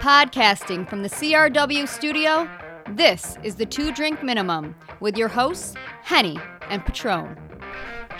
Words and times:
Podcasting 0.00 0.88
from 0.88 1.02
the 1.02 1.10
CRW 1.10 1.86
studio, 1.86 2.48
this 2.92 3.36
is 3.42 3.56
the 3.56 3.66
Two 3.66 3.92
Drink 3.92 4.22
Minimum 4.22 4.74
with 5.00 5.18
your 5.18 5.28
hosts, 5.28 5.74
Henny 6.02 6.38
and 6.70 6.82
Petrone. 6.86 7.36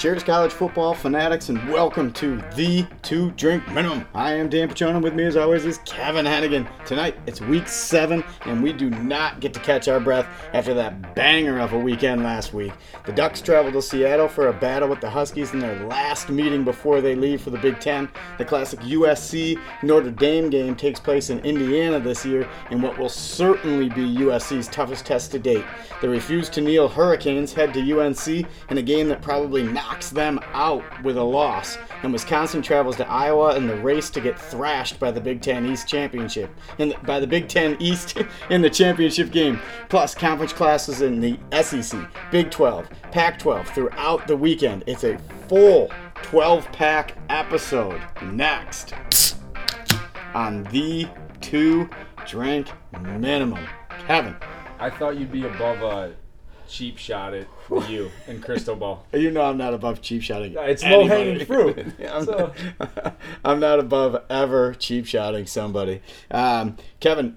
Cheers, 0.00 0.24
college 0.24 0.50
football 0.50 0.94
fanatics, 0.94 1.50
and 1.50 1.68
welcome 1.68 2.10
to 2.14 2.42
the 2.56 2.86
Two 3.02 3.32
Drink 3.32 3.70
Minimum. 3.70 4.06
I 4.14 4.32
am 4.32 4.48
Dan 4.48 4.66
Petrone. 4.66 5.02
With 5.02 5.12
me, 5.12 5.26
as 5.26 5.36
always, 5.36 5.66
is 5.66 5.76
Kevin 5.84 6.24
Hannigan. 6.24 6.66
Tonight, 6.86 7.18
it's 7.26 7.42
week 7.42 7.68
seven, 7.68 8.24
and 8.46 8.62
we 8.62 8.72
do 8.72 8.88
not 8.88 9.40
get 9.40 9.52
to 9.52 9.60
catch 9.60 9.88
our 9.88 10.00
breath 10.00 10.26
after 10.54 10.72
that 10.72 11.14
banger 11.14 11.60
of 11.60 11.74
a 11.74 11.78
weekend 11.78 12.22
last 12.22 12.54
week. 12.54 12.72
The 13.04 13.12
Ducks 13.12 13.42
travel 13.42 13.70
to 13.72 13.82
Seattle 13.82 14.26
for 14.26 14.48
a 14.48 14.54
battle 14.54 14.88
with 14.88 15.02
the 15.02 15.10
Huskies 15.10 15.52
in 15.52 15.58
their 15.58 15.84
last 15.86 16.30
meeting 16.30 16.64
before 16.64 17.02
they 17.02 17.14
leave 17.14 17.42
for 17.42 17.50
the 17.50 17.58
Big 17.58 17.78
Ten. 17.78 18.08
The 18.38 18.46
classic 18.46 18.80
USC 18.80 19.60
Notre 19.82 20.12
Dame 20.12 20.48
game 20.48 20.76
takes 20.76 20.98
place 20.98 21.28
in 21.28 21.40
Indiana 21.40 22.00
this 22.00 22.24
year 22.24 22.48
in 22.70 22.80
what 22.80 22.96
will 22.96 23.10
certainly 23.10 23.90
be 23.90 24.16
USC's 24.16 24.68
toughest 24.68 25.04
test 25.04 25.30
to 25.32 25.38
date. 25.38 25.66
The 26.00 26.08
refuse 26.08 26.48
to 26.48 26.62
kneel 26.62 26.88
Hurricanes 26.88 27.52
head 27.52 27.74
to 27.74 28.00
UNC 28.00 28.46
in 28.70 28.78
a 28.78 28.82
game 28.82 29.06
that 29.08 29.20
probably 29.20 29.62
knocks 29.90 30.10
them 30.10 30.38
out 30.52 30.84
with 31.02 31.16
a 31.16 31.22
loss. 31.22 31.76
And 32.02 32.12
Wisconsin 32.12 32.62
travels 32.62 32.96
to 32.96 33.08
Iowa 33.08 33.56
in 33.56 33.66
the 33.66 33.74
race 33.76 34.08
to 34.10 34.20
get 34.20 34.38
thrashed 34.38 35.00
by 35.00 35.10
the 35.10 35.20
Big 35.20 35.42
Ten 35.42 35.66
East 35.66 35.88
Championship, 35.88 36.48
and 36.78 36.94
by 37.04 37.18
the 37.18 37.26
Big 37.26 37.48
Ten 37.48 37.76
East 37.80 38.16
in 38.50 38.62
the 38.62 38.70
championship 38.70 39.32
game. 39.32 39.58
Plus, 39.88 40.14
conference 40.14 40.52
classes 40.52 41.02
in 41.02 41.20
the 41.20 41.38
SEC, 41.62 42.08
Big 42.30 42.52
12, 42.52 42.88
Pac 43.10 43.40
12 43.40 43.68
throughout 43.68 44.28
the 44.28 44.36
weekend. 44.36 44.84
It's 44.86 45.02
a 45.02 45.18
full 45.48 45.90
12 46.14 46.70
pack 46.70 47.16
episode 47.28 48.00
next 48.22 48.94
on 50.34 50.62
the 50.64 51.08
two 51.40 51.90
drink 52.26 52.68
minimum. 53.00 53.66
Kevin. 54.06 54.36
I 54.78 54.88
thought 54.88 55.18
you'd 55.18 55.32
be 55.32 55.46
above 55.46 55.82
a 55.82 56.14
cheap 56.68 56.96
shot 56.96 57.34
at 57.34 57.48
you 57.88 58.10
and 58.26 58.42
Crystal 58.42 58.76
Ball. 58.76 59.04
You 59.12 59.30
know 59.30 59.42
I'm 59.42 59.58
not 59.58 59.74
above 59.74 60.00
cheap 60.02 60.22
shotting. 60.22 60.54
It's 60.58 60.82
low 60.82 61.06
hanging 61.06 61.44
fruit. 61.46 61.86
I'm, 62.10 62.24
So- 62.24 62.52
I'm 63.44 63.60
not 63.60 63.78
above 63.80 64.22
ever 64.30 64.74
cheap 64.74 65.06
shotting 65.06 65.46
somebody. 65.46 66.00
Um, 66.30 66.76
Kevin, 67.00 67.36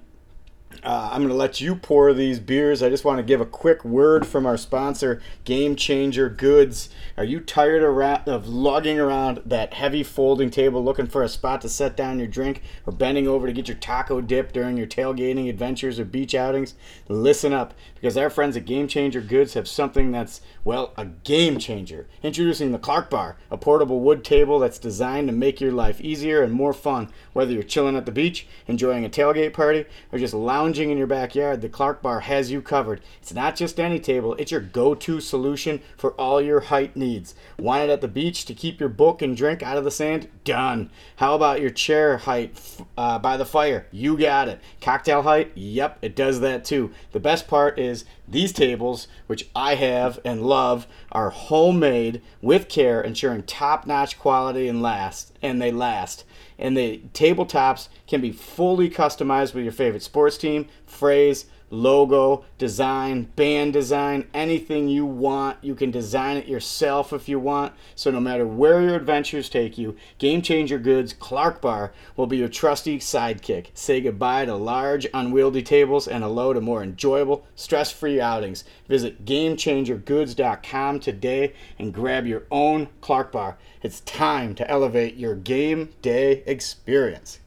uh, 0.84 1.10
I'm 1.12 1.20
going 1.20 1.30
to 1.30 1.36
let 1.36 1.62
you 1.62 1.76
pour 1.76 2.14
these 2.14 2.40
beers. 2.40 2.82
I 2.82 2.90
just 2.90 3.06
want 3.06 3.20
to 3.20 3.24
give 3.24 3.40
a 3.40 3.46
quick 3.46 3.86
word 3.86 4.26
from 4.26 4.46
our 4.46 4.58
sponsor, 4.58 5.22
Game 5.46 5.76
Changer 5.76 6.30
Goods. 6.30 6.90
Are 7.16 7.24
you 7.24 7.40
tired 7.40 7.84
of, 7.84 7.94
ra- 7.96 8.24
of 8.26 8.48
lugging 8.48 9.00
around 9.00 9.42
that 9.46 9.76
heavy 9.76 10.04
folding 10.04 10.50
table 10.50 10.84
looking 10.84 11.06
for 11.08 11.22
a 11.24 11.30
spot 11.30 11.62
to 11.62 11.70
set 11.70 11.96
down 11.96 12.18
your 12.18 12.28
drink 12.28 12.64
or 12.88 12.92
bending 12.92 13.28
over 13.28 13.46
to 13.48 13.54
get 13.54 13.68
your 13.68 13.78
taco 13.78 14.20
dip 14.20 14.52
during 14.52 14.76
your 14.76 14.88
tailgating 14.88 15.48
adventures 15.48 16.00
or 16.00 16.06
beach 16.06 16.34
outings? 16.36 16.74
Listen 17.08 17.54
up, 17.54 17.74
because 18.04 18.18
our 18.18 18.30
friends 18.30 18.58
at 18.58 18.66
Game 18.66 18.90
Changer 18.90 19.22
Goods 19.22 19.54
have 19.54 19.66
something 19.66 20.12
that's, 20.12 20.42
well, 20.66 20.92
a 20.98 21.06
game 21.06 21.58
changer. 21.58 22.06
Introducing 22.22 22.74
the 22.74 22.78
Clark 22.78 23.10
Bar, 23.10 23.38
a 23.50 23.56
portable 23.58 24.02
wood 24.02 24.26
table 24.26 24.60
that's 24.60 24.78
designed 24.78 25.30
to 25.30 25.34
make 25.34 25.62
your 25.62 25.72
life 25.72 26.02
easier 26.02 26.44
and 26.44 26.52
more 26.52 26.74
fun. 26.74 27.08
Whether 27.32 27.54
you're 27.54 27.64
chilling 27.64 27.96
at 27.96 28.06
the 28.06 28.12
beach, 28.12 28.46
enjoying 28.68 29.06
a 29.06 29.10
tailgate 29.10 29.54
party, 29.54 29.86
or 30.12 30.20
just 30.20 30.34
lounging 30.34 30.90
in 30.90 30.98
your 30.98 31.08
backyard, 31.08 31.62
the 31.62 31.70
Clark 31.70 32.02
Bar 32.02 32.20
has 32.20 32.52
you 32.52 32.62
covered. 32.62 33.00
It's 33.22 33.34
not 33.34 33.56
just 33.56 33.80
any 33.80 34.02
table, 34.02 34.34
it's 34.34 34.52
your 34.52 34.60
go 34.60 34.96
to 34.96 35.22
solution 35.22 35.80
for 35.96 36.12
all 36.16 36.42
your 36.42 36.60
height 36.60 36.98
needs. 36.98 37.36
Want 37.58 37.84
it 37.84 37.90
at 37.90 38.02
the 38.02 38.10
beach 38.10 38.44
to 38.48 38.54
keep 38.54 38.82
your 38.82 38.90
book 38.90 39.22
and 39.22 39.38
drink 39.38 39.64
out 39.64 39.78
of 39.78 39.86
the 39.86 39.92
sand? 39.92 40.28
Done. 40.44 40.90
How 41.16 41.36
about 41.36 41.62
your 41.62 41.70
chair 41.70 42.18
height 42.18 42.60
uh, 42.98 43.20
by 43.20 43.38
the 43.38 43.46
fire? 43.46 43.88
You 43.94 44.18
got 44.18 44.50
it. 44.50 44.60
Cocktail 44.82 45.22
height? 45.22 45.54
Yep, 45.56 46.00
it 46.02 46.18
does 46.18 46.42
that 46.42 46.66
too. 46.66 46.92
The 47.14 47.22
best 47.22 47.48
part 47.48 47.80
is 47.80 47.93
these 48.34 48.52
tables, 48.52 49.08
which 49.28 49.50
I 49.56 49.76
have 49.76 50.20
and 50.26 50.46
love, 50.46 50.86
are 51.12 51.30
homemade 51.30 52.22
with 52.42 52.68
care, 52.68 53.00
ensuring 53.00 53.44
top-notch 53.44 54.20
quality 54.20 54.68
and 54.68 54.82
last, 54.82 55.32
and 55.42 55.62
they 55.62 55.72
last. 55.72 56.26
And 56.60 56.76
the 56.76 57.02
tabletops 57.14 57.88
can 58.06 58.20
be 58.20 58.32
fully 58.32 58.90
customized 58.90 59.54
with 59.54 59.64
your 59.64 59.72
favorite 59.72 60.04
sports 60.04 60.38
team, 60.38 60.68
phrase, 60.86 61.46
logo, 61.74 62.46
design, 62.60 63.24
band 63.36 63.74
design, 63.74 64.28
anything 64.34 64.88
you 64.88 65.06
want. 65.06 65.58
You 65.64 65.74
can 65.74 65.90
design 65.90 66.38
it 66.38 66.48
yourself 66.48 67.12
if 67.12 67.28
you 67.28 67.40
want. 67.40 67.74
So 67.96 68.12
no 68.12 68.20
matter 68.20 68.46
where 68.46 68.82
your 68.82 68.96
adventures 68.96 69.50
take 69.50 69.78
you, 69.78 69.98
Game 70.20 70.42
Changer 70.42 70.78
Goods 70.78 71.14
Clark 71.14 71.62
Bar 71.62 71.92
will 72.16 72.28
be 72.28 72.38
your 72.38 72.48
trusty 72.48 73.00
sidekick. 73.00 73.68
Say 73.74 74.02
goodbye 74.02 74.46
to 74.46 74.56
large, 74.56 75.08
unwieldy 75.14 75.64
tables 75.64 76.08
and 76.08 76.24
hello 76.24 76.54
to 76.54 76.62
more 76.62 76.84
enjoyable, 76.84 77.46
stress-free 77.56 78.22
outings. 78.22 78.64
Visit 78.88 79.26
GameChangerGoods.com 79.26 81.00
today 81.00 81.54
and 81.80 81.94
grab 81.94 82.28
your 82.28 82.44
own 82.52 82.88
Clark 83.02 83.32
Bar. 83.32 83.58
It's 83.82 84.02
time 84.02 84.54
to 84.56 84.70
elevate 84.70 85.16
your 85.16 85.36
game 85.36 85.90
day 86.02 86.44
experience. 86.46 87.40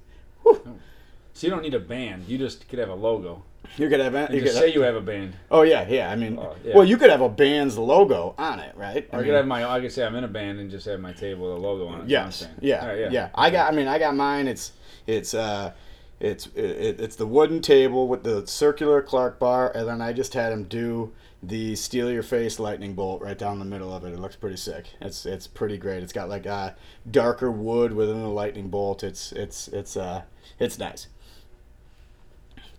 So 0.44 1.46
you 1.46 1.50
don't 1.50 1.62
need 1.62 1.74
a 1.74 1.78
band. 1.80 2.24
You 2.26 2.38
just 2.38 2.66
could 2.68 2.78
have 2.78 2.88
a 2.88 2.94
logo. 2.94 3.44
You 3.76 3.88
could 3.88 4.00
have, 4.00 4.12
you 4.14 4.18
And 4.18 4.28
could 4.30 4.40
just 4.42 4.54
have 4.56 4.64
say 4.64 4.72
you 4.72 4.80
have 4.82 4.94
a 4.94 5.00
band. 5.00 5.36
Oh 5.50 5.62
yeah, 5.62 5.86
yeah. 5.88 6.10
I 6.10 6.16
mean, 6.16 6.38
Oh, 6.38 6.56
yeah. 6.64 6.74
well, 6.74 6.84
you 6.84 6.96
could 6.96 7.10
have 7.10 7.20
a 7.20 7.28
band's 7.28 7.76
logo 7.76 8.34
on 8.38 8.58
it, 8.60 8.74
right? 8.76 9.08
Or 9.12 9.20
I 9.20 9.22
could 9.22 9.34
have 9.34 9.46
my. 9.46 9.68
I 9.70 9.80
could 9.80 9.92
say 9.92 10.04
I'm 10.04 10.14
in 10.14 10.24
a 10.24 10.28
band 10.28 10.58
and 10.60 10.70
just 10.70 10.86
have 10.86 10.98
my 11.00 11.12
table 11.12 11.48
with 11.48 11.58
a 11.58 11.60
logo 11.60 11.86
on 11.86 12.00
it. 12.02 12.08
Yes. 12.08 12.40
That's 12.40 12.52
what 12.52 12.62
I'm. 12.62 12.68
Yeah. 12.68 12.86
Right, 12.86 13.12
yeah. 13.12 13.28
I 13.34 13.50
got. 13.50 13.72
I 13.72 13.76
mean, 13.76 13.86
I 13.88 13.98
got 13.98 14.16
mine. 14.16 14.48
It's 14.48 14.72
it's 15.06 15.34
uh, 15.34 15.72
it's 16.20 16.46
it, 16.54 17.00
it's 17.00 17.16
the 17.16 17.26
wooden 17.26 17.60
table 17.60 18.08
with 18.08 18.22
the 18.22 18.46
circular 18.46 19.02
Clark 19.02 19.38
bar, 19.38 19.70
and 19.74 19.86
then 19.86 20.00
I 20.00 20.12
just 20.14 20.32
had 20.32 20.52
him 20.52 20.64
do 20.64 21.12
the 21.42 21.76
steal 21.76 22.10
your 22.10 22.22
face 22.22 22.58
lightning 22.58 22.94
bolt 22.94 23.20
right 23.20 23.36
down 23.36 23.58
the 23.58 23.64
middle 23.66 23.94
of 23.94 24.04
it. 24.04 24.12
It 24.12 24.18
looks 24.18 24.36
pretty 24.36 24.56
sick. 24.56 24.86
It's 25.02 25.26
it's 25.26 25.46
pretty 25.46 25.76
great. 25.76 26.02
It's 26.02 26.14
got 26.14 26.30
like 26.30 26.46
a 26.46 26.74
darker 27.10 27.50
wood 27.52 27.92
within 27.92 28.22
the 28.22 28.28
lightning 28.28 28.68
bolt. 28.68 29.04
It's 29.04 29.32
it's 29.32 29.68
it's 29.68 29.98
uh 29.98 30.22
it's 30.58 30.78
nice. 30.78 31.08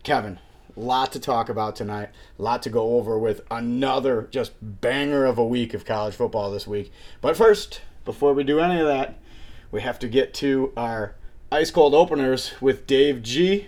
Kevin, 0.03 0.39
lot 0.79 1.11
to 1.13 1.19
talk 1.19 1.49
about 1.49 1.75
tonight. 1.75 2.09
A 2.37 2.41
Lot 2.41 2.61
to 2.63 2.69
go 2.69 2.95
over 2.97 3.17
with 3.17 3.41
another 3.49 4.27
just 4.31 4.53
banger 4.61 5.25
of 5.25 5.37
a 5.37 5.45
week 5.45 5.73
of 5.73 5.85
college 5.85 6.15
football 6.15 6.51
this 6.51 6.67
week. 6.67 6.91
But 7.21 7.35
first, 7.35 7.81
before 8.05 8.33
we 8.33 8.43
do 8.43 8.59
any 8.59 8.79
of 8.79 8.87
that, 8.87 9.17
we 9.71 9.81
have 9.81 9.99
to 9.99 10.07
get 10.07 10.33
to 10.35 10.71
our 10.77 11.15
ice 11.51 11.71
cold 11.71 11.93
openers 11.93 12.53
with 12.61 12.87
Dave 12.87 13.23
G. 13.23 13.67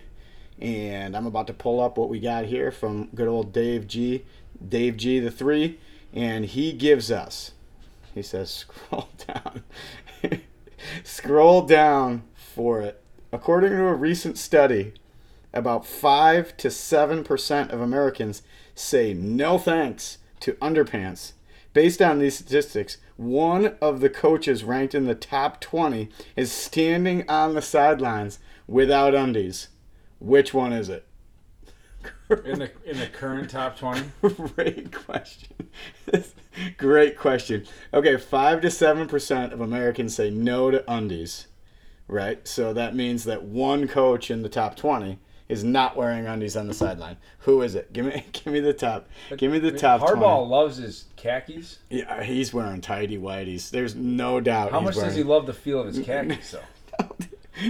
And 0.59 1.15
I'm 1.15 1.25
about 1.25 1.47
to 1.47 1.53
pull 1.53 1.79
up 1.81 1.97
what 1.97 2.09
we 2.09 2.19
got 2.19 2.45
here 2.45 2.71
from 2.71 3.09
good 3.15 3.27
old 3.27 3.51
Dave 3.53 3.87
G. 3.87 4.25
Dave 4.67 4.97
G. 4.97 5.19
the 5.19 5.31
three, 5.31 5.79
and 6.13 6.45
he 6.45 6.73
gives 6.73 7.11
us. 7.11 7.51
He 8.13 8.21
says, 8.21 8.49
scroll 8.89 9.09
down. 9.25 9.63
scroll 11.03 11.61
down 11.61 12.23
for 12.35 12.81
it. 12.81 13.01
According 13.31 13.71
to 13.71 13.87
a 13.87 13.93
recent 13.93 14.37
study, 14.37 14.93
about 15.53 15.85
5 15.85 16.57
to 16.57 16.67
7% 16.67 17.69
of 17.69 17.81
Americans 17.81 18.41
say 18.75 19.13
no 19.13 19.57
thanks 19.57 20.17
to 20.41 20.53
underpants. 20.53 21.33
Based 21.73 22.01
on 22.01 22.19
these 22.19 22.35
statistics, 22.35 22.97
one 23.17 23.75
of 23.81 23.99
the 23.99 24.09
coaches 24.09 24.63
ranked 24.63 24.95
in 24.95 25.05
the 25.05 25.15
top 25.15 25.61
20 25.61 26.09
is 26.35 26.51
standing 26.51 27.29
on 27.29 27.53
the 27.53 27.61
sidelines 27.61 28.39
without 28.67 29.13
undies. 29.13 29.69
Which 30.19 30.53
one 30.53 30.73
is 30.73 30.89
it? 30.89 31.05
In 32.45 32.59
the 32.59 32.71
in 32.85 32.99
the 32.99 33.07
current 33.07 33.49
top 33.49 33.77
twenty. 33.77 34.03
Great 34.55 34.93
question. 34.93 35.69
Great 36.77 37.17
question. 37.17 37.65
Okay, 37.93 38.17
5 38.17 38.61
to 38.61 38.67
7% 38.67 39.51
of 39.51 39.61
Americans 39.61 40.15
say 40.15 40.29
no 40.29 40.69
to 40.71 40.83
undies, 40.91 41.47
right? 42.07 42.47
So 42.47 42.73
that 42.73 42.95
means 42.95 43.23
that 43.23 43.43
one 43.43 43.87
coach 43.87 44.29
in 44.29 44.43
the 44.43 44.49
top 44.49 44.75
20 44.75 45.19
is 45.49 45.63
not 45.63 45.97
wearing 45.97 46.27
undies 46.27 46.55
on 46.55 46.67
the 46.67 46.73
sideline. 46.73 47.17
Who 47.39 47.61
is 47.63 47.75
it? 47.75 47.91
Give 47.91 48.05
me 48.05 48.23
give 48.31 48.47
me 48.53 48.59
the 48.59 48.73
top. 48.73 49.07
Give 49.35 49.51
me 49.51 49.59
the 49.59 49.71
top 49.71 50.01
Harbaugh 50.01 50.37
20. 50.37 50.49
loves 50.49 50.77
his 50.77 51.05
khakis. 51.17 51.79
Yeah, 51.89 52.23
he's 52.23 52.53
wearing 52.53 52.81
tidy 52.81 53.17
whities. 53.17 53.69
There's 53.71 53.95
no 53.95 54.39
doubt. 54.39 54.71
How 54.71 54.79
much 54.79 54.95
does 54.95 55.15
he 55.15 55.23
love 55.23 55.45
the 55.47 55.53
feel 55.53 55.81
of 55.81 55.87
his 55.87 56.05
khakis? 56.05 56.51
though? 56.51 57.09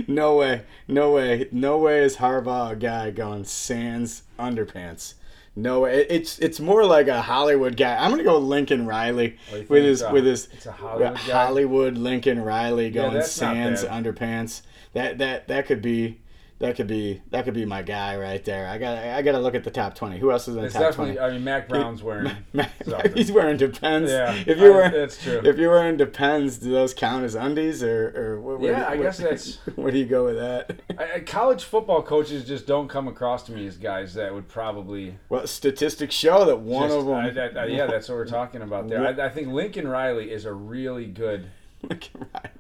No 0.07 0.35
way, 0.35 0.61
no 0.87 1.11
way, 1.13 1.47
no 1.51 1.79
way 1.79 2.03
is 2.03 2.17
Harbaugh 2.17 2.73
a 2.73 2.75
guy 2.75 3.09
going 3.09 3.43
sans 3.43 4.21
underpants. 4.37 5.15
No 5.55 5.79
way. 5.79 6.05
It's 6.07 6.37
it's 6.37 6.59
more 6.59 6.85
like 6.85 7.07
a 7.07 7.23
Hollywood 7.23 7.75
guy. 7.75 7.97
I'm 7.97 8.11
gonna 8.11 8.23
go 8.23 8.37
Lincoln 8.37 8.85
Riley 8.85 9.37
with 9.67 9.83
his 9.83 10.03
a- 10.03 10.11
with 10.11 10.25
his 10.25 10.47
Hollywood? 10.63 11.17
Hollywood 11.17 11.97
Lincoln 11.97 12.39
Riley 12.43 12.91
going 12.91 13.15
not 13.15 13.25
sans 13.25 13.83
underpants. 13.83 14.61
That 14.93 15.17
that 15.17 15.47
that 15.47 15.65
could 15.65 15.81
be 15.81 16.19
that 16.59 16.75
could 16.75 16.88
be 16.88 17.21
that 17.31 17.45
could 17.45 17.53
be 17.53 17.65
my 17.65 17.81
guy 17.81 18.17
right 18.17 18.44
there. 18.44 18.67
I 18.67 18.77
got 18.77 18.97
I 18.97 19.21
got 19.21 19.31
to 19.31 19.39
look 19.39 19.56
at 19.56 19.63
the 19.63 19.71
top 19.71 19.95
twenty. 19.95 20.19
Who 20.19 20.31
else 20.31 20.47
is 20.47 20.56
in 20.56 20.61
the 20.61 20.67
It's 20.67 20.75
top 20.75 20.94
twenty? 20.94 21.17
I 21.17 21.31
mean, 21.31 21.44
Mack 21.44 21.69
Brown's 21.69 22.03
wearing. 22.03 22.31
He's 23.15 23.31
wearing 23.31 23.57
Depends. 23.57 24.11
Yeah, 24.11 24.33
If 24.45 24.57
you're 24.57 24.73
I- 24.73 24.75
wearing, 24.77 24.91
that's 24.91 25.23
true. 25.23 25.41
If 25.44 25.57
you're 25.57 25.71
wearing 25.71 25.97
Depends, 25.97 26.57
do 26.57 26.71
those 26.71 26.94
count 26.94 27.23
as 27.23 27.35
undies 27.35 27.81
or 27.83 28.13
or 28.15 28.41
what, 28.41 28.61
Yeah, 28.61 28.79
do- 28.79 28.85
I 28.94 28.97
guess 28.97 29.17
that's- 29.17 29.59
Where 29.75 29.91
do 29.91 29.97
you 29.97 30.06
go 30.06 30.25
with 30.25 30.35
that? 30.38 30.81
I, 30.97 31.21
college 31.21 31.63
football 31.63 32.01
coaches 32.03 32.45
just 32.45 32.67
don't 32.67 32.88
come 32.89 33.07
across 33.07 33.44
to 33.44 33.51
me 33.53 33.65
as 33.65 33.77
guys 33.77 34.13
that 34.15 34.33
would 34.33 34.47
probably. 34.50 35.17
Well, 35.29 35.47
statistics 35.47 36.13
show 36.15 36.44
that 36.45 36.59
one 36.59 36.89
just- 36.89 37.00
of 37.00 37.05
them. 37.05 37.15
I- 37.15 37.62
I- 37.62 37.65
yeah, 37.67 37.85
that's 37.85 38.09
what 38.09 38.15
we're 38.15 38.25
talking 38.27 38.62
about 38.62 38.89
there. 38.89 39.05
I, 39.07 39.27
I 39.27 39.29
think 39.29 39.47
Lincoln 39.50 39.88
Riley 39.88 40.31
is 40.31 40.45
a 40.45 40.53
really 40.53 41.05
good. 41.05 41.50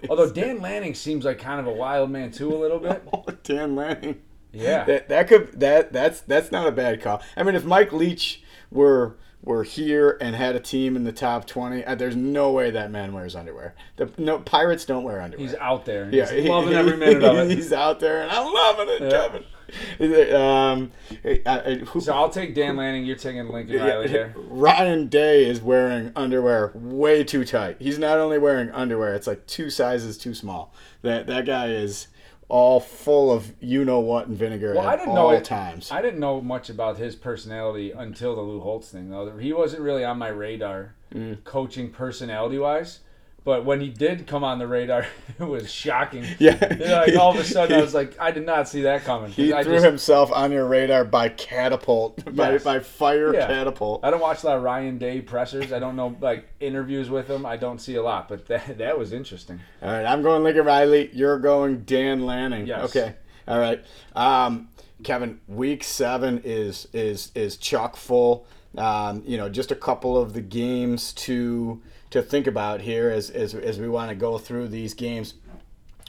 Although 0.09 0.31
Dan 0.31 0.61
Lanning 0.61 0.93
seems 0.95 1.25
like 1.25 1.39
kind 1.39 1.59
of 1.59 1.67
a 1.67 1.71
wild 1.73 2.09
man 2.09 2.31
too, 2.31 2.53
a 2.53 2.57
little 2.57 2.79
bit. 2.79 3.03
Dan 3.43 3.75
Lanning. 3.75 4.21
Yeah. 4.51 4.83
That 4.85 5.09
that 5.09 5.27
could 5.27 5.59
that 5.59 5.93
that's 5.93 6.21
that's 6.21 6.51
not 6.51 6.67
a 6.67 6.71
bad 6.71 7.01
call. 7.01 7.21
I 7.37 7.43
mean, 7.43 7.55
if 7.55 7.65
Mike 7.65 7.91
Leach 7.91 8.41
were 8.71 9.17
were 9.41 9.63
here 9.63 10.17
and 10.19 10.35
had 10.35 10.55
a 10.55 10.59
team 10.59 10.95
in 10.95 11.03
the 11.03 11.11
top 11.11 11.45
twenty, 11.45 11.83
uh, 11.85 11.95
there's 11.95 12.15
no 12.15 12.51
way 12.51 12.71
that 12.71 12.91
man 12.91 13.13
wears 13.13 13.35
underwear. 13.35 13.75
The 13.97 14.09
no 14.17 14.39
pirates 14.39 14.85
don't 14.85 15.03
wear 15.03 15.21
underwear. 15.21 15.45
He's 15.45 15.55
out 15.55 15.85
there. 15.85 16.09
yeah, 16.11 16.31
He's 16.31 16.49
loving 16.49 16.73
every 16.73 16.97
minute 16.97 17.23
of 17.23 17.37
it. 17.37 17.51
He's 17.55 17.71
out 17.71 17.99
there, 17.99 18.21
and 18.21 18.31
I'm 18.31 18.51
loving 18.51 18.89
it, 18.89 19.01
Yeah. 19.03 19.09
Kevin. 19.09 19.43
Um, 20.35 20.91
I- 21.25 21.41
I- 21.45 21.75
who- 21.85 22.01
So 22.01 22.13
I'll 22.13 22.29
take 22.29 22.55
Dan 22.55 22.75
Lanning. 22.77 23.05
You're 23.05 23.15
taking 23.15 23.47
Lincoln 23.49 23.79
Riley 23.79 24.07
here. 24.07 24.33
Ryan 24.49 25.07
Day 25.07 25.45
is 25.45 25.61
wearing 25.61 26.11
underwear 26.15 26.71
way 26.75 27.23
too 27.23 27.45
tight. 27.45 27.77
He's 27.79 27.99
not 27.99 28.17
only 28.17 28.37
wearing 28.37 28.69
underwear; 28.71 29.13
it's 29.15 29.27
like 29.27 29.45
two 29.47 29.69
sizes 29.69 30.17
too 30.17 30.33
small. 30.33 30.73
That 31.01 31.27
that 31.27 31.45
guy 31.45 31.67
is 31.67 32.07
all 32.47 32.79
full 32.79 33.31
of 33.31 33.53
you 33.59 33.85
know 33.85 33.99
what 33.99 34.25
and 34.27 34.35
vinegar 34.35 34.73
Well, 34.73 34.81
at 34.87 34.93
I 34.93 34.95
didn't 34.95 35.09
all 35.09 35.29
know 35.29 35.37
it. 35.37 35.43
times. 35.45 35.91
I 35.91 36.01
didn't 36.01 36.19
know 36.19 36.41
much 36.41 36.69
about 36.69 36.97
his 36.97 37.15
personality 37.15 37.91
until 37.91 38.35
the 38.35 38.41
Lou 38.41 38.59
Holtz 38.61 38.89
thing, 38.89 39.09
though. 39.11 39.37
He 39.37 39.53
wasn't 39.53 39.83
really 39.83 40.03
on 40.03 40.17
my 40.17 40.29
radar, 40.29 40.95
Mm. 41.13 41.43
coaching 41.43 41.91
personality 41.91 42.57
wise. 42.59 42.99
But 43.45 43.65
when 43.65 43.79
he 43.81 43.89
did 43.89 44.27
come 44.27 44.43
on 44.43 44.59
the 44.59 44.67
radar, 44.67 45.05
it 45.39 45.43
was 45.43 45.71
shocking. 45.71 46.25
Yeah. 46.39 47.03
Like 47.05 47.15
all 47.17 47.31
of 47.31 47.37
a 47.37 47.43
sudden, 47.43 47.77
I 47.79 47.81
was 47.81 47.93
like, 47.93 48.19
I 48.19 48.31
did 48.31 48.45
not 48.45 48.67
see 48.67 48.81
that 48.81 49.03
coming. 49.03 49.31
He 49.31 49.53
I 49.53 49.63
threw 49.63 49.73
just- 49.75 49.85
himself 49.85 50.31
on 50.31 50.51
your 50.51 50.65
radar 50.67 51.05
by 51.05 51.29
catapult, 51.29 52.23
by, 52.35 52.57
by 52.59 52.79
fire 52.79 53.33
Yeah. 53.33 53.47
catapult. 53.47 54.03
I 54.03 54.11
don't 54.11 54.19
watch 54.21 54.43
a 54.43 54.47
lot 54.47 54.57
of 54.57 54.63
Ryan 54.63 54.97
Day 54.97 55.21
pressers. 55.21 55.71
I 55.71 55.79
don't 55.79 55.95
know 55.95 56.15
like 56.21 56.45
interviews 56.59 57.09
with 57.09 57.27
him. 57.29 57.45
I 57.45 57.57
don't 57.57 57.79
see 57.79 57.95
a 57.95 58.03
lot, 58.03 58.27
but 58.29 58.45
that 58.47 58.77
that 58.77 58.97
was 58.99 59.13
interesting. 59.13 59.59
All 59.81 59.91
right, 59.91 60.05
I'm 60.05 60.21
going 60.21 60.43
Lincoln 60.43 60.65
Riley. 60.65 61.09
You're 61.13 61.39
going 61.39 61.83
Dan 61.83 62.25
Lanning. 62.25 62.67
Yes. 62.67 62.83
Okay. 62.95 63.15
All 63.47 63.59
right. 63.59 63.83
Um, 64.15 64.69
Kevin, 65.03 65.39
week 65.47 65.83
seven 65.83 66.41
is 66.43 66.87
is 66.93 67.31
is 67.35 67.57
chock 67.57 67.95
full. 67.95 68.45
Um, 68.77 69.23
you 69.25 69.37
know, 69.37 69.49
just 69.49 69.71
a 69.71 69.75
couple 69.75 70.15
of 70.17 70.33
the 70.33 70.41
games 70.41 71.13
to 71.13 71.81
to 72.11 72.21
think 72.21 72.47
about 72.47 72.81
here 72.81 73.09
as 73.09 73.29
as, 73.29 73.53
as 73.55 73.79
we 73.79 73.87
want 73.87 74.09
to 74.09 74.15
go 74.15 74.37
through 74.37 74.67
these 74.67 74.93
games. 74.93 75.35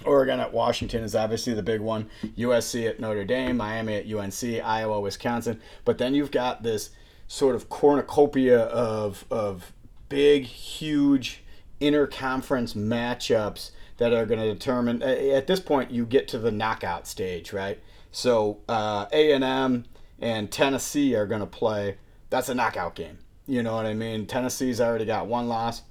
Oregon 0.04 0.40
at 0.40 0.52
Washington 0.52 1.02
is 1.02 1.14
obviously 1.14 1.52
the 1.52 1.62
big 1.62 1.80
one. 1.80 2.08
USC 2.38 2.88
at 2.88 3.00
Notre 3.00 3.24
Dame, 3.24 3.58
Miami 3.58 3.96
at 3.96 4.10
UNC, 4.10 4.64
Iowa, 4.64 4.98
Wisconsin. 4.98 5.60
But 5.84 5.98
then 5.98 6.14
you've 6.14 6.30
got 6.30 6.62
this 6.62 6.90
sort 7.28 7.54
of 7.54 7.68
cornucopia 7.68 8.60
of 8.60 9.24
of 9.30 9.72
big, 10.08 10.44
huge 10.44 11.42
interconference 11.80 12.74
matchups 12.74 13.70
that 13.98 14.12
are 14.12 14.26
going 14.26 14.40
to 14.40 14.52
determine. 14.52 15.02
At 15.02 15.46
this 15.46 15.60
point, 15.60 15.90
you 15.90 16.06
get 16.06 16.28
to 16.28 16.38
the 16.38 16.50
knockout 16.50 17.06
stage, 17.06 17.52
right? 17.52 17.78
So 18.12 18.60
uh, 18.68 19.06
A 19.12 19.32
and 19.32 19.44
M 19.44 19.84
and 20.18 20.50
Tennessee 20.50 21.14
are 21.14 21.26
going 21.26 21.40
to 21.40 21.46
play. 21.46 21.98
That's 22.30 22.48
a 22.48 22.54
knockout 22.54 22.94
game. 22.94 23.18
You 23.46 23.62
know 23.62 23.74
what 23.74 23.86
I 23.86 23.94
mean? 23.94 24.26
Tennessee's 24.26 24.80
already 24.80 25.04
got 25.04 25.26
one 25.26 25.48
loss. 25.48 25.82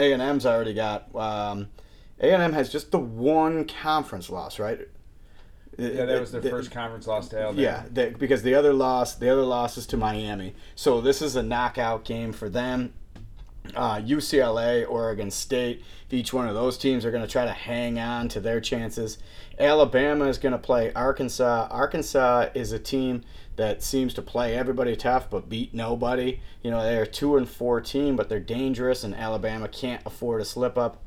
A 0.00 0.12
and 0.12 0.22
M's 0.22 0.46
already 0.46 0.74
got. 0.74 1.14
Um, 1.14 1.68
A 2.20 2.32
and 2.32 2.42
M 2.42 2.52
has 2.52 2.70
just 2.70 2.90
the 2.90 2.98
one 2.98 3.64
conference 3.66 4.30
loss, 4.30 4.58
right? 4.58 4.80
Yeah, 5.78 6.04
that 6.06 6.20
was 6.20 6.32
their 6.32 6.40
The- 6.40 6.50
first 6.50 6.70
conference 6.70 7.06
loss 7.06 7.28
to 7.28 7.38
Alabama. 7.38 7.62
yeah, 7.62 7.82
they, 7.90 8.10
because 8.10 8.42
the 8.42 8.54
other 8.54 8.72
loss, 8.74 9.14
the 9.14 9.30
other 9.30 9.42
loss 9.44 9.78
is 9.78 9.86
to 9.88 9.96
Miami. 9.96 10.54
So 10.74 11.00
this 11.00 11.22
is 11.22 11.36
a 11.36 11.42
knockout 11.42 12.04
game 12.04 12.32
for 12.32 12.48
them. 12.48 12.92
Uh, 13.74 13.96
UCLA, 14.00 14.84
Oregon 14.88 15.30
State, 15.30 15.84
each 16.10 16.32
one 16.32 16.48
of 16.48 16.54
those 16.54 16.76
teams 16.76 17.04
are 17.04 17.10
going 17.10 17.22
to 17.24 17.30
try 17.30 17.44
to 17.44 17.52
hang 17.52 17.98
on 17.98 18.28
to 18.30 18.40
their 18.40 18.60
chances. 18.60 19.18
Alabama 19.58 20.26
is 20.26 20.38
going 20.38 20.52
to 20.52 20.58
play 20.58 20.92
Arkansas. 20.94 21.68
Arkansas 21.70 22.48
is 22.54 22.72
a 22.72 22.78
team 22.78 23.22
that 23.56 23.82
seems 23.82 24.14
to 24.14 24.22
play 24.22 24.56
everybody 24.56 24.96
tough 24.96 25.28
but 25.28 25.48
beat 25.48 25.74
nobody. 25.74 26.40
You 26.62 26.70
know, 26.70 26.82
they're 26.82 27.06
two 27.06 27.36
and 27.36 27.48
four 27.48 27.80
team, 27.80 28.16
but 28.16 28.28
they're 28.28 28.40
dangerous, 28.40 29.04
and 29.04 29.14
Alabama 29.14 29.68
can't 29.68 30.02
afford 30.06 30.40
a 30.40 30.44
slip 30.44 30.78
up. 30.78 31.02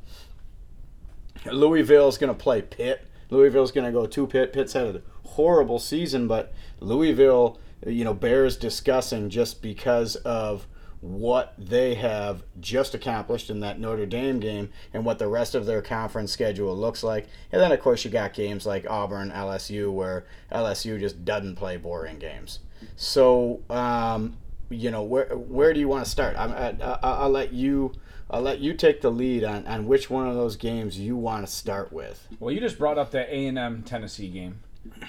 Louisville 1.46 2.08
is 2.08 2.18
going 2.18 2.34
to 2.34 2.42
play 2.42 2.62
Pitt. 2.62 3.06
Louisville's 3.30 3.72
going 3.72 3.86
to 3.86 3.92
go 3.92 4.06
to 4.06 4.26
Pitt. 4.26 4.52
Pitt's 4.52 4.72
had 4.72 4.96
a 4.96 5.02
horrible 5.26 5.78
season, 5.78 6.28
but 6.28 6.52
Louisville, 6.80 7.58
you 7.86 8.04
know, 8.04 8.14
bears 8.14 8.56
discussing 8.56 9.30
just 9.30 9.60
because 9.60 10.16
of 10.16 10.66
what 11.04 11.52
they 11.58 11.94
have 11.94 12.42
just 12.60 12.94
accomplished 12.94 13.50
in 13.50 13.60
that 13.60 13.78
Notre 13.78 14.06
Dame 14.06 14.40
game 14.40 14.70
and 14.94 15.04
what 15.04 15.18
the 15.18 15.28
rest 15.28 15.54
of 15.54 15.66
their 15.66 15.82
conference 15.82 16.32
schedule 16.32 16.74
looks 16.74 17.02
like. 17.02 17.28
And 17.52 17.60
then, 17.60 17.72
of 17.72 17.80
course, 17.80 18.06
you 18.06 18.10
got 18.10 18.32
games 18.32 18.64
like 18.64 18.88
Auburn, 18.88 19.30
LSU, 19.30 19.92
where 19.92 20.24
LSU 20.50 20.98
just 20.98 21.22
doesn't 21.22 21.56
play 21.56 21.76
boring 21.76 22.18
games. 22.18 22.60
So, 22.96 23.60
um, 23.68 24.38
you 24.70 24.90
know, 24.90 25.02
where 25.02 25.26
where 25.36 25.74
do 25.74 25.80
you 25.80 25.88
want 25.88 26.06
to 26.06 26.10
start? 26.10 26.36
I, 26.36 26.74
I, 26.80 26.98
I'll 27.02 27.30
let 27.30 27.52
you. 27.52 27.92
I'll 28.30 28.40
let 28.40 28.60
you 28.60 28.72
take 28.72 29.02
the 29.02 29.10
lead 29.10 29.44
on, 29.44 29.66
on 29.66 29.86
which 29.86 30.08
one 30.08 30.26
of 30.26 30.34
those 30.34 30.56
games 30.56 30.98
you 30.98 31.14
want 31.14 31.46
to 31.46 31.52
start 31.52 31.92
with. 31.92 32.26
Well, 32.40 32.52
you 32.52 32.60
just 32.60 32.78
brought 32.78 32.96
up 32.96 33.10
the 33.10 33.32
A 33.32 33.46
and 33.46 33.58
M 33.58 33.82
Tennessee 33.82 34.28
game. 34.28 34.60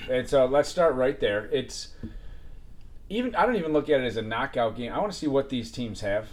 It's 0.09 0.33
uh, 0.33 0.45
let's 0.45 0.68
start 0.68 0.95
right 0.95 1.18
there. 1.21 1.45
It's 1.53 1.94
even 3.10 3.36
I 3.36 3.46
don't 3.46 3.56
even 3.56 3.74
look 3.74 3.90
at 3.90 4.02
it 4.02 4.06
as 4.06 4.18
a 4.18 4.22
knockout 4.22 4.75
game. 4.75 4.92
I 4.92 5.00
want 5.00 5.12
to 5.12 5.18
see 5.18 5.28
what 5.28 5.50
these 5.50 5.72
teams 5.72 6.02
have. 6.02 6.30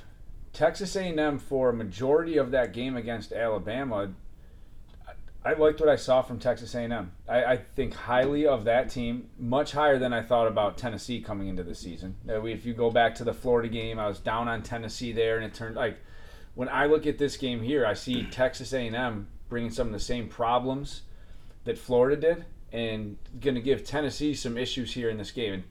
Texas 0.53 0.97
A&M 0.97 1.39
for 1.39 1.71
a 1.71 1.73
majority 1.73 2.37
of 2.37 2.51
that 2.51 2.73
game 2.73 2.97
against 2.97 3.33
Alabama. 3.33 4.11
I, 5.45 5.55
liked 5.55 5.81
what 5.81 5.89
I 5.89 5.97
saw 5.97 6.23
from 6.23 6.39
Texas 6.39 6.75
A&M. 6.75 7.11
I, 7.29 7.45
I 7.45 7.57
think 7.57 7.95
highly 7.95 8.47
of 8.47 8.65
that 8.65 8.91
team, 8.91 9.31
much 9.39 9.73
higher 9.73 9.99
than 9.99 10.13
I 10.13 10.23
thought 10.23 10.47
about 10.47 10.79
Tennessee 10.79 11.21
coming 11.21 11.49
into 11.49 11.65
the 11.65 11.75
season. 11.75 12.17
If 12.29 12.65
you 12.65 12.75
go 12.75 12.91
back 12.91 13.15
to 13.17 13.25
the 13.25 13.33
Florida 13.33 13.69
game, 13.69 13.99
I 13.99 14.07
was 14.07 14.21
down 14.21 14.47
on 14.47 14.63
Tennessee 14.63 15.11
there, 15.11 15.37
and 15.37 15.45
it 15.45 15.55
turned 15.55 15.75
like 15.75 15.99
when 16.55 16.69
I 16.69 16.87
look 16.87 17.07
at 17.07 17.19
this 17.19 17.37
game 17.37 17.63
here, 17.63 17.87
I 17.87 17.95
see 17.95 18.25
Texas 18.25 18.73
A&M 18.73 19.27
bringing 19.49 19.71
some 19.71 19.89
of 19.89 19.93
the 19.93 20.01
same 20.01 20.29
problems 20.29 21.03
that 21.65 21.79
Florida 21.79 22.21
did, 22.21 22.45
and 22.73 23.17
going 23.41 23.55
to 23.55 23.61
give 23.61 23.85
Tennessee 23.85 24.35
some 24.35 24.57
issues 24.57 24.93
here 24.95 25.11
in 25.11 25.19
this 25.19 25.31
game. 25.31 25.55
And 25.55 25.65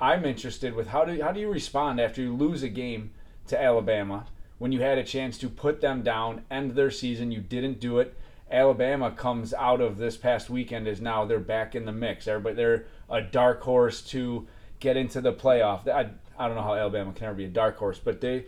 I'm 0.00 0.24
interested 0.24 0.74
with 0.74 0.88
how 0.88 1.04
do 1.04 1.20
how 1.22 1.32
do 1.32 1.40
you 1.40 1.50
respond 1.50 2.00
after 2.00 2.20
you 2.20 2.34
lose 2.34 2.62
a 2.62 2.68
game 2.68 3.12
to 3.46 3.60
Alabama 3.60 4.26
when 4.58 4.72
you 4.72 4.80
had 4.80 4.98
a 4.98 5.04
chance 5.04 5.38
to 5.38 5.48
put 5.48 5.80
them 5.80 6.02
down, 6.02 6.42
end 6.50 6.72
their 6.72 6.90
season, 6.90 7.30
you 7.30 7.40
didn't 7.40 7.80
do 7.80 7.98
it. 7.98 8.14
Alabama 8.50 9.10
comes 9.10 9.54
out 9.54 9.80
of 9.80 9.98
this 9.98 10.16
past 10.16 10.50
weekend 10.50 10.88
as 10.88 11.00
now 11.00 11.24
they're 11.24 11.38
back 11.38 11.74
in 11.74 11.84
the 11.84 11.92
mix. 11.92 12.26
Everybody 12.26 12.56
they're 12.56 12.86
a 13.08 13.20
dark 13.22 13.62
horse 13.62 14.02
to 14.02 14.46
get 14.80 14.96
into 14.96 15.20
the 15.20 15.32
playoff. 15.32 15.86
I, 15.88 16.10
I 16.38 16.46
don't 16.46 16.56
know 16.56 16.62
how 16.62 16.74
Alabama 16.74 17.12
can 17.12 17.26
ever 17.26 17.34
be 17.34 17.44
a 17.44 17.48
dark 17.48 17.76
horse, 17.76 18.00
but 18.02 18.20
they 18.20 18.46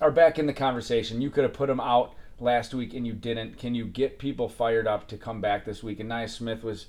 are 0.00 0.10
back 0.10 0.38
in 0.38 0.46
the 0.46 0.52
conversation. 0.52 1.20
You 1.20 1.30
could 1.30 1.44
have 1.44 1.52
put 1.52 1.68
them 1.68 1.80
out 1.80 2.14
last 2.40 2.74
week 2.74 2.94
and 2.94 3.06
you 3.06 3.12
didn't. 3.12 3.58
Can 3.58 3.74
you 3.74 3.86
get 3.86 4.18
people 4.18 4.48
fired 4.48 4.86
up 4.86 5.08
to 5.08 5.16
come 5.16 5.40
back 5.40 5.64
this 5.64 5.82
week? 5.82 6.00
And 6.00 6.08
Nia 6.08 6.28
Smith 6.28 6.64
was 6.64 6.86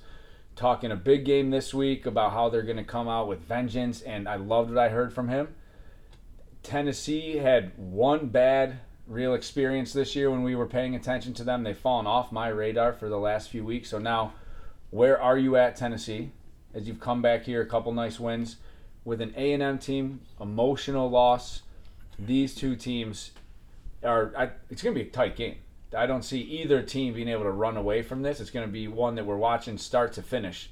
talking 0.56 0.92
a 0.92 0.96
big 0.96 1.24
game 1.24 1.50
this 1.50 1.74
week 1.74 2.06
about 2.06 2.32
how 2.32 2.48
they're 2.48 2.62
going 2.62 2.76
to 2.76 2.84
come 2.84 3.08
out 3.08 3.28
with 3.28 3.40
vengeance, 3.40 4.02
and 4.02 4.28
I 4.28 4.36
loved 4.36 4.70
what 4.70 4.78
I 4.78 4.88
heard 4.88 5.12
from 5.12 5.28
him. 5.28 5.48
Tennessee 6.62 7.36
had 7.36 7.72
one 7.76 8.28
bad 8.28 8.78
real 9.06 9.34
experience 9.34 9.92
this 9.92 10.16
year 10.16 10.30
when 10.30 10.42
we 10.42 10.54
were 10.54 10.66
paying 10.66 10.94
attention 10.94 11.34
to 11.34 11.44
them. 11.44 11.62
They've 11.62 11.76
fallen 11.76 12.06
off 12.06 12.32
my 12.32 12.48
radar 12.48 12.92
for 12.92 13.08
the 13.08 13.18
last 13.18 13.50
few 13.50 13.64
weeks. 13.64 13.90
So 13.90 13.98
now, 13.98 14.32
where 14.90 15.20
are 15.20 15.36
you 15.36 15.56
at, 15.56 15.76
Tennessee? 15.76 16.30
As 16.72 16.88
you've 16.88 17.00
come 17.00 17.20
back 17.20 17.44
here, 17.44 17.60
a 17.60 17.66
couple 17.66 17.92
nice 17.92 18.18
wins 18.18 18.56
with 19.04 19.20
an 19.20 19.34
A 19.36 19.52
and 19.52 19.62
M 19.62 19.78
team, 19.78 20.20
emotional 20.40 21.10
loss. 21.10 21.62
These 22.18 22.54
two 22.54 22.76
teams 22.76 23.32
are. 24.02 24.32
I, 24.36 24.50
it's 24.70 24.82
going 24.82 24.94
to 24.94 25.02
be 25.02 25.08
a 25.08 25.12
tight 25.12 25.36
game. 25.36 25.56
I 25.94 26.06
don't 26.06 26.24
see 26.24 26.40
either 26.40 26.82
team 26.82 27.14
being 27.14 27.28
able 27.28 27.44
to 27.44 27.50
run 27.50 27.76
away 27.76 28.02
from 28.02 28.22
this. 28.22 28.40
It's 28.40 28.50
going 28.50 28.66
to 28.66 28.72
be 28.72 28.88
one 28.88 29.14
that 29.14 29.26
we're 29.26 29.36
watching 29.36 29.78
start 29.78 30.12
to 30.14 30.22
finish 30.22 30.70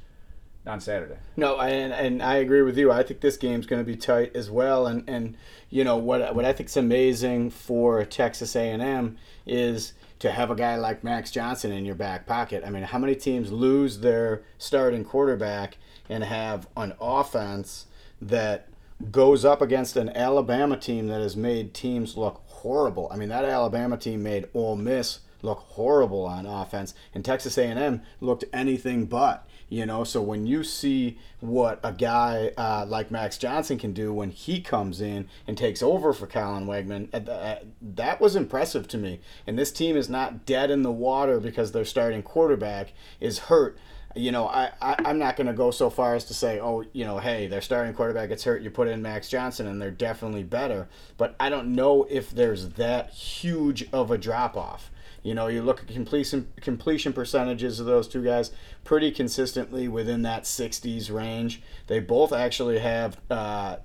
on 0.67 0.81
Saturday. 0.81 1.17
No, 1.37 1.59
and 1.61 1.93
and 1.93 2.23
I 2.23 2.37
agree 2.37 2.63
with 2.63 2.79
you. 2.79 2.93
I 2.93 3.03
think 3.03 3.21
this 3.21 3.37
game's 3.37 3.67
going 3.67 3.85
to 3.85 3.87
be 3.87 3.97
tight 3.97 4.35
as 4.37 4.51
well. 4.51 4.87
And 4.87 5.09
and 5.09 5.37
you 5.71 5.85
know 5.85 5.97
what 5.97 6.35
what 6.35 6.45
I 6.45 6.53
think's 6.53 6.77
amazing 6.77 7.51
for 7.51 8.05
Texas 8.05 8.55
A 8.57 8.71
and 8.71 8.83
M 8.83 9.17
is 9.47 9.95
to 10.21 10.31
have 10.31 10.51
a 10.51 10.55
guy 10.55 10.77
like 10.77 11.03
Max 11.03 11.33
Johnson 11.33 11.73
in 11.73 11.85
your 11.85 11.97
back 11.97 12.27
pocket. 12.27 12.63
I 12.65 12.71
mean, 12.71 12.85
how 12.85 12.99
many 12.99 13.17
teams 13.17 13.51
lose 13.51 14.01
their 14.01 14.43
starting 14.57 15.05
quarterback 15.05 15.79
and 16.09 16.23
have 16.23 16.69
an 16.77 16.95
offense 17.01 17.87
that 18.21 18.69
goes 19.11 19.45
up 19.45 19.61
against 19.61 19.97
an 19.97 20.11
Alabama 20.11 20.77
team 20.77 21.09
that 21.09 21.21
has 21.21 21.37
made 21.37 21.75
teams 21.75 22.17
look 22.17 22.41
horrible? 22.63 23.09
I 23.11 23.17
mean, 23.17 23.29
that 23.29 23.45
Alabama 23.45 23.97
team 23.97 24.23
made 24.23 24.49
Ole 24.55 24.77
Miss 24.77 25.21
look 25.43 25.59
horrible 25.59 26.25
on 26.25 26.47
offense, 26.47 26.95
and 27.15 27.25
Texas 27.25 27.59
A&M 27.59 28.03
looked 28.21 28.45
anything 28.53 29.07
but. 29.07 29.47
You 29.69 29.87
know, 29.87 30.05
so 30.05 30.21
when 30.21 30.47
you 30.47 30.65
see 30.65 31.19
what 31.41 31.81
a 31.83 31.93
guy 31.93 32.53
uh, 32.59 32.85
like 32.87 33.11
Max 33.11 33.39
Johnson 33.39 33.79
can 33.79 33.95
do 33.95 34.13
when 34.13 34.31
he 34.31 34.61
comes 34.61 35.01
in 35.01 35.29
and 35.47 35.57
takes 35.57 35.83
over 35.83 36.13
for 36.13 36.27
Conner 36.27 36.67
Weigman, 36.67 37.09
uh, 37.15 37.65
that 37.81 38.21
was 38.21 38.37
impressive 38.37 38.87
to 38.89 38.99
me. 38.99 39.21
And 39.47 39.59
this 39.59 39.73
team 39.73 39.97
is 39.97 40.11
not 40.11 40.45
dead 40.45 40.71
in 40.71 40.83
the 40.83 40.93
water 40.93 41.41
because 41.41 41.73
their 41.73 41.87
starting 41.87 42.23
quarterback 42.23 42.93
is 43.19 43.39
hurt 43.39 43.79
you 44.15 44.33
know, 44.33 44.47
I, 44.47 44.71
I 44.81 45.11
am 45.11 45.19
not 45.19 45.37
going 45.37 45.47
to 45.47 45.53
go 45.53 45.71
so 45.71 45.91
far 45.91 46.15
as 46.15 46.25
to 46.27 46.35
say, 46.35 46.61
oh, 46.61 46.85
you 46.93 47.05
know, 47.05 47.19
hey, 47.19 47.47
their 47.47 47.61
starting 47.61 47.95
quarterback 47.95 48.29
gets 48.29 48.45
hurt, 48.45 48.63
you 48.63 48.71
put 48.71 48.89
in 48.89 49.03
Max 49.03 49.29
Johnson, 49.29 49.67
and 49.67 49.81
they're 49.81 49.91
definitely 49.91 50.43
better. 50.43 50.89
But 51.17 51.35
I 51.39 51.49
don't 51.49 51.75
know 51.75 52.07
if 52.11 52.31
there's 52.31 52.71
that 52.71 53.11
huge 53.11 53.89
of 53.93 54.11
a 54.11 54.19
drop 54.19 54.57
off. 54.57 54.91
You 55.23 55.35
know, 55.35 55.47
you 55.47 55.63
look 55.63 55.83
at 55.83 55.89
completion 55.89 56.49
completion 56.61 57.13
percentages 57.13 57.79
of 57.79 57.87
those 57.87 58.09
two 58.09 58.25
guys 58.25 58.51
pretty 58.83 59.13
consistently 59.13 59.87
within 59.87 60.23
that 60.23 60.43
60s 60.43 61.13
range. 61.13 61.63
They 61.87 62.01
both 62.01 62.33
actually 62.33 62.81
have 62.81 63.21
uh, 63.31 63.77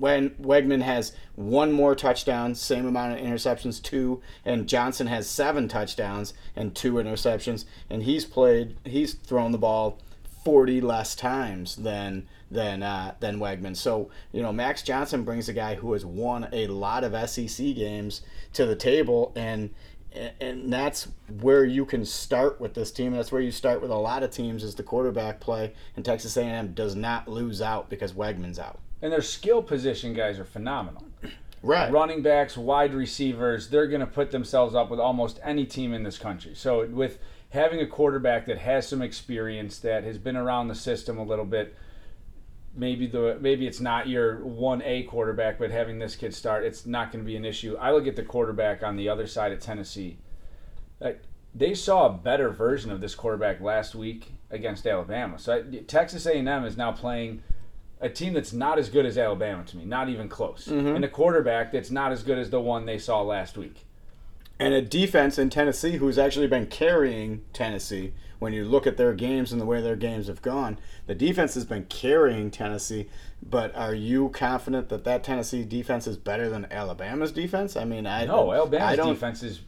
when 0.00 0.30
Weigman 0.30 0.82
has 0.82 1.12
one 1.36 1.72
more 1.72 1.94
touchdown, 1.94 2.54
same 2.54 2.86
amount 2.86 3.18
of 3.18 3.24
interceptions, 3.24 3.82
two, 3.82 4.20
and 4.44 4.68
Johnson 4.68 5.06
has 5.06 5.28
seven 5.28 5.68
touchdowns 5.68 6.34
and 6.56 6.74
two 6.74 6.94
interceptions, 6.94 7.64
and 7.88 8.02
he's 8.02 8.24
played, 8.24 8.76
he's 8.84 9.14
thrown 9.14 9.52
the 9.52 9.58
ball 9.58 9.98
40 10.44 10.80
less 10.80 11.14
times 11.14 11.76
than 11.76 12.26
than 12.50 12.82
uh, 12.82 13.14
than 13.20 13.38
Weigman. 13.38 13.76
So 13.76 14.10
you 14.32 14.42
know, 14.42 14.52
Max 14.52 14.82
Johnson 14.82 15.22
brings 15.22 15.48
a 15.48 15.52
guy 15.52 15.74
who 15.76 15.92
has 15.92 16.04
won 16.04 16.48
a 16.52 16.66
lot 16.66 17.04
of 17.04 17.30
SEC 17.30 17.74
games 17.74 18.22
to 18.54 18.66
the 18.66 18.76
table, 18.76 19.32
and 19.36 19.70
and 20.40 20.72
that's 20.72 21.08
where 21.40 21.64
you 21.64 21.84
can 21.84 22.04
start 22.04 22.60
with 22.60 22.74
this 22.74 22.90
team. 22.90 23.12
That's 23.12 23.30
where 23.30 23.42
you 23.42 23.52
start 23.52 23.80
with 23.80 23.90
a 23.90 23.96
lot 23.96 24.22
of 24.22 24.30
teams 24.30 24.64
is 24.64 24.74
the 24.74 24.82
quarterback 24.82 25.40
play, 25.40 25.72
and 25.94 26.04
Texas 26.04 26.36
A&M 26.36 26.72
does 26.72 26.96
not 26.96 27.28
lose 27.28 27.62
out 27.62 27.88
because 27.88 28.12
Weigman's 28.12 28.58
out. 28.58 28.80
And 29.02 29.12
their 29.12 29.22
skill 29.22 29.62
position 29.62 30.14
guys 30.14 30.38
are 30.38 30.44
phenomenal. 30.44 31.04
Right. 31.62 31.92
Running 31.92 32.22
backs, 32.22 32.56
wide 32.56 32.94
receivers, 32.94 33.68
they're 33.68 33.86
going 33.86 34.00
to 34.00 34.06
put 34.06 34.30
themselves 34.30 34.74
up 34.74 34.90
with 34.90 35.00
almost 35.00 35.38
any 35.42 35.66
team 35.66 35.92
in 35.92 36.02
this 36.02 36.18
country. 36.18 36.54
So 36.54 36.86
with 36.86 37.18
having 37.50 37.80
a 37.80 37.86
quarterback 37.86 38.46
that 38.46 38.58
has 38.58 38.88
some 38.88 39.02
experience, 39.02 39.78
that 39.80 40.04
has 40.04 40.16
been 40.16 40.36
around 40.36 40.68
the 40.68 40.74
system 40.74 41.18
a 41.18 41.22
little 41.22 41.44
bit, 41.44 41.76
maybe 42.74 43.06
the 43.06 43.36
maybe 43.40 43.66
it's 43.66 43.80
not 43.80 44.08
your 44.08 44.44
one 44.44 44.80
A 44.82 45.02
quarterback, 45.02 45.58
but 45.58 45.70
having 45.70 45.98
this 45.98 46.16
kid 46.16 46.34
start, 46.34 46.64
it's 46.64 46.86
not 46.86 47.12
going 47.12 47.24
to 47.24 47.26
be 47.28 47.36
an 47.36 47.44
issue. 47.44 47.76
I 47.78 47.92
look 47.92 48.06
at 48.06 48.16
the 48.16 48.22
quarterback 48.22 48.82
on 48.82 48.96
the 48.96 49.08
other 49.08 49.26
side 49.26 49.52
of 49.52 49.60
Tennessee. 49.60 50.18
Like 50.98 51.22
they 51.54 51.74
saw 51.74 52.06
a 52.06 52.12
better 52.12 52.50
version 52.50 52.90
of 52.90 53.00
this 53.00 53.14
quarterback 53.14 53.60
last 53.60 53.94
week 53.94 54.32
against 54.50 54.86
Alabama. 54.86 55.38
So 55.38 55.62
Texas 55.86 56.26
A&M 56.26 56.64
is 56.64 56.76
now 56.76 56.92
playing 56.92 57.42
a 58.00 58.08
team 58.08 58.32
that's 58.32 58.52
not 58.52 58.78
as 58.78 58.88
good 58.88 59.04
as 59.04 59.18
Alabama 59.18 59.64
to 59.64 59.76
me, 59.76 59.84
not 59.84 60.08
even 60.08 60.28
close, 60.28 60.66
mm-hmm. 60.66 60.96
and 60.96 61.04
a 61.04 61.08
quarterback 61.08 61.72
that's 61.72 61.90
not 61.90 62.12
as 62.12 62.22
good 62.22 62.38
as 62.38 62.50
the 62.50 62.60
one 62.60 62.86
they 62.86 62.98
saw 62.98 63.22
last 63.22 63.58
week. 63.58 63.84
And 64.58 64.74
a 64.74 64.82
defense 64.82 65.38
in 65.38 65.48
Tennessee 65.48 65.96
who's 65.96 66.18
actually 66.18 66.46
been 66.46 66.66
carrying 66.66 67.42
Tennessee 67.52 68.12
when 68.40 68.52
you 68.52 68.64
look 68.64 68.86
at 68.86 68.96
their 68.96 69.14
games 69.14 69.52
and 69.52 69.60
the 69.60 69.66
way 69.66 69.80
their 69.80 69.96
games 69.96 70.26
have 70.26 70.42
gone. 70.42 70.78
The 71.06 71.14
defense 71.14 71.54
has 71.54 71.64
been 71.64 71.84
carrying 71.84 72.50
Tennessee, 72.50 73.08
but 73.42 73.74
are 73.76 73.94
you 73.94 74.30
confident 74.30 74.88
that 74.88 75.04
that 75.04 75.22
Tennessee 75.22 75.62
defense 75.62 76.06
is 76.06 76.16
better 76.16 76.48
than 76.48 76.66
Alabama's 76.70 77.32
defense? 77.32 77.76
I 77.76 77.84
mean, 77.84 78.06
I 78.06 78.24
no, 78.24 78.52
Alabama's 78.52 78.92
I 78.92 78.96
don't, 78.96 79.14
defense 79.14 79.42
is. 79.42 79.60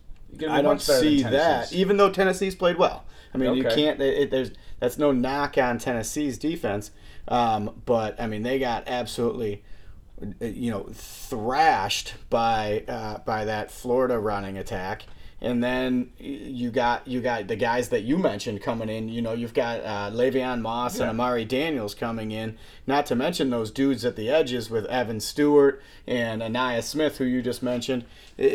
I 0.48 0.62
don't 0.62 0.80
see 0.80 1.22
that, 1.22 1.72
even 1.72 1.98
though 1.98 2.10
Tennessee's 2.10 2.54
played 2.54 2.76
well. 2.76 3.04
I 3.34 3.38
mean, 3.38 3.50
okay. 3.50 3.58
you 3.58 3.64
can't. 3.64 4.00
It, 4.00 4.30
there's 4.30 4.52
that's 4.80 4.98
no 4.98 5.12
knock 5.12 5.58
on 5.58 5.78
Tennessee's 5.78 6.38
defense, 6.38 6.90
um, 7.28 7.82
but 7.84 8.20
I 8.20 8.26
mean, 8.26 8.42
they 8.42 8.58
got 8.58 8.84
absolutely 8.86 9.62
you 10.40 10.70
know 10.70 10.86
thrashed 10.92 12.14
by 12.30 12.84
uh, 12.88 13.18
by 13.18 13.44
that 13.44 13.70
Florida 13.70 14.18
running 14.18 14.56
attack 14.56 15.02
and 15.42 15.62
then 15.62 16.12
you 16.18 16.70
got 16.70 17.06
you 17.08 17.20
got 17.20 17.48
the 17.48 17.56
guys 17.56 17.88
that 17.88 18.02
you 18.02 18.16
mentioned 18.16 18.62
coming 18.62 18.88
in. 18.88 19.08
You 19.08 19.20
know, 19.22 19.32
you've 19.32 19.52
got 19.52 19.80
uh, 19.80 20.10
Le'Veon 20.12 20.60
Moss 20.60 20.96
yeah. 20.96 21.02
and 21.02 21.10
Amari 21.10 21.44
Daniels 21.44 21.96
coming 21.96 22.30
in. 22.30 22.56
Not 22.86 23.06
to 23.06 23.16
mention 23.16 23.50
those 23.50 23.72
dudes 23.72 24.04
at 24.04 24.14
the 24.14 24.30
edges 24.30 24.70
with 24.70 24.86
Evan 24.86 25.18
Stewart 25.18 25.82
and 26.06 26.42
Ainias 26.42 26.84
Smith, 26.84 27.18
who 27.18 27.24
you 27.24 27.42
just 27.42 27.60
mentioned. 27.60 28.04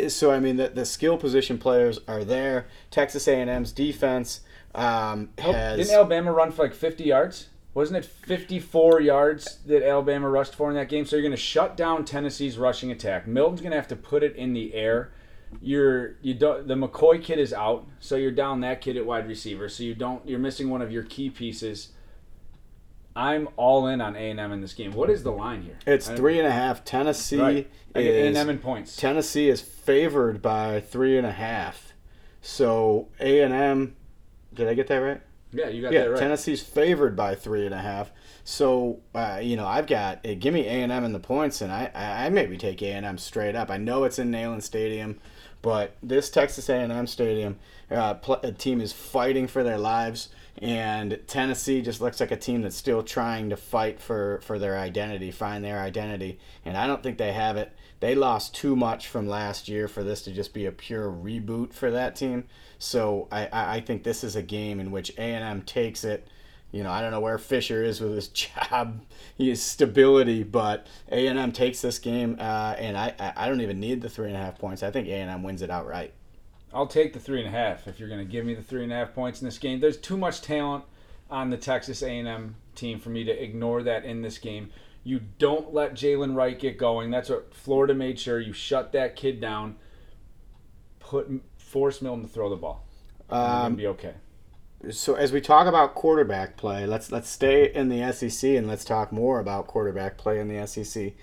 So 0.07 0.31
I 0.31 0.39
mean, 0.39 0.55
the, 0.55 0.69
the 0.69 0.85
skill 0.85 1.17
position 1.17 1.57
players 1.57 1.99
are 2.07 2.23
there. 2.23 2.67
Texas 2.89 3.27
A&M's 3.27 3.73
defense 3.73 4.39
um, 4.73 5.29
has. 5.39 5.77
Didn't 5.77 5.93
Alabama 5.93 6.31
run 6.31 6.53
for 6.53 6.63
like 6.63 6.73
50 6.73 7.03
yards? 7.03 7.49
Wasn't 7.77 7.95
it 7.95 8.05
54 8.05 9.01
yards 9.01 9.59
that 9.67 9.87
Alabama 9.87 10.27
rushed 10.27 10.55
for 10.55 10.67
in 10.71 10.75
that 10.77 10.89
game? 10.89 11.05
So 11.05 11.15
you're 11.15 11.21
going 11.21 11.29
to 11.29 11.37
shut 11.37 11.77
down 11.77 12.05
Tennessee's 12.05 12.57
rushing 12.57 12.89
attack. 12.89 13.27
Milton's 13.27 13.61
going 13.61 13.69
to 13.69 13.77
have 13.77 13.87
to 13.89 13.95
put 13.95 14.23
it 14.23 14.35
in 14.35 14.53
the 14.53 14.73
air 14.73 15.11
you're 15.61 16.15
you 16.21 16.33
don't 16.33 16.67
the 16.67 16.73
McCoy 16.73 17.23
kid 17.23 17.39
is 17.39 17.53
out, 17.53 17.87
so 17.99 18.15
you're 18.15 18.31
down 18.31 18.61
that 18.61 18.81
kid 18.81 18.97
at 18.97 19.05
wide 19.05 19.27
receiver. 19.27 19.69
So 19.69 19.83
you 19.83 19.93
don't 19.93 20.27
you're 20.27 20.39
missing 20.39 20.71
one 20.71 20.81
of 20.81 20.91
your 20.91 21.03
key 21.03 21.29
pieces. 21.29 21.89
I'm 23.15 23.47
all 23.57 23.87
in 23.87 24.01
on 24.01 24.15
A 24.15 24.31
and 24.31 24.39
M 24.39 24.51
in 24.51 24.59
this 24.61 24.73
game. 24.73 24.91
What 24.93 25.09
is 25.11 25.21
the 25.21 25.31
line 25.31 25.61
here? 25.61 25.77
It's 25.85 26.09
three 26.09 26.39
and 26.39 26.47
a 26.47 26.51
half. 26.51 26.83
Tennessee 26.83 27.39
right. 27.39 27.69
is 27.95 28.05
A 28.05 28.27
and 28.27 28.35
M 28.35 28.49
in 28.49 28.57
points. 28.57 28.97
Tennessee 28.97 29.49
is 29.49 29.61
favored 29.61 30.41
by 30.41 30.81
three 30.81 31.15
and 31.15 31.27
a 31.27 31.31
half. 31.31 31.93
So 32.41 33.07
A 33.19 33.41
and 33.41 33.53
M, 33.53 33.95
did 34.53 34.67
I 34.67 34.73
get 34.73 34.87
that 34.87 34.97
right? 34.97 35.21
Yeah, 35.53 35.69
you 35.69 35.81
got 35.81 35.93
yeah, 35.93 36.03
that 36.03 36.09
right. 36.11 36.19
Tennessee's 36.19 36.61
favored 36.61 37.15
by 37.15 37.35
three 37.35 37.65
and 37.65 37.73
a 37.73 37.79
half. 37.79 38.11
So 38.43 38.99
uh, 39.15 39.39
you 39.41 39.55
know, 39.55 39.65
I've 39.65 39.87
got 39.87 40.25
uh, 40.25 40.35
give 40.35 40.53
me 40.53 40.65
A 40.67 40.81
and 40.83 40.91
M 40.91 41.03
in 41.03 41.13
the 41.13 41.19
points, 41.19 41.61
and 41.61 41.71
I 41.71 41.91
I 41.93 42.29
maybe 42.29 42.57
take 42.57 42.81
A 42.81 42.91
and 42.91 43.05
M 43.05 43.17
straight 43.17 43.55
up. 43.55 43.71
I 43.71 43.77
know 43.77 44.03
it's 44.03 44.19
in 44.19 44.31
Neyland 44.31 44.63
Stadium. 44.63 45.19
But 45.61 45.97
this 46.03 46.29
Texas 46.29 46.69
A&M 46.69 47.07
Stadium 47.07 47.57
uh, 47.89 48.15
pl- 48.15 48.53
team 48.57 48.79
is 48.79 48.93
fighting 48.93 49.47
for 49.47 49.63
their 49.63 49.77
lives, 49.77 50.29
and 50.61 51.19
Tennessee 51.27 51.81
just 51.81 51.99
looks 51.99 52.19
like 52.19 52.31
a 52.31 52.37
team 52.37 52.61
that's 52.61 52.75
still 52.75 53.03
trying 53.03 53.49
to 53.49 53.57
fight 53.57 53.99
for, 53.99 54.39
for 54.43 54.59
their 54.59 54.77
identity, 54.77 55.31
find 55.31 55.63
their 55.63 55.79
identity, 55.79 56.39
and 56.63 56.77
I 56.77 56.87
don't 56.87 57.01
think 57.01 57.17
they 57.17 57.33
have 57.33 57.57
it. 57.57 57.73
They 57.99 58.13
lost 58.13 58.53
too 58.53 58.75
much 58.75 59.07
from 59.07 59.27
last 59.27 59.67
year 59.67 59.87
for 59.87 60.03
this 60.03 60.21
to 60.23 60.31
just 60.31 60.53
be 60.53 60.67
a 60.67 60.71
pure 60.71 61.11
reboot 61.11 61.73
for 61.73 61.89
that 61.89 62.15
team. 62.15 62.45
So 62.79 63.27
I, 63.31 63.49
I 63.51 63.81
think 63.81 64.03
this 64.03 64.23
is 64.23 64.35
a 64.35 64.43
game 64.43 64.79
in 64.79 64.91
which 64.91 65.11
A&M 65.17 65.61
takes 65.63 66.03
it 66.03 66.27
you 66.71 66.83
know, 66.83 66.91
I 66.91 67.01
don't 67.01 67.11
know 67.11 67.19
where 67.19 67.37
Fisher 67.37 67.83
is 67.83 68.01
with 68.01 68.13
his 68.13 68.27
job, 68.69 69.01
his 69.37 69.61
stability, 69.63 70.43
but 70.43 70.87
A 71.11 71.27
and 71.27 71.39
M 71.39 71.51
takes 71.51 71.81
this 71.81 71.99
game, 71.99 72.37
uh, 72.39 72.75
and 72.77 72.97
I, 72.97 73.33
I 73.35 73.47
don't 73.47 73.61
even 73.61 73.79
need 73.79 74.01
the 74.01 74.09
three 74.09 74.27
and 74.27 74.35
a 74.35 74.39
half 74.39 74.57
points. 74.57 74.83
I 74.83 74.91
think 74.91 75.07
A 75.07 75.13
and 75.13 75.31
M 75.31 75.43
wins 75.43 75.61
it 75.61 75.69
outright. 75.69 76.13
I'll 76.73 76.87
take 76.87 77.13
the 77.13 77.19
three 77.19 77.39
and 77.39 77.47
a 77.47 77.51
half 77.51 77.87
if 77.87 77.99
you're 77.99 78.09
going 78.09 78.25
to 78.25 78.31
give 78.31 78.45
me 78.45 78.53
the 78.53 78.61
three 78.61 78.83
and 78.83 78.91
a 78.91 78.95
half 78.95 79.13
points 79.13 79.41
in 79.41 79.45
this 79.45 79.57
game. 79.57 79.79
There's 79.79 79.97
too 79.97 80.17
much 80.17 80.41
talent 80.41 80.83
on 81.29 81.49
the 81.49 81.57
Texas 81.57 82.01
A&M 82.01 82.55
team 82.75 82.99
for 82.99 83.09
me 83.09 83.23
to 83.23 83.43
ignore 83.43 83.83
that 83.83 84.03
in 84.03 84.21
this 84.21 84.37
game. 84.37 84.69
You 85.03 85.21
don't 85.39 85.73
let 85.73 85.93
Jaylen 85.93 86.35
Wright 86.35 86.59
get 86.59 86.77
going. 86.77 87.09
That's 87.09 87.29
what 87.29 87.53
Florida 87.53 87.93
made 87.93 88.19
sure. 88.19 88.41
You 88.41 88.51
shut 88.51 88.91
that 88.91 89.15
kid 89.15 89.39
down. 89.39 89.77
Put 90.99 91.31
force 91.67 92.01
Milton 92.01 92.23
to 92.23 92.29
throw 92.29 92.49
the 92.49 92.55
ball. 92.55 92.83
Um, 93.29 93.75
be 93.75 93.87
okay 93.87 94.13
so 94.91 95.15
as 95.15 95.31
we 95.31 95.41
talk 95.41 95.67
about 95.67 95.95
quarterback 95.95 96.55
play, 96.55 96.85
let's 96.85 97.11
let's 97.11 97.29
stay 97.29 97.73
in 97.73 97.89
the 97.89 98.11
SEC 98.11 98.51
and 98.51 98.67
let's 98.67 98.85
talk 98.85 99.11
more 99.11 99.39
about 99.39 99.67
quarterback 99.67 100.17
play 100.17 100.39
in 100.39 100.47
the 100.47 100.65
SEC. 100.67 101.13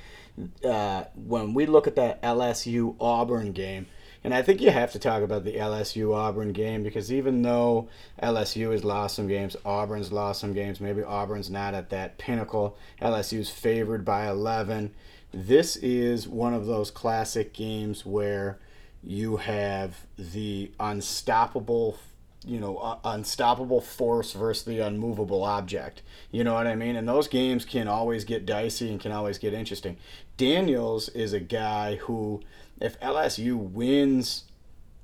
Uh, 0.64 1.04
when 1.14 1.54
we 1.54 1.64
look 1.64 1.86
at 1.86 1.94
that 1.94 2.20
LSU 2.22 2.96
Auburn 3.00 3.52
game, 3.52 3.86
and 4.24 4.34
I 4.34 4.42
think 4.42 4.60
you 4.60 4.70
have 4.70 4.90
to 4.92 4.98
talk 4.98 5.22
about 5.22 5.44
the 5.44 5.54
LSU 5.54 6.14
Auburn 6.14 6.52
game 6.52 6.82
because 6.82 7.12
even 7.12 7.42
though 7.42 7.88
LSU 8.20 8.72
has 8.72 8.82
lost 8.82 9.14
some 9.14 9.28
games, 9.28 9.56
Auburn's 9.64 10.10
lost 10.10 10.40
some 10.40 10.52
games. 10.52 10.80
Maybe 10.80 11.04
Auburn's 11.04 11.50
not 11.50 11.74
at 11.74 11.90
that 11.90 12.18
pinnacle. 12.18 12.76
LSU's 13.00 13.50
favored 13.50 14.04
by 14.04 14.28
11. 14.28 14.92
This 15.32 15.76
is 15.76 16.26
one 16.26 16.54
of 16.54 16.66
those 16.66 16.90
classic 16.90 17.52
games 17.52 18.04
where 18.04 18.58
you 19.04 19.36
have 19.36 20.06
the 20.18 20.72
unstoppable 20.80 21.98
you 22.46 22.60
know, 22.60 22.76
uh, 22.76 22.98
unstoppable 23.04 23.80
force 23.80 24.32
versus 24.32 24.64
the 24.64 24.78
unmovable 24.78 25.44
object. 25.44 26.02
You 26.30 26.44
know 26.44 26.52
what 26.52 26.66
I 26.66 26.74
mean? 26.74 26.94
And 26.94 27.08
those 27.08 27.26
games 27.26 27.64
can 27.64 27.88
always 27.88 28.26
get 28.26 28.44
dicey 28.44 28.90
and 28.90 29.00
can 29.00 29.12
always 29.12 29.38
get 29.38 29.54
interesting. 29.54 29.96
Daniels 30.36 31.08
is 31.08 31.32
a 31.32 31.40
guy 31.40 31.96
who, 31.96 32.42
if 32.82 33.00
LSU 33.00 33.56
wins 33.56 34.44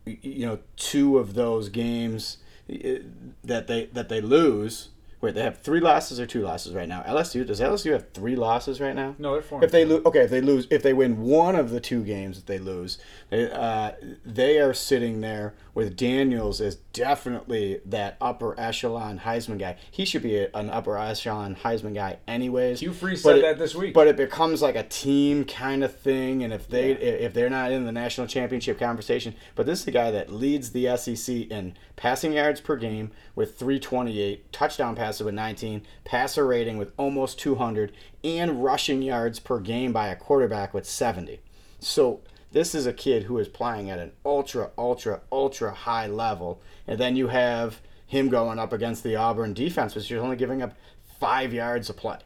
you 0.07 0.47
know, 0.47 0.59
two 0.76 1.19
of 1.19 1.35
those 1.35 1.69
games 1.69 2.38
that 2.69 3.66
they 3.66 3.87
that 3.87 4.09
they 4.09 4.21
lose. 4.21 4.88
Wait, 5.21 5.35
they 5.35 5.43
have 5.43 5.59
three 5.59 5.81
losses 5.81 6.19
or 6.19 6.25
two 6.27 6.41
losses 6.41 6.73
right 6.75 6.89
now. 6.89 7.03
LSU 7.03 7.47
does 7.47 7.61
LSU 7.61 7.93
have 7.93 8.11
three 8.12 8.35
losses 8.35 8.81
right 8.81 8.95
now? 8.97 9.15
No, 9.19 9.35
they're 9.35 9.43
four. 9.43 9.62
If 9.62 9.71
they 9.71 9.85
lose, 9.85 10.03
okay, 10.07 10.21
if 10.21 10.31
they 10.31 10.41
lose, 10.41 10.67
if 10.71 10.83
they 10.83 10.95
win 10.95 11.21
one 11.21 11.57
of 11.57 11.69
the 11.69 11.79
two 11.81 12.03
games 12.05 12.37
that 12.37 12.47
they 12.47 12.59
lose, 12.59 12.97
they, 13.29 13.50
uh, 13.50 13.93
they 14.25 14.59
are 14.59 14.73
sitting 14.73 15.21
there 15.21 15.53
with 15.75 15.95
Daniels 15.95 16.62
as 16.62 16.77
definitely 16.95 17.81
that 17.85 18.17
upper 18.19 18.59
echelon 18.59 19.19
Heisman 19.21 19.59
guy. 19.59 19.77
He 19.91 20.07
should 20.07 20.23
be 20.23 20.39
a, 20.39 20.49
an 20.55 20.71
upper 20.71 20.97
echelon 20.97 21.55
Heisman 21.55 21.95
guy, 21.95 22.17
anyways. 22.27 22.81
Hugh 22.81 22.95
Freeze 22.95 23.23
said 23.23 23.37
it- 23.39 23.43
that 23.43 23.59
this 23.59 23.75
week. 23.75 23.93
But 23.93 24.07
it 24.07 24.17
becomes 24.17 24.62
like 24.62 24.75
a 24.77 24.85
team 24.85 25.45
kind 25.45 25.85
of 25.85 25.95
thing, 25.95 26.43
and 26.43 26.50
if 26.53 26.67
they 26.67 26.93
if 26.93 27.35
they're 27.35 27.50
not 27.50 27.73
in 27.73 27.85
the 27.85 27.93
national 27.93 28.27
championship 28.27 28.79
conversation, 28.79 29.35
but 29.55 29.67
this 29.67 29.81
is 29.81 29.85
the 29.85 29.91
guy 29.91 30.11
that 30.12 30.33
leads 30.33 30.71
the 30.71 30.97
SEC 30.97 31.29
in 31.50 31.75
passing 31.97 32.33
yards 32.33 32.62
per 32.62 32.77
game 32.77 33.11
with 33.35 33.59
328, 33.59 34.50
touchdown 34.53 34.97
passes 34.97 35.10
with 35.19 35.35
19, 35.35 35.83
passer 36.05 36.47
rating 36.47 36.79
with 36.79 36.93
almost 36.97 37.40
200, 37.40 37.93
and 38.23 38.62
rushing 38.62 39.02
yards 39.02 39.40
per 39.40 39.59
game 39.59 39.93
by 39.93 40.09
a 40.09 40.17
quarterback 40.17 40.73
with 40.73 40.87
70. 40.87 41.40
So 41.81 42.21
this 42.52 42.75
is 42.75 42.87
a 42.87 42.93
kid 42.93 43.25
who 43.25 43.38
is 43.38 43.49
playing 43.49 43.90
at 43.90 43.99
an 43.99 44.12
ultra, 44.25 44.71
ultra, 44.79 45.23
ultra 45.33 45.73
high 45.73 46.07
level, 46.07 46.61
and 46.87 47.00
then 47.00 47.17
you 47.17 47.29
have 47.29 47.81
him 48.07 48.29
going 48.29 48.59
up 48.59 48.73
against 48.73 49.02
the 49.02 49.17
Auburn 49.17 49.55
defense, 49.55 49.95
which 49.95 50.11
is 50.11 50.23
only 50.23 50.37
giving 50.37 50.62
up 50.62 50.75
five 51.19 51.52
yards 51.52 51.90
a 51.90 51.95
play 51.95 52.19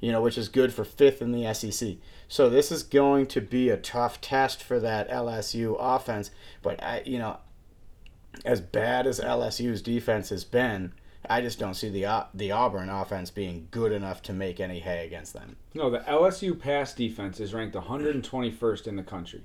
you 0.00 0.10
know, 0.10 0.22
which 0.22 0.38
is 0.38 0.48
good 0.48 0.72
for 0.72 0.84
fifth 0.84 1.22
in 1.22 1.30
the 1.30 1.52
SEC. 1.54 1.96
So 2.26 2.48
this 2.48 2.72
is 2.72 2.82
going 2.82 3.26
to 3.26 3.40
be 3.40 3.68
a 3.68 3.76
tough 3.76 4.20
test 4.20 4.62
for 4.62 4.80
that 4.80 5.10
LSU 5.10 5.76
offense. 5.78 6.30
But 6.62 6.82
I, 6.82 7.02
you 7.04 7.18
know, 7.18 7.38
as 8.44 8.60
bad 8.60 9.06
as 9.06 9.20
LSU's 9.20 9.82
defense 9.82 10.30
has 10.30 10.44
been, 10.44 10.92
I 11.28 11.40
just 11.40 11.58
don't 11.58 11.74
see 11.74 11.88
the 11.90 12.26
the 12.34 12.52
Auburn 12.52 12.88
offense 12.88 13.30
being 13.30 13.68
good 13.70 13.92
enough 13.92 14.22
to 14.22 14.32
make 14.32 14.58
any 14.60 14.80
hay 14.80 15.04
against 15.06 15.34
them. 15.34 15.56
no, 15.74 15.90
the 15.90 15.98
LSU 16.00 16.58
pass 16.58 16.94
defense 16.94 17.40
is 17.40 17.52
ranked 17.52 17.76
121st 17.76 18.86
in 18.86 18.96
the 18.96 19.02
country. 19.02 19.42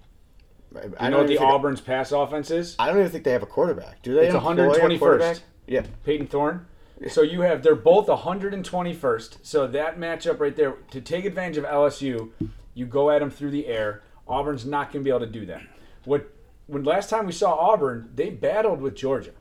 I, 0.76 0.86
You 0.86 0.94
I 1.00 1.10
know 1.10 1.20
what 1.20 1.28
the 1.28 1.38
Auburn's 1.38 1.82
pass 1.82 2.12
offense 2.12 2.52
is? 2.52 2.76
I 2.80 2.88
don't 2.88 3.00
even 3.00 3.12
think 3.12 3.24
they 3.24 3.32
have 3.32 3.44
a 3.44 3.48
quarterback. 3.48 4.02
Do 4.02 4.14
they? 4.14 4.28
It's 4.28 4.36
121st. 4.36 5.42
Yeah. 5.68 5.84
Payton 6.04 6.28
Thorne. 6.28 6.66
So 7.10 7.22
you 7.22 7.42
have 7.42 7.62
they're 7.62 7.76
both 7.76 8.08
121st. 8.08 9.38
So 9.44 9.68
that 9.68 10.00
matchup 10.00 10.40
right 10.40 10.56
there 10.56 10.78
to 10.92 11.02
take 11.02 11.26
advantage 11.26 11.58
of 11.58 11.66
LSU, 11.66 12.32
you 12.74 12.86
go 12.86 13.10
at 13.10 13.20
them 13.20 13.30
through 13.30 13.52
the 13.52 13.68
air. 13.68 14.02
Auburn's 14.28 14.66
not 14.66 14.92
going 14.92 15.04
to 15.04 15.08
be 15.08 15.10
able 15.10 15.26
to 15.26 15.32
do 15.32 15.46
that. 15.48 15.62
What 16.06 16.32
when 16.68 16.84
last 16.84 17.10
time 17.10 17.26
we 17.26 17.32
saw 17.32 17.54
Auburn, 17.54 18.10
they 18.16 18.30
battled 18.30 18.82
with 18.82 18.96
Georgia. 18.96 19.32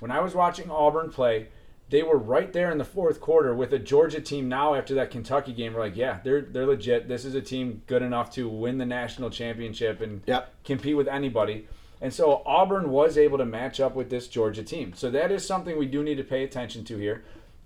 When 0.00 0.10
I 0.10 0.20
was 0.20 0.34
watching 0.34 0.70
Auburn 0.70 1.10
play, 1.10 1.48
they 1.90 2.02
were 2.02 2.16
right 2.16 2.52
there 2.52 2.70
in 2.70 2.78
the 2.78 2.84
fourth 2.84 3.20
quarter 3.20 3.54
with 3.54 3.72
a 3.72 3.78
Georgia 3.78 4.20
team 4.20 4.48
now 4.48 4.74
after 4.74 4.94
that 4.94 5.10
Kentucky 5.10 5.52
game. 5.52 5.74
We're 5.74 5.80
like, 5.80 5.96
yeah, 5.96 6.20
they're 6.24 6.40
they're 6.42 6.66
legit. 6.66 7.08
This 7.08 7.24
is 7.24 7.34
a 7.34 7.40
team 7.42 7.82
good 7.86 8.02
enough 8.02 8.30
to 8.32 8.48
win 8.48 8.78
the 8.78 8.86
national 8.86 9.30
championship 9.30 10.00
and 10.00 10.22
Yep. 10.26 10.52
compete 10.64 10.96
with 10.96 11.08
anybody. 11.08 11.66
And 12.00 12.14
so 12.14 12.42
Auburn 12.46 12.90
was 12.90 13.18
able 13.18 13.36
to 13.38 13.44
match 13.44 13.78
up 13.80 13.94
with 13.94 14.08
this 14.08 14.26
Georgia 14.28 14.62
team. 14.62 14.94
So 14.94 15.10
that 15.10 15.30
is 15.30 15.44
something 15.46 15.76
we 15.76 15.86
do 15.86 16.02
need 16.02 16.14
to 16.16 16.24
pay 16.24 16.44
attention 16.44 16.84
to 16.84 16.96
here. 16.96 17.24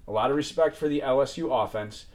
A 0.09 0.11
lot 0.11 0.31
of 0.31 0.37
respect 0.37 0.75
for 0.75 0.89
the 0.89 1.01
LSU 1.03 1.51
offense. 1.53 2.07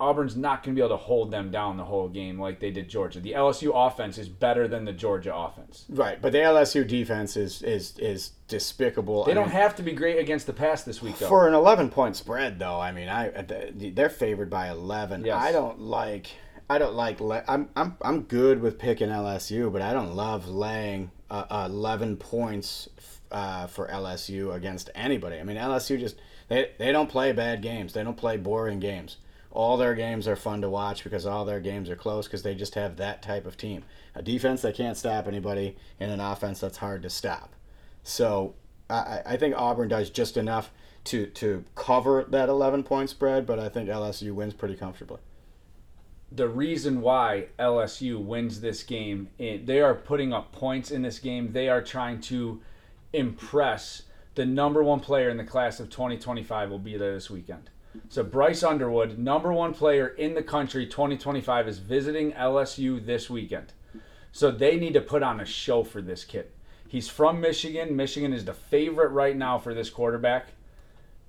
Auburn's 0.00 0.34
not 0.36 0.62
going 0.62 0.74
to 0.74 0.80
be 0.80 0.84
able 0.84 0.96
to 0.96 1.02
hold 1.04 1.30
them 1.30 1.50
down 1.50 1.76
the 1.76 1.84
whole 1.84 2.08
game 2.08 2.40
like 2.40 2.58
they 2.58 2.70
did 2.70 2.88
Georgia. 2.88 3.20
The 3.20 3.32
LSU 3.32 3.70
offense 3.74 4.16
is 4.18 4.28
better 4.28 4.66
than 4.66 4.84
the 4.86 4.92
Georgia 4.92 5.34
offense. 5.34 5.84
Right, 5.88 6.20
but 6.20 6.32
the 6.32 6.38
LSU 6.38 6.86
defense 6.86 7.36
is 7.36 7.62
is 7.62 7.96
is 7.98 8.30
despicable. 8.48 9.24
They 9.24 9.32
I 9.32 9.34
don't 9.34 9.44
mean, 9.48 9.52
have 9.56 9.76
to 9.76 9.82
be 9.82 9.92
great 9.92 10.18
against 10.18 10.46
the 10.46 10.52
pass 10.52 10.82
this 10.82 11.00
week, 11.02 11.18
though. 11.18 11.28
for 11.28 11.46
an 11.46 11.54
11 11.54 11.90
point 11.90 12.16
spread 12.16 12.58
though 12.58 12.80
i 12.80 12.90
mean 12.92 13.08
i 13.08 13.28
they're 13.74 14.08
favored 14.10 14.50
by 14.50 14.68
11 14.70 15.24
Yes. 15.24 15.36
i 15.40 15.52
don't 15.52 15.80
like 15.80 16.26
i 16.68 16.78
don't 16.78 16.94
like 16.94 17.20
I'm, 17.48 17.68
I'm 17.76 17.96
i'm 18.02 18.22
good 18.22 18.60
with 18.60 18.78
picking 18.78 19.08
lsu 19.08 19.72
but 19.72 19.82
i 19.82 19.92
don't 19.92 20.14
love 20.16 20.48
laying 20.48 21.10
uh, 21.30 21.68
11 21.70 22.16
points 22.16 22.88
uh, 23.30 23.66
for 23.68 23.86
lsu 23.88 24.54
against 24.54 24.90
anybody 24.94 25.38
i 25.38 25.44
mean 25.44 25.56
lsu 25.56 25.98
just 25.98 26.16
they, 26.48 26.70
they 26.78 26.90
don't 26.92 27.08
play 27.08 27.32
bad 27.32 27.62
games 27.62 27.92
they 27.92 28.02
don't 28.02 28.16
play 28.16 28.36
boring 28.36 28.80
games 28.80 29.16
all 29.52 29.76
their 29.76 29.94
games 29.94 30.28
are 30.28 30.36
fun 30.36 30.60
to 30.60 30.70
watch 30.70 31.04
because 31.04 31.26
all 31.26 31.44
their 31.44 31.60
games 31.60 31.90
are 31.90 31.96
close 31.96 32.26
because 32.26 32.42
they 32.42 32.54
just 32.54 32.74
have 32.74 32.96
that 32.96 33.22
type 33.22 33.46
of 33.46 33.56
team 33.56 33.82
a 34.14 34.22
defense 34.22 34.62
that 34.62 34.74
can't 34.76 34.96
stop 34.96 35.26
anybody 35.26 35.76
and 35.98 36.10
an 36.10 36.20
offense 36.20 36.60
that's 36.60 36.78
hard 36.78 37.02
to 37.02 37.10
stop 37.10 37.54
so 38.02 38.54
I, 38.88 39.22
I 39.24 39.36
think 39.36 39.54
Auburn 39.56 39.88
does 39.88 40.10
just 40.10 40.36
enough 40.36 40.70
to 41.04 41.26
to 41.26 41.64
cover 41.74 42.24
that 42.28 42.48
11 42.48 42.82
point 42.82 43.08
spread, 43.10 43.46
but 43.46 43.58
I 43.58 43.68
think 43.68 43.88
LSU 43.88 44.34
wins 44.34 44.54
pretty 44.54 44.76
comfortably. 44.76 45.18
the 46.32 46.48
reason 46.48 47.00
why 47.00 47.46
LSU 47.58 48.22
wins 48.24 48.60
this 48.60 48.82
game, 48.82 49.28
they 49.38 49.80
are 49.80 49.94
putting 49.94 50.32
up 50.32 50.52
points 50.52 50.90
in 50.90 51.02
this 51.02 51.18
game. 51.18 51.52
They 51.52 51.68
are 51.68 51.82
trying 51.82 52.20
to 52.22 52.60
impress 53.12 54.02
the 54.36 54.46
number 54.46 54.82
one 54.82 55.00
player 55.00 55.28
in 55.28 55.36
the 55.36 55.44
class 55.44 55.80
of 55.80 55.90
2025 55.90 56.70
will 56.70 56.78
be 56.78 56.96
there 56.96 57.14
this 57.14 57.28
weekend. 57.30 57.70
So 58.08 58.22
Bryce 58.22 58.62
Underwood, 58.62 59.18
number 59.18 59.52
one 59.52 59.74
player 59.74 60.08
in 60.08 60.34
the 60.34 60.42
country 60.42 60.86
2025 60.86 61.68
is 61.68 61.78
visiting 61.78 62.32
LSU 62.32 63.04
this 63.04 63.28
weekend. 63.28 63.72
So 64.32 64.50
they 64.50 64.76
need 64.78 64.94
to 64.94 65.00
put 65.00 65.22
on 65.22 65.40
a 65.40 65.44
show 65.44 65.82
for 65.82 66.00
this 66.00 66.24
kid. 66.24 66.46
He's 66.86 67.08
from 67.08 67.40
Michigan. 67.40 67.96
Michigan 67.96 68.32
is 68.32 68.44
the 68.44 68.54
favorite 68.54 69.08
right 69.10 69.36
now 69.36 69.58
for 69.58 69.74
this 69.74 69.90
quarterback 69.90 70.48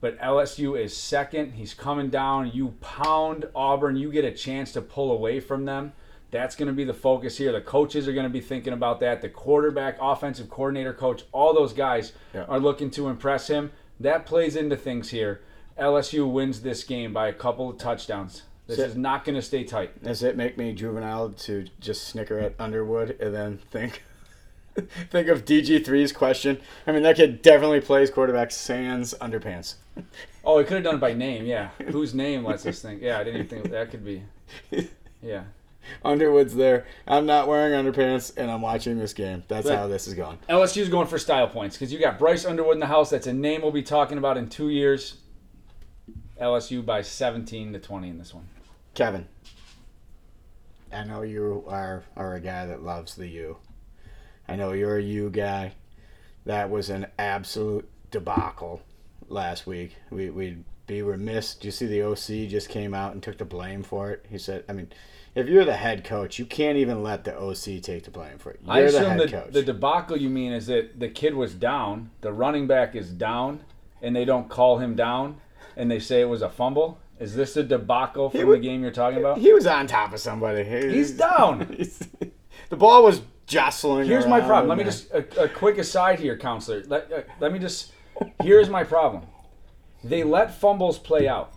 but 0.02 0.20
LSU 0.20 0.78
is 0.84 0.98
second. 0.98 1.52
He's 1.54 1.76
coming 1.76 2.10
down. 2.10 2.50
You 2.54 2.70
pound 2.82 3.46
Auburn, 3.56 3.96
you 3.96 4.12
get 4.12 4.26
a 4.26 4.32
chance 4.32 4.74
to 4.74 4.82
pull 4.82 5.12
away 5.12 5.40
from 5.40 5.66
them. 5.66 5.94
That's 6.32 6.56
going 6.56 6.68
to 6.68 6.74
be 6.74 6.86
the 6.86 6.94
focus 6.94 7.38
here. 7.38 7.52
The 7.52 7.62
coaches 7.62 8.08
are 8.08 8.14
going 8.14 8.26
to 8.26 8.30
be 8.32 8.42
thinking 8.42 8.74
about 8.74 9.00
that. 9.02 9.22
The 9.22 9.30
quarterback, 9.30 9.98
offensive 10.02 10.50
coordinator, 10.50 10.94
coach, 10.94 11.24
all 11.32 11.54
those 11.54 11.72
guys 11.74 12.14
Yeah. 12.34 12.46
are 12.46 12.60
looking 12.60 12.90
to 12.92 13.10
impress 13.10 13.48
him. 13.48 13.72
That 14.00 14.26
plays 14.26 14.56
into 14.56 14.76
things 14.76 15.10
here. 15.12 15.42
LSU 15.80 16.32
wins 16.32 16.62
this 16.62 16.84
game 16.84 17.14
by 17.14 17.28
a 17.28 17.34
couple 17.34 17.70
of 17.70 17.78
touchdowns. 17.78 18.44
This 18.68 18.80
is 18.80 18.96
not 18.96 19.26
going 19.26 19.36
to 19.36 19.42
stay 19.42 19.64
tight. 19.66 20.02
Does 20.04 20.24
it 20.24 20.38
make 20.38 20.58
me 20.58 20.72
juvenile 20.74 21.30
to 21.30 21.66
just 21.82 22.08
snicker 22.08 22.40
at 22.40 22.56
Underwood 22.60 23.18
and 23.20 23.36
then 23.36 23.58
think 23.70 24.04
think 25.10 25.28
of 25.28 25.44
DG3's 25.44 26.14
question? 26.14 26.60
I 26.88 26.92
mean, 26.94 27.04
that 27.04 27.18
kid 27.18 27.42
definitely 27.42 27.82
plays 27.82 28.10
quarterback 28.10 28.52
sans 28.52 29.14
underpants. 29.16 29.76
Oh, 30.44 30.58
he 30.58 30.66
could 30.66 30.74
have 30.78 30.84
done 30.86 30.96
it 30.96 31.02
by 31.02 31.14
name. 31.14 31.46
Yeah, 31.46 31.70
whose 31.92 32.16
name 32.16 32.44
lets 32.44 32.66
us 32.66 32.82
think? 32.82 33.04
Yeah, 33.04 33.20
I 33.20 33.24
didn't 33.24 33.42
even 33.46 33.48
think 33.62 33.72
that 33.72 33.92
could 33.92 34.04
be. 34.04 34.24
Yeah. 35.22 35.44
Underwood's 36.04 36.56
there. 36.56 36.88
I'm 37.08 37.28
not 37.28 37.48
wearing 37.48 37.74
underpants 37.74 38.36
and 38.36 38.50
I'm 38.50 38.62
watching 38.64 38.98
this 38.98 39.14
game. 39.14 39.44
That's 39.48 39.68
Right. 39.70 39.78
how 39.78 39.88
this 39.88 40.08
is 40.08 40.16
going. 40.16 40.40
LSU's 40.50 40.90
going 40.90 41.06
for 41.06 41.20
style 41.20 41.48
points 41.48 41.76
because 41.78 41.94
you 41.94 42.00
got 42.00 42.18
Bryce 42.18 42.44
Underwood 42.44 42.74
in 42.76 42.80
the 42.80 42.88
house. 42.88 43.12
That's 43.12 43.28
a 43.28 43.34
name 43.34 43.62
we'll 43.62 43.72
be 43.72 43.84
talking 43.84 44.18
about 44.18 44.36
in 44.36 44.50
two 44.50 44.70
years. 44.70 45.18
LSU 46.42 46.84
by 46.84 47.04
17 47.04 47.74
to 47.74 47.80
20 47.80 48.10
in 48.10 48.18
this 48.18 48.34
one. 48.34 48.48
Kevin, 48.96 49.28
I 50.92 51.04
know 51.04 51.22
you 51.22 51.64
are 51.68 52.04
are 52.18 52.34
a 52.34 52.42
guy 52.42 52.66
that 52.66 52.84
loves 52.84 53.16
the 53.16 53.28
U. 53.28 53.58
I 54.48 54.56
know 54.56 54.72
you're 54.74 54.98
a 54.98 55.02
U 55.04 55.30
guy. 55.30 55.74
That 56.46 56.70
was 56.70 56.90
an 56.90 57.06
absolute 57.20 57.88
debacle 58.10 58.82
last 59.30 59.68
week. 59.68 59.96
We 60.10 60.30
we'd 60.32 60.64
be 60.88 61.02
remiss. 61.04 61.54
Did 61.54 61.66
you 61.66 61.72
see 61.72 61.86
the 61.86 62.02
OC 62.02 62.50
just 62.50 62.70
came 62.70 62.94
out 62.94 63.14
and 63.14 63.22
took 63.22 63.38
the 63.38 63.46
blame 63.46 63.84
for 63.84 64.12
it? 64.12 64.26
He 64.28 64.38
said, 64.38 64.66
I 64.68 64.74
mean, 64.74 64.92
if 65.36 65.48
you're 65.48 65.64
the 65.64 65.78
head 65.78 66.04
coach, 66.04 66.40
you 66.40 66.46
can't 66.46 66.78
even 66.78 67.04
let 67.04 67.24
the 67.24 67.38
OC 67.38 67.82
take 67.82 68.04
the 68.04 68.12
blame 68.12 68.40
for 68.40 68.52
it. 68.52 68.60
You're 68.66 68.76
I 68.76 68.82
the 68.82 68.88
assume 68.88 69.04
head 69.04 69.20
the, 69.20 69.28
coach. 69.28 69.54
the 69.54 69.64
debacle 69.64 70.18
you 70.18 70.30
mean 70.30 70.52
is 70.52 70.68
that 70.68 71.00
the 71.00 71.08
kid 71.08 71.36
was 71.36 71.54
down, 71.54 72.10
the 72.22 72.34
running 72.34 72.68
back 72.68 72.96
is 72.96 73.12
down, 73.12 73.62
and 74.02 74.16
they 74.16 74.26
don't 74.26 74.50
call 74.50 74.80
him 74.80 74.96
down, 74.96 75.40
and 75.78 75.90
they 75.90 76.00
say 76.00 76.22
it 76.22 76.26
was 76.30 76.42
a 76.42 76.50
fumble. 76.50 77.00
Is 77.20 77.36
this 77.36 77.56
a 77.56 77.64
debacle 77.64 78.30
from 78.32 78.48
wa- 78.48 78.54
the 78.54 78.60
game 78.60 78.82
you're 78.82 78.92
talking 78.92 79.20
about? 79.20 79.38
he 79.38 79.54
was 79.54 79.68
on 79.68 79.88
top 79.88 80.14
of 80.14 80.20
somebody. 80.20 80.64
He- 80.64 80.90
He's 80.94 81.12
down. 81.12 81.68
he's- 81.78 82.08
the 82.70 82.78
ball 82.78 83.04
was 83.04 83.22
jostling. 83.48 84.08
Here's 84.08 84.26
my 84.26 84.40
problem. 84.42 84.70
Let 84.70 84.78
me 84.78 84.84
just 84.84 85.12
a, 85.12 85.44
a 85.44 85.48
quick 85.50 85.78
aside 85.78 86.20
here, 86.20 86.38
counselor. 86.38 86.84
Let 86.88 87.12
uh, 87.12 87.22
let 87.40 87.52
me 87.52 87.60
just. 87.60 87.92
Here's 88.42 88.70
my 88.70 88.84
problem. 88.84 89.24
They 90.04 90.24
let 90.24 90.54
fumbles 90.60 90.98
play 90.98 91.28
out. 91.28 91.54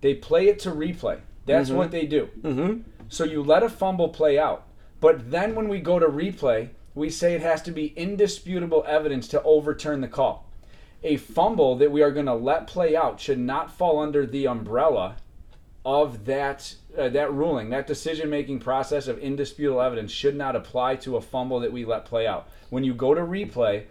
They 0.00 0.14
play 0.14 0.48
it 0.48 0.58
to 0.60 0.70
replay. 0.70 1.20
That's 1.46 1.70
what 1.70 1.90
they 1.90 2.06
do. 2.06 2.28
Mhm. 2.42 2.84
So 3.08 3.24
you 3.24 3.42
let 3.42 3.62
a 3.62 3.68
fumble 3.68 4.08
play 4.08 4.38
out, 4.38 4.66
but 5.00 5.30
then 5.30 5.54
when 5.54 5.68
we 5.68 5.80
go 5.80 5.98
to 5.98 6.06
replay, 6.06 6.70
we 6.94 7.10
say 7.10 7.34
it 7.34 7.42
has 7.42 7.60
to 7.62 7.70
be 7.70 7.86
indisputable 7.96 8.84
evidence 8.86 9.28
to 9.28 9.42
overturn 9.42 10.00
the 10.00 10.08
call. 10.08 10.43
A 11.04 11.18
fumble 11.18 11.76
that 11.76 11.92
we 11.92 12.02
are 12.02 12.10
going 12.10 12.26
to 12.26 12.34
let 12.34 12.66
play 12.66 12.96
out 12.96 13.20
should 13.20 13.38
not 13.38 13.70
fall 13.70 13.98
under 13.98 14.26
the 14.26 14.46
umbrella 14.48 15.16
of 15.84 16.24
that 16.24 16.74
uh, 16.96 17.10
that 17.10 17.30
ruling, 17.30 17.70
that 17.70 17.86
decision 17.86 18.30
making 18.30 18.58
process 18.60 19.06
of 19.06 19.18
indisputable 19.18 19.82
evidence 19.82 20.10
should 20.10 20.34
not 20.34 20.56
apply 20.56 20.96
to 20.96 21.16
a 21.16 21.20
fumble 21.20 21.60
that 21.60 21.72
we 21.72 21.84
let 21.84 22.06
play 22.06 22.26
out. 22.26 22.48
When 22.70 22.84
you 22.84 22.94
go 22.94 23.14
to 23.14 23.20
replay, 23.20 23.84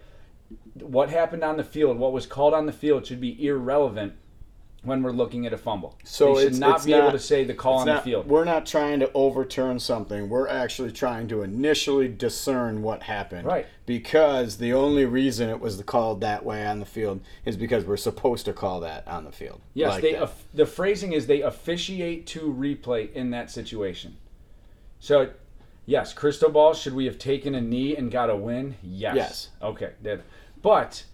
what 0.74 1.08
happened 1.10 1.44
on 1.44 1.56
the 1.56 1.64
field, 1.64 1.98
what 1.98 2.12
was 2.12 2.26
called 2.26 2.52
on 2.52 2.66
the 2.66 2.72
field, 2.72 3.06
should 3.06 3.20
be 3.20 3.46
irrelevant 3.46 4.14
when 4.84 5.02
we're 5.02 5.10
looking 5.12 5.46
at 5.46 5.52
a 5.52 5.58
fumble. 5.58 5.96
So 6.04 6.34
they 6.34 6.42
should 6.42 6.46
it's- 6.54 6.58
not 6.58 6.84
be 6.84 6.92
able 6.92 7.12
to 7.12 7.18
say 7.18 7.44
the 7.44 7.54
call 7.54 7.78
on 7.78 7.86
not- 7.86 8.04
the 8.04 8.10
field. 8.10 8.28
We're 8.28 8.44
not 8.44 8.66
trying 8.66 9.00
to 9.00 9.10
overturn 9.14 9.78
something. 9.78 10.28
We're 10.28 10.48
actually 10.48 10.92
trying 10.92 11.28
to 11.28 11.42
initially 11.42 12.08
discern 12.08 12.82
what 12.82 13.02
happened. 13.04 13.46
Right. 13.46 13.66
Because 13.86 14.58
the 14.58 14.72
only 14.72 15.04
reason 15.04 15.48
it 15.48 15.60
was 15.60 15.80
called 15.82 16.20
that 16.20 16.44
way 16.44 16.66
on 16.66 16.80
the 16.80 16.86
field 16.86 17.20
is 17.44 17.56
because 17.56 17.84
we're 17.84 17.96
supposed 17.96 18.44
to 18.46 18.52
call 18.52 18.80
that 18.80 19.06
on 19.08 19.24
the 19.24 19.32
field. 19.32 19.60
Yes, 19.74 19.92
Like 19.94 20.02
they 20.02 20.14
of- 20.16 20.44
the 20.54 20.66
phrasing 20.66 21.12
is 21.12 21.26
they 21.26 21.42
officiate 21.42 22.26
to 22.28 22.40
replay 22.40 23.12
in 23.12 23.30
that 23.30 23.50
situation. 23.50 24.16
So, 25.00 25.30
yes, 25.86 26.12
crystal 26.14 26.50
ball. 26.50 26.72
Should 26.74 26.94
we 26.94 27.04
have 27.06 27.18
taken 27.18 27.54
a 27.54 27.60
knee 27.60 27.96
and 27.96 28.10
got 28.10 28.30
a 28.30 28.36
win? 28.36 28.76
Yes. 28.82 29.16
Yes. 29.16 29.48
Okay. 29.62 29.90
But 30.62 31.04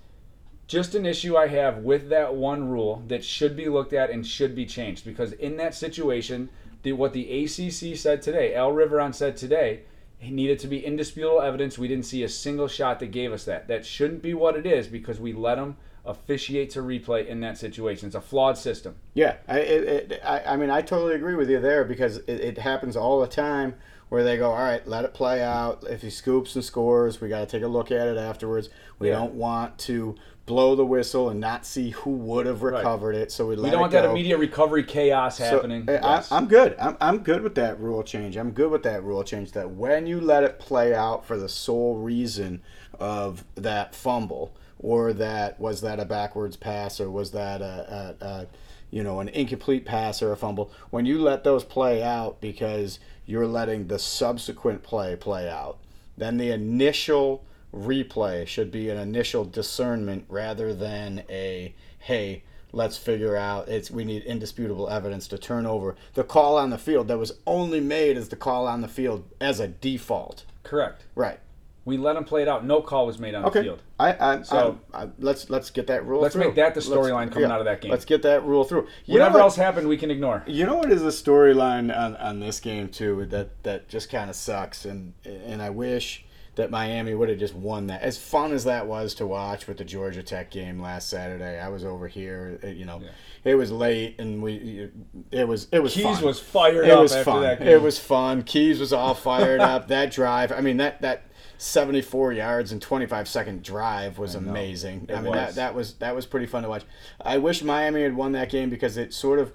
just 0.70 0.94
an 0.94 1.04
issue 1.04 1.37
I 1.37 1.48
have 1.48 1.78
with 1.78 2.11
that 2.11 2.37
one 2.37 2.68
rule 2.68 3.02
that 3.09 3.24
should 3.24 3.56
be 3.56 3.68
looked 3.68 3.92
at 3.92 4.09
and 4.09 4.24
should 4.24 4.54
be 4.54 4.64
changed 4.64 5.04
because 5.04 5.33
in 5.33 5.56
that 5.56 5.74
situation, 5.74 6.48
the, 6.83 6.92
what 6.92 7.12
the 7.12 7.42
ACC 7.42 7.96
said 7.98 8.22
today, 8.22 8.54
Al 8.54 8.70
Riveron 8.70 9.12
said 9.12 9.37
today, 9.37 9.80
he 10.18 10.30
needed 10.30 10.61
to 10.61 10.68
be 10.68 10.78
indisputable 10.87 11.40
evidence. 11.40 11.76
We 11.76 11.88
didn't 11.88 12.04
see 12.04 12.22
a 12.22 12.28
single 12.28 12.68
shot 12.68 13.00
that 13.00 13.11
gave 13.11 13.33
us 13.33 13.44
that. 13.46 13.66
That 13.66 13.85
shouldn't 13.85 14.22
be 14.22 14.33
what 14.33 14.54
it 14.54 14.64
is 14.64 14.87
because 14.87 15.18
we 15.18 15.33
let 15.33 15.56
them 15.56 15.76
officiate 16.06 16.70
to 16.70 16.83
replay 16.83 17.26
in 17.26 17.40
that 17.40 17.59
situation. 17.59 18.06
It's 18.06 18.14
a 18.14 18.20
flawed 18.20 18.56
system. 18.56 18.94
Yeah, 19.14 19.38
I, 19.48 19.59
it, 19.59 20.12
it, 20.12 20.20
I, 20.24 20.40
I 20.52 20.56
mean, 20.56 20.70
I 20.70 20.83
totally 20.83 21.16
agree 21.16 21.35
with 21.35 21.50
you 21.50 21.59
there 21.61 21.85
because 21.85 22.18
it, 22.18 22.28
it 22.28 22.59
happens 22.59 22.96
all 22.96 23.20
the 23.20 23.26
time 23.26 23.74
where 24.09 24.22
they 24.22 24.37
go, 24.37 24.50
all 24.52 24.59
right, 24.62 24.87
let 24.87 25.04
it 25.04 25.14
play 25.14 25.42
out. 25.42 25.85
If 25.90 26.02
he 26.02 26.11
scoops 26.11 26.54
and 26.54 26.64
scores, 26.64 27.20
we 27.20 27.28
got 27.28 27.40
to 27.40 27.46
take 27.46 27.64
a 27.64 27.68
look 27.68 27.90
at 27.90 28.06
it 28.06 28.16
afterwards. 28.16 28.68
We 29.00 29.09
Yeah. 29.09 29.16
don't 29.16 29.35
want 29.35 29.78
to 29.80 30.14
blow 30.50 30.74
the 30.74 30.84
whistle 30.84 31.30
and 31.30 31.38
not 31.38 31.64
see 31.64 31.90
who 31.90 32.10
would 32.10 32.44
have 32.44 32.64
recovered 32.64 33.14
it, 33.14 33.30
so 33.30 33.46
we 33.46 33.54
let 33.54 33.62
We 33.66 33.70
don't 33.70 33.78
it 33.78 33.82
want 33.82 33.92
that 33.92 34.04
immediate 34.04 34.38
recovery 34.38 34.82
chaos 34.82 35.38
So, 35.38 35.44
happening. 35.44 35.88
Eh, 35.88 36.00
I, 36.02 36.16
Yes. 36.16 36.32
I'm 36.32 36.48
good. 36.48 36.74
I'm, 36.76 36.96
I'm 37.00 37.18
good 37.20 37.42
with 37.42 37.54
that 37.54 37.78
rule 37.78 38.02
change. 38.02 38.36
I'm 38.36 38.50
good 38.50 38.68
with 38.72 38.82
that 38.82 39.04
rule 39.04 39.22
change. 39.22 39.52
That 39.52 39.70
when 39.70 40.08
you 40.08 40.20
let 40.20 40.42
it 40.42 40.58
play 40.58 40.92
out 40.92 41.24
for 41.24 41.36
the 41.36 41.48
sole 41.48 41.98
reason 41.98 42.62
of 42.98 43.44
that 43.54 43.94
fumble, 43.94 44.52
or 44.80 45.12
that 45.12 45.60
was 45.60 45.82
that 45.82 46.00
a 46.00 46.04
backwards 46.04 46.56
pass, 46.56 47.00
or 47.00 47.08
was 47.08 47.30
that 47.30 47.62
a, 47.62 48.16
a, 48.20 48.24
a 48.24 48.46
you 48.90 49.04
know 49.04 49.20
an 49.20 49.28
incomplete 49.28 49.84
pass 49.86 50.20
or 50.20 50.32
a 50.32 50.36
fumble, 50.36 50.72
when 50.90 51.06
you 51.06 51.20
let 51.22 51.44
those 51.44 51.62
play 51.62 52.02
out 52.02 52.40
because 52.40 52.98
you're 53.24 53.46
letting 53.46 53.86
the 53.86 54.00
subsequent 54.00 54.82
play 54.82 55.14
play 55.14 55.48
out, 55.48 55.78
then 56.16 56.38
the 56.38 56.50
initial 56.50 57.44
replay 57.74 58.46
should 58.46 58.70
be 58.70 58.90
an 58.90 58.98
initial 58.98 59.44
discernment 59.44 60.24
rather 60.28 60.74
than 60.74 61.22
a 61.30 61.74
hey 62.00 62.42
let's 62.72 62.96
figure 62.96 63.37
out 63.37 63.68
it's 63.68 63.90
we 63.90 64.04
need 64.04 64.22
indisputable 64.24 64.88
evidence 64.88 65.26
to 65.28 65.38
turn 65.38 65.66
over 65.66 65.94
the 66.14 66.24
call 66.24 66.56
on 66.56 66.70
the 66.70 66.78
field 66.78 67.09
that 67.09 67.18
was 67.18 67.33
only 67.46 67.80
made 67.80 68.16
as 68.16 68.28
the 68.28 68.37
call 68.37 68.66
on 68.66 68.80
the 68.80 68.88
field 68.88 69.24
as 69.40 69.61
a 69.61 69.68
default 69.68 70.44
Correct. 70.62 71.04
right 71.14 71.38
We 71.85 71.96
let 71.96 72.12
them 72.14 72.24
play 72.24 72.42
it 72.42 72.48
out. 72.48 72.64
No 72.64 72.80
call 72.83 73.06
was 73.06 73.18
made 73.18 73.35
on 73.35 73.44
okay 73.46 73.61
the 73.61 73.64
field. 73.64 73.83
I, 73.98 74.12
I, 74.38 74.42
So- 74.42 74.78
I, 74.94 75.04
I 75.04 75.09
let's 75.18 75.48
let's 75.50 75.70
get 75.70 75.87
that 75.88 76.04
rule 76.06 76.18
through 76.18 76.22
Let's 76.22 76.35
through. 76.35 76.44
make 76.44 76.54
that 76.56 76.74
the 76.74 76.80
storyline 76.80 77.33
coming 77.33 77.50
out 77.50 77.61
of 77.61 77.64
that 77.66 77.80
game. 77.80 77.90
let's 77.90 78.04
get 78.04 78.22
that 78.22 78.44
rule 78.44 78.62
through 78.64 78.87
you 79.06 79.14
Whatever 79.14 79.35
what, 79.38 79.42
else 79.42 79.56
happened, 79.56 79.88
we 79.88 79.96
can 79.96 80.11
ignore. 80.11 80.44
you 80.46 80.64
know 80.66 80.76
what 80.76 80.92
is 80.92 81.02
a 81.02 81.06
storyline 81.06 81.96
on, 81.96 82.14
on 82.16 82.40
this 82.40 82.61
game 82.61 82.88
too 82.88 83.26
that 83.26 83.62
that 83.64 83.88
just 83.88 84.11
kind 84.11 84.28
of 84.30 84.37
sucks 84.37 84.85
and 84.85 85.14
and 85.24 85.61
I 85.62 85.70
wish 85.70 86.24
that 86.61 86.70
Miami 86.70 87.14
would 87.14 87.29
have 87.29 87.38
just 87.38 87.55
won 87.55 87.88
that. 87.88 88.03
As 88.03 88.16
fun 88.16 88.53
as 88.53 88.64
that 88.64 88.87
was 88.87 89.14
to 89.16 89.27
watch 89.27 89.66
with 89.66 89.79
the 89.79 89.85
Georgia 89.85 90.23
Tech 90.23 90.51
game 90.51 90.81
last 90.81 91.09
Saturday, 91.11 91.59
I 91.61 91.68
was 91.68 91.85
over 91.85 92.09
here. 92.09 92.59
uh, 92.62 92.68
You 92.68 92.85
know, 92.87 93.03
it 93.44 93.55
was 93.57 93.70
late 93.73 94.16
and 94.20 94.42
we 94.42 94.90
it 95.31 95.49
was 95.49 95.66
it 95.73 95.83
was 95.83 95.94
Keys 95.94 96.05
fun. 96.05 96.25
was 96.25 96.38
fired 96.40 96.85
it 96.87 96.90
up 96.90 97.01
was 97.03 97.12
after 97.12 97.25
fun. 97.25 97.42
that 97.42 97.59
game. 97.59 97.68
It 97.68 97.83
was 97.83 97.99
fun. 97.99 98.42
Keys 98.44 98.79
was 98.79 98.92
all 98.92 99.14
fired 99.14 99.61
up. 99.61 99.88
That 99.88 100.11
drive, 100.12 100.53
I 100.53 100.61
mean 100.61 100.77
that 100.79 101.01
that 101.03 101.25
74 101.59 102.33
yards 102.33 102.73
and 102.73 102.81
25 102.81 103.29
second 103.29 103.62
drive 103.62 104.18
was 104.18 104.35
amazing. 104.35 105.07
I 105.11 105.14
It 105.14 105.23
mean 105.23 105.33
that 105.33 105.55
that 105.57 105.75
was 105.75 105.94
that 105.94 106.14
was 106.14 106.25
pretty 106.27 106.46
fun 106.46 106.62
to 106.62 106.68
watch. 106.68 106.85
I 107.20 107.38
wish 107.38 107.62
Miami 107.62 108.03
had 108.03 108.14
won 108.16 108.33
that 108.33 108.51
game 108.51 108.70
because 108.70 108.96
it 108.96 109.12
sort 109.12 109.38
of 109.38 109.53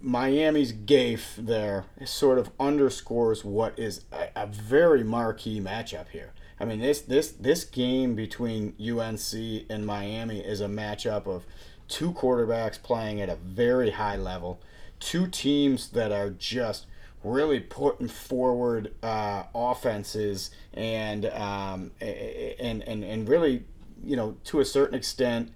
Miami's 0.00 0.72
gaffe 0.72 1.36
there 1.36 1.84
sort 2.04 2.38
of 2.38 2.50
underscores 2.58 3.44
what 3.44 3.78
is 3.78 4.04
a, 4.12 4.28
a 4.34 4.46
very 4.46 5.04
marquee 5.04 5.60
matchup 5.60 6.08
here. 6.08 6.32
I 6.58 6.64
mean 6.64 6.80
this 6.80 7.00
this 7.00 7.32
this 7.32 7.64
game 7.64 8.14
between 8.14 8.74
UNC 8.80 9.66
and 9.68 9.86
Miami 9.86 10.40
is 10.40 10.60
a 10.60 10.66
matchup 10.66 11.26
of 11.26 11.44
two 11.88 12.12
quarterbacks 12.12 12.82
playing 12.82 13.20
at 13.20 13.28
a 13.28 13.36
very 13.36 13.90
high 13.90 14.16
level, 14.16 14.60
two 14.98 15.26
teams 15.26 15.90
that 15.90 16.12
are 16.12 16.30
just 16.30 16.86
really 17.22 17.60
putting 17.60 18.08
forward 18.08 18.94
uh, 19.02 19.44
offenses 19.54 20.50
and 20.72 21.26
um, 21.26 21.90
and 22.00 22.82
and 22.82 23.04
and 23.04 23.28
really 23.28 23.64
you 24.02 24.16
know 24.16 24.36
to 24.44 24.60
a 24.60 24.64
certain 24.64 24.94
extent 24.94 25.50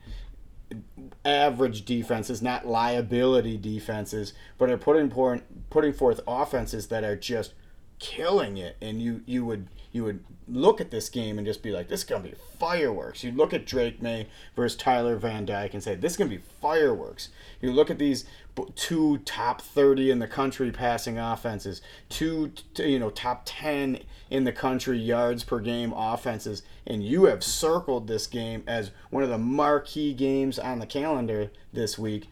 average 1.24 1.84
defenses, 1.84 2.42
not 2.42 2.66
liability 2.66 3.56
defenses, 3.56 4.32
but 4.56 4.70
are 4.70 4.78
putting 4.78 5.10
putting 5.70 5.92
forth 5.92 6.20
offenses 6.26 6.88
that 6.88 7.04
are 7.04 7.16
just 7.16 7.54
killing 7.98 8.56
it. 8.56 8.76
And 8.80 9.02
you 9.02 9.22
you 9.26 9.44
would 9.44 9.68
you 9.92 10.04
would 10.04 10.24
look 10.46 10.80
at 10.80 10.90
this 10.90 11.08
game 11.08 11.38
and 11.38 11.46
just 11.46 11.62
be 11.62 11.70
like, 11.70 11.88
this 11.88 12.00
is 12.00 12.04
gonna 12.04 12.24
be 12.24 12.34
fireworks. 12.58 13.24
You 13.24 13.32
look 13.32 13.52
at 13.52 13.66
Drake 13.66 14.02
Maye 14.02 14.28
versus 14.56 14.76
Tyler 14.78 15.16
Van 15.16 15.44
Dyke 15.44 15.74
and 15.74 15.82
say, 15.82 15.94
this 15.94 16.12
is 16.12 16.18
gonna 16.18 16.30
be 16.30 16.38
fireworks. 16.60 17.30
You 17.60 17.72
look 17.72 17.90
at 17.90 17.98
these 17.98 18.24
two 18.74 19.18
top 19.18 19.60
30 19.60 20.10
in 20.10 20.18
the 20.18 20.28
country 20.28 20.70
passing 20.70 21.18
offenses, 21.18 21.80
two 22.08 22.52
you 22.76 22.98
know 22.98 23.10
top 23.10 23.42
10 23.44 24.00
in 24.30 24.44
the 24.44 24.52
country 24.52 24.98
yards 24.98 25.44
per 25.44 25.60
game 25.60 25.92
offenses, 25.96 26.62
and 26.86 27.02
you 27.02 27.24
have 27.24 27.42
circled 27.42 28.06
this 28.06 28.26
game 28.26 28.62
as 28.66 28.90
one 29.10 29.22
of 29.22 29.28
the 29.28 29.38
marquee 29.38 30.12
games 30.12 30.58
on 30.58 30.78
the 30.78 30.86
calendar 30.86 31.50
this 31.72 31.98
week 31.98 32.28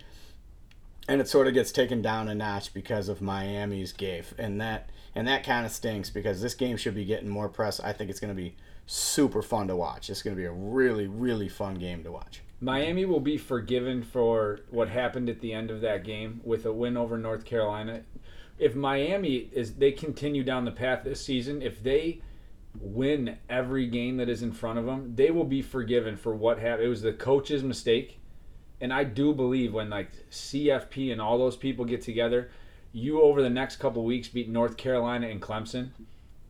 and 1.08 1.20
it 1.20 1.28
sort 1.28 1.46
of 1.46 1.54
gets 1.54 1.72
taken 1.72 2.02
down 2.02 2.28
a 2.28 2.34
notch 2.34 2.74
because 2.74 3.08
of 3.08 3.20
Miami's 3.20 3.92
gaffe, 3.92 4.36
and 4.38 4.60
that 4.60 4.90
and 5.14 5.26
that 5.28 5.44
kind 5.44 5.64
of 5.64 5.72
stinks 5.72 6.10
because 6.10 6.40
this 6.40 6.54
game 6.54 6.76
should 6.76 6.94
be 6.94 7.04
getting 7.04 7.28
more 7.28 7.48
press. 7.48 7.80
I 7.80 7.92
think 7.92 8.10
it's 8.10 8.20
going 8.20 8.34
to 8.34 8.40
be 8.40 8.54
super 8.86 9.42
fun 9.42 9.68
to 9.68 9.76
watch. 9.76 10.10
It's 10.10 10.22
going 10.22 10.36
to 10.36 10.40
be 10.40 10.46
a 10.46 10.52
really 10.52 11.06
really 11.06 11.48
fun 11.48 11.76
game 11.76 12.02
to 12.04 12.12
watch. 12.12 12.42
Miami 12.60 13.04
will 13.04 13.20
be 13.20 13.36
forgiven 13.36 14.02
for 14.02 14.60
what 14.70 14.88
happened 14.88 15.28
at 15.28 15.40
the 15.40 15.52
end 15.52 15.70
of 15.70 15.82
that 15.82 16.04
game 16.04 16.40
with 16.42 16.64
a 16.64 16.72
win 16.72 16.96
over 16.96 17.18
North 17.18 17.44
Carolina. 17.44 18.02
If 18.58 18.74
Miami 18.74 19.50
is 19.52 19.74
they 19.74 19.92
continue 19.92 20.42
down 20.42 20.64
the 20.64 20.70
path 20.70 21.04
this 21.04 21.24
season, 21.24 21.60
if 21.60 21.82
they 21.82 22.22
win 22.80 23.38
every 23.48 23.86
game 23.86 24.16
that 24.16 24.28
is 24.28 24.42
in 24.42 24.52
front 24.52 24.78
of 24.78 24.86
them, 24.86 25.12
they 25.14 25.30
will 25.30 25.44
be 25.44 25.62
forgiven 25.62 26.16
for 26.16 26.34
what 26.34 26.58
happened. 26.58 26.86
It 26.86 26.90
was 26.90 27.02
the 27.02 27.12
coach's 27.12 27.62
mistake. 27.62 28.20
And 28.80 28.92
I 28.92 29.04
do 29.04 29.34
believe 29.34 29.72
when 29.72 29.90
like 29.90 30.10
CFP 30.30 31.12
and 31.12 31.20
all 31.20 31.38
those 31.38 31.56
people 31.56 31.84
get 31.84 32.02
together, 32.02 32.50
you 32.92 33.20
over 33.20 33.42
the 33.42 33.50
next 33.50 33.76
couple 33.76 34.04
weeks 34.04 34.28
beat 34.28 34.48
North 34.48 34.76
Carolina 34.76 35.28
and 35.28 35.40
Clemson. 35.40 35.90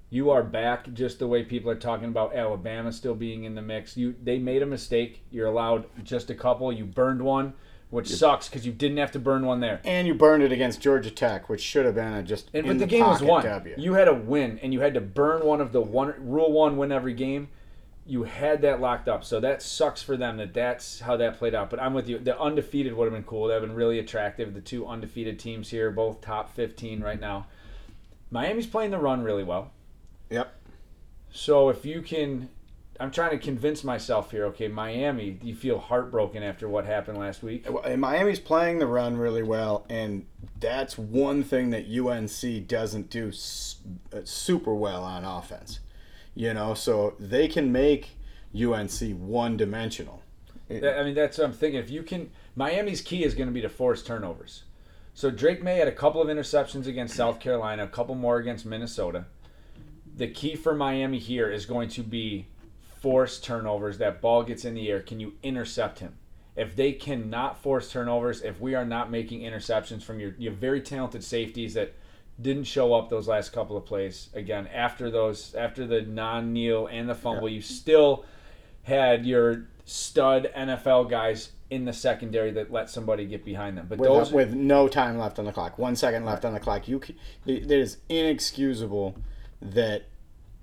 You 0.09 0.31
are 0.31 0.43
back 0.43 0.93
just 0.93 1.19
the 1.19 1.27
way 1.27 1.43
people 1.43 1.71
are 1.71 1.77
talking 1.77 2.09
about 2.09 2.35
Alabama 2.35 2.93
still 2.93 3.15
being 3.15 3.45
in 3.45 3.55
the 3.57 3.63
mix. 3.63 3.97
You 3.97 4.15
they 4.23 4.39
made 4.39 4.63
a 4.63 4.67
mistake. 4.67 5.25
You're 5.31 5.49
allowed 5.49 5.87
just 6.05 6.31
a 6.31 6.35
couple. 6.35 6.73
You 6.73 6.85
burned 6.85 7.23
one, 7.23 7.55
which 7.91 8.09
sucks 8.09 8.49
because 8.49 8.65
you 8.65 8.73
didn't 8.73 8.99
have 8.99 9.11
to 9.13 9.19
burn 9.19 9.45
one 9.45 9.59
there. 9.59 9.81
And 9.85 10.07
you 10.07 10.15
burned 10.15 10.45
it 10.45 10.53
against 10.53 10.81
Georgia 10.81 11.11
Tech, 11.11 11.49
which 11.49 11.61
should 11.61 11.87
have 11.87 11.97
been 11.97 12.13
a 12.13 12.23
just 12.23 12.51
And 12.55 12.67
but 12.67 12.79
the, 12.79 12.87
game 12.87 13.05
was 13.05 13.21
won. 13.21 13.45
W. 13.45 13.75
You 13.77 13.95
had 13.95 14.07
a 14.07 14.15
win, 14.15 14.61
and 14.63 14.73
you 14.73 14.81
had 14.81 14.95
to 14.95 15.01
burn 15.01 15.45
one 15.45 15.61
of 15.61 15.73
the 15.73 15.81
one 15.81 16.15
rule 16.21 16.53
one 16.53 16.77
win 16.77 16.93
every 16.93 17.15
game. 17.15 17.49
You 18.09 18.23
had 18.23 18.63
that 18.63 18.81
locked 18.81 19.09
up, 19.09 19.25
so 19.25 19.41
that 19.41 19.61
sucks 19.61 20.01
for 20.01 20.17
them 20.17 20.37
that 20.37 20.55
that's 20.55 21.01
how 21.01 21.17
that 21.17 21.37
played 21.39 21.57
out. 21.57 21.69
But 21.69 21.83
I'm 21.83 21.93
with 21.93 22.09
you. 22.09 22.21
The 22.21 22.41
undefeated 22.41 22.95
would 22.95 23.07
have 23.07 23.13
been 23.13 23.25
cool. 23.25 23.49
That 23.49 23.55
would 23.55 23.63
have 23.63 23.71
been 23.71 23.77
really 23.77 23.99
attractive. 23.99 24.55
The 24.55 24.61
two 24.61 24.87
undefeated 24.87 25.41
teams 25.41 25.71
here, 25.71 25.91
both 25.91 26.21
top 26.21 26.55
15 26.55 27.01
right 27.01 27.19
now. 27.19 27.49
Miami's 28.31 28.69
playing 28.69 28.93
the 28.93 28.99
run 28.99 29.25
really 29.25 29.43
well. 29.43 29.73
Yep. 30.31 30.53
So 31.31 31.69
if 31.69 31.85
you 31.85 32.03
can, 32.03 32.49
I'm 32.99 33.11
trying 33.11 33.31
to 33.31 33.39
convince 33.39 33.85
myself 33.85 34.31
here. 34.31 34.47
Okay, 34.47 34.69
Miami, 34.69 35.33
do 35.33 35.47
you 35.47 35.55
feel 35.55 35.79
heartbroken 35.79 36.43
after 36.43 36.69
what 36.69 36.87
happened 36.87 37.19
last 37.19 37.43
week? 37.43 37.67
And 37.85 38.01
Miami's 38.01 38.41
playing 38.41 38.79
the 38.79 38.87
run 38.87 39.17
really 39.17 39.43
well, 39.43 39.85
and 39.89 40.27
that's 40.59 40.97
one 40.97 41.43
thing 41.43 41.71
that 41.71 41.87
UNC 41.87 42.67
doesn't 42.67 43.11
do 43.11 43.29
uh, 43.29 44.21
super 44.25 44.75
well 44.75 45.05
on 45.05 45.25
offense. 45.25 45.81
You 46.35 46.53
know, 46.53 46.75
so 46.75 47.15
they 47.19 47.49
can 47.49 47.73
make 47.73 48.11
UNC 48.55 49.19
one 49.19 49.57
dimensional. 49.57 50.23
I 50.69 51.03
mean, 51.05 51.15
that's 51.15 51.39
what 51.39 51.45
I'm 51.45 51.53
thinking. 51.53 51.81
If 51.81 51.91
you 51.91 52.03
can, 52.03 52.31
Miami's 52.57 53.01
key 53.01 53.25
is 53.25 53.35
going 53.35 53.47
to 53.47 53.53
be 53.53 53.61
to 53.61 53.69
force 53.69 54.03
turnovers. 54.03 54.65
So 55.15 55.31
Drake 55.31 55.63
Maye 55.63 55.79
had 55.79 55.89
a 55.89 55.93
couple 55.93 56.21
of 56.21 56.29
interceptions 56.29 56.87
against 56.87 57.15
South 57.15 57.41
Carolina, 57.41 57.85
a 57.85 57.89
couple 57.89 58.15
more 58.15 58.37
against 58.37 58.67
Minnesota. 58.67 59.27
The 60.17 60.29
key 60.29 60.57
for 60.57 60.75
Miami 60.75 61.19
here 61.19 61.51
is 61.51 61.67
going 61.67 61.91
to 61.91 62.03
be 62.03 62.47
force 63.01 63.39
turnovers. 63.39 63.99
That 63.99 64.21
ball 64.21 64.43
gets 64.43 64.65
in 64.65 64.75
the 64.75 64.91
air. 64.91 65.01
Can 65.01 65.21
you 65.21 65.35
intercept 65.43 65.99
him? 65.99 66.17
If 66.57 66.75
they 66.75 66.93
cannot 66.93 67.63
force 67.63 67.93
turnovers, 67.93 68.41
if 68.41 68.59
we 68.61 68.75
are 68.75 68.87
not 68.87 69.11
making 69.11 69.41
interceptions 69.41 70.03
from 70.03 70.19
your, 70.19 70.35
your 70.39 70.55
very 70.55 70.81
talented 70.81 71.23
safeties 71.23 71.75
that 71.75 71.95
didn't 72.41 72.65
show 72.65 72.95
up 72.95 73.11
those 73.11 73.29
last 73.29 73.53
couple 73.53 73.77
of 73.77 73.85
plays, 73.85 74.31
again, 74.33 74.67
after 74.69 75.11
those 75.11 75.55
after 75.55 75.87
the 75.87 76.01
non 76.01 76.55
kneel 76.55 76.87
and 76.87 77.09
the 77.09 77.15
fumble, 77.15 77.49
you 77.49 77.61
still 77.61 78.25
had 78.85 79.27
your 79.27 79.67
stud 79.85 80.51
NFL 80.57 81.11
guys 81.11 81.53
in 81.69 81.85
the 81.85 81.93
secondary 81.93 82.53
that 82.53 82.73
let 82.73 82.89
somebody 82.89 83.27
get 83.27 83.45
behind 83.45 83.77
them. 83.77 83.87
But 83.89 83.99
with, 83.99 84.09
uh, 84.09 84.15
those 84.15 84.33
with 84.33 84.55
no 84.55 84.89
time 84.89 85.19
left 85.19 85.39
on 85.39 85.45
the 85.45 85.53
clock, 85.53 85.79
one 85.79 85.95
second 85.95 86.25
left 86.25 86.47
on 86.47 86.55
the 86.55 86.61
clock, 86.61 86.89
you 86.89 87.03
it 87.45 87.71
is 87.71 87.99
inexcusable 88.09 89.17
that 89.75 90.07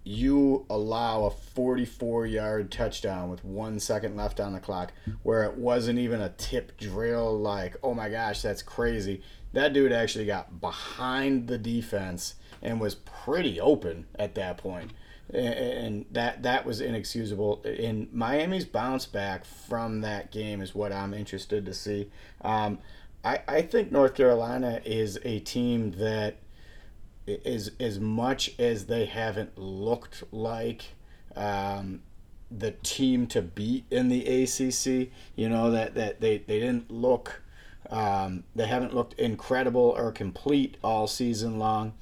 you 0.03 0.65
allow 0.69 1.25
a 1.25 1.29
44 1.29 2.25
yard 2.25 2.71
touchdown 2.71 3.29
with 3.29 3.43
one 3.45 3.79
second 3.79 4.17
left 4.17 4.39
on 4.39 4.53
the 4.53 4.59
clock 4.59 4.91
where 5.23 5.43
it 5.43 5.57
wasn't 5.57 5.97
even 5.97 6.19
a 6.19 6.29
tip 6.29 6.77
drill 6.77 7.37
like 7.37 7.77
oh 7.83 7.93
my 7.93 8.09
gosh 8.09 8.41
that's 8.41 8.61
crazy. 8.61 9.21
That 9.53 9.71
dude 9.71 9.91
actually 9.91 10.25
got 10.25 10.59
behind 10.59 11.47
the 11.47 11.57
defense 11.57 12.35
and 12.61 12.81
was 12.81 12.95
pretty 12.95 13.59
open 13.59 14.07
at 14.15 14.35
that 14.35 14.57
point. 14.57 14.91
And 15.33 16.05
that 16.11 16.43
that 16.43 16.65
was 16.65 16.81
inexcusable. 16.81 17.61
In 17.63 18.09
miami's 18.11 18.65
bounce 18.65 19.05
back 19.05 19.45
from 19.45 20.01
that 20.01 20.31
game 20.31 20.61
is 20.61 20.75
what 20.75 20.91
i'm 20.91 21.13
interested 21.13 21.65
to 21.65 21.73
see. 21.73 22.09
Um, 22.41 22.79
I, 23.23 23.39
I 23.47 23.61
think 23.61 23.89
north 23.89 24.15
carolina 24.15 24.81
is 24.83 25.17
a 25.23 25.39
team 25.39 25.91
that 25.91 26.42
is 27.27 27.71
as 27.79 27.99
much 27.99 28.57
as 28.59 28.85
they 28.85 29.05
haven't 29.05 29.57
looked 29.57 30.23
like 30.31 30.83
um, 31.35 32.01
the 32.51 32.71
team 32.71 33.27
to 33.27 33.41
beat 33.41 33.85
in 33.89 34.09
the 34.09 34.43
ACC. 34.43 35.11
You 35.35 35.49
know 35.49 35.71
that 35.71 35.95
that 35.95 36.21
they 36.21 36.39
they 36.39 36.59
didn't 36.59 36.91
look. 36.91 37.41
Um, 37.89 38.43
they 38.55 38.65
haven't 38.65 38.95
looked 38.95 39.19
incredible 39.19 39.93
or 39.97 40.11
complete 40.11 40.77
all 40.83 41.07
season 41.07 41.59
long. 41.59 41.93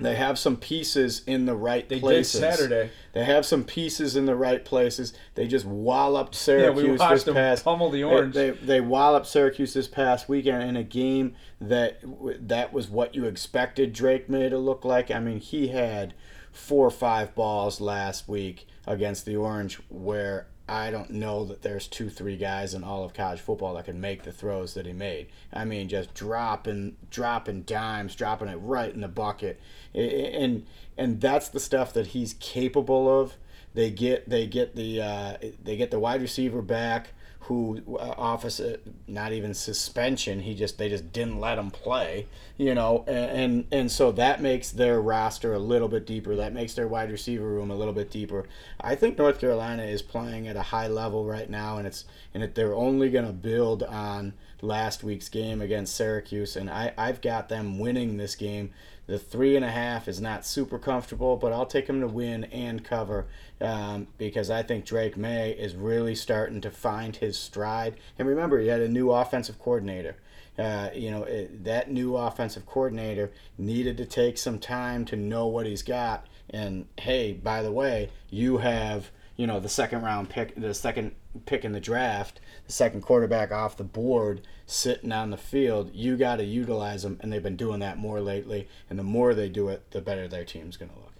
They 0.00 0.14
have 0.16 0.38
some 0.38 0.56
pieces 0.56 1.22
in 1.26 1.46
the 1.46 1.54
right 1.54 1.88
they 1.88 2.00
places. 2.00 2.40
did 2.40 2.52
Saturday. 2.52 2.90
They 3.12 3.24
have 3.24 3.44
some 3.46 3.64
pieces 3.64 4.16
in 4.16 4.26
the 4.26 4.34
right 4.36 4.64
places. 4.64 5.12
They 5.34 5.46
just 5.46 5.64
walloped 5.66 6.34
Syracuse 6.34 6.84
Yeah, 6.84 6.92
we 6.92 6.98
watched 6.98 7.12
this 7.14 7.24
them 7.24 7.34
past. 7.34 7.64
pummel 7.64 7.90
the 7.90 7.98
they- 8.00 8.04
orange. 8.04 8.34
They, 8.34 8.50
they 8.50 8.80
walloped 8.80 9.26
Syracuse 9.26 9.74
this 9.74 9.88
past 9.88 10.28
weekend 10.28 10.62
in 10.62 10.76
a 10.76 10.82
game 10.84 11.34
that 11.60 12.00
that 12.48 12.72
was 12.72 12.88
what 12.88 13.14
you 13.14 13.24
expected 13.24 13.92
Drake 13.92 14.28
Maye 14.28 14.48
to 14.48 14.58
look 14.58 14.84
like. 14.84 15.10
I 15.10 15.20
mean, 15.20 15.40
he 15.40 15.68
had 15.68 16.14
four 16.52 16.86
or 16.86 16.90
five 16.90 17.34
balls 17.34 17.80
last 17.80 18.28
week 18.28 18.66
against 18.86 19.24
the 19.24 19.36
Orange 19.36 19.78
where 19.88 20.46
I 20.70 20.92
don't 20.92 21.10
know 21.10 21.44
that 21.46 21.62
there's 21.62 21.88
two, 21.88 22.08
three 22.08 22.36
guys 22.36 22.74
in 22.74 22.84
all 22.84 23.02
of 23.04 23.12
college 23.12 23.40
football 23.40 23.74
that 23.74 23.86
can 23.86 24.00
make 24.00 24.22
the 24.22 24.30
throws 24.30 24.74
that 24.74 24.86
he 24.86 24.92
made. 24.92 25.26
I 25.52 25.64
mean, 25.64 25.88
just 25.88 26.14
dropping, 26.14 26.96
dropping 27.10 27.62
dimes, 27.62 28.14
dropping 28.14 28.46
it 28.46 28.54
right 28.54 28.94
in 28.94 29.00
the 29.00 29.08
bucket, 29.08 29.60
and 29.92 30.64
and 30.96 31.20
that's 31.20 31.48
the 31.48 31.58
stuff 31.58 31.92
that 31.94 32.08
he's 32.08 32.34
capable 32.34 33.20
of. 33.20 33.34
They 33.74 33.90
get 33.90 34.28
they 34.28 34.46
get 34.46 34.76
the 34.76 35.02
uh, 35.02 35.36
they 35.60 35.76
get 35.76 35.90
the 35.90 35.98
wide 35.98 36.22
receiver 36.22 36.62
back 36.62 37.14
who 37.40 37.82
uh, 37.98 38.14
office 38.16 38.60
uh, 38.60 38.76
not 39.08 39.32
even 39.32 39.54
suspension 39.54 40.40
he 40.40 40.54
just 40.54 40.78
they 40.78 40.88
just 40.88 41.12
didn't 41.12 41.40
let 41.40 41.58
him 41.58 41.70
play 41.70 42.26
you 42.58 42.74
know 42.74 43.04
and, 43.06 43.30
and 43.30 43.66
and 43.72 43.90
so 43.92 44.12
that 44.12 44.42
makes 44.42 44.70
their 44.70 45.00
roster 45.00 45.54
a 45.54 45.58
little 45.58 45.88
bit 45.88 46.06
deeper. 46.06 46.36
That 46.36 46.52
makes 46.52 46.74
their 46.74 46.86
wide 46.86 47.10
receiver 47.10 47.46
room 47.46 47.70
a 47.70 47.74
little 47.74 47.94
bit 47.94 48.10
deeper. 48.10 48.46
I 48.80 48.94
think 48.94 49.18
north 49.18 49.40
carolina 49.40 49.84
is 49.84 50.02
playing 50.02 50.48
at 50.48 50.56
a 50.56 50.62
high 50.62 50.88
level 50.88 51.24
right 51.24 51.48
now 51.48 51.78
and 51.78 51.86
it's 51.86 52.04
and 52.34 52.42
it, 52.42 52.54
they're 52.54 52.74
only 52.74 53.10
going 53.10 53.26
to 53.26 53.32
build 53.32 53.82
on 53.82 54.34
last 54.62 55.02
week's 55.02 55.30
game 55.30 55.62
against 55.62 55.96
syracuse 55.96 56.54
and 56.54 56.68
i 56.68 56.92
i've 56.98 57.22
got 57.22 57.48
them 57.48 57.78
winning 57.78 58.18
this 58.18 58.34
game 58.34 58.70
the 59.10 59.18
three 59.18 59.56
and 59.56 59.64
a 59.64 59.70
half 59.70 60.06
is 60.06 60.20
not 60.20 60.46
super 60.46 60.78
comfortable, 60.78 61.36
but 61.36 61.52
I'll 61.52 61.66
take 61.66 61.88
him 61.88 62.00
to 62.00 62.06
win 62.06 62.44
and 62.44 62.84
cover 62.84 63.26
um, 63.60 64.06
because 64.18 64.50
I 64.50 64.62
think 64.62 64.84
Drake 64.84 65.16
Maye 65.16 65.50
is 65.50 65.74
really 65.74 66.14
starting 66.14 66.60
to 66.60 66.70
find 66.70 67.16
his 67.16 67.36
stride. 67.36 67.96
And 68.20 68.28
remember, 68.28 68.60
he 68.60 68.68
had 68.68 68.80
a 68.80 68.88
new 68.88 69.10
offensive 69.10 69.58
coordinator. 69.58 70.14
Uh, 70.56 70.90
you 70.94 71.10
know, 71.10 71.24
it, 71.24 71.64
that 71.64 71.90
new 71.90 72.16
offensive 72.16 72.66
coordinator 72.66 73.32
needed 73.58 73.96
to 73.96 74.06
take 74.06 74.38
some 74.38 74.60
time 74.60 75.04
to 75.06 75.16
know 75.16 75.48
what 75.48 75.66
he's 75.66 75.82
got. 75.82 76.28
And 76.48 76.86
hey, 77.00 77.32
by 77.32 77.62
the 77.62 77.72
way, 77.72 78.10
you 78.30 78.58
have 78.58 79.10
you 79.36 79.46
know 79.48 79.58
the 79.58 79.68
second 79.68 80.02
round 80.02 80.28
pick, 80.28 80.54
the 80.54 80.74
second 80.74 81.16
pick 81.46 81.64
in 81.64 81.72
the 81.72 81.80
draft, 81.80 82.38
the 82.66 82.72
second 82.72 83.00
quarterback 83.00 83.50
off 83.50 83.76
the 83.76 83.82
board 83.82 84.42
sitting 84.70 85.12
on 85.12 85.30
the 85.30 85.36
field. 85.36 85.90
You 85.94 86.16
got 86.16 86.36
to 86.36 86.44
utilize 86.44 87.02
them, 87.02 87.18
and 87.20 87.32
they've 87.32 87.42
been 87.42 87.56
doing 87.56 87.80
that 87.80 87.98
more 87.98 88.20
lately. 88.20 88.68
And 88.88 88.98
the 88.98 89.04
more 89.04 89.34
they 89.34 89.48
do 89.48 89.68
it, 89.68 89.90
the 89.90 90.00
better 90.00 90.28
their 90.28 90.44
team's 90.44 90.76
going 90.76 90.90
to 90.90 90.96
look. 90.96 91.12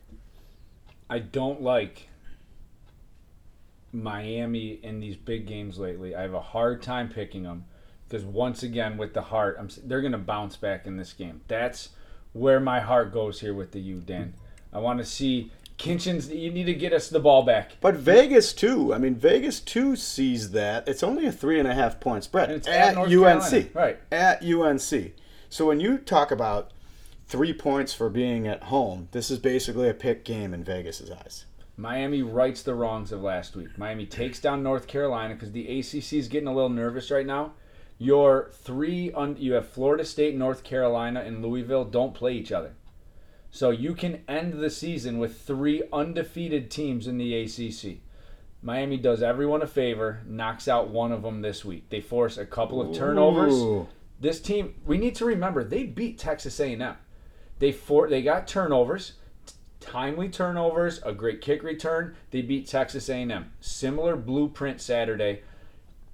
I 1.08 1.18
don't 1.18 1.60
like 1.60 2.08
Miami 3.92 4.78
in 4.82 5.00
these 5.00 5.16
big 5.16 5.46
games 5.46 5.78
lately. 5.78 6.14
I 6.14 6.22
have 6.22 6.34
a 6.34 6.40
hard 6.40 6.82
time 6.82 7.08
picking 7.08 7.42
them 7.42 7.64
because 8.08 8.24
once 8.24 8.62
again 8.62 8.96
with 8.96 9.14
the 9.14 9.22
heart, 9.22 9.56
I'm, 9.58 9.68
they're 9.84 10.00
going 10.00 10.12
to 10.12 10.18
bounce 10.18 10.56
back 10.56 10.86
in 10.86 10.96
this 10.96 11.12
game. 11.12 11.40
That's 11.48 11.90
where 12.32 12.60
my 12.60 12.80
heart 12.80 13.12
goes 13.12 13.40
here 13.40 13.54
with 13.54 13.72
the 13.72 13.80
U, 13.80 13.96
Dan. 14.00 14.34
I 14.72 14.78
want 14.78 15.00
to 15.00 15.04
see 15.04 15.50
Kinchens. 15.80 16.34
You 16.34 16.50
need 16.50 16.64
to 16.64 16.74
get 16.74 16.92
us 16.92 17.08
the 17.08 17.20
ball 17.20 17.42
back. 17.42 17.72
But 17.80 17.96
Vegas 17.96 18.52
too. 18.52 18.94
I 18.94 18.98
mean, 18.98 19.14
Vegas 19.16 19.60
too 19.60 19.96
sees 19.96 20.50
that 20.50 20.86
it's 20.86 21.02
only 21.02 21.26
a 21.26 21.32
three 21.32 21.58
and 21.58 21.66
a 21.66 21.74
half 21.74 21.98
point 22.00 22.24
spread 22.24 22.50
at, 22.50 22.68
at 22.68 22.96
UNC. 22.96 23.10
Carolina, 23.10 23.66
right. 23.74 23.98
At 24.12 24.44
UNC. 24.44 25.12
So 25.48 25.66
when 25.66 25.80
you 25.80 25.98
talk 25.98 26.30
about 26.30 26.70
three 27.26 27.52
points 27.52 27.92
for 27.92 28.10
being 28.10 28.46
at 28.46 28.64
home, 28.64 29.08
this 29.12 29.30
is 29.30 29.38
basically 29.38 29.88
a 29.88 29.94
pick 29.94 30.24
game 30.24 30.54
in 30.54 30.62
Vegas's 30.62 31.10
eyes. 31.10 31.46
Miami 31.76 32.22
rights 32.22 32.62
the 32.62 32.74
wrongs 32.74 33.10
of 33.10 33.22
last 33.22 33.56
week. 33.56 33.78
Miami 33.78 34.04
takes 34.04 34.38
down 34.38 34.62
North 34.62 34.86
Carolina 34.86 35.34
because 35.34 35.52
the 35.52 35.78
ACC 35.78 36.12
is 36.12 36.28
getting 36.28 36.48
a 36.48 36.52
little 36.52 36.68
nervous 36.68 37.10
right 37.10 37.24
now. 37.24 37.52
Your 37.96 38.50
three, 38.52 39.12
un- 39.12 39.36
you 39.38 39.54
have 39.54 39.68
Florida 39.68 40.04
State, 40.04 40.36
North 40.36 40.62
Carolina, 40.62 41.20
and 41.20 41.42
Louisville 41.42 41.84
don't 41.84 42.14
play 42.14 42.34
each 42.34 42.52
other. 42.52 42.72
So 43.50 43.70
you 43.70 43.94
can 43.94 44.22
end 44.28 44.54
the 44.54 44.70
season 44.70 45.18
with 45.18 45.42
three 45.42 45.82
undefeated 45.92 46.70
teams 46.70 47.06
in 47.06 47.18
the 47.18 47.34
ACC. 47.34 47.98
Miami 48.62 48.96
does 48.96 49.22
everyone 49.22 49.62
a 49.62 49.66
favor, 49.66 50.20
knocks 50.26 50.68
out 50.68 50.90
one 50.90 51.12
of 51.12 51.22
them 51.22 51.40
this 51.40 51.64
week. 51.64 51.88
They 51.88 52.00
force 52.00 52.36
a 52.36 52.46
couple 52.46 52.80
of 52.80 52.94
turnovers. 52.94 53.54
Ooh. 53.54 53.88
This 54.20 54.40
team, 54.40 54.74
we 54.84 54.98
need 54.98 55.14
to 55.16 55.24
remember, 55.24 55.64
they 55.64 55.84
beat 55.84 56.18
Texas 56.18 56.60
A&M. 56.60 56.96
They 57.58 57.72
for 57.72 58.08
they 58.08 58.22
got 58.22 58.46
turnovers, 58.46 59.14
timely 59.80 60.28
turnovers, 60.28 61.00
a 61.04 61.12
great 61.12 61.40
kick 61.40 61.62
return. 61.62 62.14
They 62.30 62.42
beat 62.42 62.66
Texas 62.66 63.08
A&M. 63.08 63.52
Similar 63.60 64.16
blueprint 64.16 64.80
Saturday. 64.80 65.42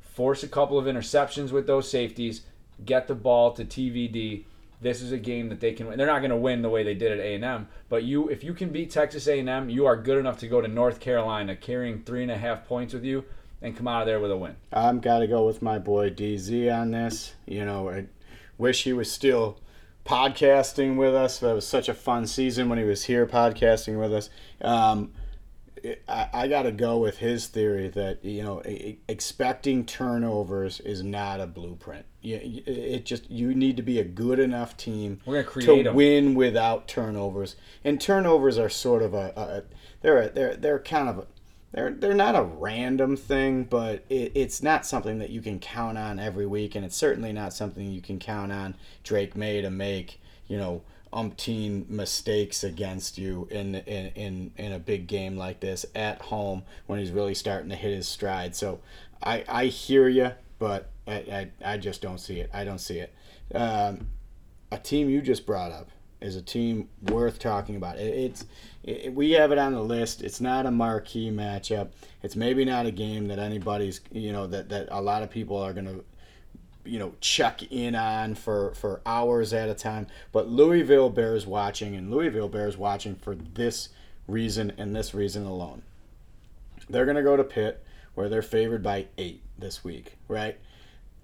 Force 0.01 0.43
a 0.43 0.49
couple 0.49 0.79
of 0.79 0.87
interceptions 0.87 1.53
with 1.53 1.67
those 1.67 1.91
safeties. 1.91 2.43
Get 2.85 3.07
the 3.07 3.15
ball 3.15 3.53
to 3.53 3.65
TVD. 3.65 4.45
This 4.81 5.01
is 5.01 5.13
a 5.13 5.19
game 5.19 5.49
that 5.49 5.61
they 5.61 5.73
can 5.73 5.87
win. 5.87 5.99
They're 5.99 6.07
not 6.07 6.19
going 6.21 6.31
to 6.31 6.37
win 6.37 6.63
the 6.63 6.69
way 6.69 6.83
they 6.83 6.95
did 6.95 7.13
at 7.13 7.19
A&M, 7.19 7.69
but 7.89 8.05
you, 8.05 8.29
if 8.29 8.45
you 8.45 8.53
can 8.53 8.71
beat 8.71 8.91
Texas 8.91 9.27
A&M, 9.27 9.71
you 9.71 9.87
are 9.87 9.97
good 9.97 10.19
enough 10.19 10.39
to 10.39 10.49
go 10.49 10.61
to 10.61 10.69
North 10.69 11.01
Carolina 11.01 11.57
carrying 11.57 12.03
three 12.03 12.23
and 12.23 12.31
a 12.31 12.37
half 12.37 12.67
points 12.67 12.93
with 12.93 13.05
you 13.05 13.25
and 13.63 13.77
come 13.77 13.89
out 13.89 14.03
of 14.03 14.07
there 14.07 14.21
with 14.21 14.31
a 14.31 14.37
win. 14.37 14.57
I'm 14.73 15.01
got 15.01 15.21
to 15.21 15.27
go 15.27 15.47
with 15.47 15.63
my 15.63 15.79
boy 15.79 16.11
DZ 16.11 16.75
on 16.75 16.91
this. 16.91 17.35
You 17.47 17.65
know, 17.65 17.89
I 17.89 18.07
wish 18.59 18.85
he 18.85 18.93
was 18.93 19.11
still 19.11 19.59
podcasting 20.05 20.97
with 20.97 21.15
us. 21.15 21.39
That 21.41 21.55
was 21.55 21.67
such 21.67 21.89
a 21.89 21.95
fun 21.95 22.27
season 22.27 22.69
when 22.69 22.79
he 22.79 22.85
was 22.85 23.05
here 23.05 23.27
podcasting 23.27 23.99
with 23.99 24.13
us. 24.13 24.31
Um, 24.61 25.13
I, 26.09 26.29
I 26.33 26.49
got 26.49 26.63
to 26.63 26.73
go 26.73 26.99
with 26.99 27.19
his 27.19 27.47
theory 27.47 27.89
that 27.89 28.25
you 28.25 28.43
know 28.43 28.63
expecting 29.09 29.85
turnovers 29.85 30.81
is 30.81 31.03
not 31.03 31.41
a 31.41 31.47
blueprint. 31.47 32.07
You, 32.23 32.63
it 32.67 33.05
just 33.05 33.31
you 33.31 33.55
need 33.55 33.77
to 33.77 33.83
be 33.83 33.99
a 34.01 34.05
good 34.05 34.39
enough 34.39 34.77
team 34.77 35.21
We're 35.25 35.43
gonna 35.43 35.47
create 35.47 35.83
to 35.85 35.91
'em. 35.91 35.95
win 35.95 36.35
without 36.35 36.89
turnovers. 36.89 37.57
And 37.85 38.01
turnovers 38.01 38.59
are 38.59 38.69
sort 38.69 39.03
of 39.03 39.15
a, 39.15 39.33
a 39.37 39.63
they're 40.03 40.23
a, 40.23 40.29
they're 40.31 40.57
they're 40.57 40.79
kind 40.81 41.09
of 41.09 41.19
a, 41.19 41.27
they're 41.73 41.91
they're 41.91 42.15
not 42.15 42.35
a 42.35 42.43
random 42.43 43.17
thing, 43.17 43.65
but 43.65 44.05
it, 44.09 44.33
it's 44.35 44.63
not 44.63 44.87
something 44.87 45.19
that 45.19 45.31
you 45.31 45.41
can 45.41 45.59
count 45.59 45.99
on 45.99 46.19
every 46.19 46.47
week, 46.47 46.75
and 46.75 46.85
it's 46.85 46.97
certainly 46.97 47.33
not 47.33 47.53
something 47.53 47.91
you 47.91 48.01
can 48.01 48.19
count 48.19 48.51
on 48.53 48.75
Drake 49.05 49.37
Maye 49.37 49.61
to 49.61 49.71
make. 49.71 50.21
You 50.49 50.59
know, 50.59 50.83
umpteen 51.13 51.89
mistakes 51.89 52.65
against 52.65 53.19
you 53.19 53.49
in 53.51 53.75
in 53.75 54.07
in, 54.15 54.53
in 54.57 54.73
a 54.73 54.79
big 54.79 55.07
game 55.07 55.37
like 55.37 55.61
this 55.61 55.87
at 55.95 56.21
home 56.23 56.63
when 56.87 56.99
he's 56.99 57.11
really 57.11 57.35
starting 57.35 57.71
to 57.71 57.77
hit 57.77 57.95
his 57.95 58.09
stride. 58.09 58.55
So 58.57 58.81
I 59.23 59.45
I 59.49 59.67
hear 59.67 60.09
you, 60.09 60.33
but 60.59 60.91
I, 61.07 61.15
I 61.15 61.51
I 61.75 61.77
just 61.79 62.03
don't 62.03 62.19
see 62.19 62.41
it. 62.41 62.51
I 62.53 62.65
don't 62.65 62.81
see 62.81 62.99
it. 62.99 63.15
Um, 63.55 64.09
a 64.73 64.79
team 64.79 65.09
you 65.09 65.23
just 65.23 65.47
brought 65.47 65.73
up 65.73 65.89
is 66.21 66.37
a 66.37 66.43
team 66.43 66.89
worth 67.03 67.39
talking 67.39 67.77
about. 67.77 67.99
It, 67.99 68.15
it's 68.15 68.47
it, 68.83 69.15
we 69.15 69.33
have 69.33 69.53
it 69.53 69.59
on 69.59 69.73
the 69.73 69.83
list. 69.83 70.23
It's 70.23 70.41
not 70.41 70.67
a 70.67 70.71
marquee 70.71 71.31
matchup. 71.31 71.89
It's 72.23 72.37
maybe 72.37 72.65
not 72.65 72.87
a 72.87 72.91
game 72.91 73.29
that 73.29 73.39
anybody's 73.39 74.01
you 74.11 74.33
know 74.33 74.47
that 74.49 74.69
that 74.71 74.89
a 74.91 75.01
lot 75.01 75.23
of 75.23 75.31
people 75.31 75.57
are 75.57 75.73
to 75.87 76.05
you 76.87 76.99
know 76.99 77.15
check 77.21 77.63
in 77.71 77.95
on 77.95 78.35
for 78.35 78.73
for 78.75 79.01
hours 79.05 79.53
at 79.53 79.69
a 79.69 79.75
time. 79.75 80.07
But 80.33 80.49
Louisville 80.49 81.11
bears 81.11 81.47
watching, 81.47 81.95
and 81.95 82.11
Louisville 82.11 82.49
bears 82.49 82.77
watching 82.77 83.15
for 83.17 83.35
this 83.35 83.91
reason 84.27 84.73
and 84.79 84.95
this 84.95 85.15
reason 85.15 85.45
alone. 85.45 85.83
They're 86.89 87.05
going 87.05 87.17
to 87.17 87.23
go 87.23 87.37
to 87.37 87.45
Pitt, 87.45 87.85
where 88.15 88.29
they're 88.29 88.43
favored 88.43 88.83
by 88.83 89.07
eight 89.19 89.43
this 89.59 89.83
week, 89.83 90.17
right? 90.29 90.59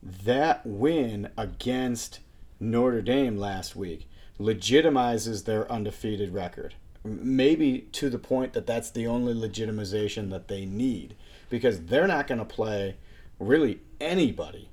That 0.02 0.66
win 0.66 1.30
against 1.36 2.20
Notre 2.58 3.02
Dame 3.02 3.36
last 3.36 3.76
week 3.76 4.08
legitimizes 4.40 5.44
their 5.44 5.70
undefeated 5.70 6.32
record. 6.32 6.74
Maybe 7.04 7.86
to 7.92 8.08
the 8.10 8.18
point 8.18 8.52
that 8.52 8.66
that's 8.66 8.90
the 8.90 9.06
only 9.06 9.34
legitimization 9.34 10.30
that 10.30 10.48
they 10.48 10.64
need 10.64 11.14
because 11.50 11.86
they're 11.86 12.06
not 12.06 12.26
going 12.26 12.38
to 12.38 12.44
play 12.44 12.96
really 13.38 13.80
anybody 14.00 14.68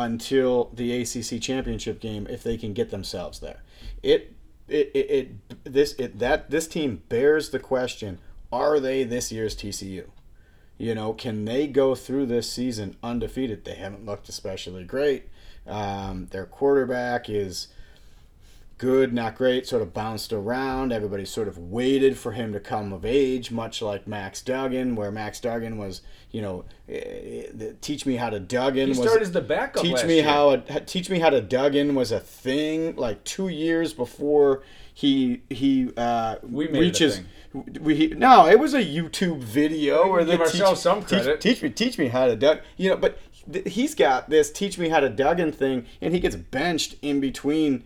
until 0.00 0.70
the 0.72 1.02
ACC 1.02 1.40
championship 1.42 2.00
game 2.00 2.26
if 2.30 2.42
they 2.42 2.56
can 2.56 2.72
get 2.72 2.90
themselves 2.90 3.38
there. 3.40 3.62
It 4.02 4.34
it, 4.66 4.90
it, 4.94 5.10
it 5.10 5.64
this 5.64 5.92
it 5.94 6.18
that 6.18 6.50
this 6.50 6.66
team 6.66 7.02
bears 7.08 7.50
the 7.50 7.58
question 7.58 8.18
are 8.50 8.80
they 8.80 9.04
this 9.04 9.30
year's 9.30 9.54
TCU? 9.54 10.06
You 10.78 10.94
know, 10.94 11.12
can 11.12 11.44
they 11.44 11.66
go 11.66 11.94
through 11.94 12.26
this 12.26 12.50
season 12.50 12.96
undefeated? 13.02 13.64
They 13.64 13.74
haven't 13.74 14.06
looked 14.06 14.28
especially 14.28 14.84
great. 14.84 15.28
Um, 15.66 16.28
their 16.30 16.46
quarterback 16.46 17.28
is 17.28 17.68
good, 18.80 19.12
not 19.12 19.34
great, 19.36 19.66
sort 19.66 19.82
of 19.82 19.92
bounced 19.92 20.32
around. 20.32 20.90
Everybody 20.90 21.26
sort 21.26 21.48
of 21.48 21.58
waited 21.58 22.16
for 22.16 22.32
him 22.32 22.54
to 22.54 22.60
come 22.60 22.94
of 22.94 23.04
age, 23.04 23.50
much 23.50 23.82
like 23.82 24.06
Max 24.06 24.40
Duggan, 24.40 24.96
where 24.96 25.10
Max 25.10 25.38
Duggan 25.38 25.76
was, 25.76 26.00
you 26.30 26.40
know, 26.40 26.64
eh, 26.88 26.94
eh, 27.60 27.72
teach 27.82 28.06
me 28.06 28.16
how 28.16 28.30
to 28.30 28.40
Duggan. 28.40 28.94
He 28.94 28.98
was, 28.98 29.06
started 29.06 29.20
as 29.20 29.32
the 29.32 29.42
backup. 29.42 29.82
teach 29.82 30.02
me 30.04 30.16
year. 30.16 30.24
how 30.24 30.50
a, 30.50 30.58
teach 30.80 31.10
me 31.10 31.18
how 31.18 31.28
to 31.28 31.42
Duggan 31.42 31.94
was 31.94 32.10
a 32.10 32.20
thing 32.20 32.96
like 32.96 33.22
two 33.24 33.48
years 33.48 33.92
before 33.92 34.62
he 34.94 35.42
he 35.50 35.90
uh, 35.98 36.36
We 36.42 36.68
made 36.68 36.80
reaches. 36.80 37.20
We, 37.52 37.96
he, 37.96 38.06
no, 38.08 38.46
it 38.46 38.58
was 38.58 38.74
a 38.74 38.82
YouTube 38.82 39.40
video 39.40 40.04
We 40.04 40.10
where 40.10 40.24
they 40.24 40.36
give 40.38 40.52
teach, 40.52 40.60
ourselves 40.62 40.80
some 40.80 41.00
teach- 41.00 41.22
credit. 41.22 41.40
Teach, 41.40 41.62
me, 41.62 41.68
teach 41.68 41.98
me 41.98 42.08
how 42.08 42.26
to 42.28 42.36
Dug. 42.36 42.60
You 42.78 42.90
know, 42.90 42.96
but 42.96 43.18
th- 43.52 43.72
he's 43.74 43.94
got 43.94 44.30
this 44.30 44.50
teach 44.50 44.78
me 44.78 44.88
how 44.88 45.00
to 45.00 45.08
Duggan 45.08 45.52
thing, 45.52 45.86
and 46.00 46.14
he 46.14 46.20
gets 46.20 46.36
benched 46.36 46.96
in 47.02 47.20
between 47.20 47.84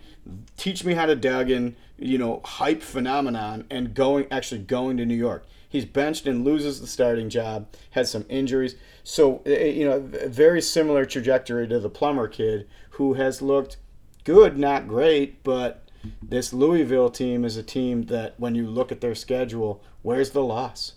teach 0.57 0.85
me 0.85 0.95
how 0.95 1.07
to 1.07 1.17
Duggan, 1.17 1.77
you 1.99 2.19
know, 2.19 2.41
hype 2.45 2.83
phenomenon, 2.83 3.65
and 3.71 3.95
going 3.95 4.27
actually 4.31 4.63
going 4.63 4.97
to 4.97 5.05
New 5.05 5.15
York. 5.15 5.47
He's 5.69 5.85
benched 5.85 6.27
and 6.27 6.45
loses 6.45 6.81
the 6.81 6.87
starting 6.87 7.29
job, 7.29 7.67
has 7.91 8.11
some 8.11 8.25
injuries. 8.29 8.77
So, 9.03 9.43
eh, 9.45 9.51
eh, 9.51 9.67
you 9.71 9.85
know, 9.85 10.01
very 10.01 10.63
similar 10.63 11.05
trajectory 11.05 11.67
to 11.69 11.81
the 11.81 11.91
Plummer 11.91 12.29
kid 12.29 12.69
who 12.91 13.15
has 13.15 13.43
looked 13.43 13.77
good, 14.23 14.57
not 14.57 14.87
great, 14.87 15.43
but 15.43 15.89
this 16.23 16.53
Louisville 16.53 17.11
team 17.11 17.45
is 17.45 17.57
a 17.57 17.63
team 17.63 18.05
that 18.05 18.35
when 18.39 18.55
you 18.55 18.67
look 18.67 18.93
at 18.93 19.01
their 19.01 19.15
schedule, 19.15 19.83
where's 20.03 20.31
the 20.31 20.45
loss? 20.45 20.93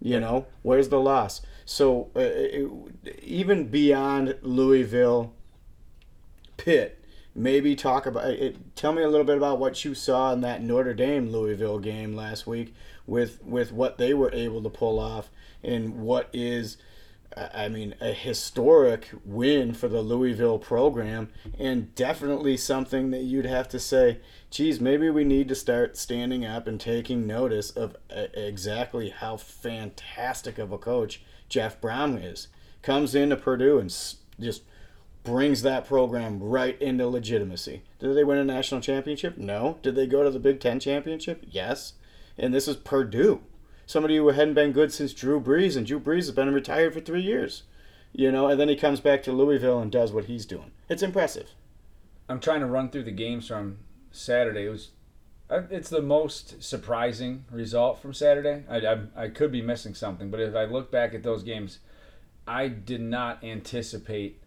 You 0.00 0.20
know, 0.20 0.46
where's 0.62 0.90
the 0.90 1.00
loss? 1.00 1.40
So, 1.66 2.10
uh, 2.14 2.20
it, 2.20 2.70
even 3.22 3.66
beyond 3.66 4.36
Louisville, 4.40 5.34
Pitt, 6.56 7.04
maybe 7.34 7.76
talk 7.76 8.06
about 8.06 8.30
it. 8.30 8.74
Tell 8.76 8.92
me 8.92 9.02
a 9.02 9.08
little 9.08 9.26
bit 9.26 9.36
about 9.36 9.58
what 9.58 9.84
you 9.84 9.94
saw 9.94 10.32
in 10.32 10.40
that 10.40 10.62
Notre 10.62 10.94
Dame 10.94 11.30
Louisville 11.30 11.80
game 11.80 12.14
last 12.14 12.46
week 12.46 12.72
with 13.06 13.42
with 13.44 13.72
what 13.72 13.98
they 13.98 14.14
were 14.14 14.32
able 14.32 14.62
to 14.62 14.70
pull 14.70 14.98
off 14.98 15.28
and 15.62 16.00
what 16.00 16.30
is. 16.32 16.78
I 17.36 17.68
mean, 17.68 17.94
a 18.00 18.12
historic 18.12 19.10
win 19.24 19.74
for 19.74 19.88
the 19.88 20.00
Louisville 20.00 20.58
program, 20.58 21.28
and 21.58 21.94
definitely 21.94 22.56
something 22.56 23.10
that 23.10 23.24
you'd 23.24 23.44
have 23.44 23.68
to 23.70 23.80
say, 23.80 24.20
geez, 24.48 24.80
maybe 24.80 25.10
we 25.10 25.24
need 25.24 25.48
to 25.48 25.54
start 25.54 25.98
standing 25.98 26.46
up 26.46 26.66
and 26.66 26.80
taking 26.80 27.26
notice 27.26 27.70
of 27.70 27.94
uh, 28.10 28.28
exactly 28.32 29.10
how 29.10 29.36
fantastic 29.36 30.56
of 30.56 30.72
a 30.72 30.78
coach 30.78 31.20
Jeff 31.48 31.80
Brohm 31.80 32.22
is. 32.22 32.48
Comes 32.82 33.14
into 33.14 33.36
Purdue 33.36 33.78
and 33.78 33.88
just 33.88 34.62
brings 35.24 35.62
that 35.62 35.86
program 35.86 36.40
right 36.40 36.80
into 36.80 37.08
legitimacy. 37.08 37.82
Did 37.98 38.16
they 38.16 38.24
win 38.24 38.38
a 38.38 38.44
national 38.44 38.80
championship? 38.80 39.36
No. 39.36 39.78
Did 39.82 39.96
they 39.96 40.06
go 40.06 40.22
to 40.22 40.30
the 40.30 40.38
Big 40.38 40.60
Ten 40.60 40.78
championship? 40.78 41.44
Yes. 41.48 41.94
And 42.38 42.54
this 42.54 42.68
is 42.68 42.76
Purdue, 42.76 43.40
somebody 43.86 44.16
who 44.16 44.28
hadn't 44.28 44.54
been 44.54 44.72
good 44.72 44.92
since 44.92 45.12
Drew 45.12 45.40
Brees, 45.40 45.76
and 45.76 45.86
Drew 45.86 45.98
Brees 45.98 46.26
has 46.26 46.32
been 46.32 46.52
retired 46.52 46.94
for 46.94 47.00
three 47.00 47.22
years. 47.22 47.64
You 48.12 48.30
know, 48.30 48.46
and 48.46 48.58
then 48.60 48.68
he 48.68 48.76
comes 48.76 49.00
back 49.00 49.22
to 49.24 49.32
Louisville 49.32 49.80
and 49.80 49.90
does 49.90 50.12
what 50.12 50.26
he's 50.26 50.46
doing. 50.46 50.70
It's 50.88 51.02
impressive. 51.02 51.50
I'm 52.28 52.40
trying 52.40 52.60
to 52.60 52.66
run 52.66 52.90
through 52.90 53.04
the 53.04 53.10
games 53.10 53.48
from 53.48 53.78
Saturday. 54.10 54.66
It 54.66 54.70
was, 54.70 54.90
it's 55.50 55.90
the 55.90 56.02
most 56.02 56.62
surprising 56.62 57.44
result 57.50 58.00
from 58.00 58.12
Saturday. 58.12 58.64
I, 58.68 58.78
I, 58.78 59.24
I 59.24 59.28
could 59.28 59.52
be 59.52 59.62
missing 59.62 59.94
something, 59.94 60.30
but 60.30 60.40
if 60.40 60.54
I 60.56 60.64
look 60.64 60.90
back 60.90 61.14
at 61.14 61.22
those 61.22 61.42
games, 61.42 61.78
I 62.46 62.68
did 62.68 63.00
not 63.00 63.42
anticipate 63.44 64.40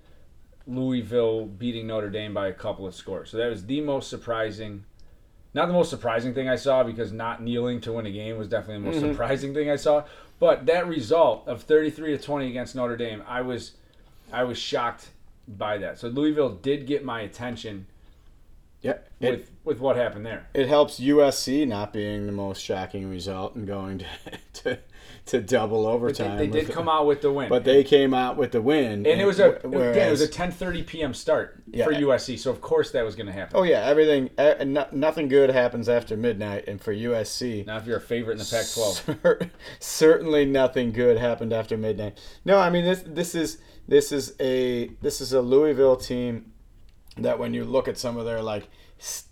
Louisville 0.68 1.46
beating 1.46 1.88
Notre 1.88 2.10
Dame 2.10 2.34
by 2.34 2.48
a 2.48 2.54
couple 2.54 2.86
of 2.86 2.96
scores. 2.96 3.30
So 3.30 3.38
that 3.38 3.50
was 3.50 3.66
the 3.66 3.82
most 3.82 4.10
surprising. 4.10 4.86
Not 5.54 5.66
the 5.66 5.74
most 5.74 5.90
surprising 5.90 6.34
thing 6.34 6.48
I 6.48 6.58
saw 6.58 6.84
because 6.84 7.12
not 7.12 7.42
kneeling 7.42 7.82
to 7.82 7.94
win 7.94 8.06
a 8.06 8.12
game 8.12 8.38
was 8.38 8.48
definitely 8.48 8.84
the 8.84 8.92
most 8.92 9.02
mm-hmm. 9.02 9.14
surprising 9.14 9.54
thing 9.54 9.70
I 9.70 9.78
saw. 9.78 10.04
But 10.40 10.68
that 10.68 10.88
result 10.88 11.48
of 11.48 11.64
33 11.64 12.18
to 12.18 12.24
20 12.24 12.48
against 12.48 12.76
Notre 12.76 12.96
Dame, 12.96 13.24
I 13.28 13.42
was 13.42 13.72
I 14.32 14.44
was 14.44 14.60
shocked 14.60 15.10
by 15.48 15.80
that. 15.80 15.98
So 15.98 16.08
Louisville 16.08 16.52
did 16.52 16.86
get 16.86 17.04
my 17.04 17.22
attention 17.22 17.88
Yeah. 18.82 18.98
It, 19.20 19.32
with 19.32 19.52
with 19.66 19.80
what 19.82 19.98
happened 19.98 20.26
there. 20.26 20.48
it 20.54 20.68
helps 20.70 21.00
USC 21.02 21.68
not 21.68 21.92
being 21.92 22.26
the 22.26 22.32
most 22.32 22.64
shocking 22.64 23.10
result 23.10 23.56
and 23.56 23.68
going 23.68 24.00
to 24.00 24.06
to, 24.64 24.80
to 25.26 25.42
double 25.42 25.86
overtime. 25.86 26.38
they, 26.38 26.48
they 26.48 26.62
did 26.62 26.72
come 26.74 26.88
out 26.88 27.06
with 27.06 27.22
the 27.22 27.32
win. 27.32 27.50
But 27.50 27.66
they 27.66 27.84
came 27.84 28.14
out 28.14 28.38
with 28.38 28.52
the 28.54 28.62
win. 28.62 29.06
and 29.06 29.20
it 29.22 29.26
was 29.26 29.40
a 29.42 29.60
whereas- 29.64 29.98
it 29.98 30.10
was 30.10 30.22
a 30.22 30.28
10:30 30.30 30.88
p.m. 30.88 31.14
start 31.14 31.62
Yeah. 31.70 31.84
for 31.86 31.92
USC. 31.92 32.40
So 32.40 32.50
of 32.52 32.62
course 32.62 32.92
that 32.92 33.04
was 33.04 33.16
going 33.16 33.28
to 33.28 33.34
happen. 33.34 33.58
Oh 33.58 33.64
yeah, 33.64 33.82
everything. 33.86 34.30
Nothing 34.94 35.28
good 35.28 35.50
happens 35.50 35.90
after 35.90 36.16
midnight, 36.16 36.68
and 36.70 36.82
for 36.82 36.94
USC, 36.96 37.66
Now 37.66 37.78
if 37.78 37.86
you're 37.86 37.98
a 37.98 38.02
favorite 38.02 38.34
in 38.34 38.38
the 38.40 38.46
Pac-12, 38.50 39.50
certainly 39.80 40.46
nothing 40.46 40.94
good 40.94 41.18
happened 41.18 41.52
after 41.52 41.78
midnight. 41.78 42.18
No, 42.46 42.58
I 42.58 42.70
mean 42.70 42.86
this. 42.86 43.04
This 43.06 43.36
is 43.36 43.58
this 43.90 44.12
is 44.14 44.36
a 44.40 44.88
this 45.02 45.20
is 45.20 45.34
a 45.34 45.42
Louisville 45.42 45.98
team 45.98 46.54
that 47.18 47.40
when 47.40 47.54
you 47.54 47.64
look 47.66 47.88
at 47.88 47.98
some 47.98 48.18
of 48.18 48.26
their 48.26 48.42
like 48.42 48.68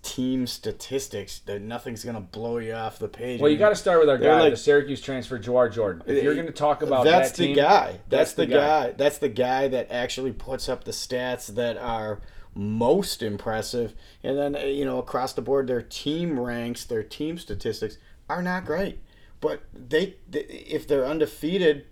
team 0.02 0.48
statistics, 0.48 1.40
that 1.40 1.62
nothing's 1.62 2.04
gonna 2.04 2.22
blow 2.22 2.58
you 2.58 2.74
off 2.74 3.00
the 3.00 3.08
page. 3.08 3.42
well, 3.42 3.52
you 3.52 3.58
got 3.58 3.70
to 3.70 3.76
start 3.76 4.00
with 4.00 4.10
our 4.10 4.18
guy, 4.18 4.40
like- 4.40 4.54
the 4.54 4.58
Syracuse 4.58 5.02
transfer, 5.02 5.38
Jawhar 5.38 5.72
Jordan. 5.74 6.04
If 6.06 6.24
you're 6.24 6.36
going 6.36 6.48
to 6.48 6.54
talk 6.54 6.82
about 6.82 7.04
that's 7.06 7.32
that 7.32 7.38
the 7.38 7.46
team, 7.48 7.56
guy. 7.56 8.00
That's, 8.10 8.34
the, 8.34 8.46
the 8.46 8.54
guy. 8.54 8.88
guy. 8.88 8.92
That's 8.92 9.18
the 9.18 9.30
guy 9.30 9.68
that 9.68 9.92
actually 9.92 10.32
puts 10.32 10.70
up 10.70 10.86
the 10.86 10.92
stats 10.92 11.48
that 11.56 11.78
are 11.78 12.22
most 12.56 13.22
impressive. 13.22 13.94
And 14.24 14.38
then 14.38 14.56
uh, 14.56 14.60
you 14.60 14.86
know 14.86 15.00
across 15.00 15.34
the 15.34 15.42
board, 15.42 15.68
their 15.68 15.82
team 15.82 16.40
ranks, 16.40 16.86
their 16.86 17.04
team 17.04 17.38
statistics 17.38 17.98
are 18.30 18.42
not 18.42 18.66
great. 18.66 19.00
But 19.40 19.62
they, 19.74 20.16
if 20.32 20.88
they're 20.88 21.06
undefeated, 21.06 21.86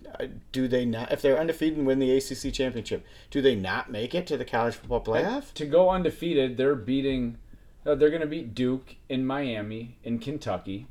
do 0.51 0.67
they 0.67 0.85
not? 0.85 1.11
If 1.11 1.21
they're 1.21 1.39
undefeated 1.39 1.77
and 1.77 1.87
win 1.87 1.99
the 1.99 2.11
ACC 2.15 2.53
championship, 2.53 3.05
do 3.31 3.41
they 3.41 3.55
not 3.55 3.91
make 3.91 4.13
it 4.15 4.27
to 4.27 4.37
the 4.37 4.45
college 4.45 4.75
football 4.75 5.03
playoff? 5.03 5.53
to 5.55 5.65
go 5.65 5.89
undefeated, 5.89 6.57
they're 6.57 6.75
beating. 6.75 7.37
uh, 7.85 7.95
They're 7.95 8.09
going 8.09 8.21
to 8.21 8.27
beat 8.27 8.53
Duke 8.55 8.95
in 9.09 9.25
Miami 9.25 9.97
in 10.03 10.19
Kentucky, 10.19 10.87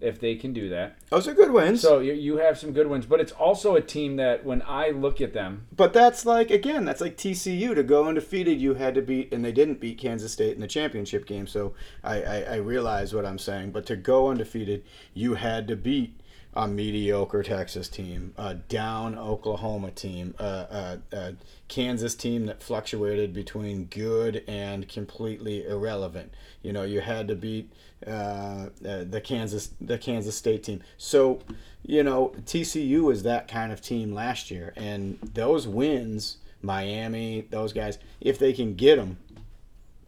if 0.00 0.18
they 0.18 0.34
can 0.34 0.52
do 0.52 0.68
that. 0.70 0.96
Those 1.10 1.28
are 1.28 1.34
good 1.34 1.52
wins. 1.52 1.80
So 1.80 2.00
you, 2.00 2.12
you 2.12 2.38
have 2.38 2.58
some 2.58 2.72
good 2.72 2.88
ones, 2.88 3.06
but 3.06 3.20
it's 3.20 3.30
also 3.32 3.76
a 3.76 3.80
team 3.80 4.16
that 4.16 4.44
when 4.44 4.60
I 4.66 4.90
look 4.90 5.20
at 5.20 5.32
them, 5.32 5.68
But 5.76 5.92
that's 5.92 6.26
like 6.26 6.50
again, 6.50 6.84
that's 6.84 7.00
like 7.00 7.16
TCU 7.16 7.74
to 7.76 7.82
go 7.84 8.08
undefeated. 8.08 8.60
You 8.60 8.74
had 8.74 8.94
to 8.96 9.02
beat, 9.02 9.32
and 9.32 9.44
they 9.44 9.52
didn't 9.52 9.78
beat 9.80 9.98
Kansas 9.98 10.32
State 10.32 10.54
in 10.56 10.60
the 10.60 10.66
championship 10.66 11.24
game. 11.26 11.46
So 11.46 11.74
I, 12.02 12.22
I, 12.22 12.40
I 12.42 12.56
realize 12.56 13.14
what 13.14 13.24
I'm 13.24 13.38
saying. 13.38 13.70
But 13.70 13.86
to 13.86 13.96
go 13.96 14.28
undefeated, 14.28 14.82
you 15.14 15.34
had 15.34 15.68
to 15.68 15.76
beat 15.76 16.18
a 16.54 16.68
mediocre 16.68 17.42
Texas 17.42 17.88
team, 17.88 18.34
a 18.36 18.54
down 18.54 19.18
Oklahoma 19.18 19.90
team, 19.90 20.34
a, 20.38 20.44
a, 20.44 21.16
a 21.16 21.34
Kansas 21.68 22.14
team 22.14 22.46
that 22.46 22.62
fluctuated 22.62 23.32
between 23.32 23.84
good 23.86 24.44
and 24.46 24.86
completely 24.88 25.66
irrelevant. 25.66 26.32
You 26.62 26.74
know, 26.74 26.82
you 26.82 27.00
had 27.00 27.28
to 27.28 27.34
beat 27.34 27.72
uh, 28.06 28.10
uh, 28.10 28.68
the 29.04 29.20
Kansas 29.24 29.70
the 29.80 29.96
Kansas 29.96 30.36
State 30.36 30.64
team. 30.64 30.82
So, 30.98 31.40
you 31.84 32.02
know, 32.02 32.34
TCU 32.44 33.02
was 33.02 33.22
that 33.22 33.48
kind 33.48 33.72
of 33.72 33.80
team 33.80 34.12
last 34.12 34.50
year, 34.50 34.74
and 34.76 35.18
those 35.22 35.66
wins, 35.66 36.36
Miami, 36.60 37.46
those 37.50 37.72
guys, 37.72 37.98
if 38.20 38.38
they 38.38 38.52
can 38.52 38.74
get 38.74 38.96
them, 38.96 39.16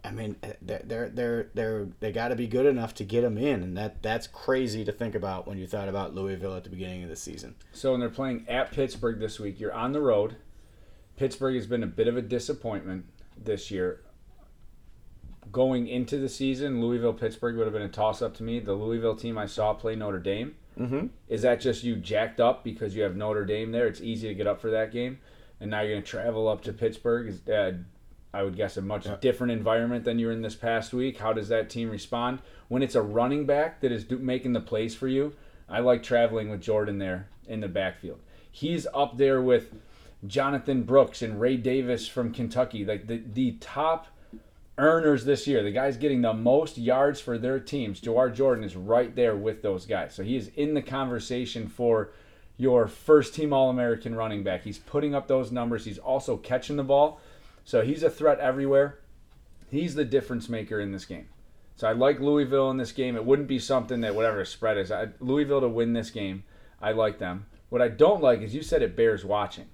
I 0.07 0.11
mean, 0.11 0.35
they're 0.61 0.81
they're 0.83 1.09
they're, 1.09 1.49
they're 1.53 1.87
they 1.99 2.11
got 2.11 2.29
to 2.29 2.35
be 2.35 2.47
good 2.47 2.65
enough 2.65 2.93
to 2.95 3.03
get 3.03 3.21
them 3.21 3.37
in, 3.37 3.63
and 3.63 3.77
that 3.77 4.01
that's 4.01 4.27
crazy 4.27 4.85
to 4.85 4.91
think 4.91 5.15
about 5.15 5.47
when 5.47 5.57
you 5.57 5.67
thought 5.67 5.89
about 5.89 6.13
Louisville 6.13 6.55
at 6.55 6.63
the 6.63 6.69
beginning 6.69 7.03
of 7.03 7.09
the 7.09 7.15
season. 7.15 7.55
So 7.73 7.91
when 7.91 7.99
they're 7.99 8.09
playing 8.09 8.45
at 8.47 8.71
Pittsburgh 8.71 9.19
this 9.19 9.39
week, 9.39 9.59
you're 9.59 9.73
on 9.73 9.91
the 9.91 10.01
road. 10.01 10.37
Pittsburgh 11.17 11.55
has 11.55 11.67
been 11.67 11.83
a 11.83 11.87
bit 11.87 12.07
of 12.07 12.17
a 12.17 12.21
disappointment 12.21 13.05
this 13.41 13.71
year. 13.71 14.01
Going 15.51 15.87
into 15.87 16.17
the 16.17 16.27
season, 16.27 16.81
Louisville 16.81 17.13
Pittsburgh 17.13 17.55
would 17.55 17.65
have 17.65 17.73
been 17.73 17.81
a 17.81 17.89
toss 17.89 18.21
up 18.21 18.35
to 18.37 18.43
me. 18.43 18.59
The 18.59 18.73
Louisville 18.73 19.15
team 19.15 19.37
I 19.37 19.45
saw 19.45 19.73
play 19.73 19.95
Notre 19.95 20.19
Dame. 20.19 20.55
Mm-hmm. 20.77 21.07
Is 21.29 21.43
that 21.43 21.61
just 21.61 21.83
you 21.83 21.95
jacked 21.95 22.41
up 22.41 22.63
because 22.63 22.95
you 22.95 23.03
have 23.03 23.15
Notre 23.15 23.45
Dame 23.45 23.71
there? 23.71 23.87
It's 23.87 24.01
easy 24.01 24.27
to 24.27 24.33
get 24.33 24.47
up 24.47 24.59
for 24.59 24.69
that 24.71 24.91
game, 24.91 25.19
and 25.61 25.71
now 25.71 25.81
you're 25.81 25.93
going 25.93 26.03
to 26.03 26.09
travel 26.09 26.49
up 26.49 26.61
to 26.63 26.73
Pittsburgh. 26.73 27.27
Is 27.27 27.47
uh, 27.47 27.73
I 28.35 28.43
would 28.43 28.55
guess 28.55 28.75
a 28.77 28.81
much 28.81 29.05
Yeah. 29.05 29.15
different 29.21 29.51
environment 29.53 30.03
than 30.03 30.19
you 30.19 30.27
were 30.27 30.33
in 30.33 30.41
this 30.41 30.55
past 30.55 30.93
week. 30.93 31.17
How 31.19 31.31
does 31.33 31.47
that 31.49 31.69
team 31.69 31.89
respond 31.89 32.39
when 32.67 32.83
it's 32.83 32.95
a 32.95 33.01
running 33.01 33.45
back 33.45 33.79
that 33.81 33.91
is 33.91 34.03
do- 34.03 34.19
making 34.19 34.53
the 34.53 34.59
plays 34.61 34.93
for 34.93 35.07
you? 35.07 35.33
I 35.69 35.79
like 35.79 36.03
traveling 36.03 36.49
with 36.49 36.61
Jordan 36.61 36.97
there 36.99 37.27
in 37.47 37.61
the 37.61 37.67
backfield. 37.67 38.19
He's 38.51 38.85
up 38.93 39.17
there 39.17 39.41
with 39.41 39.73
Jonathan 40.27 40.83
Brooks 40.83 41.21
and 41.21 41.39
Ray 41.39 41.57
Davis 41.57 42.07
from 42.07 42.31
Kentucky, 42.33 42.83
like 42.85 43.07
the 43.07 43.17
the 43.33 43.53
top 43.59 44.07
earners 44.77 45.23
this 45.25 45.47
year. 45.47 45.63
The 45.63 45.71
guys 45.71 45.95
getting 45.97 46.21
the 46.21 46.33
most 46.33 46.77
yards 46.77 47.21
for 47.21 47.37
their 47.37 47.59
teams. 47.59 48.01
Jawhar 48.01 48.33
Jordan 48.33 48.63
is 48.63 48.75
right 48.75 49.15
there 49.15 49.35
with 49.35 49.61
those 49.61 49.85
guys. 49.85 50.13
So 50.13 50.23
he 50.23 50.35
is 50.35 50.51
in 50.55 50.73
the 50.73 50.81
conversation 50.81 51.67
for 51.67 52.09
your 52.57 52.87
first 52.87 53.33
team 53.35 53.53
All 53.53 53.69
American 53.69 54.15
running 54.15 54.43
back. 54.43 54.63
He's 54.63 54.77
putting 54.79 55.15
up 55.15 55.27
those 55.27 55.51
numbers. 55.51 55.85
He's 55.85 55.97
also 55.99 56.37
catching 56.37 56.75
the 56.75 56.83
ball. 56.83 57.19
So 57.65 57.81
he's 57.81 58.03
a 58.03 58.09
threat 58.09 58.39
everywhere. 58.39 58.99
He's 59.69 59.95
the 59.95 60.05
difference 60.05 60.47
maker 60.47 60.79
in 60.79 60.91
this 60.91 61.05
game. 61.05 61.27
So 61.75 61.87
I 61.87 61.91
like 61.91 62.19
Louisville 62.21 62.71
in 62.71 62.77
this 62.77 62.93
game. 62.93 63.15
It 63.17 63.25
wouldn't 63.25 63.49
be 63.49 63.59
something 63.59 63.99
that 64.01 64.15
whatever 64.15 64.45
spread 64.45 64.77
is. 64.77 64.91
I, 64.91 65.09
Louisville 65.19 65.61
to 65.61 65.67
win 65.67 65.91
this 65.91 66.09
game. 66.11 66.43
I 66.81 66.93
like 66.93 67.19
them. 67.19 67.47
What 67.69 67.81
I 67.81 67.89
don't 67.89 68.21
like 68.21 68.41
is 68.41 68.55
you 68.55 68.61
said 68.61 68.81
it 68.81 68.95
bears 68.95 69.25
watching. 69.25 69.65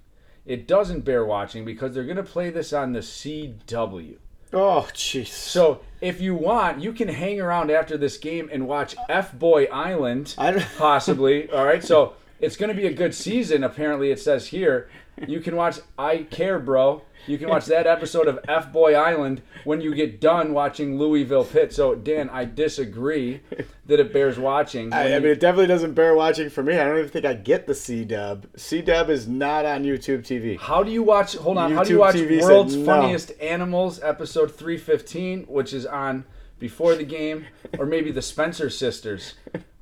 It 0.44 0.66
doesn't 0.66 1.02
bear 1.04 1.24
watching 1.24 1.64
because 1.64 1.94
they're 1.94 2.02
going 2.02 2.16
to 2.16 2.22
play 2.24 2.50
this 2.50 2.72
on 2.72 2.92
the 2.92 2.98
CW. 3.00 4.16
Oh, 4.54 4.88
jeez. 4.92 5.28
So 5.28 5.80
if 6.00 6.20
you 6.20 6.34
want, 6.34 6.82
you 6.82 6.92
can 6.92 7.08
hang 7.08 7.40
around 7.40 7.70
after 7.70 7.96
this 7.96 8.16
game 8.18 8.50
and 8.52 8.66
watch 8.66 8.96
F 9.08 9.32
Boy 9.38 9.66
Island, 9.66 10.34
I 10.36 10.50
don't- 10.52 10.66
possibly. 10.76 11.48
All 11.50 11.64
right, 11.64 11.84
so 11.84 12.14
it's 12.40 12.56
going 12.56 12.68
to 12.68 12.74
be 12.74 12.86
a 12.88 12.92
good 12.92 13.14
season. 13.14 13.62
Apparently, 13.62 14.10
it 14.10 14.18
says 14.18 14.48
here. 14.48 14.88
You 15.26 15.40
can 15.40 15.56
watch 15.56 15.78
I 15.98 16.18
Care, 16.24 16.58
bro. 16.58 17.02
You 17.26 17.38
can 17.38 17.48
watch 17.48 17.66
that 17.66 17.86
episode 17.86 18.26
of 18.26 18.40
F 18.48 18.72
Boy 18.72 18.94
Island 18.94 19.42
when 19.64 19.80
you 19.80 19.94
get 19.94 20.20
done 20.20 20.52
watching 20.52 20.98
Louisville 20.98 21.44
Pitt. 21.44 21.72
So 21.72 21.94
Dan, 21.94 22.28
I 22.30 22.44
disagree 22.44 23.40
that 23.86 24.00
it 24.00 24.12
bears 24.12 24.38
watching. 24.38 24.92
I, 24.92 25.14
I 25.14 25.18
mean, 25.20 25.30
it 25.30 25.40
definitely 25.40 25.68
doesn't 25.68 25.94
bear 25.94 26.14
watching 26.14 26.50
for 26.50 26.62
me. 26.62 26.74
I 26.76 26.84
don't 26.84 26.98
even 26.98 27.10
think 27.10 27.24
I 27.24 27.34
get 27.34 27.66
the 27.66 27.74
C 27.74 28.04
Dub. 28.04 28.46
C 28.56 28.82
Dub 28.82 29.08
is 29.10 29.28
not 29.28 29.64
on 29.64 29.84
YouTube 29.84 30.22
TV. 30.22 30.58
How 30.58 30.82
do 30.82 30.90
you 30.90 31.02
watch? 31.02 31.36
Hold 31.36 31.58
on. 31.58 31.72
how 31.72 31.84
do 31.84 31.90
you 31.90 31.96
YouTube 31.96 32.00
watch 32.00 32.14
TV 32.16 32.42
World's 32.42 32.76
no. 32.76 32.84
Funniest 32.84 33.32
Animals 33.40 34.02
episode 34.02 34.52
three 34.54 34.78
fifteen, 34.78 35.44
which 35.44 35.72
is 35.72 35.86
on 35.86 36.24
before 36.58 36.96
the 36.96 37.04
game, 37.04 37.46
or 37.78 37.86
maybe 37.86 38.10
the 38.10 38.22
Spencer 38.22 38.68
Sisters? 38.68 39.34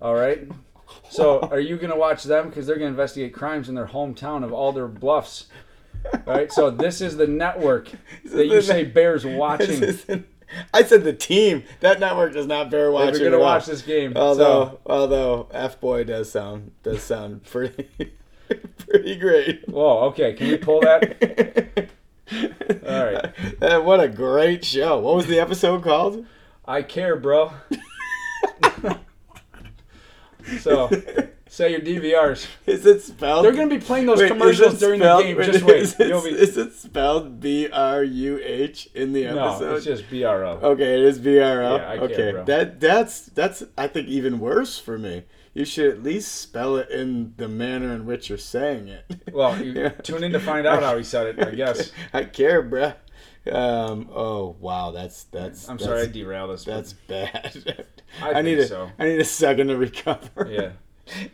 All 0.03 0.15
right. 0.15 0.47
So 1.11 1.41
are 1.41 1.61
you 1.61 1.77
gonna 1.77 1.97
watch 1.97 2.25
them 2.25 2.49
because 2.49 2.67
they're 2.67 2.77
gonna 2.77 2.89
investigate 2.91 3.35
crimes 3.35 3.69
in 3.69 3.75
their 3.75 3.87
hometown 3.89 4.45
of 4.45 4.53
Alder 4.53 4.89
Bluffs? 4.89 5.47
All 6.13 6.21
right. 6.27 6.53
So 6.53 6.71
this 6.71 7.01
is 7.01 7.17
the 7.17 7.27
network 7.27 7.91
that 8.25 8.47
you 8.47 8.63
say 8.63 8.85
bears 8.85 9.25
watching. 9.27 10.25
I 10.73 10.83
said 10.83 11.05
the 11.05 11.13
team. 11.13 11.65
That 11.81 12.01
network 12.01 12.33
does 12.33 12.47
not 12.47 12.71
bear 12.71 12.91
watching. 12.91 13.21
you're 13.21 13.31
gonna 13.31 13.43
watch 13.43 13.67
this 13.67 13.83
game, 13.83 14.13
Although, 14.17 14.65
so, 14.65 14.81
although 14.87 15.49
F 15.53 15.81
boy 15.81 16.05
does 16.05 16.31
sound 16.31 16.73
does 16.83 17.03
sound 17.03 17.45
pretty 17.51 17.89
pretty 18.79 19.17
great. 19.17 19.69
whoa, 19.69 20.01
okay, 20.09 20.33
can 20.35 20.49
we 20.49 20.57
pull 20.59 20.81
that? 20.81 21.89
All 22.87 23.05
right. 23.05 23.33
Uh, 23.63 23.81
what 23.81 24.01
a 24.01 24.09
great 24.09 24.65
show! 24.65 24.99
What 24.99 25.17
was 25.17 25.27
the 25.27 25.41
episode 25.41 25.83
called? 25.83 26.25
I 26.65 26.83
care, 26.83 27.17
bro. 27.17 27.53
So, 30.59 30.91
say 31.49 31.71
your 31.73 31.81
DVRs. 31.81 32.47
Is 32.67 32.85
it 32.87 33.03
spelled? 33.03 33.45
They're 33.45 33.53
going 33.53 33.69
to 33.69 33.75
be 33.79 33.81
playing 33.85 34.07
those 34.07 34.19
Wait, 34.19 34.29
commercials 34.29 34.79
during 34.79 35.01
spelled- 35.01 35.23
the 35.23 35.29
game. 35.29 35.37
wait, 35.39 35.53
Just 35.53 35.65
wait. 35.65 35.77
Is 35.83 36.01
it, 36.01 36.25
be, 36.25 36.31
is 36.31 36.57
it 36.57 36.73
spelled 36.75 37.41
B 37.41 37.69
R 37.73 38.03
U 38.03 38.41
H 38.43 38.89
in 38.95 39.13
the 39.13 39.27
episode? 39.27 39.61
no, 39.61 39.75
it's 39.77 39.85
just 39.85 40.09
BRO. 40.11 40.59
Okay, 40.63 40.95
it 40.95 41.01
is 41.05 41.19
B 41.19 41.39
R 41.39 41.63
O. 41.63 41.77
Yeah, 41.77 41.89
I 41.91 41.97
care, 41.99 42.07
okay, 42.07 42.43
that 42.47 42.81
that's 42.81 43.23
that's 43.27 43.63
I 43.79 43.87
think 43.87 44.09
even 44.09 44.41
worse 44.41 44.79
for 44.79 44.99
me. 44.99 45.25
You 45.53 45.65
should 45.65 45.91
at 45.91 46.03
least 46.05 46.33
spell 46.37 46.77
it 46.77 46.91
in 46.91 47.35
the 47.37 47.49
manner 47.49 47.93
in 47.93 48.07
which 48.07 48.29
you're 48.29 48.39
saying 48.39 48.87
it. 48.87 49.05
Well, 49.33 49.61
you 49.61 49.73
Yeah. 49.81 49.89
tune 49.89 50.23
in 50.23 50.31
to 50.33 50.39
find 50.39 50.65
out 50.65 50.81
how 50.83 50.97
he 50.97 51.03
said 51.03 51.27
it, 51.39 51.45
I 51.45 51.51
guess. 51.57 51.91
I 52.13 52.23
care, 52.25 52.63
bruh. 52.63 52.95
Um. 53.51 54.09
Oh 54.15 54.55
wow, 54.61 54.91
that's 54.93 55.25
that's. 55.25 55.69
I'm 55.69 55.77
that's, 55.77 55.85
sorry 55.89 56.03
I 56.03 56.07
derailed 56.07 56.51
us. 56.51 56.63
That's 56.65 56.93
bad. 56.93 57.85
I 58.23 58.35
I, 58.35 58.43
need 58.43 58.59
a 58.59 58.67
so. 58.67 58.91
I 58.99 59.05
need 59.05 59.21
a 59.21 59.25
second 59.25 59.69
to 59.69 59.77
recover. 59.77 60.49
Yeah. 60.51 60.71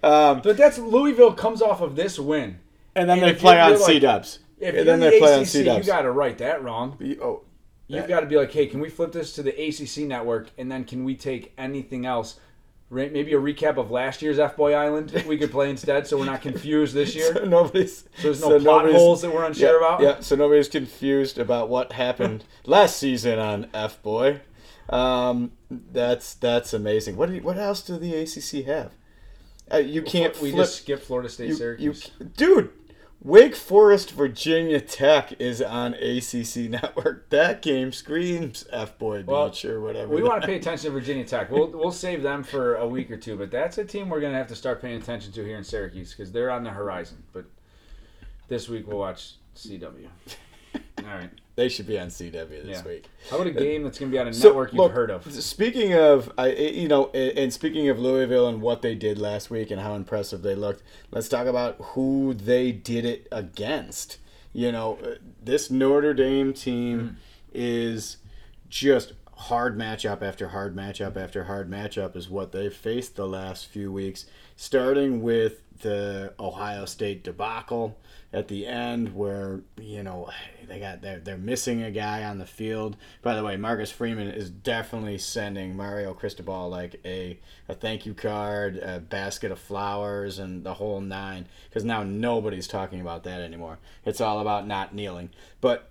Um. 0.03 0.41
But 0.43 0.57
that's 0.57 0.79
Louisville 0.79 1.35
comes 1.35 1.61
off 1.61 1.83
of 1.83 1.97
this 1.97 2.19
win. 2.19 2.61
And 2.95 3.11
then 3.11 3.19
And 3.19 3.29
they 3.29 3.39
play 3.39 3.61
on 3.61 3.77
C 3.77 3.99
Dubs. 3.99 4.39
If 4.59 4.75
you're 4.75 4.85
then 4.85 5.01
the 5.01 5.11
they 5.11 5.19
play 5.19 5.35
on 5.35 5.41
you 5.41 5.47
C-dubs. 5.47 5.87
You 5.87 5.93
got 5.93 6.03
to 6.03 6.11
write 6.11 6.39
that 6.39 6.63
wrong. 6.63 6.97
Oh, 7.23 7.43
You've 7.89 8.09
got 8.09 8.21
to 8.21 8.27
be 8.27 8.37
like, 8.37 8.53
hey, 8.53 8.67
can 8.67 8.81
we 8.81 8.89
flip 8.89 9.13
this 9.13 9.35
to 9.35 9.43
the 9.43 9.51
ACC 9.51 10.09
network, 10.09 10.51
and 10.59 10.71
then 10.71 10.85
can 10.85 11.05
we 11.05 11.15
take 11.15 11.53
anything 11.57 12.05
else? 12.05 12.41
Maybe 12.89 13.33
a 13.33 13.39
recap 13.39 13.79
of 13.79 13.91
last 13.91 14.23
year's 14.23 14.39
F 14.39 14.57
Boy 14.57 14.73
Island 14.73 15.25
we 15.27 15.37
could 15.37 15.51
play 15.51 15.71
instead, 15.71 16.07
so 16.07 16.17
we're 16.17 16.25
not 16.25 16.41
confused 16.41 16.95
this 16.95 17.15
year. 17.17 17.35
So 17.35 17.45
nobody's. 17.45 17.99
So 17.99 18.09
there's 18.23 18.41
no 18.41 18.59
so 18.59 18.61
plot 18.61 18.91
holes 18.91 19.23
that 19.23 19.35
we're 19.35 19.45
unsure 19.45 19.73
yeah, 19.73 19.87
about. 19.87 20.01
Yeah, 20.01 20.21
so 20.21 20.37
nobody's 20.37 20.69
confused 20.69 21.39
about 21.39 21.69
what 21.69 21.93
happened 21.93 22.45
last 22.65 22.97
season 22.97 23.41
on 23.41 23.69
F 23.75 24.01
Boy. 24.03 24.41
Um, 24.89 25.51
that's 25.71 26.35
that's 26.35 26.73
amazing. 26.73 27.17
What 27.17 27.29
do 27.29 27.37
you, 27.37 27.43
what 27.43 27.59
else 27.59 27.83
do 27.83 27.97
the 27.99 28.15
ACC 28.15 28.65
have? 28.67 28.93
Uh, 29.73 29.79
you 29.79 30.03
can't 30.03 30.41
we 30.41 30.51
flip. 30.53 30.65
just 30.67 30.79
skip 30.83 31.03
Florida 31.03 31.29
State, 31.29 31.45
you, 31.47 31.51
you, 31.51 31.57
Syracuse. 31.57 32.11
dude, 32.37 32.71
Wake 33.21 33.57
Forest 33.57 34.13
Virginia 34.13 34.81
Tech 34.81 35.41
is 35.41 35.61
on 35.61 35.95
ACC 35.95 36.57
Network. 36.71 37.29
That 37.31 37.63
game 37.63 37.91
screams 37.91 38.65
F 38.71 38.97
Boy 38.97 39.25
Well, 39.27 39.49
Beach 39.49 39.65
or 39.65 39.81
whatever. 39.81 40.15
we 40.15 40.23
want 40.23 40.43
to 40.43 40.47
pay 40.47 40.55
attention 40.57 40.87
to 40.87 40.91
Virginia 40.93 41.25
Tech. 41.25 41.51
We'll 41.51 41.67
we'll 41.69 41.91
save 41.91 42.23
them 42.23 42.45
for 42.45 42.77
a 42.77 42.87
week 42.87 43.11
or 43.11 43.17
two, 43.17 43.37
but 43.37 43.51
that's 43.51 43.77
a 43.79 43.85
team 43.85 44.09
we're 44.09 44.21
gonna 44.21 44.39
have 44.39 44.47
to 44.49 44.55
start 44.57 44.81
paying 44.81 45.01
attention 45.03 45.33
to 45.33 45.45
here 45.45 45.57
in 45.59 45.65
Syracuse 45.65 46.13
because 46.13 46.31
they're 46.31 46.51
on 46.53 46.63
the 46.63 46.71
horizon. 46.71 47.25
But 47.33 47.47
this 48.47 48.69
week 48.69 48.87
we'll 48.87 48.99
watch 48.99 49.33
CW. 49.57 50.07
All 50.99 51.05
right. 51.05 51.31
They 51.57 51.71
should 51.71 51.87
be 51.87 51.99
on 51.99 52.09
CW 52.11 52.33
this 52.65 52.83
Yeah. 52.85 52.87
week. 52.87 53.07
How 53.31 53.37
about 53.37 53.47
a 53.49 53.51
game 53.51 53.83
that's 53.83 53.99
gonna 53.99 54.13
be 54.13 54.19
on 54.19 54.29
a 54.29 54.33
So, 54.35 54.49
network 54.49 54.73
you've 54.73 54.79
look, 54.79 54.93
heard 54.93 55.11
of? 55.11 55.25
Speaking 55.33 55.95
of, 55.95 56.31
I 56.37 56.51
you 56.53 56.87
know, 56.87 57.07
and 57.09 57.51
speaking 57.51 57.89
of 57.89 57.99
Louisville 57.99 58.47
and 58.47 58.61
what 58.61 58.83
they 58.83 58.95
did 58.95 59.19
last 59.19 59.49
week 59.51 59.71
and 59.71 59.81
how 59.81 59.95
impressive 59.95 60.43
they 60.43 60.55
looked, 60.55 60.83
let's 61.11 61.29
talk 61.31 61.47
about 61.47 61.77
who 61.81 62.35
they 62.35 62.73
did 62.73 63.07
it 63.07 63.27
against. 63.33 64.19
You 64.53 64.71
know, 64.71 64.99
uh, 65.03 65.15
this 65.43 65.71
Notre 65.71 66.13
Dame 66.15 66.53
team 66.53 67.01
Mm-hmm. 67.01 67.15
is 67.55 68.19
just 68.69 69.15
hard 69.35 69.79
matchup 69.79 70.21
after 70.23 70.49
hard 70.49 70.77
matchup 70.77 71.17
after 71.17 71.45
hard 71.45 71.71
matchup 71.71 72.17
is 72.17 72.29
what 72.29 72.53
they've 72.53 72.73
faced 72.73 73.17
the 73.17 73.27
last 73.27 73.67
few 73.67 73.91
weeks, 73.91 74.27
starting 74.57 75.23
with 75.23 75.63
the 75.81 76.35
Ohio 76.39 76.85
State 76.85 77.23
debacle 77.25 77.97
at 78.33 78.49
the 78.49 78.67
end 78.67 79.15
where 79.15 79.61
you 79.81 80.03
know 80.03 80.29
they 80.69 80.81
got 80.81 81.01
they're, 81.01 81.21
they're 81.21 81.39
missing 81.39 81.83
a 81.83 81.91
guy 81.91 82.25
on 82.25 82.39
the 82.39 82.47
field. 82.47 82.97
By 83.23 83.35
the 83.35 83.45
way 83.45 83.57
marcus 83.57 83.91
freeman 83.91 84.29
is 84.29 84.51
definitely 84.51 85.19
sending 85.19 85.77
mario 85.77 86.13
cristobal 86.15 86.69
like 86.69 87.01
a, 87.05 87.39
a 87.69 87.75
thank 87.75 88.07
you 88.07 88.15
card 88.15 88.77
a 88.79 89.01
basket 89.01 89.51
of 89.53 89.59
flowers 89.59 90.39
and 90.39 90.65
the 90.65 90.75
whole 90.75 91.01
nine 91.01 91.47
because 91.69 91.85
now 91.85 92.03
nobody's 92.03 92.69
talking 92.69 93.01
about 93.01 93.25
that 93.25 93.41
anymore. 93.41 93.79
It's 94.05 94.21
all 94.21 94.41
about 94.41 94.67
not 94.67 94.95
kneeling. 94.95 95.31
But 95.61 95.91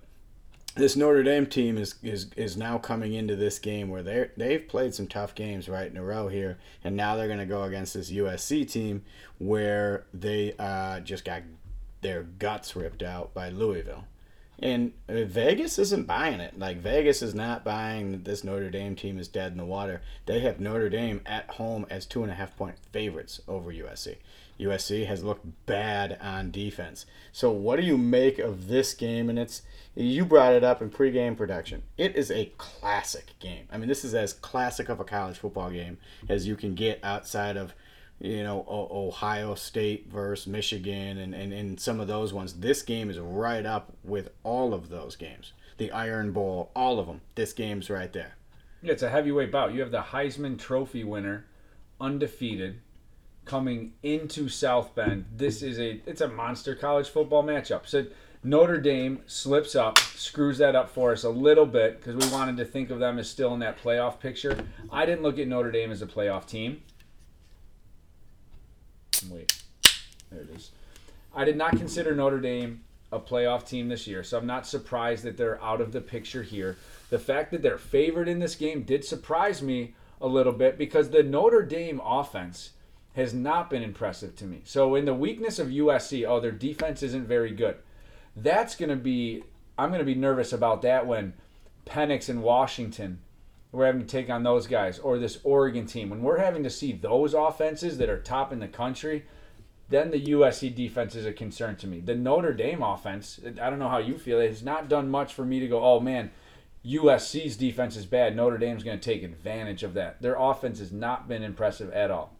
this 0.76 0.94
Notre 0.94 1.22
Dame 1.22 1.46
team 1.46 1.78
is, 1.78 1.94
is 2.02 2.30
is 2.36 2.56
now 2.56 2.76
coming 2.76 3.14
into 3.14 3.34
this 3.34 3.58
game 3.58 3.88
where 3.88 4.02
they 4.02 4.28
they've 4.36 4.68
played 4.68 4.94
some 4.94 5.06
tough 5.06 5.34
games 5.34 5.68
right 5.68 5.90
in 5.90 5.96
a 5.96 6.04
row 6.04 6.28
here, 6.28 6.58
and 6.84 6.94
now 6.94 7.16
they're 7.16 7.28
going 7.28 7.38
to 7.38 7.46
go 7.46 7.62
against 7.62 7.94
this 7.94 8.10
USC 8.10 8.70
team 8.70 9.02
where 9.38 10.04
they 10.12 10.54
uh, 10.58 11.00
just 11.00 11.24
got 11.24 11.42
their 12.00 12.22
guts 12.22 12.76
ripped 12.76 13.02
out 13.02 13.34
by 13.34 13.48
Louisville. 13.48 14.04
And 14.58 14.92
uh, 15.08 15.24
Vegas 15.24 15.78
isn't 15.78 16.06
buying 16.06 16.40
it. 16.40 16.58
Like 16.58 16.78
Vegas 16.78 17.20
is 17.20 17.34
not 17.34 17.64
buying 17.64 18.12
that 18.12 18.24
this 18.24 18.42
Notre 18.42 18.70
Dame 18.70 18.96
team 18.96 19.18
is 19.18 19.28
dead 19.28 19.52
in 19.52 19.58
the 19.58 19.64
water. 19.64 20.00
They 20.24 20.40
have 20.40 20.60
Notre 20.60 20.88
Dame 20.88 21.20
at 21.26 21.50
home 21.50 21.86
as 21.90 22.06
two 22.06 22.22
and 22.22 22.32
a 22.32 22.36
half 22.36 22.56
point 22.56 22.76
favorites 22.90 23.40
over 23.46 23.70
USC. 23.70 24.16
USC 24.58 25.06
has 25.06 25.22
looked 25.22 25.46
bad 25.66 26.18
on 26.22 26.50
defense. 26.50 27.04
So 27.32 27.50
what 27.50 27.78
do 27.78 27.84
you 27.84 27.98
make 27.98 28.38
of 28.38 28.68
this 28.68 28.94
game? 28.94 29.28
And 29.28 29.38
it's 29.38 29.62
you 29.94 30.24
brought 30.24 30.54
it 30.54 30.64
up 30.64 30.80
in 30.80 30.90
pregame 30.90 31.36
production. 31.36 31.82
It 31.98 32.16
is 32.16 32.30
a 32.30 32.52
classic 32.56 33.34
game. 33.38 33.66
I 33.70 33.76
mean, 33.76 33.88
this 33.88 34.04
is 34.04 34.14
as 34.14 34.32
classic 34.32 34.88
of 34.88 35.00
a 35.00 35.04
college 35.04 35.38
football 35.38 35.70
game 35.70 35.98
as 36.28 36.46
you 36.46 36.56
can 36.56 36.74
get 36.74 37.00
outside 37.02 37.56
of 37.56 37.74
you 38.20 38.42
know 38.42 38.64
Ohio 38.68 39.54
State 39.54 40.08
versus 40.10 40.46
Michigan 40.46 41.18
and, 41.18 41.34
and, 41.34 41.52
and 41.52 41.80
some 41.80 42.00
of 42.00 42.08
those 42.08 42.32
ones. 42.32 42.54
This 42.54 42.82
game 42.82 43.10
is 43.10 43.18
right 43.18 43.64
up 43.64 43.92
with 44.02 44.30
all 44.42 44.72
of 44.72 44.88
those 44.88 45.16
games. 45.16 45.52
The 45.78 45.90
Iron 45.92 46.32
Bowl, 46.32 46.70
all 46.74 46.98
of 46.98 47.06
them. 47.06 47.20
This 47.34 47.52
game's 47.52 47.90
right 47.90 48.12
there. 48.12 48.36
Yeah, 48.82 48.92
it's 48.92 49.02
a 49.02 49.10
heavyweight 49.10 49.52
bout. 49.52 49.74
You 49.74 49.80
have 49.80 49.90
the 49.90 50.00
Heisman 50.00 50.58
Trophy 50.58 51.04
winner, 51.04 51.46
undefeated, 52.00 52.80
coming 53.44 53.92
into 54.02 54.48
South 54.48 54.94
Bend. 54.94 55.26
This 55.34 55.62
is 55.62 55.78
a 55.78 56.00
it's 56.06 56.20
a 56.20 56.28
monster 56.28 56.74
college 56.74 57.08
football 57.08 57.44
matchup. 57.44 57.86
So 57.86 58.06
Notre 58.42 58.78
Dame 58.78 59.20
slips 59.26 59.74
up, 59.74 59.98
screws 59.98 60.58
that 60.58 60.74
up 60.74 60.88
for 60.88 61.12
us 61.12 61.24
a 61.24 61.30
little 61.30 61.66
bit 61.66 61.98
because 61.98 62.16
we 62.16 62.32
wanted 62.32 62.56
to 62.58 62.64
think 62.64 62.90
of 62.90 62.98
them 62.98 63.18
as 63.18 63.28
still 63.28 63.52
in 63.54 63.60
that 63.60 63.82
playoff 63.82 64.20
picture. 64.20 64.64
I 64.90 65.04
didn't 65.04 65.22
look 65.22 65.38
at 65.38 65.48
Notre 65.48 65.72
Dame 65.72 65.90
as 65.90 66.00
a 66.00 66.06
playoff 66.06 66.46
team. 66.46 66.82
Wait, 69.24 69.62
there 70.30 70.42
it 70.42 70.50
is. 70.54 70.70
I 71.34 71.44
did 71.44 71.56
not 71.56 71.76
consider 71.76 72.14
Notre 72.14 72.40
Dame 72.40 72.82
a 73.12 73.20
playoff 73.20 73.66
team 73.66 73.88
this 73.88 74.06
year, 74.06 74.22
so 74.22 74.38
I'm 74.38 74.46
not 74.46 74.66
surprised 74.66 75.24
that 75.24 75.36
they're 75.36 75.62
out 75.62 75.80
of 75.80 75.92
the 75.92 76.00
picture 76.00 76.42
here. 76.42 76.76
The 77.10 77.18
fact 77.18 77.50
that 77.52 77.62
they're 77.62 77.78
favored 77.78 78.28
in 78.28 78.38
this 78.38 78.54
game 78.54 78.82
did 78.82 79.04
surprise 79.04 79.62
me 79.62 79.94
a 80.20 80.26
little 80.26 80.52
bit 80.52 80.78
because 80.78 81.10
the 81.10 81.22
Notre 81.22 81.62
Dame 81.62 82.00
offense 82.04 82.70
has 83.14 83.32
not 83.32 83.70
been 83.70 83.82
impressive 83.82 84.36
to 84.36 84.44
me. 84.44 84.60
So 84.64 84.94
in 84.94 85.04
the 85.04 85.14
weakness 85.14 85.58
of 85.58 85.68
USC, 85.68 86.28
oh, 86.28 86.40
their 86.40 86.50
defense 86.50 87.02
isn't 87.02 87.26
very 87.26 87.50
good. 87.50 87.76
That's 88.34 88.76
going 88.76 88.90
to 88.90 88.96
be 88.96 89.42
I'm 89.78 89.90
going 89.90 90.00
to 90.00 90.06
be 90.06 90.14
nervous 90.14 90.52
about 90.52 90.82
that 90.82 91.06
when 91.06 91.34
Penix 91.86 92.28
and 92.28 92.42
Washington 92.42 93.20
we're 93.72 93.86
having 93.86 94.00
to 94.00 94.06
take 94.06 94.30
on 94.30 94.42
those 94.42 94.66
guys 94.66 94.98
or 94.98 95.18
this 95.18 95.38
Oregon 95.44 95.86
team. 95.86 96.10
When 96.10 96.22
we're 96.22 96.38
having 96.38 96.62
to 96.62 96.70
see 96.70 96.92
those 96.92 97.34
offenses 97.34 97.98
that 97.98 98.08
are 98.08 98.20
top 98.20 98.52
in 98.52 98.60
the 98.60 98.68
country, 98.68 99.24
then 99.88 100.10
the 100.10 100.26
USC 100.26 100.74
defense 100.74 101.14
is 101.14 101.26
a 101.26 101.32
concern 101.32 101.76
to 101.76 101.86
me. 101.86 102.00
The 102.00 102.14
Notre 102.14 102.52
Dame 102.52 102.82
offense, 102.82 103.40
I 103.44 103.70
don't 103.70 103.78
know 103.78 103.88
how 103.88 103.98
you 103.98 104.18
feel, 104.18 104.40
it 104.40 104.48
has 104.48 104.62
not 104.62 104.88
done 104.88 105.08
much 105.08 105.34
for 105.34 105.44
me 105.44 105.60
to 105.60 105.68
go, 105.68 105.84
oh 105.84 106.00
man, 106.00 106.30
USC's 106.84 107.56
defense 107.56 107.96
is 107.96 108.06
bad. 108.06 108.36
Notre 108.36 108.58
Dame's 108.58 108.84
going 108.84 108.98
to 108.98 109.04
take 109.04 109.22
advantage 109.22 109.82
of 109.82 109.94
that. 109.94 110.22
Their 110.22 110.36
offense 110.36 110.78
has 110.78 110.92
not 110.92 111.28
been 111.28 111.42
impressive 111.42 111.90
at 111.92 112.10
all. 112.10 112.36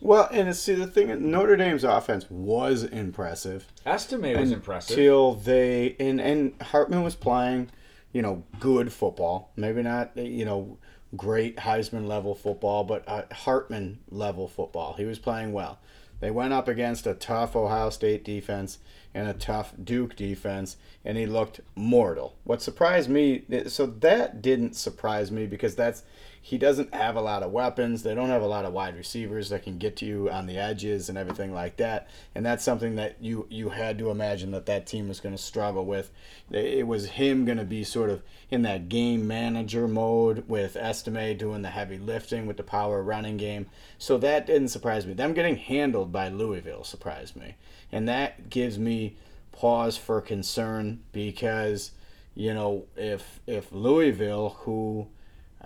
Well, 0.00 0.28
and 0.32 0.54
see 0.56 0.74
the 0.74 0.86
thing, 0.86 1.30
Notre 1.30 1.56
Dame's 1.56 1.84
offense 1.84 2.24
was 2.30 2.84
impressive. 2.84 3.66
Estime 3.84 4.38
was 4.40 4.50
impressive 4.50 4.96
until 4.96 5.34
they 5.34 5.94
and 6.00 6.18
and 6.20 6.54
Hartman 6.62 7.02
was 7.02 7.14
playing, 7.14 7.68
you 8.12 8.22
know, 8.22 8.44
good 8.58 8.92
football. 8.92 9.52
Maybe 9.56 9.82
not, 9.82 10.16
you 10.16 10.44
know, 10.44 10.78
great 11.16 11.56
Heisman 11.56 12.06
level 12.06 12.34
football, 12.34 12.84
but 12.84 13.04
uh, 13.08 13.22
Hartman 13.32 14.00
level 14.10 14.48
football. 14.48 14.94
He 14.94 15.04
was 15.04 15.18
playing 15.18 15.52
well. 15.52 15.78
They 16.20 16.30
went 16.30 16.52
up 16.52 16.68
against 16.68 17.06
a 17.06 17.14
tough 17.14 17.56
Ohio 17.56 17.90
State 17.90 18.24
defense 18.24 18.78
and 19.14 19.26
a 19.26 19.32
tough 19.32 19.72
Duke 19.82 20.14
defense, 20.14 20.76
and 21.04 21.16
he 21.16 21.26
looked 21.26 21.60
mortal. 21.74 22.36
What 22.44 22.62
surprised 22.62 23.08
me, 23.08 23.42
so 23.66 23.86
that 23.86 24.42
didn't 24.42 24.76
surprise 24.76 25.30
me 25.30 25.46
because 25.46 25.74
that's 25.74 26.04
he 26.42 26.56
doesn't 26.56 26.94
have 26.94 27.16
a 27.16 27.20
lot 27.20 27.42
of 27.42 27.52
weapons. 27.52 28.02
They 28.02 28.14
don't 28.14 28.30
have 28.30 28.40
a 28.40 28.46
lot 28.46 28.64
of 28.64 28.72
wide 28.72 28.96
receivers 28.96 29.50
that 29.50 29.62
can 29.62 29.76
get 29.76 29.96
to 29.96 30.06
you 30.06 30.30
on 30.30 30.46
the 30.46 30.56
edges 30.56 31.10
and 31.10 31.18
everything 31.18 31.52
like 31.52 31.76
that. 31.76 32.08
And 32.34 32.46
that's 32.46 32.64
something 32.64 32.96
that 32.96 33.16
you 33.20 33.46
you 33.50 33.68
had 33.68 33.98
to 33.98 34.10
imagine 34.10 34.50
that 34.52 34.66
that 34.66 34.86
team 34.86 35.08
was 35.08 35.20
going 35.20 35.36
to 35.36 35.42
struggle 35.42 35.84
with. 35.84 36.10
It 36.50 36.86
was 36.86 37.10
him 37.10 37.44
going 37.44 37.58
to 37.58 37.64
be 37.64 37.84
sort 37.84 38.08
of 38.08 38.22
in 38.50 38.62
that 38.62 38.88
game 38.88 39.26
manager 39.28 39.86
mode 39.86 40.48
with 40.48 40.76
Estime 40.76 41.36
doing 41.36 41.60
the 41.60 41.68
heavy 41.68 41.98
lifting 41.98 42.46
with 42.46 42.56
the 42.56 42.62
power 42.62 43.02
running 43.02 43.36
game. 43.36 43.66
So 43.98 44.16
that 44.18 44.46
didn't 44.46 44.68
surprise 44.68 45.06
me. 45.06 45.12
Them 45.12 45.34
getting 45.34 45.56
handled 45.56 46.10
by 46.10 46.28
Louisville 46.28 46.84
surprised 46.84 47.36
me. 47.36 47.56
And 47.92 48.08
that 48.08 48.48
gives 48.48 48.78
me 48.78 49.16
pause 49.52 49.98
for 49.98 50.22
concern 50.22 51.00
because 51.12 51.90
you 52.34 52.54
know 52.54 52.86
if 52.96 53.40
if 53.46 53.70
Louisville 53.72 54.56
who 54.60 55.08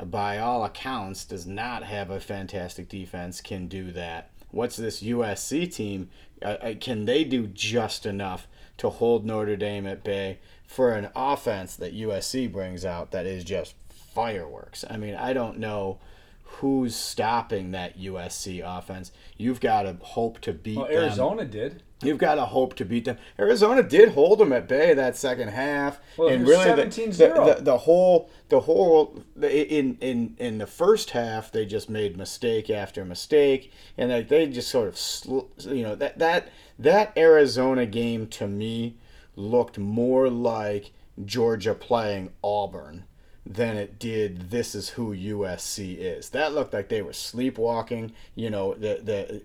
by 0.03 0.39
all 0.39 0.65
accounts, 0.65 1.25
does 1.25 1.47
not 1.47 1.85
have 1.85 2.11
a 2.11 2.21
fantastic 2.21 2.89
defense, 2.89 3.41
can 3.41 3.69
do 3.69 3.93
that. 3.93 4.31
What's 4.51 4.77
this 4.77 5.03
USC 5.03 5.73
team? 5.73 6.11
Uh, 6.43 6.57
uh, 6.61 6.75
can 6.81 7.05
they 7.05 7.25
do 7.25 7.47
just 7.47 8.07
enough 8.07 8.47
to 8.79 8.91
hold 8.91 9.25
Notre 9.25 9.57
Dame 9.57 9.87
at 9.87 10.05
bay 10.05 10.39
for 10.67 10.93
an 10.93 11.11
offense 11.15 11.77
that 11.77 11.97
USC 11.97 12.51
brings 12.51 12.85
out 12.85 13.11
that 13.11 13.27
is 13.27 13.45
just 13.45 13.75
fireworks? 13.89 14.85
I 14.89 14.97
mean, 14.97 15.15
I 15.15 15.33
don't 15.33 15.59
know 15.59 15.99
who's 16.57 16.95
stopping 16.95 17.73
that 17.73 17.99
USC 17.99 18.63
offense. 18.65 19.13
You've 19.37 19.61
got 19.61 19.83
to 19.83 19.97
hope 20.01 20.41
to 20.43 20.53
beat 20.53 20.75
them. 20.75 20.83
well, 20.85 20.93
Arizona 20.93 21.43
them. 21.43 21.51
did. 21.51 21.83
You've 22.03 22.19
got 22.19 22.35
to 22.35 22.45
hope 22.45 22.75
to 22.77 22.85
beat 22.85 23.07
them. 23.07 23.17
Arizona 23.39 23.83
did 23.83 24.11
hold 24.11 24.39
them 24.39 24.53
at 24.53 24.69
bay 24.69 24.93
that 24.95 25.17
second 25.17 25.49
half, 25.49 26.01
well, 26.19 26.29
and 26.29 26.47
really 26.47 26.65
the, 26.65 26.85
the, 26.85 27.55
the, 27.57 27.63
the, 27.63 27.79
whole 27.79 28.31
the 28.51 28.61
whole 28.61 29.23
in 29.41 29.97
in 30.01 30.37
in 30.39 30.59
the 30.59 30.67
first 30.67 31.11
half 31.11 31.51
they 31.51 31.65
just 31.65 31.89
made 31.89 32.17
mistake 32.17 32.69
after 32.69 33.05
mistake, 33.05 33.73
and 33.97 34.11
they, 34.11 34.23
they 34.23 34.47
just 34.47 34.69
sort 34.69 34.89
of 34.89 35.75
you 35.75 35.83
know 35.83 35.95
that 35.95 36.19
that 36.19 36.49
that 36.79 37.17
Arizona 37.17 37.87
game 37.87 38.27
to 38.29 38.47
me 38.47 38.97
looked 39.35 39.79
more 39.79 40.29
like 40.29 40.93
Georgia 41.25 41.75
playing 41.75 42.31
Auburn 42.43 43.05
than 43.47 43.77
it 43.77 43.99
did 43.99 44.51
this 44.51 44.75
is 44.75 44.91
who 44.91 45.15
USC 45.15 45.99
is. 45.99 46.31
That 46.31 46.55
looked 46.55 46.73
like 46.73 46.89
they 46.89 47.03
were 47.03 47.13
sleepwalking. 47.13 48.13
You 48.35 48.51
know, 48.51 48.75
the 48.75 49.01
the 49.03 49.43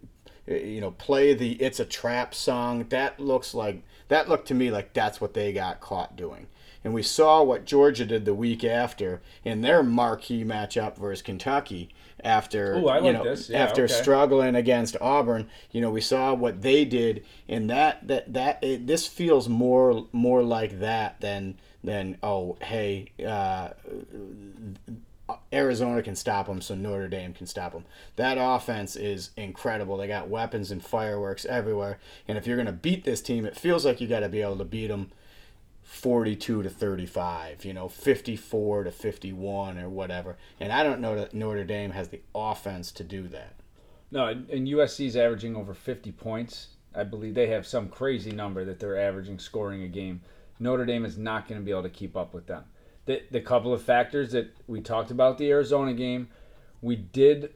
you 0.62 0.82
know, 0.82 0.92
play 0.92 1.34
the 1.34 1.54
"It's 1.62 1.80
a 1.80 1.86
Trap" 1.86 2.34
song. 2.34 2.86
That 2.90 3.20
looks 3.20 3.54
like 3.54 3.84
that 4.08 4.30
looked 4.30 4.48
to 4.48 4.54
me 4.54 4.72
like 4.72 4.94
that's 4.94 5.22
what 5.22 5.34
they 5.34 5.54
got 5.54 5.80
caught 5.80 6.16
doing. 6.16 6.48
And 6.84 6.94
we 6.94 7.04
saw 7.04 7.44
what 7.44 7.66
Georgia 7.66 8.06
did 8.06 8.24
the 8.24 8.34
week 8.34 8.64
after 8.64 9.22
in 9.44 9.62
their 9.62 9.84
marquee 9.84 10.46
matchup 10.46 10.98
versus 10.98 11.22
Kentucky 11.22 11.90
after 12.24 12.76
Ooh, 12.76 12.80
you 12.80 12.86
like 12.86 13.04
know 13.04 13.36
yeah, 13.50 13.60
after 13.60 13.84
okay. 13.84 13.94
struggling 13.94 14.56
against 14.56 14.96
Auburn. 15.02 15.50
You 15.72 15.82
know, 15.82 15.92
we 15.92 16.02
saw 16.02 16.34
what 16.34 16.62
they 16.62 16.86
did 16.86 17.26
in 17.48 17.68
that 17.68 18.08
that 18.08 18.34
that 18.34 18.64
it, 18.64 18.88
this 18.88 19.08
feels 19.08 19.50
more 19.50 20.08
more 20.14 20.42
like 20.42 20.80
that 20.80 21.20
than 21.20 21.58
than 21.84 22.18
oh 22.22 22.58
hey 22.62 23.12
uh, 23.26 23.70
Arizona 25.54 26.02
can 26.02 26.16
stop 26.16 26.48
them, 26.48 26.62
so 26.62 26.76
Notre 26.76 27.08
Dame 27.08 27.34
can 27.34 27.48
stop 27.48 27.74
them. 27.74 27.86
That 28.16 28.38
offense 28.40 28.96
is 28.96 29.32
incredible. 29.38 29.98
They 29.98 30.08
got 30.08 30.28
weapons 30.28 30.72
and 30.72 30.84
fireworks 30.84 31.46
everywhere. 31.46 32.00
And 32.28 32.38
if 32.38 32.48
you're 32.48 32.58
going 32.58 32.66
to 32.66 32.72
beat 32.72 33.04
this 33.04 33.22
team, 33.22 33.46
it 33.46 33.56
feels 33.56 33.86
like 33.86 34.02
you 34.02 34.08
got 34.08 34.22
to 34.22 34.30
be 34.30 34.42
able 34.42 34.58
to 34.58 34.66
beat 34.66 34.88
them 34.88 35.12
42 35.84 36.64
to 36.64 36.70
35, 36.70 37.66
you 37.66 37.74
know, 37.74 37.90
54 37.90 38.84
to 38.86 38.92
51 38.92 39.78
or 39.80 39.90
whatever. 39.90 40.38
And 40.60 40.72
I 40.72 40.84
don't 40.84 41.02
know 41.02 41.16
that 41.16 41.34
Notre 41.34 41.64
Dame 41.64 41.92
has 41.92 42.10
the 42.10 42.22
offense 42.34 42.92
to 42.94 43.04
do 43.04 43.28
that. 43.30 43.56
No, 44.12 44.28
and 44.28 44.68
USC 44.68 45.08
is 45.08 45.18
averaging 45.18 45.56
over 45.56 45.74
50 45.74 46.12
points. 46.14 46.70
I 46.96 47.04
believe 47.04 47.36
they 47.36 47.48
have 47.48 47.68
some 47.68 47.90
crazy 47.90 48.32
number 48.32 48.66
that 48.66 48.80
they're 48.80 49.00
averaging 49.00 49.40
scoring 49.40 49.84
a 49.84 49.88
game. 49.88 50.22
Notre 50.60 50.86
Dame 50.86 51.06
is 51.06 51.18
not 51.18 51.48
going 51.48 51.60
to 51.60 51.66
be 51.66 51.72
able 51.72 51.84
to 51.84 51.90
keep 51.90 52.16
up 52.18 52.34
with 52.34 52.48
them 52.48 52.66
the, 53.10 53.24
the 53.32 53.42
couple 53.42 53.74
of 53.74 53.82
factors 53.82 54.34
that 54.34 54.56
we 54.68 54.82
talked 54.82 55.10
about 55.10 55.40
the 55.40 55.50
Arizona 55.50 55.94
game, 55.94 56.28
we 56.80 56.96
did 56.96 57.56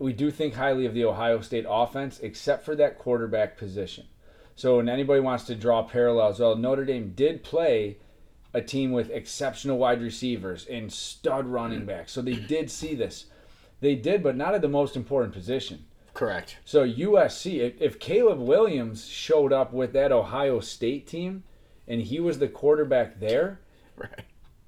we 0.00 0.12
do 0.12 0.30
think 0.30 0.54
highly 0.54 0.86
of 0.86 0.94
the 0.94 1.04
Ohio 1.04 1.40
State 1.40 1.66
offense, 1.68 2.18
except 2.20 2.64
for 2.64 2.74
that 2.74 2.98
quarterback 2.98 3.56
position. 3.56 4.06
So 4.56 4.76
when 4.76 4.88
anybody 4.88 5.20
wants 5.20 5.44
to 5.44 5.54
draw 5.54 5.82
parallels, 5.84 6.40
well, 6.40 6.56
Notre 6.56 6.84
Dame 6.84 7.12
did 7.14 7.44
play 7.44 7.98
a 8.52 8.60
team 8.60 8.90
with 8.90 9.10
exceptional 9.10 9.78
wide 9.78 10.02
receivers 10.02 10.66
and 10.66 10.92
stud 10.92 11.46
running 11.46 11.82
mm. 11.82 11.86
backs. 11.86 12.12
So 12.12 12.20
they 12.20 12.34
did 12.34 12.68
see 12.68 12.96
this. 12.96 13.26
They 13.80 13.94
did, 13.94 14.22
but 14.22 14.36
not 14.36 14.54
at 14.54 14.62
the 14.62 14.68
most 14.68 14.96
important 14.96 15.32
position. 15.32 15.84
Correct. 16.14 16.56
So 16.64 16.84
USC, 16.84 17.58
if, 17.60 17.80
if 17.80 18.00
Caleb 18.00 18.40
Williams 18.40 19.06
showed 19.06 19.52
up 19.52 19.72
with 19.72 19.92
that 19.92 20.10
Ohio 20.10 20.58
State 20.58 21.06
team 21.06 21.44
and 21.88 22.00
he 22.00 22.20
was 22.20 22.38
the 22.38 22.48
quarterback 22.48 23.18
there, 23.18 23.60
right 23.96 24.24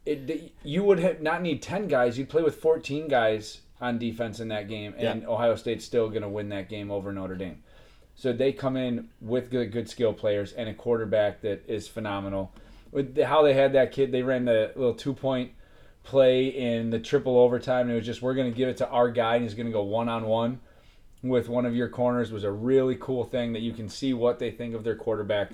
it, 0.06 0.52
you 0.62 0.82
would 0.84 0.98
have 0.98 1.20
not 1.20 1.42
need 1.42 1.62
10 1.62 1.88
guys. 1.88 2.18
You'd 2.18 2.28
play 2.28 2.42
with 2.42 2.56
14 2.56 3.08
guys 3.08 3.60
on 3.80 3.98
defense 3.98 4.40
in 4.40 4.48
that 4.48 4.68
game, 4.68 4.94
and 4.96 5.22
yeah. 5.22 5.28
Ohio 5.28 5.54
State's 5.56 5.84
still 5.84 6.08
going 6.08 6.22
to 6.22 6.28
win 6.28 6.48
that 6.50 6.68
game 6.68 6.90
over 6.90 7.12
Notre 7.12 7.36
Dame. 7.36 7.62
So 8.14 8.32
they 8.32 8.52
come 8.52 8.76
in 8.76 9.08
with 9.20 9.50
good, 9.50 9.72
good 9.72 9.88
skill 9.88 10.12
players 10.12 10.52
and 10.52 10.68
a 10.68 10.74
quarterback 10.74 11.40
that 11.42 11.64
is 11.66 11.88
phenomenal. 11.88 12.52
With 12.92 13.14
the, 13.14 13.26
how 13.26 13.42
they 13.42 13.54
had 13.54 13.72
that 13.74 13.92
kid, 13.92 14.12
they 14.12 14.22
ran 14.22 14.44
the 14.44 14.72
little 14.74 14.94
two 14.94 15.14
point 15.14 15.52
play 16.02 16.48
in 16.48 16.90
the 16.90 16.98
triple 16.98 17.38
overtime, 17.38 17.82
and 17.82 17.92
it 17.92 17.96
was 17.96 18.06
just 18.06 18.20
we're 18.20 18.34
going 18.34 18.50
to 18.50 18.56
give 18.56 18.68
it 18.68 18.76
to 18.78 18.88
our 18.88 19.10
guy, 19.10 19.36
and 19.36 19.44
he's 19.44 19.54
going 19.54 19.66
to 19.66 19.72
go 19.72 19.82
one 19.82 20.08
on 20.08 20.26
one. 20.26 20.60
with 21.22 21.48
one 21.48 21.64
of 21.64 21.74
your 21.74 21.88
corners 21.88 22.32
was 22.32 22.44
a 22.44 22.50
really 22.50 22.96
cool 22.96 23.24
thing 23.24 23.52
that 23.52 23.60
you 23.60 23.72
can 23.72 23.88
see 23.88 24.12
what 24.12 24.38
they 24.38 24.50
think 24.50 24.74
of 24.74 24.84
their 24.84 24.96
quarterback. 24.96 25.52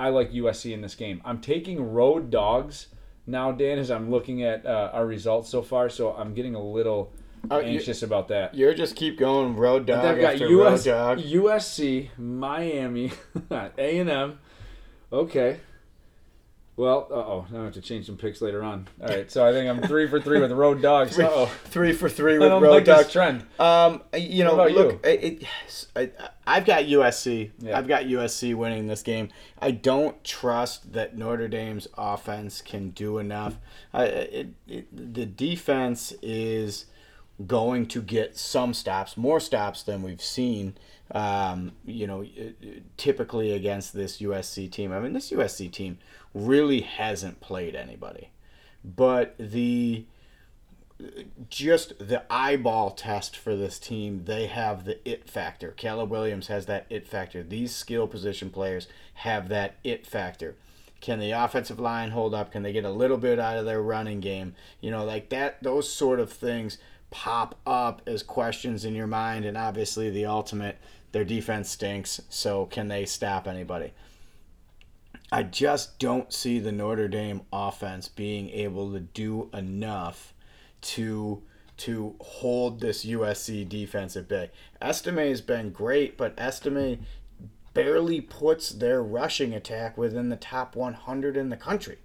I 0.00 0.08
like 0.08 0.32
USC 0.32 0.72
in 0.72 0.80
this 0.80 0.94
game. 0.94 1.20
I'm 1.26 1.40
taking 1.40 1.92
road 1.92 2.30
dogs 2.30 2.86
now, 3.26 3.52
Dan, 3.52 3.78
as 3.78 3.90
I'm 3.90 4.10
looking 4.10 4.42
at 4.42 4.64
uh, 4.64 4.90
our 4.94 5.04
results 5.06 5.50
so 5.50 5.60
far. 5.60 5.90
So 5.90 6.12
I'm 6.12 6.32
getting 6.32 6.54
a 6.54 6.62
little 6.62 7.12
you- 7.50 7.56
anxious 7.58 8.02
about 8.02 8.28
that. 8.28 8.54
You're 8.54 8.72
just 8.72 8.96
keep 8.96 9.18
going 9.18 9.56
road 9.56 9.84
dog 9.84 10.02
They've 10.02 10.22
got 10.22 10.40
US, 10.40 10.86
road 10.86 10.92
dog. 10.92 11.18
USC, 11.18 12.08
Miami, 12.16 13.12
A 13.50 13.98
and 13.98 14.08
M. 14.10 14.38
Okay. 15.12 15.60
Well, 16.80 17.08
uh 17.10 17.14
oh, 17.14 17.46
I 17.54 17.64
have 17.64 17.74
to 17.74 17.82
change 17.82 18.06
some 18.06 18.16
picks 18.16 18.40
later 18.40 18.62
on. 18.62 18.88
All 19.02 19.08
right, 19.08 19.30
so 19.30 19.46
I 19.46 19.52
think 19.52 19.68
I'm 19.68 19.86
three 19.86 20.08
for 20.08 20.18
three 20.18 20.40
with 20.40 20.50
road 20.50 20.80
dogs. 20.80 21.18
Uh 21.18 21.28
oh, 21.30 21.46
Three 21.64 21.92
for 21.92 22.08
three 22.08 22.38
with 22.38 22.50
road 22.50 22.70
like 22.70 22.86
dog. 22.86 23.04
this 23.04 23.12
trend. 23.12 23.44
Um, 23.58 24.00
you 24.16 24.44
know, 24.44 24.66
look, 24.66 25.06
it, 25.06 25.42
it, 25.42 25.44
I, 25.94 26.10
I've 26.46 26.64
got 26.64 26.84
USC. 26.84 27.50
Yeah. 27.58 27.76
I've 27.76 27.86
got 27.86 28.04
USC 28.04 28.54
winning 28.54 28.86
this 28.86 29.02
game. 29.02 29.28
I 29.58 29.72
don't 29.72 30.24
trust 30.24 30.94
that 30.94 31.18
Notre 31.18 31.48
Dame's 31.48 31.86
offense 31.98 32.62
can 32.62 32.90
do 32.90 33.18
enough. 33.18 33.58
I, 33.92 34.04
it, 34.04 34.48
it, 34.66 35.14
the 35.14 35.26
defense 35.26 36.14
is 36.22 36.86
going 37.46 37.88
to 37.88 38.00
get 38.00 38.38
some 38.38 38.72
stops, 38.72 39.18
more 39.18 39.38
stops 39.38 39.82
than 39.82 40.02
we've 40.02 40.22
seen. 40.22 40.78
Um, 41.12 41.72
you 41.84 42.06
know, 42.06 42.24
typically 42.96 43.52
against 43.52 43.92
this 43.92 44.18
USC 44.18 44.70
team. 44.70 44.92
I 44.92 45.00
mean, 45.00 45.12
this 45.12 45.30
USC 45.30 45.70
team 45.70 45.98
really 46.34 46.80
hasn't 46.80 47.40
played 47.40 47.74
anybody, 47.74 48.30
but 48.84 49.34
the 49.38 50.04
just 51.48 51.98
the 51.98 52.22
eyeball 52.30 52.90
test 52.90 53.36
for 53.36 53.56
this 53.56 53.78
team, 53.78 54.24
they 54.24 54.46
have 54.46 54.84
the 54.84 54.98
it 55.08 55.28
factor. 55.28 55.70
Caleb 55.72 56.10
Williams 56.10 56.48
has 56.48 56.66
that 56.66 56.86
it 56.90 57.06
factor. 57.06 57.42
These 57.42 57.74
skill 57.74 58.06
position 58.06 58.50
players 58.50 58.86
have 59.14 59.48
that 59.48 59.76
it 59.82 60.06
factor. 60.06 60.56
Can 61.00 61.18
the 61.18 61.30
offensive 61.30 61.80
line 61.80 62.10
hold 62.10 62.34
up? 62.34 62.52
Can 62.52 62.62
they 62.62 62.72
get 62.72 62.84
a 62.84 62.90
little 62.90 63.16
bit 63.16 63.38
out 63.38 63.56
of 63.56 63.64
their 63.64 63.80
running 63.80 64.20
game? 64.20 64.54
You 64.80 64.90
know, 64.90 65.04
like 65.04 65.30
that, 65.30 65.62
those 65.62 65.90
sort 65.90 66.20
of 66.20 66.30
things 66.30 66.78
pop 67.10 67.58
up 67.66 68.02
as 68.06 68.22
questions 68.22 68.84
in 68.84 68.94
your 68.94 69.06
mind. 69.06 69.44
And 69.46 69.56
obviously, 69.56 70.10
the 70.10 70.26
ultimate, 70.26 70.76
their 71.12 71.24
defense 71.24 71.70
stinks. 71.70 72.20
So, 72.28 72.66
can 72.66 72.88
they 72.88 73.06
stop 73.06 73.48
anybody? 73.48 73.92
I 75.32 75.44
just 75.44 75.98
don't 75.98 76.32
see 76.32 76.58
the 76.58 76.72
Notre 76.72 77.08
Dame 77.08 77.42
offense 77.52 78.08
being 78.08 78.50
able 78.50 78.92
to 78.92 79.00
do 79.00 79.48
enough 79.52 80.34
to 80.82 81.42
to 81.76 82.14
hold 82.20 82.80
this 82.80 83.06
USC 83.06 83.66
defense 83.66 84.14
at 84.14 84.28
bay. 84.28 84.50
Estime 84.82 85.16
has 85.16 85.40
been 85.40 85.70
great, 85.70 86.18
but 86.18 86.38
Estime 86.38 87.06
barely 87.72 88.20
puts 88.20 88.68
their 88.68 89.02
rushing 89.02 89.54
attack 89.54 89.96
within 89.96 90.28
the 90.28 90.36
top 90.36 90.76
100 90.76 91.38
in 91.38 91.48
the 91.48 91.56
country. 91.56 91.96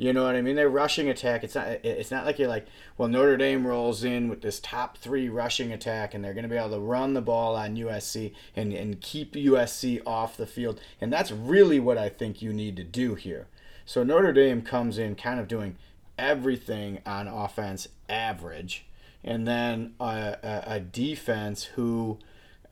You 0.00 0.12
know 0.12 0.22
what 0.22 0.36
I 0.36 0.42
mean? 0.42 0.54
Their 0.54 0.68
rushing 0.68 1.08
attack. 1.08 1.42
It's 1.42 1.56
not. 1.56 1.66
It's 1.82 2.12
not 2.12 2.24
like 2.24 2.38
you're 2.38 2.46
like, 2.46 2.68
well, 2.96 3.08
Notre 3.08 3.36
Dame 3.36 3.66
rolls 3.66 4.04
in 4.04 4.28
with 4.28 4.42
this 4.42 4.60
top 4.60 4.96
three 4.96 5.28
rushing 5.28 5.72
attack, 5.72 6.14
and 6.14 6.24
they're 6.24 6.34
going 6.34 6.44
to 6.44 6.48
be 6.48 6.56
able 6.56 6.70
to 6.70 6.78
run 6.78 7.14
the 7.14 7.20
ball 7.20 7.56
on 7.56 7.74
USC 7.74 8.32
and 8.54 8.72
and 8.72 9.00
keep 9.00 9.32
USC 9.32 10.00
off 10.06 10.36
the 10.36 10.46
field. 10.46 10.80
And 11.00 11.12
that's 11.12 11.32
really 11.32 11.80
what 11.80 11.98
I 11.98 12.08
think 12.08 12.40
you 12.40 12.52
need 12.52 12.76
to 12.76 12.84
do 12.84 13.16
here. 13.16 13.48
So 13.84 14.04
Notre 14.04 14.32
Dame 14.32 14.62
comes 14.62 14.98
in 14.98 15.16
kind 15.16 15.40
of 15.40 15.48
doing 15.48 15.74
everything 16.16 17.00
on 17.04 17.26
offense 17.26 17.88
average, 18.08 18.86
and 19.24 19.48
then 19.48 19.94
a, 19.98 20.36
a, 20.44 20.62
a 20.74 20.80
defense 20.80 21.64
who 21.64 22.20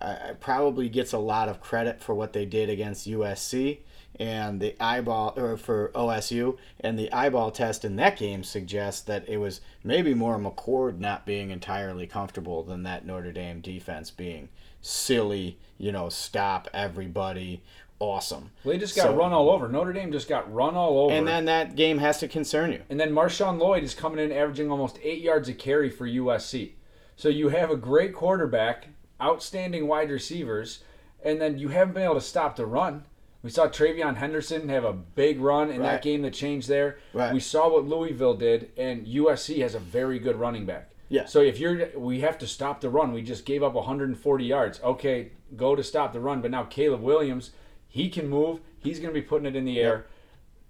uh, 0.01 0.35
probably 0.39 0.89
gets 0.89 1.13
a 1.13 1.19
lot 1.19 1.49
of 1.49 1.61
credit 1.61 2.01
for 2.01 2.15
what 2.15 2.35
they 2.35 2.45
did 2.45 2.71
against 2.71 3.09
USC 3.09 3.79
and 4.19 4.61
the 4.61 4.75
eyeball 4.81 5.35
or 5.37 5.57
for 5.57 5.91
OSU 5.95 6.57
and 6.81 6.99
the 6.99 7.13
eyeball 7.13 7.51
test 7.51 7.85
in 7.85 7.97
that 7.97 8.17
game 8.17 8.43
suggests 8.43 9.03
that 9.03 9.29
it 9.29 9.37
was 9.39 9.61
maybe 9.85 10.15
more 10.15 10.39
McCord 10.39 10.99
not 10.99 11.27
being 11.27 11.51
entirely 11.51 12.07
comfortable 12.07 12.63
than 12.63 12.83
that 12.85 13.05
Notre 13.07 13.33
Dame 13.33 13.61
defense 13.61 14.11
being 14.11 14.49
silly, 14.81 15.59
you 15.79 15.93
know, 15.93 16.09
stop 16.09 16.69
everybody, 16.73 17.63
awesome. 17.99 18.51
Well, 18.65 18.73
they 18.75 18.79
just 18.79 18.97
got 18.97 19.05
So- 19.09 19.17
run 19.17 19.33
all 19.33 19.51
over. 19.51 19.69
Notre 19.69 19.93
Dame 19.93 20.13
just 20.13 20.29
got 20.29 20.53
run 20.53 20.77
all 20.77 20.99
over. 20.99 21.15
And 21.15 21.27
then 21.27 21.45
that 21.47 21.77
game 21.77 21.99
has 21.99 22.19
to 22.21 22.29
concern 22.29 22.73
you. 22.73 22.83
And 22.89 22.99
then 23.01 23.13
Marshawn 23.13 23.59
Lloyd 23.59 23.83
is 23.85 23.95
coming 23.95 24.19
in 24.25 24.33
averaging 24.33 24.71
almost 24.71 24.99
eight 25.03 25.21
yards 25.23 25.49
a 25.49 25.55
carry 25.55 25.91
for 25.91 26.07
USC. 26.07 26.73
So 27.17 27.29
you 27.29 27.49
have 27.49 27.71
a 27.71 27.77
great 27.77 28.15
quarterback, 28.15 28.89
outstanding 29.21 29.89
wide 29.89 30.11
receivers, 30.11 30.81
and 31.25 31.41
then 31.41 31.59
you 31.59 31.69
haven't 31.69 31.95
been 31.95 32.03
able 32.05 32.15
to 32.15 32.21
stop 32.21 32.57
the 32.57 32.67
run. 32.67 33.05
We 33.47 33.53
saw 33.53 33.69
Travion 33.69 34.17
Henderson 34.17 34.69
have 34.71 34.83
a 34.83 34.93
big 34.93 35.41
run 35.41 35.71
in 35.71 35.81
Right. 35.81 35.93
that 35.93 36.03
game 36.03 36.23
that 36.23 36.33
changed 36.33 36.69
there. 36.69 36.99
Right. 37.13 37.33
We 37.33 37.39
saw 37.39 37.73
what 37.73 37.85
Louisville 37.87 38.35
did, 38.35 38.73
and 38.77 39.07
USC 39.07 39.61
has 39.61 39.77
a 39.77 39.79
very 39.79 40.19
good 40.19 40.35
running 40.35 40.67
back. 40.67 40.91
Yeah. 41.09 41.27
So 41.27 41.43
if 41.43 41.61
you're, 41.61 41.91
we 41.97 42.23
have 42.23 42.39
to 42.39 42.47
stop 42.49 42.81
the 42.81 42.91
run. 42.91 43.13
We 43.13 43.23
just 43.23 43.45
gave 43.45 43.63
up 43.63 43.75
140 43.75 44.45
yards. 44.45 44.81
Okay, 44.83 45.31
go 45.57 45.77
to 45.77 45.85
stop 45.85 46.13
the 46.13 46.19
run. 46.19 46.43
But 46.43 46.51
now 46.51 46.65
Caleb 46.65 47.03
Williams, 47.03 47.53
he 47.87 48.09
can 48.11 48.29
move. 48.29 48.59
He's 48.81 48.99
going 48.99 49.15
to 49.15 49.21
be 49.21 49.25
putting 49.25 49.47
it 49.47 49.55
in 49.55 49.65
the 49.65 49.79
air. 49.81 50.07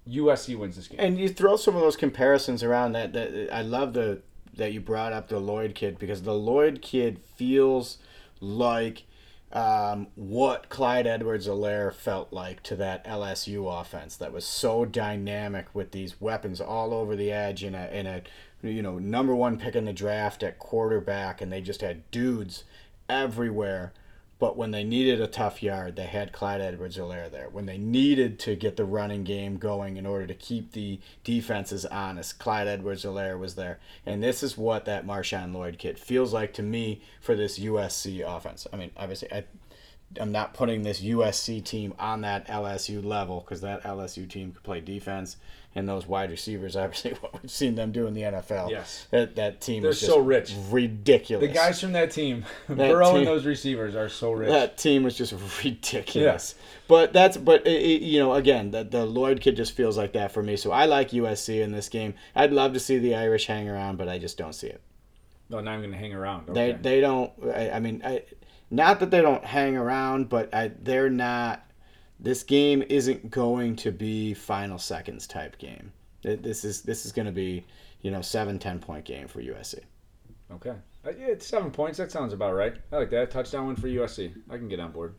USC 0.06 0.54
wins 0.58 0.76
this 0.76 0.86
game. 0.86 1.00
And 1.00 1.18
you 1.18 1.30
throw 1.30 1.56
some 1.56 1.76
of 1.76 1.80
those 1.80 1.96
comparisons 1.96 2.62
around 2.62 2.92
that. 2.92 3.14
That 3.14 3.48
I 3.50 3.62
love 3.62 3.94
the 3.94 4.20
that 4.54 4.74
you 4.74 4.82
brought 4.82 5.14
up 5.14 5.28
the 5.28 5.40
Lloyd 5.40 5.74
kid 5.74 5.98
because 5.98 6.24
the 6.24 6.34
Lloyd 6.34 6.82
kid 6.82 7.20
feels 7.36 7.96
like 8.38 9.04
um, 9.52 10.08
what 10.16 10.68
Clyde 10.68 11.06
Edwards-Helaire 11.06 11.94
felt 11.94 12.32
like 12.32 12.62
to 12.64 12.76
that 12.76 13.04
LSU 13.06 13.80
offense 13.80 14.16
that 14.16 14.32
was 14.32 14.44
so 14.44 14.84
dynamic 14.84 15.66
with 15.72 15.92
these 15.92 16.20
weapons 16.20 16.60
all 16.60 16.92
over 16.92 17.14
the 17.14 17.30
edge 17.30 17.62
in 17.62 17.74
a 17.74 17.86
in 17.86 18.06
a 18.06 18.22
you 18.62 18.82
know 18.82 18.98
number 18.98 19.34
one 19.34 19.58
pick 19.58 19.76
in 19.76 19.84
the 19.84 19.92
draft 19.92 20.42
at 20.42 20.58
quarterback, 20.58 21.40
and 21.40 21.52
they 21.52 21.60
just 21.60 21.80
had 21.80 22.10
dudes 22.10 22.64
everywhere. 23.08 23.92
But 24.38 24.56
when 24.56 24.70
they 24.70 24.84
needed 24.84 25.20
a 25.20 25.26
tough 25.26 25.62
yard, 25.62 25.96
they 25.96 26.04
had 26.04 26.32
Clyde 26.32 26.60
Edwards-Helaire 26.60 27.30
there. 27.30 27.48
When 27.48 27.64
they 27.64 27.78
needed 27.78 28.38
to 28.40 28.54
get 28.54 28.76
the 28.76 28.84
running 28.84 29.24
game 29.24 29.56
going 29.56 29.96
in 29.96 30.04
order 30.04 30.26
to 30.26 30.34
keep 30.34 30.72
the 30.72 31.00
defenses 31.24 31.86
honest, 31.86 32.38
Clyde 32.38 32.68
Edwards-Helaire 32.68 33.38
was 33.38 33.54
there. 33.54 33.78
And 34.04 34.22
this 34.22 34.42
is 34.42 34.58
what 34.58 34.84
that 34.84 35.06
Marshawn 35.06 35.54
Lloyd 35.54 35.78
kid 35.78 35.98
feels 35.98 36.34
like 36.34 36.52
to 36.54 36.62
me 36.62 37.00
for 37.20 37.34
this 37.34 37.58
USC 37.58 38.20
offense. 38.26 38.66
I 38.70 38.76
mean, 38.76 38.90
obviously, 38.94 39.32
I, 39.32 39.44
I'm 40.20 40.32
not 40.32 40.52
putting 40.52 40.82
this 40.82 41.00
USC 41.00 41.64
team 41.64 41.94
on 41.98 42.20
that 42.20 42.46
LSU 42.46 43.02
level 43.02 43.40
because 43.40 43.62
that 43.62 43.84
LSU 43.84 44.28
team 44.28 44.52
could 44.52 44.62
play 44.62 44.80
defense, 44.80 45.38
and 45.76 45.88
those 45.88 46.06
wide 46.08 46.30
receivers, 46.30 46.74
obviously, 46.74 47.12
what 47.20 47.40
we've 47.40 47.50
seen 47.50 47.76
them 47.76 47.92
do 47.92 48.06
in 48.08 48.14
the 48.14 48.22
NFL. 48.22 48.70
Yes. 48.70 49.06
that, 49.10 49.36
that 49.36 49.60
team 49.60 49.82
They're 49.82 49.92
is 49.92 50.00
just 50.00 50.10
so 50.10 50.18
rich. 50.18 50.52
ridiculous. 50.70 51.46
The 51.46 51.54
guys 51.54 51.80
from 51.80 51.92
that 51.92 52.10
team, 52.10 52.44
Burrow 52.68 53.10
team- 53.10 53.16
and 53.18 53.26
those 53.26 53.44
receivers 53.46 53.94
are 53.94 54.08
so 54.08 54.32
rich. 54.32 54.48
that 54.48 54.78
team 54.78 55.04
was 55.04 55.16
just 55.16 55.32
ridiculous. 55.64 56.54
But 56.88 57.12
that's 57.12 57.36
but 57.36 57.66
it, 57.66 57.82
it- 57.82 58.02
you 58.02 58.18
know 58.18 58.34
again 58.34 58.70
the 58.70 58.84
the 58.84 59.04
Lloyd 59.04 59.40
kid 59.40 59.56
just 59.56 59.72
feels 59.76 59.96
like 59.96 60.12
that 60.14 60.32
for 60.32 60.42
me. 60.42 60.56
So 60.56 60.72
I 60.72 60.86
like 60.86 61.10
USC 61.10 61.60
in 61.62 61.72
this 61.72 61.88
game. 61.88 62.14
I'd 62.34 62.52
love 62.52 62.72
to 62.72 62.80
see 62.80 62.98
the 62.98 63.14
Irish 63.14 63.46
hang 63.46 63.68
around, 63.68 63.98
but 63.98 64.08
I 64.08 64.18
just 64.18 64.38
don't 64.38 64.54
see 64.54 64.68
it. 64.68 64.80
No, 65.48 65.60
now 65.60 65.72
I'm 65.72 65.80
going 65.80 65.92
to 65.92 65.98
hang 65.98 66.14
around. 66.14 66.54
They 66.54 66.72
they 66.72 67.00
don't. 67.00 67.32
I, 67.54 67.70
I 67.70 67.80
mean, 67.80 68.02
I, 68.04 68.22
not 68.70 68.98
that 69.00 69.10
they 69.10 69.20
don't 69.20 69.44
hang 69.44 69.76
around, 69.76 70.28
but 70.28 70.52
I, 70.54 70.72
they're 70.80 71.10
not. 71.10 71.62
This 72.18 72.42
game 72.42 72.82
isn't 72.88 73.30
going 73.30 73.76
to 73.76 73.92
be 73.92 74.34
final 74.34 74.78
seconds 74.78 75.26
type 75.26 75.58
game. 75.58 75.92
This 76.22 76.64
is 76.64 76.82
this 76.82 77.06
is 77.06 77.12
going 77.12 77.26
to 77.26 77.32
be 77.32 77.64
you 78.00 78.10
know 78.10 78.22
seven 78.22 78.58
ten 78.58 78.78
point 78.78 79.04
game 79.04 79.28
for 79.28 79.40
USC. 79.40 79.80
okay. 80.52 80.74
Uh, 81.06 81.10
yeah, 81.10 81.26
it's 81.26 81.46
seven 81.46 81.70
points. 81.70 81.98
That 81.98 82.10
sounds 82.10 82.32
about 82.32 82.54
right. 82.54 82.74
I 82.90 82.96
like 82.96 83.10
that. 83.10 83.30
Touchdown 83.30 83.68
win 83.68 83.76
for 83.76 83.86
USC. 83.86 84.32
I 84.50 84.56
can 84.56 84.68
get 84.68 84.80
on 84.80 84.90
board. 84.90 85.14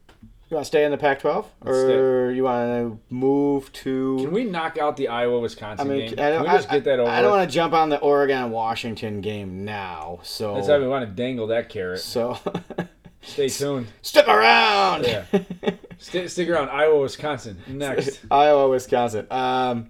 You 0.50 0.56
want 0.56 0.64
to 0.64 0.68
stay 0.68 0.86
in 0.86 0.92
the 0.92 0.98
Pac-12, 0.98 1.46
Let's 1.62 1.78
or 1.78 2.32
you 2.32 2.44
want 2.44 2.70
to 2.70 3.14
move 3.14 3.70
to? 3.74 4.18
Can 4.22 4.32
we 4.32 4.46
knock 4.46 4.78
out 4.78 4.96
the 4.96 5.10
Iowa 5.10 5.40
I 5.40 5.42
Wisconsin 5.42 5.90
mean, 5.90 6.16
game? 6.16 6.20
I 6.20 6.30
don't, 6.30 6.44
we 6.44 6.48
just 6.48 6.72
I, 6.72 6.76
get 6.76 6.86
that 6.86 7.00
over? 7.00 7.12
I 7.12 7.22
don't 7.22 7.32
want 7.32 7.50
to 7.50 7.54
jump 7.54 7.74
on 7.74 7.90
the 7.90 8.00
Oregon 8.00 8.50
Washington 8.52 9.20
game 9.20 9.66
now. 9.66 10.20
So, 10.24 10.56
That's 10.56 10.70
we 10.70 10.88
want 10.88 11.06
to 11.06 11.12
dangle 11.14 11.48
that 11.48 11.68
carrot. 11.68 12.00
so 12.00 12.40
Stay 13.22 13.50
tuned. 13.50 13.88
stick 14.02 14.28
around. 14.28 15.06
Yeah. 15.06 15.26
Stick, 16.00 16.30
stick 16.30 16.48
around. 16.48 16.70
Iowa 16.70 17.02
Wisconsin 17.02 17.58
next. 17.68 18.20
Iowa, 18.30 18.70
Wisconsin. 18.70 19.26
Um, 19.32 19.90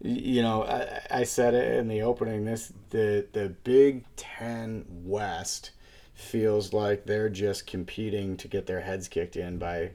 you 0.00 0.40
know, 0.42 0.62
I, 0.62 1.00
I 1.10 1.24
said 1.24 1.54
it 1.54 1.78
in 1.78 1.88
the 1.88 2.02
opening. 2.02 2.44
This 2.44 2.72
the 2.90 3.26
the 3.32 3.48
Big 3.64 4.04
Ten 4.14 4.84
West 4.88 5.72
feels 6.14 6.72
like 6.72 7.04
they're 7.06 7.28
just 7.28 7.66
competing 7.66 8.36
to 8.36 8.48
get 8.48 8.66
their 8.66 8.80
heads 8.80 9.08
kicked 9.08 9.34
in 9.36 9.58
by 9.58 9.90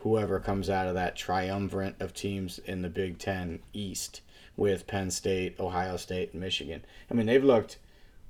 whoever 0.00 0.38
comes 0.38 0.68
out 0.68 0.86
of 0.86 0.94
that 0.94 1.16
triumvirate 1.16 1.96
of 2.00 2.12
teams 2.12 2.58
in 2.60 2.82
the 2.82 2.88
Big 2.90 3.18
Ten 3.18 3.60
East 3.72 4.20
with 4.56 4.86
Penn 4.86 5.10
State, 5.10 5.58
Ohio 5.58 5.96
State, 5.96 6.32
and 6.32 6.40
Michigan. 6.40 6.84
I 7.10 7.14
mean, 7.14 7.26
they've 7.26 7.42
looked 7.42 7.78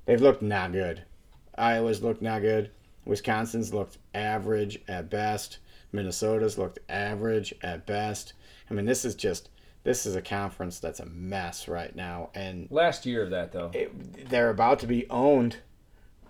they've 0.04 0.20
looked 0.20 0.42
not 0.42 0.72
good. 0.72 1.02
Iowa's 1.58 2.02
looked 2.02 2.22
not 2.22 2.42
good. 2.42 2.70
Wisconsin's 3.06 3.72
looked 3.72 3.98
average 4.14 4.80
at 4.88 5.08
best. 5.08 5.58
Minnesota's 5.92 6.58
looked 6.58 6.78
average 6.88 7.54
at 7.62 7.86
best. 7.86 8.32
I 8.70 8.74
mean, 8.74 8.84
this 8.84 9.04
is 9.04 9.14
just 9.14 9.48
this 9.84 10.04
is 10.04 10.16
a 10.16 10.22
conference 10.22 10.80
that's 10.80 10.98
a 11.00 11.06
mess 11.06 11.68
right 11.68 11.94
now, 11.94 12.30
and 12.34 12.66
Last 12.70 13.06
year 13.06 13.22
of 13.22 13.30
that 13.30 13.52
though. 13.52 13.70
it, 13.72 14.28
they're 14.28 14.50
about 14.50 14.80
to 14.80 14.86
be 14.86 15.08
owned 15.08 15.58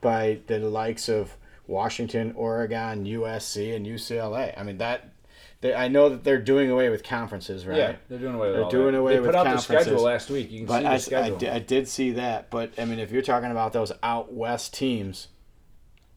by 0.02 0.40
the 0.46 0.58
likes 0.60 1.08
of 1.08 1.36
Washington, 1.66 2.32
Oregon, 2.36 3.04
USC, 3.06 3.74
and 3.74 3.86
UCLA. 3.86 4.58
I 4.58 4.62
mean 4.62 4.78
that. 4.78 5.10
They, 5.62 5.74
I 5.74 5.88
know 5.88 6.10
that 6.10 6.22
they're 6.22 6.40
doing 6.40 6.70
away 6.70 6.90
with 6.90 7.02
conferences, 7.02 7.66
right? 7.66 7.78
Yeah, 7.78 7.96
they're 8.10 8.18
doing 8.18 8.34
away 8.34 8.48
with 8.48 8.56
They're 8.56 8.64
all 8.64 8.70
doing 8.70 8.92
that. 8.92 8.98
away 8.98 9.14
they 9.14 9.20
with 9.20 9.30
put 9.30 9.34
out 9.36 9.44
the 9.44 9.56
schedule 9.56 10.02
last 10.02 10.28
week. 10.28 10.50
You 10.50 10.58
can 10.58 10.66
But 10.66 10.80
see 10.80 10.86
I, 10.86 10.90
the 10.90 10.94
I, 10.94 10.98
schedule. 10.98 11.38
di- 11.38 11.48
I 11.48 11.58
did 11.60 11.88
see 11.88 12.10
that. 12.12 12.50
But 12.50 12.72
I 12.78 12.84
mean, 12.84 12.98
if 12.98 13.10
you're 13.10 13.22
talking 13.22 13.50
about 13.50 13.72
those 13.72 13.90
out 14.02 14.34
west 14.34 14.74
teams, 14.74 15.28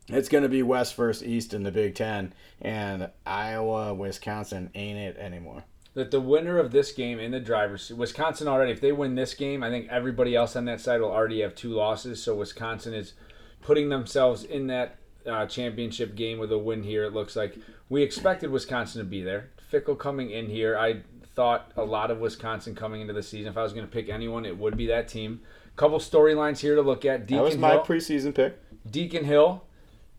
it's 0.10 0.30
going 0.30 0.44
to 0.44 0.50
be 0.50 0.64
West 0.64 0.96
versus 0.96 1.26
East 1.28 1.54
in 1.54 1.64
the 1.64 1.72
Big 1.72 1.96
Ten, 1.96 2.34
and 2.62 3.10
Iowa, 3.26 3.94
Wisconsin 3.94 4.70
ain't 4.76 4.98
it 4.98 5.18
anymore. 5.18 5.64
that 5.94 6.12
the 6.12 6.22
winner 6.22 6.58
of 6.60 6.72
this 6.72 6.92
game 6.92 7.20
in 7.20 7.32
the 7.32 7.40
driver's 7.40 7.88
seat, 7.88 7.98
Wisconsin 7.98 8.48
already, 8.48 8.72
if 8.72 8.82
they 8.82 8.92
win 8.92 9.16
this 9.16 9.34
game, 9.34 9.64
I 9.64 9.70
think 9.70 9.88
everybody 9.90 10.36
else 10.36 10.56
on 10.56 10.66
that 10.66 10.80
side 10.82 11.02
will 11.02 11.12
already 11.12 11.42
have 11.42 11.56
two 11.56 11.72
losses. 11.74 12.22
So 12.24 12.36
Wisconsin 12.36 12.94
is 12.94 13.14
putting 13.62 13.90
themselves 13.90 14.44
in 14.44 14.68
that 14.68 14.98
uh, 15.28 15.46
championship 15.46 16.16
game 16.16 16.40
with 16.40 16.52
a 16.52 16.58
win 16.58 16.84
here. 16.84 17.04
It 17.04 17.14
looks 17.14 17.36
like 17.36 17.58
we 17.90 18.02
expected 18.04 18.50
Wisconsin 18.52 19.00
to 19.02 19.06
be 19.06 19.22
there. 19.22 19.50
Fickle 19.70 19.96
coming 19.96 20.30
in 20.32 20.48
here, 20.48 20.78
I 20.78 21.02
thought 21.36 21.72
a 21.76 21.84
lot 21.84 22.12
of 22.12 22.20
Wisconsin 22.20 22.76
coming 22.76 23.02
into 23.02 23.14
the 23.14 23.24
season. 23.24 23.52
If 23.52 23.58
I 23.58 23.64
was 23.64 23.74
going 23.74 23.86
to 23.86 23.92
pick 23.92 24.10
anyone, 24.10 24.46
it 24.46 24.58
would 24.58 24.78
be 24.78 24.88
that 24.88 25.08
team. 25.08 25.42
Couple 25.76 26.00
storylines 26.00 26.60
here 26.60 26.76
to 26.76 26.82
look 26.82 27.06
at. 27.06 27.26
Deacon 27.26 27.38
That 27.38 27.44
was 27.44 27.58
my 27.58 27.72
Hill. 27.72 27.86
preseason 27.86 28.36
pick. 28.36 28.60
Deacon 28.90 29.24
Hill, 29.24 29.64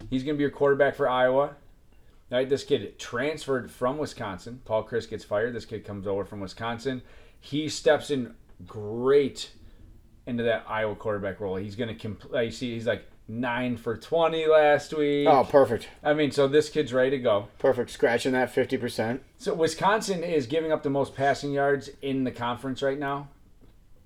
he's 0.08 0.22
going 0.22 0.34
to 0.34 0.38
be 0.38 0.42
your 0.42 0.50
quarterback 0.50 0.94
for 0.94 1.08
Iowa. 1.08 1.56
Right, 2.30 2.48
this 2.48 2.62
kid 2.62 2.96
transferred 2.96 3.72
from 3.72 3.98
Wisconsin. 3.98 4.60
Paul 4.64 4.86
Chryst 4.86 5.10
gets 5.10 5.24
fired. 5.24 5.52
This 5.52 5.64
kid 5.64 5.84
comes 5.84 6.06
over 6.06 6.24
from 6.24 6.38
Wisconsin. 6.38 7.02
He 7.40 7.68
steps 7.68 8.08
in 8.10 8.34
great 8.66 9.50
into 10.26 10.44
that 10.44 10.64
Iowa 10.68 10.94
quarterback 10.94 11.40
role. 11.40 11.56
He's 11.56 11.74
going 11.74 11.96
to 11.96 12.08
compl- 12.08 12.44
You 12.44 12.52
see, 12.52 12.74
he's 12.74 12.86
like 12.86 13.04
nine 13.26 13.76
for 13.76 13.96
twenty 13.96 14.46
last 14.46 14.92
week. 14.94 15.26
Oh, 15.26 15.42
perfect, 15.42 15.88
I 16.04 16.14
mean, 16.14 16.30
so 16.30 16.46
this 16.46 16.68
kid's 16.68 16.92
ready 16.92 17.10
to 17.10 17.18
go. 17.18 17.48
perfect. 17.58 17.90
Scratching 17.90 18.30
that 18.32 18.52
fifty 18.52 18.76
percent. 18.76 19.22
So 19.38 19.52
Wisconsin 19.54 20.22
is 20.22 20.46
giving 20.46 20.70
up 20.70 20.84
the 20.84 20.90
most 20.90 21.16
passing 21.16 21.50
yards 21.52 21.90
in 22.00 22.22
the 22.22 22.30
conference 22.30 22.80
right 22.80 22.98
now. 22.98 23.26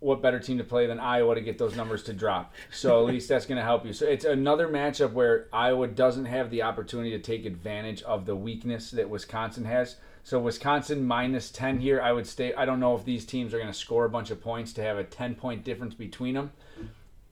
What 0.04 0.20
better 0.20 0.38
team 0.38 0.58
to 0.58 0.64
play 0.64 0.86
than 0.86 1.00
Iowa 1.00 1.34
to 1.34 1.40
get 1.40 1.56
those 1.56 1.74
numbers 1.74 2.02
to 2.02 2.12
drop? 2.12 2.52
So 2.70 3.00
at 3.00 3.06
least 3.06 3.26
that's 3.26 3.46
going 3.46 3.56
to 3.56 3.64
help 3.64 3.86
you. 3.86 3.94
So 3.94 4.04
it's 4.04 4.26
another 4.26 4.68
matchup 4.68 5.12
where 5.12 5.48
Iowa 5.50 5.88
doesn't 5.88 6.26
have 6.26 6.50
the 6.50 6.60
opportunity 6.60 7.10
to 7.12 7.18
take 7.18 7.46
advantage 7.46 8.02
of 8.02 8.26
the 8.26 8.36
weakness 8.36 8.90
that 8.90 9.08
Wisconsin 9.08 9.64
has. 9.64 9.96
So 10.22 10.38
Wisconsin 10.38 11.06
minus 11.06 11.50
10 11.50 11.78
here, 11.78 12.02
I 12.02 12.12
would 12.12 12.26
stay. 12.26 12.52
I 12.52 12.66
don't 12.66 12.80
know 12.80 12.94
if 12.94 13.06
these 13.06 13.24
teams 13.24 13.54
are 13.54 13.58
going 13.58 13.72
to 13.72 13.78
score 13.78 14.04
a 14.04 14.10
bunch 14.10 14.30
of 14.30 14.42
points 14.42 14.74
to 14.74 14.82
have 14.82 14.98
a 14.98 15.04
10 15.04 15.36
point 15.36 15.64
difference 15.64 15.94
between 15.94 16.34
them. 16.34 16.52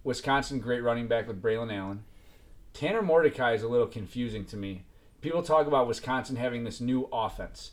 Wisconsin, 0.02 0.58
great 0.58 0.82
running 0.82 1.08
back 1.08 1.28
with 1.28 1.42
Braylon 1.42 1.76
Allen. 1.76 2.04
Tanner 2.72 3.02
Mordecai 3.02 3.52
is 3.52 3.62
a 3.62 3.68
little 3.68 3.86
confusing 3.86 4.46
to 4.46 4.56
me. 4.56 4.84
People 5.20 5.42
talk 5.42 5.66
about 5.66 5.88
Wisconsin 5.88 6.36
having 6.36 6.64
this 6.64 6.80
new 6.80 7.06
offense. 7.12 7.72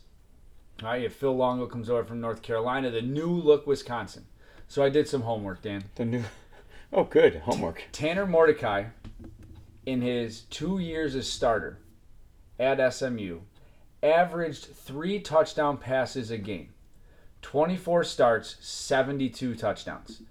All 0.84 0.90
right, 0.90 1.04
if 1.04 1.14
Phil 1.14 1.36
Longo 1.36 1.68
comes 1.68 1.90
over 1.90 2.04
from 2.04 2.20
North 2.20 2.42
Carolina, 2.42 2.92
the 2.92 3.02
new 3.02 3.32
look 3.32 3.66
Wisconsin. 3.66 4.26
So 4.70 4.84
I 4.84 4.90
did 4.90 5.08
some 5.08 5.24
homework, 5.24 5.64
Dan. 5.64 5.84
The 5.96 6.06
new. 6.06 6.24
Oh, 6.92 7.04
good 7.04 7.36
homework. 7.36 7.84
Tanner 7.92 8.26
Mordecai, 8.26 8.86
in 9.86 10.02
his 10.02 10.42
two 10.50 10.80
years 10.80 11.14
as 11.14 11.30
starter 11.30 11.78
at 12.58 12.80
SMU, 12.92 13.42
averaged 14.02 14.66
three 14.66 15.20
touchdown 15.20 15.78
passes 15.78 16.32
a 16.32 16.38
game. 16.40 16.70
24 17.44 18.04
starts, 18.04 18.56
72 18.60 19.54
touchdowns. 19.54 20.24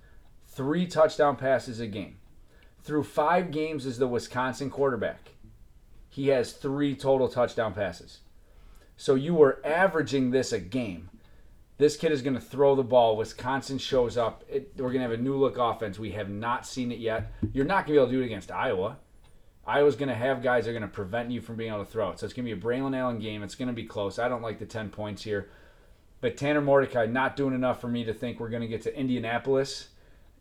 Three 0.48 0.88
touchdown 0.88 1.36
passes 1.36 1.78
a 1.78 1.86
game. 1.86 2.16
Through 2.82 3.04
five 3.04 3.52
games 3.52 3.86
as 3.86 3.98
the 3.98 4.08
Wisconsin 4.08 4.68
quarterback, 4.68 5.34
he 6.08 6.26
has 6.28 6.52
three 6.52 6.96
total 6.96 7.28
touchdown 7.28 7.72
passes. 7.72 8.18
So 8.96 9.14
you 9.14 9.34
were 9.34 9.64
averaging 9.64 10.32
this 10.32 10.52
a 10.52 10.58
game. 10.58 11.10
This 11.78 11.96
kid 11.96 12.10
is 12.10 12.22
going 12.22 12.34
to 12.34 12.40
throw 12.40 12.74
the 12.74 12.82
ball. 12.82 13.16
Wisconsin 13.16 13.78
shows 13.78 14.16
up. 14.16 14.44
It, 14.48 14.72
we're 14.76 14.92
going 14.92 15.02
to 15.04 15.10
have 15.10 15.12
a 15.12 15.22
new 15.22 15.36
look 15.36 15.58
offense. 15.58 15.98
We 15.98 16.10
have 16.12 16.28
not 16.28 16.66
seen 16.66 16.90
it 16.90 16.98
yet. 16.98 17.32
You're 17.52 17.64
not 17.64 17.86
going 17.86 17.86
to 17.86 17.92
be 17.92 17.96
able 17.98 18.06
to 18.06 18.12
do 18.12 18.22
it 18.22 18.26
against 18.26 18.50
Iowa. 18.50 18.96
Iowa's 19.64 19.96
going 19.96 20.08
to 20.08 20.14
have 20.14 20.42
guys 20.42 20.64
that 20.64 20.70
are 20.70 20.72
going 20.72 20.82
to 20.82 20.88
prevent 20.88 21.30
you 21.30 21.40
from 21.40 21.56
being 21.56 21.72
able 21.72 21.84
to 21.84 21.90
throw 21.90 22.10
it. 22.10 22.18
So 22.18 22.26
it's 22.26 22.34
going 22.34 22.46
to 22.46 22.54
be 22.54 22.60
a 22.60 22.62
Braylon 22.62 22.96
Allen 22.96 23.18
game. 23.18 23.42
It's 23.42 23.54
going 23.54 23.68
to 23.68 23.74
be 23.74 23.84
close. 23.84 24.18
I 24.18 24.28
don't 24.28 24.42
like 24.42 24.58
the 24.58 24.66
10 24.66 24.90
points 24.90 25.22
here. 25.22 25.50
But 26.20 26.36
Tanner 26.36 26.60
Mordecai 26.60 27.06
not 27.06 27.36
doing 27.36 27.54
enough 27.54 27.80
for 27.80 27.88
me 27.88 28.04
to 28.04 28.12
think 28.12 28.40
we're 28.40 28.48
going 28.48 28.62
to 28.62 28.68
get 28.68 28.82
to 28.82 28.98
Indianapolis 28.98 29.88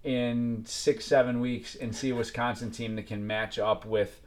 in 0.03 0.63
six, 0.65 1.05
seven 1.05 1.39
weeks 1.39 1.75
and 1.75 1.95
see 1.95 2.11
a 2.11 2.15
Wisconsin 2.15 2.71
team 2.71 2.95
that 2.95 3.05
can 3.05 3.27
match 3.27 3.59
up 3.59 3.85
with 3.85 4.21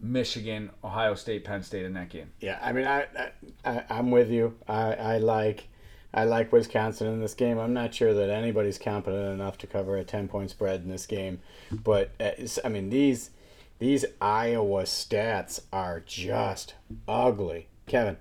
Michigan, 0.00 0.70
Ohio 0.82 1.14
State, 1.14 1.44
Penn 1.44 1.62
State 1.62 1.84
in 1.84 1.94
that 1.94 2.10
game. 2.10 2.32
Yeah, 2.40 2.58
I 2.60 2.72
mean, 2.72 2.86
I, 2.86 3.06
I, 3.64 3.84
I'm 3.88 4.10
with 4.10 4.30
you. 4.30 4.58
I, 4.68 4.94
I 4.94 5.18
like, 5.18 5.68
I 6.14 6.24
like 6.24 6.52
Wisconsin 6.52 7.06
in 7.06 7.20
this 7.20 7.34
game. 7.34 7.58
I'm 7.58 7.72
not 7.72 7.94
sure 7.94 8.12
that 8.12 8.30
anybody's 8.30 8.78
competent 8.78 9.32
enough 9.32 9.56
to 9.58 9.66
cover 9.66 9.96
a 9.96 10.04
ten 10.04 10.28
point 10.28 10.50
spread 10.50 10.82
in 10.82 10.88
this 10.88 11.06
game, 11.06 11.40
but 11.70 12.10
uh, 12.20 12.30
I 12.64 12.68
mean 12.68 12.90
these, 12.90 13.30
these 13.78 14.04
Iowa 14.20 14.82
stats 14.82 15.60
are 15.72 16.00
just 16.00 16.74
ugly. 17.08 17.68
Kevin, 17.86 18.18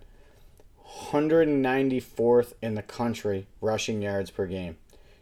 194th 1.11 2.53
in 2.61 2.75
the 2.75 2.81
country 2.81 3.47
rushing 3.59 4.01
yards 4.01 4.31
per 4.31 4.45
game, 4.47 4.77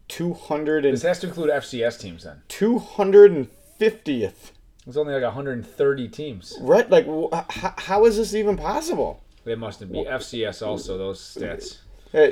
200 0.07 0.83
This 0.83 1.03
has 1.03 1.19
to 1.19 1.27
include 1.27 1.49
FCS 1.49 1.99
teams 1.99 2.23
then. 2.23 2.41
250th. 2.49 4.51
There's 4.85 4.97
only 4.97 5.13
like 5.13 5.23
130 5.23 6.07
teams. 6.09 6.57
Right? 6.61 6.89
Like, 6.89 7.05
wh- 7.05 7.33
how, 7.49 7.73
how 7.77 8.05
is 8.05 8.17
this 8.17 8.33
even 8.33 8.57
possible? 8.57 9.23
They 9.45 9.55
must 9.55 9.79
be 9.79 10.05
FCS 10.05 10.65
also, 10.65 10.97
those 10.97 11.19
stats. 11.19 11.79
Uh, 12.13 12.27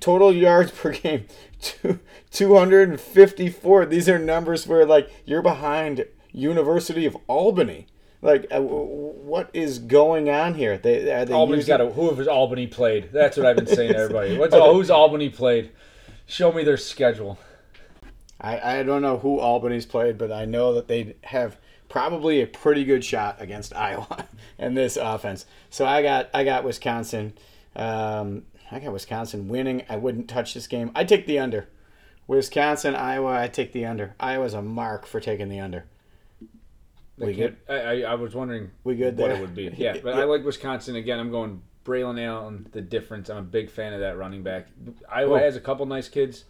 total 0.00 0.32
yards 0.32 0.70
per 0.76 0.92
game, 0.92 1.24
two, 1.60 1.98
254. 2.32 3.86
These 3.86 4.08
are 4.08 4.18
numbers 4.18 4.66
where, 4.66 4.84
like, 4.84 5.10
you're 5.24 5.42
behind 5.42 6.04
University 6.32 7.06
of 7.06 7.16
Albany. 7.28 7.86
Like, 8.22 8.46
uh, 8.50 8.60
what 8.60 9.48
is 9.52 9.78
going 9.78 10.28
on 10.28 10.54
here? 10.54 10.76
They, 10.76 11.10
are 11.10 11.24
they 11.24 11.32
Albany's 11.32 11.68
using- 11.68 11.78
got 11.78 11.80
a 11.80 11.90
who 11.90 12.12
has 12.14 12.28
Albany 12.28 12.66
played? 12.66 13.10
That's 13.12 13.36
what 13.36 13.46
I've 13.46 13.56
been 13.56 13.66
saying 13.66 13.92
to 13.92 13.98
everybody. 14.04 14.36
What's 14.38 14.54
all, 14.54 14.74
who's 14.74 14.90
Albany 14.90 15.30
played? 15.30 15.70
Show 16.26 16.52
me 16.52 16.62
their 16.62 16.76
schedule. 16.76 17.38
I, 18.40 18.78
I 18.78 18.82
don't 18.82 19.02
know 19.02 19.18
who 19.18 19.40
Albany's 19.40 19.86
played, 19.86 20.18
but 20.18 20.30
I 20.32 20.44
know 20.44 20.74
that 20.74 20.86
they 20.88 21.14
have 21.24 21.56
probably 21.88 22.40
a 22.42 22.46
pretty 22.46 22.84
good 22.84 23.04
shot 23.04 23.36
against 23.40 23.74
Iowa 23.74 24.26
in 24.58 24.74
this 24.74 24.96
offense. 24.96 25.46
So 25.70 25.84
I 25.86 26.02
got 26.02 26.30
I 26.32 26.44
got 26.44 26.64
Wisconsin. 26.64 27.32
Um, 27.76 28.44
I 28.70 28.78
got 28.78 28.92
Wisconsin 28.92 29.48
winning. 29.48 29.82
I 29.88 29.96
wouldn't 29.96 30.28
touch 30.28 30.54
this 30.54 30.66
game. 30.66 30.90
I 30.94 31.04
take 31.04 31.26
the 31.26 31.38
under. 31.38 31.68
Wisconsin, 32.26 32.94
Iowa. 32.94 33.40
I 33.40 33.48
take 33.48 33.72
the 33.72 33.84
under. 33.86 34.14
Iowa's 34.20 34.54
a 34.54 34.62
mark 34.62 35.06
for 35.06 35.18
taking 35.20 35.48
the 35.48 35.58
under. 35.60 35.84
They 37.18 37.26
We 37.26 37.34
can't- 37.34 37.58
I, 37.68 37.74
I, 37.74 38.00
I 38.02 38.14
was 38.14 38.34
wondering 38.34 38.70
We 38.84 38.94
good 38.94 39.16
what 39.18 39.28
there? 39.28 39.36
it 39.36 39.40
would 39.40 39.54
be. 39.54 39.68
Yeah, 39.76 39.96
but 40.02 40.14
I 40.14 40.24
like 40.24 40.44
Wisconsin 40.44 40.96
again. 40.96 41.18
I'm 41.18 41.30
going 41.30 41.62
Braylon 41.84 42.24
Allen. 42.24 42.68
The 42.72 42.80
difference. 42.82 43.28
I'm 43.28 43.38
a 43.38 43.42
big 43.42 43.70
fan 43.70 43.92
of 43.92 44.00
that 44.00 44.16
running 44.16 44.42
back. 44.42 44.68
Iowa 45.10 45.34
Oh. 45.34 45.38
has 45.38 45.56
a 45.56 45.60
couple 45.60 45.84
nice 45.86 46.08
kids, 46.08 46.44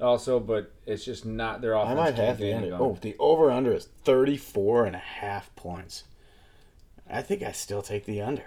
also, 0.00 0.40
but 0.40 0.72
it's 0.86 1.04
just 1.04 1.26
not 1.26 1.60
their 1.60 1.74
offense. 1.74 1.90
I 1.98 2.02
might 2.02 2.14
have 2.14 2.38
the 2.38 2.54
under. 2.54 2.74
Oh, 2.74 2.96
the 3.00 3.14
over 3.18 3.50
under 3.50 3.72
is 3.74 3.88
34 4.04 4.86
and 4.86 4.96
a 4.96 5.00
half 5.00 5.54
points. 5.56 6.04
I 7.08 7.20
think 7.22 7.42
I 7.42 7.52
still 7.52 7.82
take 7.82 8.06
the 8.06 8.22
under. 8.22 8.44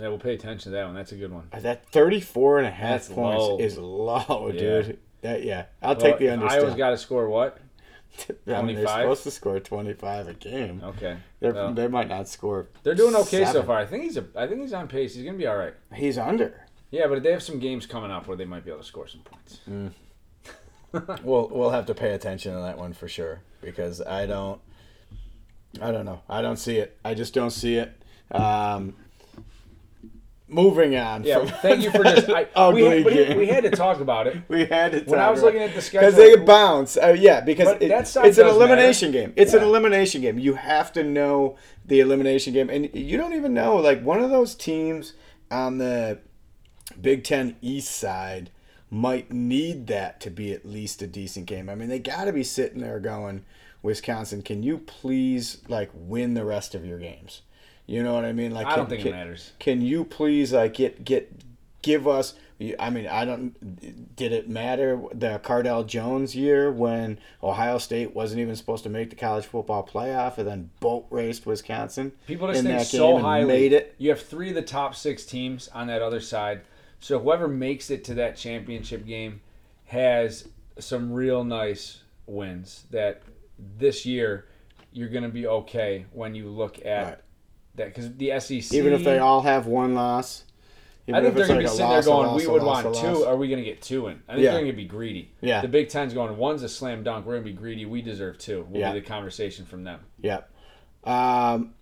Yeah, 0.00 0.08
we'll 0.08 0.18
pay 0.18 0.34
attention 0.34 0.72
to 0.72 0.76
that 0.76 0.86
one. 0.86 0.94
That's 0.94 1.12
a 1.12 1.16
good 1.16 1.32
one. 1.32 1.48
That 1.52 1.86
34 1.90 2.58
and 2.58 2.66
a 2.66 2.70
half 2.70 2.90
That's 3.06 3.08
points 3.08 3.40
low. 3.42 3.58
is 3.58 3.78
low, 3.78 4.50
Yeah. 4.52 4.58
dude. 4.60 4.98
That, 5.22 5.44
yeah, 5.44 5.66
I'll 5.82 5.90
Well, 5.94 6.00
take 6.00 6.18
the 6.18 6.30
under. 6.30 6.46
Iowa's 6.46 6.68
still. 6.70 6.76
got 6.78 6.90
to 6.90 6.98
score 6.98 7.28
what? 7.28 7.58
I 8.28 8.62
mean, 8.62 8.74
they're 8.76 8.84
25? 8.84 9.02
supposed 9.02 9.22
to 9.24 9.30
score 9.30 9.60
25 9.60 10.28
a 10.28 10.34
game. 10.34 10.80
Okay, 10.84 11.16
They're, 11.40 11.52
well, 11.52 11.72
they 11.74 11.86
might 11.88 12.08
not 12.08 12.26
score. 12.28 12.68
they're 12.82 12.94
doing 12.94 13.14
okay 13.14 13.44
so 13.44 13.62
far. 13.62 13.78
I 13.78 13.86
think 13.86 14.04
he's 14.04 14.16
a. 14.16 14.24
I 14.34 14.46
think 14.46 14.62
he's 14.62 14.72
on 14.72 14.88
pace. 14.88 15.14
He's 15.14 15.24
gonna 15.24 15.36
be 15.38 15.46
all 15.46 15.56
right. 15.56 15.74
He's 15.94 16.16
under. 16.18 16.66
Yeah, 16.90 17.06
but 17.06 17.22
they 17.22 17.30
have 17.30 17.42
some 17.42 17.58
games 17.60 17.86
coming 17.86 18.10
up 18.10 18.26
where 18.26 18.36
they 18.36 18.44
might 18.46 18.64
be 18.64 18.70
able 18.70 18.80
to 18.80 18.86
score 18.86 19.06
some 19.06 19.20
points. 19.20 19.60
We'll 21.22 21.48
we'll 21.52 21.70
have 21.70 21.86
to 21.86 21.94
pay 21.94 22.14
attention 22.14 22.52
to 22.52 22.60
that 22.62 22.76
one 22.76 22.94
for 22.94 23.06
sure 23.06 23.40
because 23.60 24.00
I 24.02 24.26
don't. 24.26 24.60
I 25.80 25.92
don't 25.92 26.04
know. 26.04 26.22
I 26.28 26.42
don't 26.42 26.56
see 26.56 26.78
it. 26.78 26.98
I 27.04 27.14
just 27.14 27.32
don't 27.32 27.52
see 27.52 27.76
it. 27.76 27.92
Um, 28.32 28.96
moving 30.50 30.96
on. 30.96 31.24
Yeah, 31.24 31.44
thank 31.46 31.82
you 31.82 31.90
for 31.90 32.02
just. 32.04 32.28
I, 32.28 32.42
we, 32.70 32.86
ugly 32.86 33.14
had, 33.14 33.28
game. 33.28 33.38
we 33.38 33.46
had 33.46 33.64
to 33.64 33.70
talk 33.70 34.00
about 34.00 34.26
it. 34.26 34.36
We 34.48 34.66
had 34.66 34.92
to. 34.92 35.00
When 35.04 35.20
I 35.20 35.30
was 35.30 35.42
looking 35.42 35.62
at 35.62 35.74
the 35.74 35.80
schedule, 35.80 36.10
because 36.10 36.16
they 36.16 36.36
bounce. 36.36 36.96
Uh, 36.96 37.16
yeah, 37.18 37.40
because 37.40 37.76
it- 37.80 37.90
it's 37.90 38.38
an 38.38 38.46
elimination 38.46 39.12
game. 39.12 39.32
It's 39.36 39.54
an 39.54 39.62
elimination 39.62 40.20
game. 40.20 40.38
You 40.38 40.54
have 40.54 40.92
to 40.94 41.02
know 41.04 41.56
the 41.86 42.00
elimination 42.00 42.52
game, 42.52 42.68
and 42.68 42.90
you 42.94 43.16
don't 43.16 43.34
even 43.34 43.54
know 43.54 43.76
like 43.76 44.02
one 44.02 44.20
of 44.20 44.30
those 44.30 44.54
teams 44.54 45.14
on 45.50 45.78
the 45.78 46.18
Big 47.00 47.24
Ten 47.24 47.56
East 47.60 47.90
side 47.92 48.50
might 48.90 49.30
need 49.32 49.86
that 49.86 50.20
to 50.20 50.30
be 50.30 50.52
at 50.52 50.66
least 50.66 51.00
a 51.00 51.06
decent 51.06 51.46
game. 51.46 51.68
I 51.68 51.74
mean, 51.76 51.88
they 51.88 52.00
got 52.00 52.24
to 52.24 52.32
be 52.32 52.42
sitting 52.42 52.80
there 52.80 52.98
going, 52.98 53.44
Wisconsin, 53.82 54.42
can 54.42 54.62
you 54.62 54.78
please 54.78 55.58
like 55.68 55.90
win 55.94 56.34
the 56.34 56.44
rest 56.44 56.74
of 56.74 56.84
your 56.84 56.98
games? 56.98 57.42
You 57.90 58.04
know 58.04 58.14
what 58.14 58.24
I 58.24 58.32
mean? 58.32 58.52
Like, 58.52 58.68
I 58.68 58.76
don't 58.76 58.86
can- 58.86 58.90
think 58.90 59.02
can- 59.02 59.08
it 59.08 59.16
matters. 59.16 59.52
can 59.58 59.82
you 59.82 60.04
please 60.04 60.52
like 60.52 60.74
get 60.74 61.04
get 61.04 61.30
give 61.82 62.06
us 62.06 62.34
I 62.78 62.90
mean, 62.90 63.06
I 63.06 63.24
don't 63.24 64.14
did 64.16 64.32
it 64.32 64.48
matter 64.48 65.00
the 65.14 65.40
Cardale 65.42 65.86
Jones 65.86 66.36
year 66.36 66.70
when 66.70 67.18
Ohio 67.42 67.78
State 67.78 68.14
wasn't 68.14 68.40
even 68.40 68.54
supposed 68.54 68.84
to 68.84 68.90
make 68.90 69.08
the 69.08 69.16
college 69.16 69.46
football 69.46 69.82
playoff 69.86 70.36
and 70.36 70.46
then 70.46 70.70
boat 70.78 71.06
raced 71.08 71.46
Wisconsin 71.46 72.12
People 72.26 72.48
just 72.48 72.60
in 72.60 72.66
think 72.66 72.78
that 72.80 72.86
so 72.86 73.16
highly. 73.16 73.46
made 73.46 73.72
it. 73.72 73.94
You 73.96 74.10
have 74.10 74.20
three 74.20 74.50
of 74.50 74.54
the 74.56 74.62
top 74.62 74.94
six 74.94 75.24
teams 75.24 75.68
on 75.68 75.86
that 75.86 76.02
other 76.02 76.20
side. 76.20 76.60
So 77.00 77.18
whoever 77.18 77.48
makes 77.48 77.88
it 77.90 78.04
to 78.04 78.14
that 78.14 78.36
championship 78.36 79.06
game 79.06 79.40
has 79.86 80.46
some 80.78 81.12
real 81.12 81.44
nice 81.44 82.02
wins. 82.26 82.84
That 82.90 83.22
this 83.78 84.04
year 84.04 84.44
you're 84.92 85.08
going 85.08 85.22
to 85.24 85.30
be 85.30 85.46
okay 85.46 86.04
when 86.12 86.34
you 86.34 86.48
look 86.50 86.84
at. 86.84 87.22
That 87.80 87.94
because 87.94 88.14
the 88.16 88.38
SEC. 88.40 88.72
Even 88.76 88.92
if 88.92 89.04
they 89.04 89.18
all 89.18 89.42
have 89.42 89.66
one 89.66 89.94
loss. 89.94 90.44
I 91.08 91.14
think 91.14 91.26
if 91.28 91.34
they're 91.34 91.46
going 91.48 91.60
to 91.60 91.64
like 91.66 91.72
be 91.72 91.76
sitting 91.76 91.86
there 91.88 91.96
loss, 91.96 92.04
a 92.06 92.08
going, 92.08 92.26
loss, 92.28 92.40
"We 92.40 92.46
would 92.46 92.62
loss, 92.62 92.84
want 92.84 92.96
two. 92.96 93.06
loss." 93.08 93.22
Are 93.24 93.36
we 93.36 93.48
going 93.48 93.58
to 93.58 93.64
get 93.68 93.82
two 93.82 94.06
in?" 94.06 94.22
I 94.28 94.34
think 94.34 94.44
Yeah. 94.44 94.52
they're 94.52 94.60
going 94.60 94.72
to 94.72 94.76
be 94.76 94.84
greedy. 94.84 95.32
Yeah. 95.40 95.60
The 95.60 95.66
Big 95.66 95.88
Ten's 95.88 96.14
going, 96.14 96.36
"One's 96.36 96.62
a 96.62 96.68
slam 96.68 97.02
dunk. 97.02 97.26
We're 97.26 97.32
going 97.32 97.44
to 97.44 97.50
be 97.50 97.56
greedy. 97.56 97.84
We 97.84 98.00
deserve 98.00 98.38
two. 98.38 98.64
We'll 98.70 98.80
Yeah. 98.80 98.92
be 98.92 99.00
the 99.00 99.06
conversation 99.06 99.66
from 99.66 99.82
them. 99.82 100.00
Yep. 100.22 100.48
Um, 101.04 101.74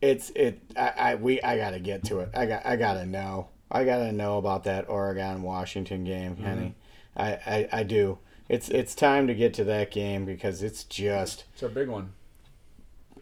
it's 0.00 0.30
it. 0.30 0.60
I, 0.76 0.92
I 0.96 1.14
we 1.16 1.42
I 1.42 1.56
gotta 1.56 1.80
get 1.80 2.04
to 2.04 2.20
it. 2.20 2.28
I 2.34 2.46
got 2.46 2.64
I 2.64 2.76
gotta 2.76 3.04
know. 3.04 3.48
I 3.70 3.84
gotta 3.84 4.12
know 4.12 4.38
about 4.38 4.64
that 4.64 4.88
Oregon 4.88 5.42
Washington 5.42 6.04
game, 6.04 6.36
Mm-hmm. 6.36 6.44
Kenny. 6.44 6.74
I, 7.16 7.32
I 7.32 7.68
I 7.72 7.82
do. 7.82 8.18
It's 8.48 8.68
it's 8.68 8.94
time 8.94 9.26
to 9.26 9.34
get 9.34 9.54
to 9.54 9.64
that 9.64 9.90
game 9.90 10.24
because 10.24 10.62
it's 10.62 10.84
just 10.84 11.44
It's 11.54 11.62
a 11.64 11.68
big 11.68 11.88
one. 11.88 12.12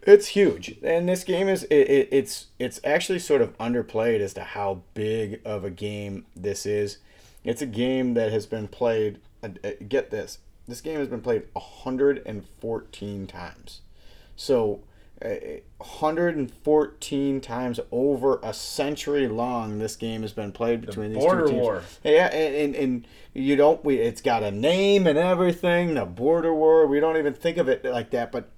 It's 0.07 0.27
huge. 0.27 0.75
And 0.83 1.07
this 1.07 1.23
game 1.23 1.49
is 1.49 1.63
it, 1.63 1.75
it 1.75 2.09
it's 2.11 2.47
it's 2.57 2.79
actually 2.83 3.19
sort 3.19 3.41
of 3.41 3.57
underplayed 3.57 4.21
as 4.21 4.33
to 4.35 4.43
how 4.43 4.81
big 4.93 5.41
of 5.45 5.63
a 5.63 5.69
game 5.69 6.25
this 6.35 6.65
is. 6.65 6.97
It's 7.43 7.61
a 7.61 7.67
game 7.67 8.13
that 8.15 8.31
has 8.31 8.45
been 8.45 8.67
played. 8.67 9.19
Uh, 9.43 9.49
uh, 9.63 9.71
get 9.87 10.09
this. 10.09 10.39
This 10.67 10.81
game 10.81 10.99
has 10.99 11.07
been 11.07 11.21
played 11.21 11.43
114 11.53 13.27
times. 13.27 13.81
So, 14.35 14.81
uh, 15.23 15.29
114 15.77 17.41
times 17.41 17.79
over 17.91 18.39
a 18.43 18.53
century 18.53 19.27
long, 19.27 19.79
this 19.79 19.95
game 19.95 20.23
has 20.23 20.33
been 20.33 20.51
played 20.51 20.85
between 20.85 21.13
these 21.13 21.23
border 21.23 21.45
two 21.45 21.51
teams. 21.51 21.61
war. 21.61 21.83
Yeah, 22.03 22.27
and, 22.27 22.55
and, 22.55 22.75
and 22.75 23.07
you 23.33 23.55
don't. 23.55 23.83
We 23.83 23.97
it's 23.97 24.21
got 24.21 24.43
a 24.43 24.51
name 24.51 25.07
and 25.07 25.17
everything. 25.17 25.93
The 25.93 26.05
border 26.05 26.53
war. 26.53 26.87
We 26.87 26.99
don't 26.99 27.17
even 27.17 27.33
think 27.33 27.57
of 27.57 27.69
it 27.69 27.83
like 27.85 28.11
that, 28.11 28.31
but 28.31 28.49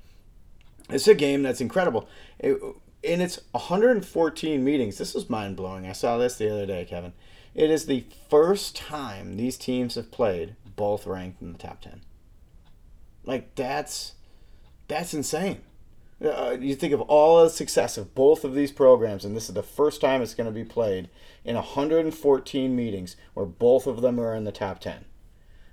it's 0.89 1.07
a 1.07 1.15
game 1.15 1.43
that's 1.43 1.61
incredible. 1.61 2.07
It, 2.39 2.57
in 3.01 3.21
its 3.21 3.39
114 3.51 4.63
meetings, 4.63 4.97
this 4.97 5.13
was 5.13 5.29
mind 5.29 5.55
blowing. 5.55 5.87
I 5.87 5.93
saw 5.93 6.17
this 6.17 6.37
the 6.37 6.51
other 6.51 6.65
day, 6.65 6.85
Kevin. 6.85 7.13
It 7.55 7.69
is 7.69 7.85
the 7.85 8.05
first 8.29 8.75
time 8.75 9.37
these 9.37 9.57
teams 9.57 9.95
have 9.95 10.11
played 10.11 10.55
both 10.75 11.07
ranked 11.07 11.41
in 11.41 11.51
the 11.53 11.57
top 11.57 11.81
10. 11.81 12.01
Like 13.25 13.55
that's 13.55 14.13
that's 14.87 15.13
insane. 15.13 15.61
Uh, 16.23 16.57
you 16.59 16.75
think 16.75 16.91
of 16.93 16.99
all 17.01 17.43
the 17.43 17.49
success 17.49 17.97
of 17.97 18.13
both 18.13 18.43
of 18.43 18.53
these 18.53 18.71
programs, 18.73 19.23
and 19.23 19.35
this 19.37 19.47
is 19.47 19.55
the 19.55 19.63
first 19.63 20.01
time 20.01 20.21
it's 20.21 20.33
going 20.33 20.45
to 20.47 20.51
be 20.53 20.65
played 20.65 21.09
in 21.45 21.55
114 21.55 22.75
meetings 22.75 23.15
where 23.33 23.45
both 23.45 23.87
of 23.87 24.01
them 24.01 24.19
are 24.19 24.35
in 24.35 24.43
the 24.43 24.51
top 24.51 24.79
10. 24.81 25.05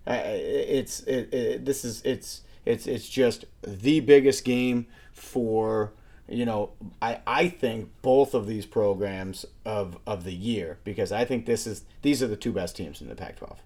I- 0.07 0.13
I- 0.19 0.21
It's 0.21 1.01
it, 1.01 1.35
it, 1.35 1.65
this 1.65 1.85
is 1.85 2.01
it's 2.05 2.43
it's 2.65 2.87
it's 2.87 3.09
just 3.09 3.45
the 3.63 4.01
biggest 4.01 4.45
game 4.45 4.87
for 5.17 5.93
you 6.29 6.45
know 6.45 6.71
I, 7.01 7.21
I 7.27 7.49
think 7.49 7.91
both 8.03 8.35
of 8.35 8.47
these 8.47 8.67
programs 8.67 9.47
of 9.65 9.99
of 10.07 10.25
the 10.25 10.35
year 10.35 10.79
because 10.85 11.11
I 11.11 11.25
think 11.25 11.47
this 11.47 11.67
is 11.67 11.85
these 12.03 12.23
are 12.23 12.29
the 12.29 12.37
two 12.37 12.53
best 12.53 12.77
teams 12.77 13.01
in 13.01 13.09
the 13.09 13.15
Pac-12. 13.15 13.57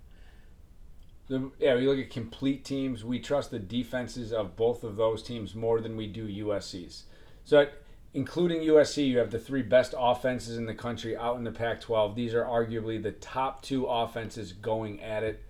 The, 1.31 1.51
yeah, 1.61 1.77
we 1.77 1.87
look 1.87 1.99
at 1.99 2.11
complete 2.11 2.65
teams. 2.65 3.05
We 3.05 3.21
trust 3.21 3.53
the 3.53 3.61
defenses 3.61 4.33
of 4.33 4.57
both 4.57 4.83
of 4.83 4.97
those 4.97 5.23
teams 5.23 5.55
more 5.55 5.81
than 5.81 5.97
we 5.97 6.09
do 6.09 6.27
USC's. 6.27 7.05
So, 7.45 7.69
including 8.13 8.63
USC, 8.63 9.07
you 9.07 9.19
have 9.19 9.31
the 9.31 9.39
three 9.39 9.63
best 9.63 9.95
offenses 9.97 10.57
in 10.57 10.67
the 10.67 10.75
country 10.75 11.17
out 11.17 11.37
in 11.37 11.45
the 11.45 11.53
Pac 11.53 11.83
12. 11.83 12.17
These 12.17 12.35
are 12.35 12.43
arguably 12.43 13.01
the 13.01 13.13
top 13.13 13.63
two 13.63 13.87
offenses 13.87 14.53
going 14.53 15.01
at 15.01 15.23
it. 15.23 15.45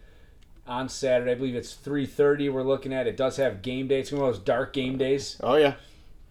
On 0.67 0.87
Saturday, 0.87 1.33
I 1.33 1.35
believe 1.35 1.55
it's 1.55 1.75
3:30. 1.75 2.53
We're 2.53 2.63
looking 2.63 2.93
at 2.93 3.07
it. 3.07 3.17
Does 3.17 3.39
have 3.39 3.63
game 3.63 3.89
day. 3.89 4.01
It's 4.01 4.13
one 4.13 4.21
of 4.21 4.35
those 4.35 4.45
dark 4.45 4.75
game 4.75 4.99
days. 4.99 5.39
Oh 5.43 5.57
yeah. 5.57 5.77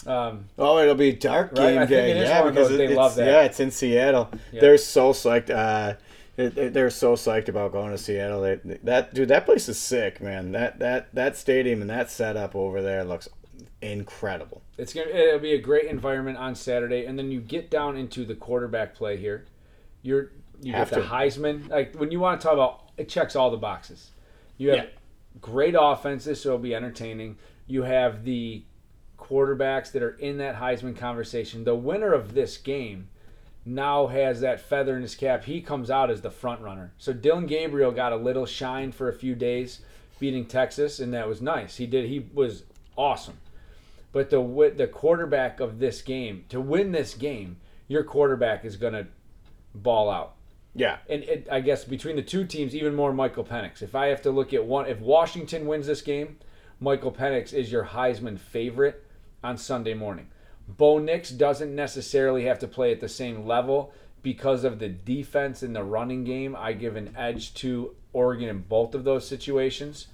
Um, 0.08 0.45
Oh, 0.58 0.80
it'll 0.80 0.95
be 0.95 1.12
dark 1.12 1.54
game 1.56 1.78
think 1.80 1.89
day. 1.89 2.22
yeah, 2.22 2.43
because 2.43 2.70
those- 2.70 2.78
they 2.78 2.86
it's, 2.88 2.95
love 2.95 3.16
that. 3.16 3.26
Yeah, 3.28 3.41
it's 3.43 3.60
in 3.60 3.70
Seattle. 3.72 4.30
Yeah. 4.52 4.62
They're 4.62 4.78
so 4.78 5.12
psyched. 5.12 5.50
Uh, 5.50 5.95
they- 6.36 6.70
they're 6.70 6.89
so 6.89 7.16
psyched 7.16 7.50
about 7.50 7.74
going 7.74 7.91
to 7.91 7.97
Seattle. 7.97 8.41
They, 8.41 8.56
that 8.84 9.14
dude, 9.14 9.28
that 9.28 9.45
place 9.45 9.68
is 9.68 9.78
sick, 9.78 10.22
man. 10.22 10.54
That 10.54 10.80
that 10.80 11.14
that 11.14 11.36
stadium 11.36 11.82
and 11.82 11.89
that 11.89 12.10
setup 12.10 12.56
over 12.56 12.82
there 12.82 13.04
looks 13.04 13.28
incredible. 13.82 14.62
It's 14.78 14.93
gonna 14.93 15.08
it'll 15.10 15.39
be 15.39 15.54
a 15.54 15.62
great 15.62 15.86
environment 15.86 16.38
on 16.38 16.56
Saturday, 16.56 17.06
and 17.06 17.18
then 17.20 17.32
you 17.32 17.41
get 17.41 17.70
down 17.70 17.97
into 17.97 18.26
the 18.26 18.36
quarterback 18.36 18.95
play 18.95 19.18
here. 19.18 19.45
You're 20.02 20.32
you 20.62 20.74
Have 20.74 20.89
get 20.89 20.95
the 20.95 21.02
to. 21.04 21.08
Heisman. 21.10 21.70
Like 21.70 21.95
when 21.95 22.12
you 22.12 22.20
want 22.20 22.39
to 22.39 22.45
talk 22.45 22.54
about 22.54 22.84
it 22.97 23.10
checks 23.10 23.36
all 23.36 23.52
the 23.52 23.58
boxes. 23.58 24.12
You 24.58 24.70
have 24.70 24.78
Yeah. 24.78 24.86
great 25.41 25.76
offenses, 25.80 26.41
so 26.41 26.50
it'll 26.50 26.60
be 26.60 26.76
entertaining. 26.76 27.38
You 27.68 27.84
have 27.84 28.24
the 28.26 28.64
quarterbacks 29.30 29.91
that 29.91 30.01
are 30.01 30.17
in 30.17 30.38
that 30.38 30.55
Heisman 30.55 30.97
conversation. 30.97 31.63
The 31.63 31.75
winner 31.75 32.13
of 32.13 32.34
this 32.34 32.57
game 32.57 33.09
now 33.65 34.07
has 34.07 34.41
that 34.41 34.59
feather 34.59 34.95
in 34.95 35.01
his 35.01 35.15
cap. 35.15 35.43
He 35.43 35.61
comes 35.61 35.91
out 35.91 36.09
as 36.09 36.21
the 36.21 36.32
front 36.32 36.61
runner. 36.61 36.91
So 36.97 37.13
Dillon 37.13 37.45
Gabriel 37.45 37.91
got 37.91 38.13
a 38.13 38.17
little 38.17 38.45
shine 38.45 38.91
for 38.91 39.07
a 39.07 39.13
few 39.13 39.36
days 39.36 39.82
beating 40.19 40.45
Texas, 40.45 40.99
and 40.99 41.13
that 41.13 41.27
was 41.27 41.41
nice. 41.41 41.77
He 41.77 41.88
did. 41.88 42.09
He 42.09 42.27
was 42.34 42.63
awesome. 42.97 43.38
But 44.11 44.30
the 44.30 44.73
the 44.75 44.88
quarterback 44.88 45.59
of 45.59 45.80
this 45.80 46.01
game 46.01 46.45
to 46.49 46.59
win 46.59 46.91
this 46.91 47.13
game, 47.13 47.57
your 47.88 48.03
quarterback 48.03 48.65
is 48.65 48.75
going 48.75 48.93
to 48.93 49.07
ball 49.73 50.09
out. 50.09 50.34
Yeah, 50.75 50.97
And 51.09 51.23
it, 51.23 51.47
I 51.51 51.61
guess 51.61 51.84
between 51.84 52.15
the 52.15 52.21
two 52.21 52.45
teams, 52.45 52.75
even 52.75 52.95
more 52.95 53.11
Michael 53.11 53.43
Penix. 53.43 53.82
If 53.82 53.95
I 53.95 54.07
have 54.07 54.21
to 54.21 54.32
look 54.32 54.53
at 54.53 54.63
one, 54.63 54.86
if 54.86 54.99
Washington 54.99 55.65
wins 55.65 55.88
this 55.88 56.01
game, 56.01 56.38
Michael 56.80 57.11
Penix 57.11 57.53
is 57.53 57.71
your 57.71 57.86
Heisman 57.86 58.39
favorite 58.39 59.03
on 59.44 59.58
Sunday 59.58 59.94
morning. 59.94 60.28
Bo 60.68 61.00
Nix 61.00 61.30
doesn't 61.32 61.74
necessarily 61.76 62.46
have 62.46 62.60
to 62.60 62.68
play 62.68 62.92
at 62.92 63.00
the 63.00 63.10
same 63.10 63.46
level 63.46 63.92
because 64.22 64.64
of 64.64 64.80
the 64.80 64.90
defense 64.90 65.64
in 65.64 65.74
the 65.74 65.84
running 65.84 66.24
game. 66.24 66.56
I 66.56 66.74
give 66.74 66.96
an 66.96 67.16
edge 67.18 67.54
to 67.56 67.96
Oregon 68.14 68.50
in 68.50 68.60
both 68.62 68.94
of 68.94 69.04
those 69.04 69.28
situations. 69.28 70.08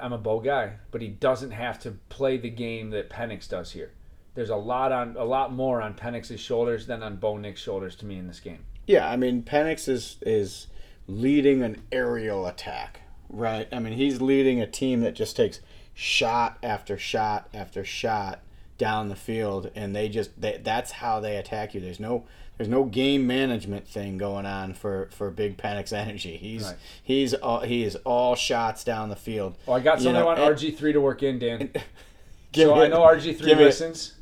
I'm 0.00 0.12
a 0.12 0.18
Bo 0.18 0.40
guy, 0.40 0.72
but 0.90 1.00
he 1.00 1.08
doesn't 1.08 1.52
have 1.52 1.78
to 1.80 1.92
play 2.08 2.36
the 2.36 2.50
game 2.50 2.90
that 2.90 3.08
Penix 3.08 3.48
does 3.48 3.72
here. 3.72 3.92
There's 4.34 4.50
a 4.50 4.56
lot 4.56 4.90
on 4.92 5.16
a 5.16 5.24
lot 5.24 5.52
more 5.52 5.80
on 5.80 5.94
Penix's 5.94 6.40
shoulders 6.40 6.86
than 6.86 7.02
on 7.02 7.16
Bo 7.16 7.36
Nix's 7.36 7.62
shoulders 7.62 7.94
to 7.96 8.06
me 8.06 8.18
in 8.18 8.26
this 8.26 8.40
game. 8.40 8.64
yeah. 8.86 9.08
I 9.08 9.16
mean, 9.16 9.42
Penix 9.42 9.88
is 9.88 10.16
is 10.22 10.66
leading 11.06 11.62
an 11.62 11.82
aerial 11.92 12.46
attack, 12.46 13.02
right? 13.28 13.68
I 13.72 13.78
mean, 13.78 13.92
he's 13.94 14.20
leading 14.20 14.60
a 14.60 14.66
team 14.66 15.00
that 15.02 15.14
just 15.14 15.36
takes 15.36 15.60
shot 15.94 16.58
after 16.62 16.98
shot 16.98 17.48
after 17.54 17.84
shot 17.84 18.40
down 18.76 19.08
the 19.08 19.16
field, 19.16 19.70
and 19.74 19.94
they 19.94 20.08
just 20.08 20.40
they, 20.40 20.60
that's 20.62 20.92
how 20.92 21.20
they 21.20 21.36
attack 21.36 21.74
you. 21.74 21.80
There's 21.80 22.00
no 22.00 22.24
there's 22.58 22.68
no 22.68 22.84
game 22.84 23.26
management 23.26 23.86
thing 23.88 24.18
going 24.18 24.46
on 24.46 24.74
for 24.74 25.08
for 25.12 25.30
Big 25.30 25.56
Penix 25.56 25.92
Energy. 25.96 26.36
He's 26.36 26.64
Right. 26.64 26.76
he's 27.02 27.34
all, 27.34 27.60
he 27.60 27.84
is 27.84 27.96
all 28.04 28.34
shots 28.34 28.84
down 28.84 29.08
the 29.10 29.16
field. 29.16 29.56
Oh, 29.68 29.72
I 29.72 29.80
got 29.80 29.98
You 29.98 30.04
something 30.04 30.14
know, 30.22 30.28
I 30.28 30.40
want 30.40 30.58
RG 30.58 30.76
three 30.76 30.92
to 30.92 31.00
work 31.00 31.22
in, 31.22 31.38
Dan. 31.38 31.70
Give 32.52 32.68
so 32.68 32.74
me 32.76 32.82
I 32.82 32.88
know 32.88 33.00
RG 33.00 33.36
three 33.36 33.46
Give 33.48 33.58
me 33.58 33.64
it. 33.64 33.66
listens. 33.66 34.14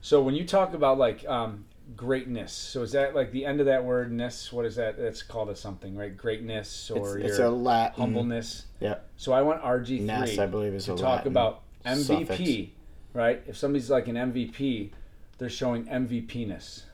So 0.00 0.22
when 0.22 0.34
you 0.34 0.46
talk 0.46 0.72
about 0.74 0.98
like 0.98 1.24
um, 1.28 1.64
greatness, 2.00 2.50
so 2.54 2.80
is 2.80 2.92
that 2.92 3.14
like 3.14 3.30
the 3.30 3.44
end 3.44 3.60
of 3.60 3.66
that 3.66 3.84
word 3.84 4.10
ness? 4.10 4.50
What 4.50 4.64
is 4.64 4.76
that? 4.76 4.96
That's 4.96 5.22
called 5.22 5.50
a 5.50 5.54
something, 5.54 5.94
right? 5.94 6.16
Greatness 6.16 6.90
or 6.90 7.18
it's 7.18 7.36
your 7.36 7.48
a 7.48 7.50
Latin. 7.50 8.00
humbleness. 8.00 8.64
Yeah. 8.80 9.00
So 9.18 9.32
I 9.32 9.42
want 9.42 9.62
RG 9.62 10.00
Ness, 10.00 10.30
three 10.34 10.42
I 10.42 10.46
believe, 10.46 10.72
is 10.72 10.86
to 10.86 10.92
talk 10.92 11.02
Latin 11.02 11.32
about 11.32 11.60
MVP, 11.84 12.26
suffix. 12.26 12.70
right? 13.12 13.42
If 13.46 13.58
somebody's 13.58 13.90
like 13.90 14.08
an 14.08 14.16
MVP, 14.16 14.92
they're 15.36 15.50
showing 15.50 15.84
MVPness. 15.84 16.84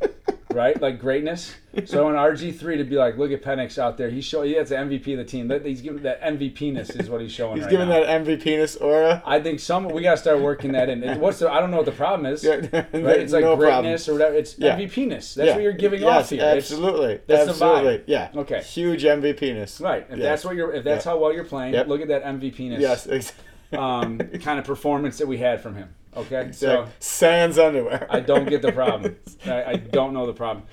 right? 0.52 0.80
Like 0.80 0.98
greatness. 1.00 1.54
So 1.84 2.08
in 2.08 2.16
RG 2.16 2.58
three 2.58 2.76
to 2.78 2.84
be 2.84 2.96
like, 2.96 3.16
look 3.16 3.30
at 3.30 3.42
Penix 3.42 3.78
out 3.78 3.96
there. 3.96 4.10
He's 4.10 4.24
showing. 4.24 4.50
It's 4.50 4.70
the 4.70 4.76
MVP 4.76 5.12
of 5.12 5.18
the 5.18 5.24
team. 5.24 5.46
That 5.48 5.64
he's 5.64 5.80
giving 5.80 6.02
that 6.02 6.20
MVPness 6.20 7.00
is 7.00 7.08
what 7.08 7.20
he's 7.20 7.30
showing. 7.30 7.56
He's 7.56 7.64
right 7.66 7.70
giving 7.70 7.88
now. 7.88 8.00
that 8.04 8.24
MVP 8.26 8.80
aura. 8.80 9.22
I 9.24 9.40
think 9.40 9.60
some 9.60 9.88
we 9.88 10.02
gotta 10.02 10.16
start 10.16 10.40
working 10.40 10.72
that 10.72 10.88
in. 10.88 11.20
What's 11.20 11.38
the? 11.38 11.50
I 11.50 11.60
don't 11.60 11.70
know 11.70 11.76
what 11.76 11.86
the 11.86 11.92
problem 11.92 12.26
is. 12.32 12.42
Yeah, 12.42 12.56
Right? 12.72 13.20
It's 13.20 13.32
like 13.32 13.44
no 13.44 13.56
problem. 13.56 13.82
greatness 13.84 14.08
or 14.08 14.14
whatever. 14.14 14.34
It's 14.34 14.58
Yeah. 14.58 14.76
MVPness. 14.76 15.34
That's 15.34 15.36
Yeah. 15.36 15.54
what 15.54 15.62
you're 15.62 15.72
giving 15.74 16.00
yes, 16.02 16.24
off 16.24 16.30
here. 16.30 16.40
It's- 16.40 16.56
Absolutely. 16.56 17.20
the 17.26 17.34
vibe. 17.34 17.48
absolutely. 17.48 18.02
Yeah. 18.06 18.28
Okay. 18.36 18.62
Huge 18.62 19.04
MVPness. 19.04 19.80
right. 19.80 20.06
If 20.10 20.18
Yeah. 20.18 20.24
that's 20.24 20.44
what 20.44 20.56
you're. 20.56 20.72
If 20.72 20.82
that's 20.84 21.04
how 21.04 21.18
well 21.18 21.32
you're 21.32 21.44
playing, 21.44 21.74
Yep. 21.74 21.86
look 21.86 22.00
at 22.00 22.08
that 22.08 22.24
MVPness. 22.24 22.80
Yes. 22.80 23.06
Ex- 23.08 23.32
Um, 23.72 24.18
kind 24.42 24.58
of 24.58 24.64
performance 24.64 25.18
that 25.18 25.26
we 25.28 25.38
had 25.38 25.60
from 25.60 25.74
him. 25.76 25.94
Okay. 26.16 26.50
So 26.52 26.88
Sans 26.98 27.58
underwear. 27.58 28.06
I 28.10 28.20
don't 28.20 28.48
get 28.48 28.62
the 28.62 28.72
problem. 28.72 29.16
I, 29.46 29.64
I 29.64 29.76
don't 29.76 30.12
know 30.12 30.26
the 30.26 30.32
problem. 30.32 30.64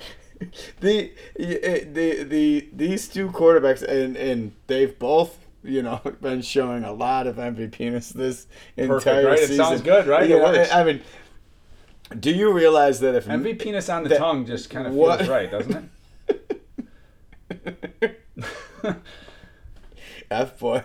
the 0.81 1.11
the 1.35 2.23
the 2.23 2.69
these 2.73 3.07
two 3.07 3.29
quarterbacks 3.29 3.81
and 3.83 4.15
and 4.17 4.51
they've 4.67 4.97
both 4.99 5.37
you 5.63 5.81
know 5.81 5.99
been 6.21 6.41
showing 6.41 6.83
a 6.83 6.91
lot 6.91 7.27
of 7.27 7.35
MVPness 7.37 8.13
this 8.13 8.47
entire 8.77 9.27
right? 9.27 9.39
It 9.39 9.47
season. 9.47 9.55
sounds 9.65 9.81
good, 9.81 10.07
right? 10.07 10.27
You 10.29 10.37
It 10.37 10.39
know, 10.39 10.51
works. 10.53 10.71
I 10.71 10.83
mean, 10.83 11.01
do 12.19 12.31
you 12.31 12.51
realize 12.51 12.99
that 13.01 13.15
if 13.15 13.25
MVPness 13.25 13.93
on 13.93 14.03
the 14.03 14.09
That- 14.09 14.17
tongue 14.19 14.45
just 14.45 14.69
kind 14.69 14.87
of 14.87 14.93
what- 14.93 15.19
feels 15.19 15.29
right, 15.29 15.51
doesn't 15.51 15.91
it? 17.49 19.01
F 20.29 20.59
boy. 20.59 20.83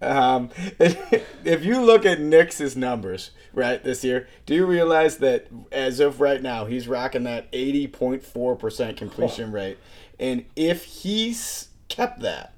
Um, 0.00 0.50
if 0.78 1.64
you 1.64 1.80
look 1.80 2.06
at 2.06 2.20
Nix's 2.20 2.76
numbers, 2.76 3.30
right, 3.52 3.82
this 3.82 4.02
year, 4.04 4.28
do 4.46 4.54
you 4.54 4.66
realize 4.66 5.18
that 5.18 5.48
as 5.70 6.00
of 6.00 6.20
right 6.20 6.42
now, 6.42 6.64
he's 6.64 6.88
rocking 6.88 7.24
that 7.24 7.50
80.4% 7.52 8.96
completion 8.96 9.52
rate? 9.52 9.78
And 10.18 10.44
if 10.56 10.84
he's 10.84 11.68
kept 11.88 12.20
that, 12.20 12.54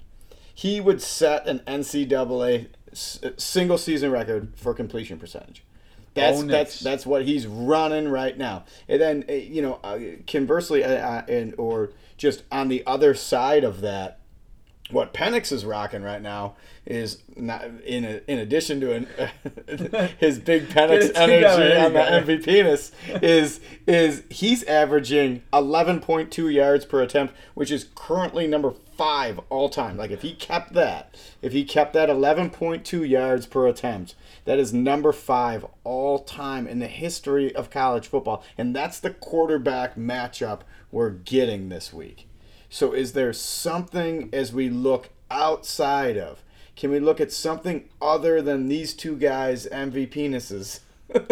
he 0.55 0.81
would 0.81 1.03
set 1.03 1.47
an 1.47 1.61
NCAA 1.67 2.69
s- 2.93 3.21
single 3.37 3.79
season 3.79 4.11
record 4.11 4.53
for 4.57 4.73
completion 4.75 5.19
percentage. 5.19 5.65
That's 6.15 6.39
that's 6.53 6.81
that's 6.81 7.07
what 7.07 7.25
he's 7.25 7.45
running 7.47 8.09
right 8.09 8.39
now. 8.39 8.67
And 8.89 9.01
then 9.01 9.25
uh, 9.29 9.33
you 9.33 9.63
know, 9.63 9.81
uh, 9.83 9.99
conversely, 10.29 10.85
uh, 10.85 10.95
uh, 10.95 11.25
and 11.29 11.55
or 11.59 11.91
just 12.17 12.45
on 12.53 12.69
the 12.69 12.87
other 12.87 13.15
side 13.15 13.65
of 13.65 13.81
that, 13.81 14.21
what 14.91 15.15
Penix 15.15 15.51
is 15.51 15.65
rocking 15.65 16.03
right 16.03 16.21
now 16.21 16.57
is 16.85 17.23
not 17.37 17.65
in 17.85 18.05
a, 18.05 18.21
in 18.29 18.39
addition 18.39 18.81
to 18.81 18.93
an, 18.93 19.07
his 20.19 20.39
big 20.39 20.69
Penix 20.69 21.11
energy 21.15 21.75
on 21.75 21.93
the 21.95 21.99
yeah. 21.99 22.21
MVPness 22.21 22.93
is 23.23 23.61
is 23.87 24.25
he's 24.29 24.63
averaging 24.65 25.43
11.2 25.55 26.53
yards 26.53 26.85
per 26.85 27.01
attempt, 27.01 27.35
which 27.55 27.71
is 27.71 27.89
currently 27.95 28.47
number 28.47 28.73
five 28.97 29.41
all 29.49 29.71
time. 29.71 29.97
Like 29.97 30.11
if 30.11 30.21
he 30.21 30.35
kept 30.35 30.75
that, 30.75 31.17
if 31.41 31.53
he 31.53 31.65
kept 31.65 31.95
that 31.95 32.11
11.2 32.11 33.09
yards 33.09 33.47
per 33.47 33.67
attempt, 33.67 34.15
that 34.45 34.59
is 34.59 34.75
number 34.75 35.13
five 35.13 35.65
all 35.83 36.19
time 36.19 36.67
in 36.67 36.79
the 36.79 36.89
history 36.89 37.55
of 37.57 37.71
college 37.71 38.07
football, 38.07 38.45
and 38.59 38.77
that's 38.77 39.01
the 39.01 39.11
quarterback 39.11 39.97
matchup 39.97 40.61
we're 40.93 41.11
getting 41.11 41.71
this 41.71 41.91
week. 41.91 42.29
So 42.75 42.93
is 42.93 43.13
there 43.13 43.33
something 43.33 44.31
as 44.33 44.53
we 44.53 44.69
look 44.69 45.11
outside 45.31 46.17
of? 46.19 46.43
Can 46.75 46.91
we 46.91 46.99
look 46.99 47.21
at 47.21 47.31
something 47.31 47.89
other 48.03 48.43
than 48.43 48.67
these 48.67 48.95
two 48.95 49.17
guys' 49.17 49.69
MVPnesses? 49.71 50.81
and 51.09 51.23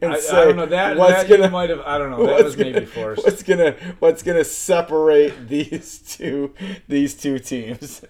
I, 0.00 0.14
I 0.14 0.44
don't 0.46 0.56
know 0.56 0.64
that. 0.64 0.96
what's 0.96 1.24
that 1.24 1.28
gonna 1.28 1.50
might 1.50 1.68
have. 1.68 1.80
I 1.80 1.98
don't 1.98 2.10
know. 2.10 2.26
That 2.26 2.42
was 2.42 2.56
gonna- 2.56 2.70
maybe 2.70 2.86
forced. 2.86 3.22
What's 3.22 3.42
gonna 3.42 3.72
What's 3.98 4.22
gonna 4.22 4.44
separate 4.44 5.46
these 5.46 5.98
two 5.98 6.54
these 6.88 7.14
two 7.14 7.38
teams? 7.38 8.02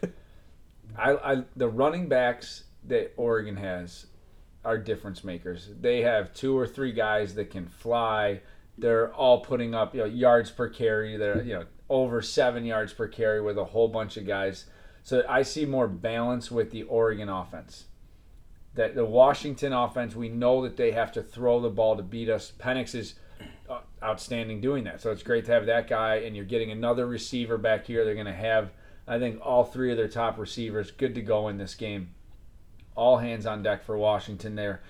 I, 0.96 1.16
I 1.16 1.42
the 1.56 1.66
running 1.66 2.08
backs 2.08 2.62
that 2.84 3.12
Oregon 3.16 3.56
has 3.56 4.06
are 4.64 4.78
difference 4.78 5.24
makers. 5.24 5.68
They 5.80 6.02
have 6.02 6.32
two 6.32 6.56
or 6.56 6.68
three 6.68 6.92
guys 6.92 7.34
that 7.34 7.50
can 7.50 7.66
fly. 7.66 8.40
They're 8.78 9.12
all 9.12 9.40
putting 9.40 9.74
up 9.74 9.96
you 9.96 10.02
know 10.02 10.06
yards 10.06 10.52
per 10.52 10.68
carry. 10.68 11.16
They're 11.16 11.42
you 11.42 11.54
know 11.54 11.64
over 11.89 12.22
seven 12.22 12.64
yards 12.64 12.93
per 12.93 13.09
carry 13.09 13.41
with 13.41 13.59
a 13.59 13.64
whole 13.64 13.89
bunch 13.89 14.16
of 14.16 14.26
guys. 14.26 14.66
So 15.03 15.22
I 15.28 15.43
see 15.43 15.66
more 15.66 15.89
balance 15.89 16.51
with 16.51 16.70
the 16.70 16.85
Oregon 16.85 17.28
offense. 17.28 17.85
That 18.74 18.95
the 18.95 19.05
Washington 19.05 19.72
offense, 19.72 20.16
we 20.16 20.28
know 20.28 20.62
that 20.62 20.76
they 20.76 20.93
have 20.93 21.12
to 21.12 21.22
throw 21.22 21.61
the 21.61 21.70
ball 21.70 21.97
to 21.97 22.03
beat 22.03 22.28
us. 22.28 22.53
Penix 22.59 22.95
is 22.95 23.14
uh, 23.68 23.80
outstanding 24.03 24.61
doing 24.61 24.85
that. 24.85 25.01
So 25.01 25.12
it's 25.12 25.22
great 25.22 25.45
to 25.45 25.53
have 25.53 25.66
that 25.66 25.89
guy, 25.89 26.16
and 26.16 26.35
you're 26.35 26.45
getting 26.45 26.70
another 26.70 27.07
receiver 27.07 27.59
back 27.59 27.87
here. 27.87 28.05
They're 28.05 28.14
going 28.14 28.26
to 28.26 28.32
have, 28.32 28.70
I 29.07 29.18
think, 29.18 29.41
all 29.43 29.64
three 29.64 29.91
of 29.91 29.97
their 29.97 30.09
top 30.09 30.39
receivers 30.39 30.91
good 30.91 31.14
to 31.14 31.22
go 31.22 31.49
in 31.49 31.59
this 31.59 31.74
game. 31.74 32.14
All 32.97 33.18
hands 33.18 33.47
on 33.47 33.62
deck 33.62 33.85
for 33.85 33.97
Washington 33.97 34.55
there. 34.55 34.82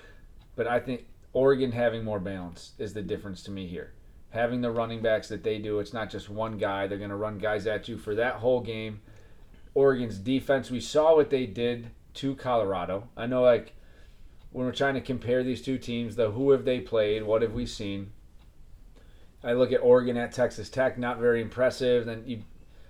But 0.57 0.66
I 0.66 0.78
think 0.80 1.07
Oregon 1.32 1.72
having 1.72 2.05
more 2.05 2.20
balance 2.20 2.72
is 2.78 2.95
the 2.95 3.03
difference 3.03 3.42
to 3.42 3.51
me 3.51 3.66
here. 3.66 3.92
Having 4.35 4.62
the 4.62 4.70
running 4.72 5.01
backs 5.01 5.28
that 5.28 5.45
they 5.45 5.59
do, 5.59 5.78
it's 5.78 5.93
not 5.93 6.11
just 6.11 6.28
one 6.28 6.59
guy. 6.59 6.89
They're 6.89 6.99
going 6.99 7.11
to 7.11 7.16
run 7.16 7.39
guys 7.39 7.68
at 7.68 7.87
you 7.87 7.97
for 7.97 8.16
that 8.16 8.35
whole 8.35 8.61
game. 8.61 9.01
Oregon's 9.74 10.18
defense, 10.18 10.72
we 10.72 10.80
saw 10.80 11.14
what 11.14 11.30
they 11.30 11.47
did 11.47 11.91
to 12.14 12.35
Colorado. 12.35 13.09
I 13.16 13.26
know, 13.26 13.43
like, 13.43 13.74
when 14.51 14.66
we're 14.66 14.72
trying 14.72 14.95
to 14.95 15.01
compare 15.01 15.45
these 15.45 15.62
two 15.62 15.78
teams, 15.78 16.16
the 16.16 16.32
who 16.32 16.51
have 16.51 16.64
they 16.64 16.80
played, 16.80 17.22
what 17.22 17.43
have 17.43 17.53
we 17.53 17.64
seen? 17.64 18.11
I 19.45 19.53
look 19.53 19.70
at 19.70 19.82
Oregon 19.82 20.16
at 20.16 20.32
Texas 20.32 20.68
Tech, 20.68 20.99
not 20.99 21.20
very 21.20 21.41
impressive. 21.41 22.07
Then 22.07 22.24
you 22.26 22.43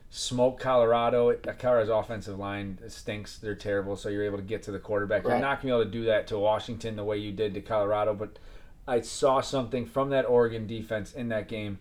smoke 0.08 0.58
Colorado. 0.58 1.34
Colorado's 1.58 1.90
offensive 1.90 2.38
line 2.38 2.78
stinks. 2.88 3.36
They're 3.38 3.54
terrible. 3.54 3.96
So 3.96 4.08
you're 4.08 4.24
able 4.24 4.38
to 4.38 4.44
get 4.44 4.62
to 4.62 4.70
the 4.70 4.78
quarterback. 4.78 5.24
You're 5.24 5.40
not 5.40 5.60
going 5.60 5.72
to 5.72 5.76
be 5.76 5.82
able 5.82 5.84
to 5.84 5.90
do 5.90 6.04
that 6.06 6.26
to 6.28 6.38
Washington 6.38 6.96
the 6.96 7.04
way 7.04 7.18
you 7.18 7.32
did 7.32 7.52
to 7.52 7.60
Colorado. 7.60 8.14
But 8.14 8.38
I 8.86 9.00
saw 9.00 9.40
something 9.40 9.86
from 9.86 10.10
that 10.10 10.28
Oregon 10.28 10.66
defense 10.66 11.12
in 11.12 11.28
that 11.28 11.48
game 11.48 11.78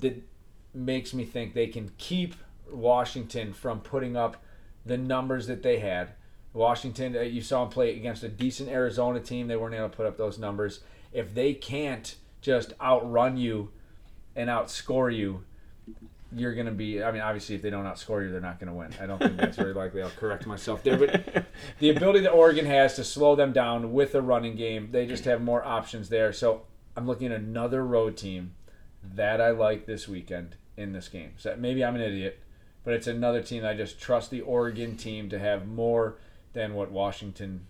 that 0.00 0.22
makes 0.72 1.12
me 1.12 1.24
think 1.24 1.54
they 1.54 1.66
can 1.66 1.90
keep 1.98 2.34
Washington 2.70 3.52
from 3.52 3.80
putting 3.80 4.16
up 4.16 4.42
the 4.86 4.96
numbers 4.96 5.46
that 5.48 5.62
they 5.62 5.78
had. 5.78 6.10
Washington, 6.52 7.16
uh, 7.16 7.20
you 7.20 7.42
saw 7.42 7.64
them 7.64 7.72
play 7.72 7.94
against 7.96 8.22
a 8.22 8.28
decent 8.28 8.68
Arizona 8.68 9.20
team. 9.20 9.48
They 9.48 9.56
weren't 9.56 9.74
able 9.74 9.88
to 9.88 9.96
put 9.96 10.06
up 10.06 10.16
those 10.16 10.38
numbers. 10.38 10.80
If 11.12 11.34
they 11.34 11.54
can't 11.54 12.14
just 12.40 12.72
outrun 12.80 13.36
you 13.36 13.70
and 14.36 14.48
outscore 14.48 15.14
you, 15.14 15.44
you're 16.34 16.54
going 16.54 16.66
to 16.66 16.72
be. 16.72 17.02
I 17.02 17.10
mean, 17.10 17.22
obviously, 17.22 17.54
if 17.54 17.62
they 17.62 17.70
don't 17.70 17.84
outscore 17.84 18.24
you, 18.24 18.30
they're 18.30 18.40
not 18.40 18.60
going 18.60 18.68
to 18.68 18.74
win. 18.74 18.92
I 19.00 19.06
don't 19.06 19.18
think 19.18 19.36
that's 19.36 19.56
very 19.56 19.72
likely. 19.72 20.02
I'll 20.02 20.10
correct 20.10 20.46
myself 20.46 20.82
there. 20.82 20.98
But 20.98 21.46
the 21.78 21.90
ability 21.90 22.20
that 22.20 22.30
Oregon 22.32 22.66
has 22.66 22.96
to 22.96 23.04
slow 23.04 23.34
them 23.34 23.52
down 23.52 23.92
with 23.92 24.14
a 24.14 24.20
running 24.20 24.54
game, 24.54 24.90
they 24.90 25.06
just 25.06 25.24
have 25.24 25.40
more 25.40 25.64
options 25.64 26.08
there. 26.08 26.32
So 26.32 26.62
I'm 26.96 27.06
looking 27.06 27.32
at 27.32 27.40
another 27.40 27.84
road 27.84 28.16
team 28.16 28.54
that 29.14 29.40
I 29.40 29.50
like 29.50 29.86
this 29.86 30.06
weekend 30.06 30.56
in 30.76 30.92
this 30.92 31.08
game. 31.08 31.32
So 31.38 31.54
maybe 31.56 31.84
I'm 31.84 31.94
an 31.94 32.02
idiot, 32.02 32.40
but 32.84 32.94
it's 32.94 33.06
another 33.06 33.42
team 33.42 33.64
I 33.64 33.74
just 33.74 34.00
trust 34.00 34.30
the 34.30 34.40
Oregon 34.42 34.96
team 34.96 35.28
to 35.30 35.38
have 35.38 35.66
more 35.66 36.16
than 36.52 36.74
what 36.74 36.90
Washington 36.90 37.66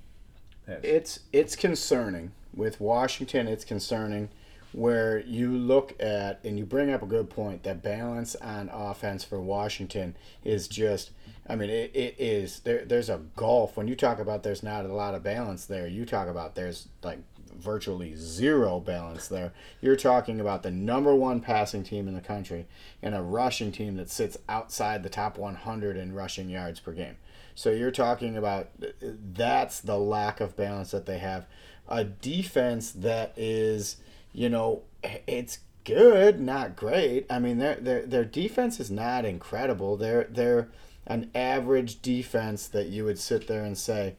has. 0.67 0.81
it's 0.83 1.21
it's 1.33 1.57
concerning 1.57 2.33
with 2.55 2.81
Washington. 2.81 3.49
It's 3.49 3.65
concerning 3.65 4.29
where 4.73 5.21
you 5.21 5.51
look 5.51 5.95
at 6.01 6.41
and 6.45 6.59
you 6.59 6.65
bring 6.65 6.91
up 6.91 7.03
a 7.03 7.07
good 7.07 7.31
point 7.31 7.63
that 7.63 7.83
balance 7.83 8.35
on 8.37 8.69
offense 8.69 9.25
for 9.25 9.41
Washington 9.41 10.17
is 10.45 10.69
just. 10.69 11.11
I 11.51 11.57
mean, 11.57 11.71
it, 11.71 11.91
it 11.95 12.15
is 12.19 12.61
there. 12.61 12.85
There's 12.85 13.09
a 13.09 13.23
gulf 13.35 13.77
when 13.77 13.89
you 13.89 13.97
talk 13.97 14.19
about 14.19 14.43
there's 14.43 14.63
not 14.63 14.85
a 14.85 14.93
lot 14.93 15.15
of 15.15 15.23
balance 15.23 15.65
there. 15.65 15.87
You 15.87 16.05
talk 16.05 16.29
about 16.29 16.55
there's 16.55 16.89
like 17.03 17.21
virtually 17.59 18.15
zero 18.17 18.81
balance 18.81 19.29
there. 19.29 19.53
You're 19.81 19.97
talking 19.97 20.41
about 20.41 20.63
the 20.63 20.71
number 20.71 21.15
one 21.15 21.41
passing 21.41 21.83
team 21.83 22.09
in 22.09 22.15
the 22.15 22.21
country 22.21 22.67
and 23.03 23.15
a 23.15 23.23
rushing 23.23 23.73
team 23.73 23.97
that 23.97 24.11
sits 24.11 24.37
outside 24.49 25.03
the 25.03 25.09
top 25.09 25.39
100 25.39 25.97
in 25.97 26.15
rushing 26.15 26.49
yards 26.49 26.81
per 26.81 26.93
game. 26.93 27.17
So 27.55 27.71
you're 27.71 27.91
talking 27.91 28.37
about 28.37 28.69
that's 29.01 29.81
the 29.81 29.99
lack 29.99 30.41
of 30.41 30.57
balance 30.57 30.93
that 30.93 31.07
they 31.07 31.19
have. 31.19 31.47
A 31.89 32.05
defense 32.05 32.93
that 32.93 33.33
is, 33.37 33.97
you 34.33 34.49
know, 34.49 34.83
it's 35.27 35.59
good, 35.85 36.41
not 36.41 36.77
great. 36.77 37.27
I 37.31 37.39
mean, 37.39 37.59
their 37.59 37.77
their 37.77 38.07
their 38.07 38.25
defense 38.25 38.81
is 38.81 38.91
not 38.91 39.25
incredible. 39.25 39.97
They're 39.97 40.25
they're 40.25 40.69
an 41.07 41.31
average 41.35 42.03
defense 42.03 42.69
that 42.69 42.89
you 42.89 43.05
would 43.05 43.19
sit 43.19 43.49
there 43.49 43.65
and 43.65 43.77
say, 43.77 44.17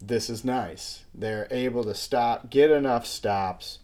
this 0.00 0.28
is 0.28 0.44
nice. 0.44 1.04
They're 1.14 1.48
able 1.50 1.84
to 1.84 1.94
stop, 1.94 2.50
get 2.50 2.70
enough 2.70 3.06
stops 3.06 3.78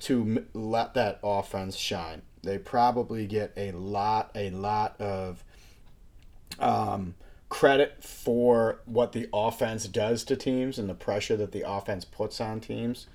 to 0.00 0.46
let 0.54 0.94
that 0.94 1.20
offense 1.22 1.76
shine. 1.76 2.22
They 2.42 2.56
probably 2.56 3.26
get 3.26 3.52
a 3.56 3.72
lot, 3.72 4.30
a 4.34 4.48
lot 4.50 4.98
of 4.98 5.44
um, 6.58 7.14
credit 7.50 8.02
for 8.02 8.80
what 8.86 9.12
the 9.12 9.28
offense 9.32 9.86
does 9.86 10.24
to 10.24 10.36
teams 10.36 10.78
and 10.78 10.88
the 10.88 10.94
pressure 10.94 11.36
that 11.36 11.52
the 11.52 11.68
offense 11.68 12.06
puts 12.06 12.40
on 12.40 12.60
teams. 12.60 13.06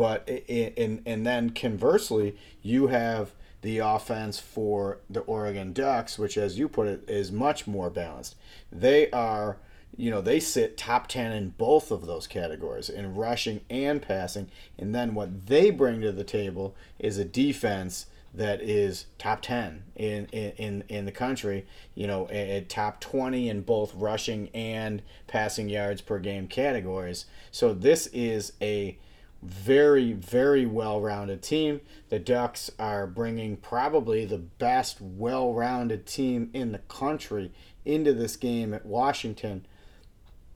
But 0.00 0.26
and 0.48 1.02
and 1.04 1.26
then 1.26 1.50
conversely, 1.50 2.34
you 2.62 2.86
have 2.86 3.32
the 3.60 3.80
offense 3.80 4.38
for 4.38 5.00
the 5.10 5.20
Oregon 5.20 5.74
Ducks, 5.74 6.18
which, 6.18 6.38
as 6.38 6.58
you 6.58 6.70
put 6.70 6.88
it, 6.88 7.04
is 7.06 7.30
much 7.30 7.66
more 7.66 7.90
balanced. 7.90 8.34
They 8.72 9.10
are, 9.10 9.58
you 9.94 10.10
know, 10.10 10.22
they 10.22 10.40
sit 10.40 10.78
top 10.78 11.06
10 11.08 11.32
in 11.32 11.50
both 11.50 11.90
of 11.90 12.06
those 12.06 12.26
categories, 12.26 12.88
in 12.88 13.14
rushing 13.14 13.60
and 13.68 14.00
passing. 14.00 14.50
And 14.78 14.94
then 14.94 15.14
what 15.14 15.48
they 15.48 15.70
bring 15.70 16.00
to 16.00 16.12
the 16.12 16.24
table 16.24 16.74
is 16.98 17.18
a 17.18 17.24
defense 17.26 18.06
that 18.32 18.62
is 18.62 19.04
top 19.18 19.42
10 19.42 19.82
in, 19.96 20.24
in, 20.28 20.82
in 20.88 21.04
the 21.04 21.12
country, 21.12 21.66
you 21.94 22.06
know, 22.06 22.26
at 22.30 22.70
top 22.70 23.02
20 23.02 23.50
in 23.50 23.60
both 23.60 23.94
rushing 23.94 24.48
and 24.54 25.02
passing 25.26 25.68
yards 25.68 26.00
per 26.00 26.18
game 26.18 26.46
categories. 26.48 27.26
So 27.50 27.74
this 27.74 28.06
is 28.14 28.54
a 28.62 28.96
very, 29.42 30.12
very 30.12 30.66
well 30.66 31.00
rounded 31.00 31.42
team. 31.42 31.80
The 32.08 32.18
Ducks 32.18 32.70
are 32.78 33.06
bringing 33.06 33.56
probably 33.56 34.24
the 34.24 34.38
best 34.38 35.00
well 35.00 35.54
rounded 35.54 36.06
team 36.06 36.50
in 36.52 36.72
the 36.72 36.78
country 36.78 37.52
into 37.84 38.12
this 38.12 38.36
game 38.36 38.74
at 38.74 38.84
Washington. 38.84 39.66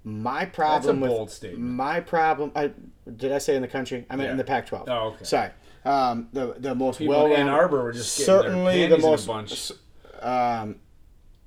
My 0.07 0.45
problem 0.45 1.01
That's 1.01 1.13
a 1.13 1.15
bold 1.17 1.29
with 1.29 1.35
statement. 1.35 1.63
my 1.63 2.01
problem, 2.01 2.53
I 2.55 2.73
did 3.17 3.33
I 3.33 3.39
say 3.39 3.57
in 3.57 3.63
the 3.63 3.69
country? 3.69 4.05
I 4.11 4.17
mean 4.17 4.27
in 4.29 4.37
the 4.37 4.45
Pac-12. 4.45 4.85
Oh, 4.87 5.09
okay. 5.15 5.25
Sorry. 5.25 5.51
Um, 5.87 6.29
the 6.33 6.55
the 6.59 6.75
most 6.75 7.01
well 7.01 7.27
in 7.27 7.33
Ann 7.33 7.49
Arbor 7.49 7.83
were 7.85 7.93
just 7.93 8.15
certainly 8.15 8.87
the 8.87 8.97
panties 8.97 8.99
in 8.99 9.01
a 9.01 9.11
most 9.11 9.27
bunch. 9.27 9.73
um, 10.21 10.77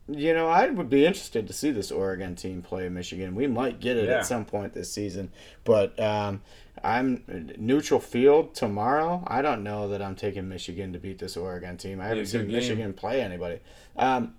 you 0.10 0.34
know, 0.34 0.48
I 0.48 0.68
would 0.70 0.90
be 0.90 1.06
interested 1.06 1.48
to 1.48 1.54
see 1.54 1.72
this 1.72 1.92
Oregon 1.92 2.36
team 2.36 2.62
play 2.62 2.88
Michigan. 2.90 3.36
We 3.36 3.48
might 3.48 3.80
get 3.80 3.98
it 3.98 4.06
Yeah. 4.06 4.20
at 4.20 4.26
some 4.26 4.46
point 4.46 4.74
this 4.74 4.92
season, 4.92 5.32
but 5.64 6.00
um, 6.00 6.42
I'm 6.84 7.24
neutral 7.58 8.00
field 8.00 8.56
tomorrow. 8.56 9.24
I 9.28 9.42
don't 9.42 9.64
know 9.64 9.90
that 9.90 10.02
I'm 10.02 10.16
taking 10.16 10.48
Michigan 10.48 10.94
to 10.94 11.00
beat 11.00 11.20
this 11.20 11.36
Oregon 11.36 11.78
team. 11.78 12.00
I 12.00 12.08
haven't 12.08 12.28
seen. 12.28 12.48
Michigan 12.48 12.94
play 12.94 13.22
anybody. 13.22 13.60
Um, 13.98 14.36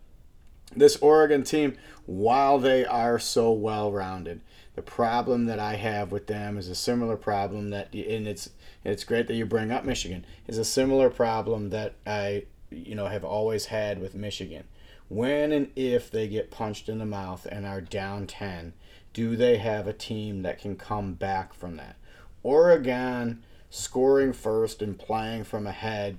this 0.74 0.96
Oregon 0.96 1.42
team, 1.44 1.76
while 2.06 2.58
they 2.58 2.84
are 2.84 3.18
so 3.18 3.52
well 3.52 3.90
rounded, 3.90 4.40
the 4.74 4.82
problem 4.82 5.46
that 5.46 5.58
I 5.58 5.74
have 5.74 6.12
with 6.12 6.26
them 6.28 6.56
is 6.56 6.68
a 6.68 6.74
similar 6.74 7.16
problem 7.16 7.70
that, 7.70 7.92
and 7.92 8.28
it's 8.28 8.50
it's 8.84 9.04
great 9.04 9.26
that 9.26 9.34
you 9.34 9.44
bring 9.44 9.70
up 9.72 9.84
Michigan, 9.84 10.24
is 10.46 10.56
a 10.58 10.64
similar 10.64 11.10
problem 11.10 11.70
that 11.70 11.94
I 12.06 12.44
you 12.70 12.94
know 12.94 13.06
have 13.06 13.24
always 13.24 13.66
had 13.66 14.00
with 14.00 14.14
Michigan. 14.14 14.64
When 15.08 15.52
and 15.52 15.70
if 15.74 16.10
they 16.10 16.28
get 16.28 16.50
punched 16.50 16.88
in 16.88 16.98
the 16.98 17.06
mouth 17.06 17.46
and 17.50 17.64
are 17.66 17.80
down 17.80 18.26
ten, 18.26 18.74
do 19.12 19.36
they 19.36 19.56
have 19.56 19.86
a 19.86 19.92
team 19.92 20.42
that 20.42 20.60
can 20.60 20.76
come 20.76 21.14
back 21.14 21.54
from 21.54 21.76
that? 21.76 21.96
Oregon 22.42 23.42
scoring 23.70 24.32
first 24.32 24.80
and 24.82 24.98
playing 24.98 25.44
from 25.44 25.66
ahead 25.66 26.18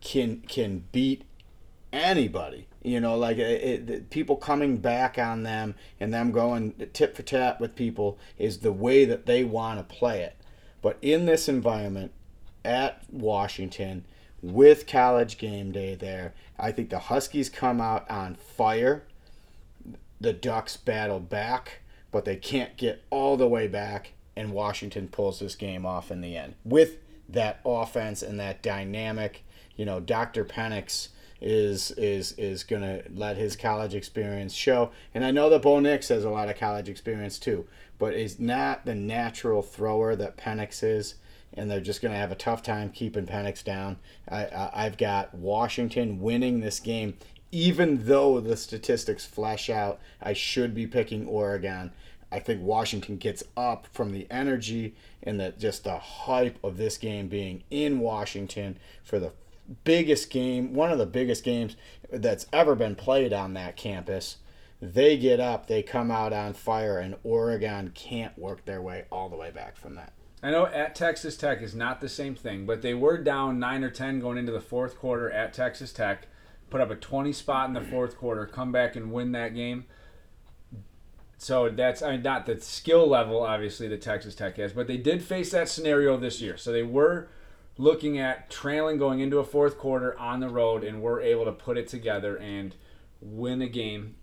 can 0.00 0.40
can 0.40 0.84
beat 0.92 1.24
anybody. 1.92 2.66
You 2.82 3.00
know, 3.00 3.16
like 3.16 3.36
it, 3.36 3.90
it, 3.90 4.10
people 4.10 4.36
coming 4.36 4.78
back 4.78 5.18
on 5.18 5.42
them 5.42 5.74
and 5.98 6.12
them 6.12 6.32
going 6.32 6.72
tit 6.92 7.14
for 7.14 7.22
tat 7.22 7.60
with 7.60 7.76
people 7.76 8.18
is 8.38 8.58
the 8.58 8.72
way 8.72 9.04
that 9.04 9.26
they 9.26 9.44
want 9.44 9.78
to 9.78 9.94
play 9.94 10.22
it. 10.22 10.36
But 10.80 10.96
in 11.02 11.26
this 11.26 11.48
environment 11.48 12.12
at 12.64 13.02
Washington 13.10 14.06
with 14.42 14.86
college 14.86 15.38
game 15.38 15.72
day 15.72 15.94
there, 15.94 16.34
I 16.58 16.72
think 16.72 16.90
the 16.90 16.98
Huskies 16.98 17.48
come 17.48 17.80
out 17.80 18.08
on 18.10 18.34
fire. 18.34 19.04
The 20.20 20.32
Ducks 20.32 20.76
battle 20.76 21.20
back, 21.20 21.80
but 22.10 22.24
they 22.24 22.36
can't 22.36 22.76
get 22.76 23.02
all 23.10 23.36
the 23.36 23.48
way 23.48 23.66
back, 23.66 24.12
and 24.36 24.52
Washington 24.52 25.08
pulls 25.08 25.40
this 25.40 25.54
game 25.54 25.86
off 25.86 26.10
in 26.10 26.20
the 26.20 26.36
end 26.36 26.54
with 26.64 26.98
that 27.28 27.60
offense 27.64 28.22
and 28.22 28.38
that 28.40 28.62
dynamic. 28.62 29.44
You 29.76 29.86
know, 29.86 30.00
Dr. 30.00 30.44
Penix 30.44 31.08
is 31.40 31.90
is 31.92 32.32
is 32.32 32.64
gonna 32.64 33.02
let 33.14 33.38
his 33.38 33.56
college 33.56 33.94
experience 33.94 34.52
show, 34.52 34.90
and 35.14 35.24
I 35.24 35.30
know 35.30 35.48
that 35.50 35.62
Bo 35.62 35.80
Nix 35.80 36.08
has 36.08 36.24
a 36.24 36.30
lot 36.30 36.50
of 36.50 36.58
college 36.58 36.88
experience 36.88 37.38
too, 37.38 37.66
but 37.98 38.14
is 38.14 38.38
not 38.38 38.84
the 38.84 38.94
natural 38.94 39.62
thrower 39.62 40.14
that 40.16 40.36
Penix 40.36 40.82
is, 40.82 41.14
and 41.54 41.70
they're 41.70 41.80
just 41.80 42.02
gonna 42.02 42.16
have 42.16 42.32
a 42.32 42.36
tough 42.36 42.62
time 42.62 42.90
keeping 42.90 43.26
Penix 43.26 43.62
down. 43.62 43.98
I, 44.28 44.44
I 44.46 44.70
I've 44.86 44.96
got 44.96 45.34
Washington 45.34 46.20
winning 46.20 46.60
this 46.60 46.80
game, 46.80 47.16
even 47.50 48.06
though 48.06 48.40
the 48.40 48.56
statistics 48.56 49.26
flesh 49.26 49.68
out. 49.68 50.00
I 50.20 50.32
should 50.32 50.74
be 50.74 50.86
picking 50.86 51.26
Oregon. 51.26 51.92
I 52.32 52.38
think 52.38 52.62
Washington 52.62 53.16
gets 53.16 53.42
up 53.56 53.88
from 53.92 54.12
the 54.12 54.26
energy 54.30 54.94
and 55.22 55.40
the 55.40 55.52
just 55.52 55.84
the 55.84 55.98
hype 55.98 56.58
of 56.62 56.76
this 56.76 56.96
game 56.96 57.28
being 57.28 57.64
in 57.70 57.98
Washington 57.98 58.78
for 59.02 59.18
the 59.18 59.32
biggest 59.84 60.30
game, 60.30 60.74
one 60.74 60.90
of 60.92 60.98
the 60.98 61.06
biggest 61.06 61.44
games 61.44 61.76
that's 62.10 62.46
ever 62.52 62.74
been 62.74 62.94
played 62.94 63.32
on 63.32 63.54
that 63.54 63.76
campus. 63.76 64.36
They 64.80 65.18
get 65.18 65.40
up, 65.40 65.66
they 65.66 65.82
come 65.82 66.10
out 66.10 66.32
on 66.32 66.54
fire, 66.54 66.98
and 66.98 67.16
Oregon 67.22 67.92
can't 67.94 68.38
work 68.38 68.64
their 68.64 68.80
way 68.80 69.04
all 69.12 69.28
the 69.28 69.36
way 69.36 69.50
back 69.50 69.76
from 69.76 69.94
that. 69.96 70.12
I 70.42 70.50
know 70.50 70.66
at 70.66 70.94
Texas 70.94 71.36
Tech 71.36 71.60
is 71.60 71.74
not 71.74 72.00
the 72.00 72.08
same 72.08 72.34
thing, 72.34 72.64
but 72.64 72.80
they 72.80 72.94
were 72.94 73.18
down 73.18 73.58
nine 73.58 73.84
or 73.84 73.90
ten 73.90 74.20
going 74.20 74.38
into 74.38 74.52
the 74.52 74.60
fourth 74.60 74.98
quarter 74.98 75.30
at 75.30 75.52
Texas 75.52 75.92
Tech, 75.92 76.28
put 76.70 76.80
up 76.80 76.90
a 76.90 76.96
twenty 76.96 77.32
spot 77.32 77.68
in 77.68 77.74
the 77.74 77.80
fourth 77.82 78.16
quarter, 78.16 78.46
come 78.46 78.72
back 78.72 78.96
and 78.96 79.12
win 79.12 79.32
that 79.32 79.54
game. 79.54 79.84
So 81.36 81.68
that's 81.68 82.02
I 82.02 82.12
mean 82.12 82.22
not 82.22 82.46
the 82.46 82.60
skill 82.60 83.06
level 83.06 83.42
obviously 83.42 83.88
that 83.88 84.02
Texas 84.02 84.34
Tech 84.34 84.56
has, 84.56 84.72
but 84.72 84.86
they 84.86 84.96
did 84.96 85.22
face 85.22 85.50
that 85.52 85.68
scenario 85.68 86.16
this 86.16 86.40
year. 86.40 86.56
So 86.56 86.72
they 86.72 86.82
were 86.82 87.28
looking 87.76 88.18
at 88.18 88.50
trailing 88.50 88.98
going 88.98 89.20
into 89.20 89.38
a 89.38 89.44
fourth 89.44 89.78
quarter 89.78 90.18
on 90.18 90.40
the 90.40 90.48
road 90.48 90.84
and 90.84 91.00
were 91.00 91.20
able 91.20 91.46
to 91.46 91.52
put 91.52 91.78
it 91.78 91.88
together 91.88 92.36
and 92.36 92.74
win 93.20 93.62
a 93.62 93.68
game 93.68 94.16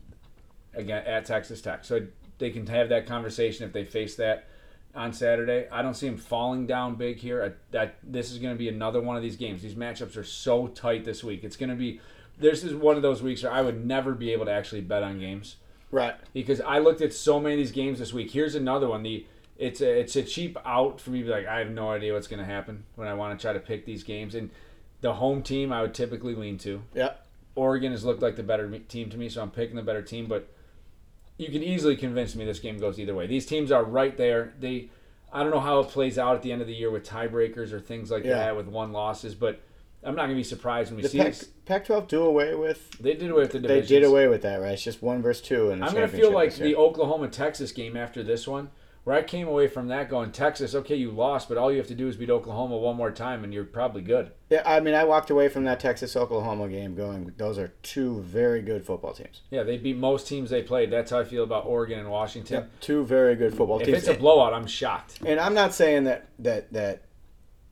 again 0.74 1.05
at 1.05 1.26
Texas 1.26 1.61
Tech. 1.61 1.86
So 1.86 2.07
they 2.38 2.51
can 2.51 2.68
have 2.68 2.89
that 2.89 3.07
conversation 3.07 3.65
if 3.65 3.74
they 3.74 3.84
face 3.84 4.15
that 4.15 4.47
on 4.95 5.13
Saturday. 5.13 5.67
I 5.71 5.81
don't 5.81 5.93
see 5.93 6.07
them 6.07 6.17
falling 6.17 6.65
down 6.67 6.95
big 6.95 7.17
here. 7.17 7.43
I, 7.43 7.51
that 7.71 7.95
this 8.03 8.31
is 8.31 8.39
going 8.39 8.53
to 8.53 8.57
be 8.57 8.69
another 8.69 8.99
one 9.01 9.15
of 9.15 9.21
these 9.21 9.35
games. 9.35 9.61
These 9.61 9.75
matchups 9.75 10.17
are 10.17 10.23
so 10.23 10.67
tight 10.67 11.05
this 11.05 11.23
week. 11.23 11.43
It's 11.43 11.55
going 11.57 11.69
to 11.69 11.75
be 11.75 11.99
this 12.39 12.63
is 12.63 12.73
one 12.75 12.95
of 12.95 13.01
those 13.01 13.21
weeks 13.23 13.43
where 13.43 13.51
I 13.51 13.61
would 13.61 13.85
never 13.85 14.13
be 14.13 14.31
able 14.31 14.45
to 14.45 14.51
actually 14.51 14.81
bet 14.81 15.01
on 15.03 15.19
games 15.19 15.55
Right. 15.89 16.15
because 16.33 16.61
I 16.61 16.79
looked 16.79 17.01
at 17.01 17.13
so 17.13 17.39
many 17.39 17.55
of 17.55 17.59
these 17.59 17.71
games 17.71 17.99
this 17.99 18.13
week. 18.13 18.31
Here's 18.31 18.55
another 18.55 18.88
one. 18.88 19.03
The 19.03 19.25
it's 19.57 19.81
a, 19.81 19.99
it's 20.01 20.15
a 20.15 20.21
cheap 20.21 20.55
out 20.65 21.01
for 21.01 21.09
me 21.09 21.19
to 21.19 21.25
be 21.25 21.31
like 21.31 21.47
I 21.47 21.59
have 21.59 21.71
no 21.71 21.89
idea 21.91 22.13
what's 22.13 22.27
going 22.27 22.39
to 22.39 22.45
happen 22.45 22.83
when 22.95 23.07
I 23.07 23.13
want 23.15 23.38
to 23.38 23.41
try 23.41 23.53
to 23.53 23.59
pick 23.59 23.85
these 23.85 24.03
games 24.03 24.35
and 24.35 24.49
the 25.01 25.13
home 25.13 25.41
team 25.43 25.71
I 25.73 25.81
would 25.81 25.93
typically 25.93 26.35
lean 26.35 26.57
to. 26.59 26.81
Yep. 26.93 27.25
Oregon 27.55 27.91
has 27.91 28.05
looked 28.05 28.21
like 28.21 28.35
the 28.35 28.43
better 28.43 28.69
team 28.79 29.09
to 29.09 29.17
me, 29.17 29.29
so 29.29 29.41
I'm 29.41 29.49
picking 29.49 29.75
the 29.75 29.81
better 29.81 30.03
team. 30.03 30.27
But 30.27 30.47
you 31.38 31.49
can 31.49 31.63
easily 31.63 31.95
convince 31.95 32.35
me 32.35 32.45
this 32.45 32.59
game 32.59 32.77
goes 32.77 32.99
either 32.99 33.13
way. 33.15 33.27
These 33.27 33.45
teams 33.45 33.71
are 33.71 33.83
right 33.83 34.17
there. 34.17 34.53
They, 34.59 34.89
I 35.31 35.43
don't 35.43 35.51
know 35.51 35.59
how 35.59 35.79
it 35.79 35.89
plays 35.89 36.17
out 36.17 36.35
at 36.35 36.41
the 36.41 36.51
end 36.51 36.61
of 36.61 36.67
the 36.67 36.73
year 36.73 36.89
with 36.89 37.07
tiebreakers 37.07 37.71
or 37.71 37.79
things 37.79 38.09
like 38.11 38.23
Yeah. 38.23 38.38
that 38.38 38.55
with 38.57 38.67
one 38.67 38.91
losses, 38.91 39.35
but 39.35 39.59
I'm 40.03 40.15
not 40.15 40.23
gonna 40.23 40.35
be 40.35 40.43
surprised 40.43 40.89
when 40.91 40.97
we 40.97 41.03
The 41.03 41.09
see 41.09 41.17
Pac, 41.17 41.27
this. 41.27 41.49
Pac-12 41.65 42.07
do 42.07 42.23
away 42.23 42.55
with. 42.55 42.91
They 42.99 43.13
did 43.13 43.29
away 43.31 43.41
with 43.41 43.51
the 43.51 43.59
They 43.59 43.81
did 43.81 44.03
away 44.03 44.27
with 44.27 44.43
that, 44.43 44.61
right? 44.61 44.73
It's 44.73 44.83
just 44.83 45.01
one 45.01 45.21
versus 45.21 45.45
two 45.45 45.71
And 45.71 45.83
I'm 45.83 45.93
gonna 45.93 46.07
feel 46.07 46.31
like 46.31 46.55
the. 46.55 46.75
Oklahoma 46.75 47.27
Texas 47.27 47.71
game 47.71 47.97
after 47.97 48.23
this 48.23 48.47
one, 48.47 48.69
where 49.07 49.15
I 49.15 49.23
came 49.23 49.47
away 49.47 49.69
from 49.69 49.87
that 49.87 50.09
going 50.09 50.33
Texas. 50.33 50.75
Okay, 50.75 50.97
you 50.97 51.11
lost, 51.11 51.47
but 51.47 51.57
all 51.57 51.71
you 51.71 51.77
have 51.77 51.87
to 51.87 51.95
do 51.95 52.09
is 52.09 52.17
beat 52.17 52.29
Oklahoma 52.29 52.75
one 52.75 52.97
more 52.97 53.09
time, 53.09 53.45
and 53.45 53.53
you're 53.53 53.63
probably 53.63 54.01
good. 54.01 54.33
Yeah, 54.49 54.63
I 54.65 54.81
mean, 54.81 54.95
I 54.95 55.05
walked 55.05 55.29
away 55.29 55.47
from 55.47 55.63
that 55.63 55.79
Texas 55.79 56.17
Oklahoma 56.17 56.67
game 56.67 56.93
going, 56.93 57.31
those 57.37 57.57
are 57.57 57.69
two 57.83 58.19
very 58.23 58.61
good 58.61 58.85
football 58.85 59.13
teams. 59.13 59.43
Yeah, 59.49 59.63
they 59.63 59.77
beat 59.77 59.95
most 59.95 60.27
teams 60.27 60.49
they 60.49 60.61
played. 60.61 60.91
That's 60.91 61.11
how 61.11 61.19
I 61.19 61.23
feel 61.23 61.45
about 61.45 61.65
Oregon 61.65 61.99
and 61.99 62.09
Washington. 62.09 62.67
Two 62.81 63.05
very 63.05 63.37
good 63.37 63.55
football 63.55 63.79
If 63.79 63.85
teams. 63.85 63.99
If 63.99 64.09
it's 64.09 64.17
a 64.17 64.19
blowout, 64.19 64.53
I'm 64.53 64.67
shocked. 64.67 65.19
And 65.25 65.39
I'm 65.39 65.53
not 65.53 65.73
saying 65.73 66.03
that 66.03 66.27
that 66.39 66.73
that 66.73 67.03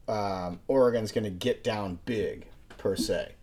um, 0.08 0.62
Oregon's 0.70 1.12
going 1.12 1.26
to 1.26 1.32
get 1.32 1.66
down 1.66 2.00
big 2.06 2.48
per 2.78 2.96
se, 2.96 3.34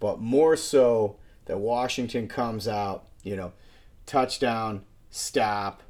but 0.00 0.18
more 0.18 0.56
so 0.56 1.16
that 1.44 1.58
Washington 1.58 2.28
comes 2.28 2.66
out, 2.66 3.08
you 3.22 3.36
know, 3.36 3.52
touchdown, 4.06 4.86
stop, 5.10 5.82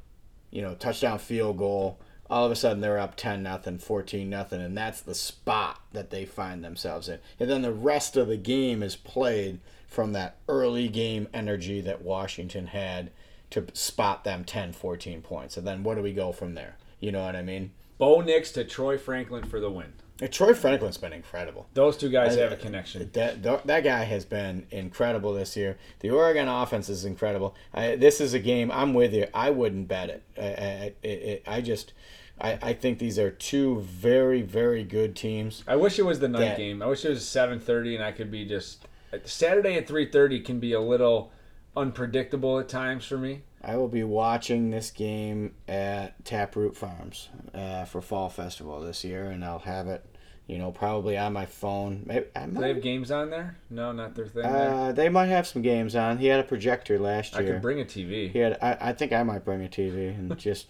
you 0.53 0.61
know, 0.61 0.75
touchdown, 0.75 1.17
field 1.17 1.57
goal. 1.57 1.99
All 2.29 2.45
of 2.45 2.51
a 2.51 2.55
sudden 2.55 2.79
they're 2.79 2.99
up 2.99 3.15
10 3.15 3.43
nothing, 3.43 3.79
14 3.79 4.29
nothing, 4.29 4.61
and 4.61 4.77
that's 4.77 5.01
the 5.01 5.15
spot 5.15 5.81
that 5.91 6.11
they 6.11 6.25
find 6.25 6.63
themselves 6.63 7.09
in. 7.09 7.19
And 7.39 7.49
then 7.49 7.63
the 7.63 7.73
rest 7.73 8.15
of 8.15 8.27
the 8.27 8.37
game 8.37 8.81
is 8.83 8.95
played 8.95 9.59
from 9.87 10.13
that 10.13 10.37
early 10.47 10.87
game 10.87 11.27
energy 11.33 11.81
that 11.81 12.03
Washington 12.03 12.67
had 12.67 13.11
to 13.49 13.65
spot 13.73 14.23
them 14.23 14.43
10, 14.43 14.73
14 14.73 15.21
points. 15.21 15.57
And 15.57 15.67
then 15.67 15.83
what 15.83 15.95
do 15.95 16.03
we 16.03 16.13
go 16.13 16.31
from 16.31 16.53
there? 16.53 16.77
You 16.99 17.11
know 17.11 17.23
what 17.25 17.35
I 17.35 17.41
mean? 17.41 17.71
Bo 17.97 18.21
Nix 18.21 18.51
to 18.53 18.63
Troy 18.63 18.97
Franklin 18.97 19.43
for 19.43 19.59
the 19.59 19.69
win. 19.69 19.93
Uh, 20.21 20.27
Troy 20.27 20.53
Franklin's 20.53 20.97
been 20.97 21.13
incredible. 21.13 21.67
Those 21.73 21.97
two 21.97 22.09
guys 22.09 22.37
I- 22.37 22.41
have 22.41 22.51
a 22.51 22.57
connection. 22.57 23.09
That 23.13 23.41
that 23.65 23.83
guy 23.83 24.03
has 24.03 24.25
been 24.25 24.67
incredible 24.71 25.33
this 25.33 25.57
year. 25.57 25.77
The 26.01 26.11
Oregon 26.11 26.47
offense 26.47 26.87
is 26.89 27.03
incredible. 27.05 27.55
I, 27.73 27.95
this 27.95 28.21
is 28.21 28.33
a 28.33 28.39
game 28.39 28.71
I'm 28.71 28.93
with 28.93 29.13
you. 29.13 29.27
I 29.33 29.49
wouldn't 29.49 29.87
bet 29.87 30.09
it. 30.09 30.23
I, 30.37 30.93
it, 31.05 31.43
I 31.47 31.61
just 31.61 31.93
I, 32.39 32.59
I 32.61 32.73
think 32.73 32.99
these 32.99 33.17
are 33.17 33.31
two 33.31 33.81
very, 33.81 34.41
very 34.41 34.83
good 34.83 35.15
teams. 35.15 35.63
I 35.67 35.75
wish 35.75 35.97
it 35.97 36.03
was 36.03 36.19
the 36.19 36.27
night 36.27 36.39
That- 36.39 36.57
game. 36.57 36.81
I 36.81 36.87
wish 36.87 37.03
it 37.05 37.09
was 37.09 37.27
seven 37.27 37.59
thirty, 37.59 37.95
and 37.95 38.03
I 38.03 38.11
could 38.11 38.29
be 38.29 38.45
just 38.45 38.85
Saturday 39.25 39.75
at 39.75 39.87
three 39.87 40.05
thirty 40.09 40.39
can 40.41 40.59
be 40.59 40.73
a 40.73 40.81
little 40.81 41.31
unpredictable 41.75 42.59
at 42.59 42.69
times 42.69 43.05
for 43.05 43.17
me. 43.17 43.41
I 43.63 43.77
will 43.77 43.87
be 43.87 44.03
watching 44.03 44.71
this 44.71 44.91
game 44.91 45.53
at 45.67 46.23
Taproot 46.25 46.75
Farms 46.75 47.29
uh, 47.53 47.85
for 47.85 48.01
Fall 48.01 48.29
Festival 48.29 48.81
this 48.81 49.03
year, 49.03 49.25
and 49.29 49.43
I'll 49.43 49.59
have 49.59 49.87
it, 49.87 50.05
you 50.47 50.57
know, 50.57 50.71
probably 50.71 51.17
on 51.17 51.31
my 51.31 51.45
phone. 51.45 52.03
Maybe, 52.05 52.25
I 52.35 52.45
Do 52.47 52.59
they 52.59 52.67
have 52.69 52.81
games 52.81 53.09
on 53.09 53.29
there? 53.29 53.57
No, 53.69 53.93
not 53.93 54.15
their 54.15 54.27
thing. 54.27 54.43
uh, 54.45 54.91
they 54.91 55.07
might 55.07 55.27
have 55.27 55.47
some 55.47 55.61
games 55.61 55.95
on. 55.95 56.17
He 56.17 56.27
had 56.27 56.41
a 56.41 56.43
projector 56.43 56.99
last 56.99 57.33
year. 57.35 57.41
I 57.43 57.45
could 57.53 57.61
bring 57.61 57.79
a 57.79 57.85
TV. 57.85 58.31
He 58.31 58.39
had. 58.39 58.57
I, 58.61 58.77
I 58.89 58.93
think 58.93 59.13
I 59.13 59.23
might 59.23 59.45
bring 59.45 59.63
a 59.63 59.69
TV 59.69 60.09
and 60.09 60.37
just, 60.37 60.67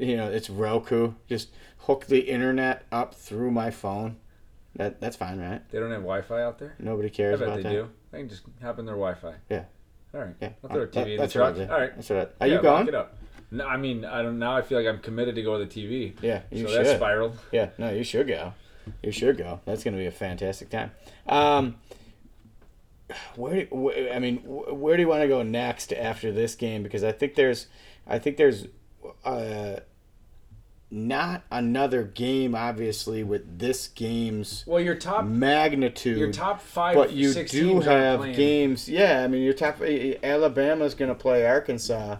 you 0.00 0.16
know, 0.16 0.30
it's 0.30 0.48
Roku. 0.48 1.12
Just 1.28 1.50
hook 1.80 2.06
the 2.06 2.20
internet 2.20 2.86
up 2.90 3.14
through 3.14 3.50
my 3.50 3.70
phone. 3.70 4.16
That 4.76 5.00
that's 5.00 5.16
fine, 5.16 5.38
right? 5.38 5.68
They 5.70 5.78
don't 5.78 5.90
have 5.90 6.02
Wi-Fi 6.02 6.42
out 6.42 6.58
there. 6.58 6.74
Nobody 6.78 7.08
I 7.08 7.10
cares 7.10 7.38
bet 7.38 7.48
about 7.48 7.56
they 7.58 7.62
that. 7.64 7.70
do. 7.72 7.88
I 8.12 8.16
can 8.18 8.28
just 8.28 8.42
hop 8.62 8.78
in 8.78 8.86
their 8.86 8.94
Wi-Fi. 8.94 9.34
Yeah. 9.50 9.64
All 10.16 10.22
right. 10.22 10.34
Yeah, 10.40 10.48
I'll 10.64 10.70
throw 10.70 10.82
a 10.82 10.86
That- 10.86 10.92
TV 10.92 11.04
in 11.04 11.10
the 11.10 11.16
that's 11.18 11.34
what 11.34 11.44
I'll 11.44 11.54
truck. 11.54 11.70
All 11.70 11.78
right. 11.80 11.94
That's. 11.94 12.10
I, 12.10 12.14
are 12.14 12.46
Yeah, 12.48 12.54
you 12.56 12.62
going? 12.62 12.88
No, 13.52 13.64
I 13.66 13.76
mean, 13.76 14.04
I 14.04 14.22
don't. 14.22 14.38
Now 14.38 14.56
I 14.56 14.62
feel 14.62 14.78
like 14.78 14.88
I'm 14.88 14.98
committed 15.00 15.34
to 15.36 15.42
go 15.42 15.58
to 15.58 15.64
the 15.66 15.70
TV. 15.70 16.14
Yeah, 16.22 16.40
you 16.50 16.66
so 16.66 16.72
should. 16.74 16.86
that 16.86 16.96
spiraled. 16.96 17.38
Yeah, 17.52 17.68
no, 17.78 17.90
you 17.90 18.02
should 18.02 18.26
go. 18.26 18.54
You 19.02 19.12
should 19.12 19.36
go. 19.36 19.60
That's 19.66 19.84
going 19.84 19.94
to 19.94 20.00
be 20.00 20.06
a 20.06 20.10
fantastic 20.12 20.68
time. 20.70 20.90
Um, 21.28 21.76
where, 23.36 23.64
do, 23.66 23.90
wh- 23.92 24.14
I 24.14 24.18
mean, 24.18 24.38
where 24.38 24.96
do 24.96 25.02
you 25.02 25.08
want 25.08 25.22
to 25.22 25.28
go 25.28 25.42
next 25.42 25.92
after 25.92 26.32
this 26.32 26.54
game? 26.56 26.82
Because 26.82 27.04
I 27.04 27.12
think 27.12 27.34
there's, 27.36 27.66
I 28.06 28.18
think 28.18 28.36
there's, 28.36 28.66
uh, 29.24 29.76
not 30.90 31.42
another 31.50 32.04
game, 32.04 32.54
obviously, 32.54 33.24
with 33.24 33.58
this 33.58 33.88
game's 33.88 34.64
Well, 34.66 34.80
your 34.80 34.94
top, 34.94 35.24
magnitude. 35.24 36.18
your 36.18 36.32
top 36.32 36.60
five, 36.60 36.94
but 36.94 37.12
you 37.12 37.32
six 37.32 37.50
do 37.50 37.80
have 37.80 38.22
games. 38.34 38.88
Yeah, 38.88 39.22
I 39.24 39.28
mean, 39.28 39.42
your 39.42 39.52
top 39.54 39.80
Alabama's 39.82 40.94
going 40.94 41.08
to 41.08 41.14
play 41.14 41.44
Arkansas, 41.46 42.16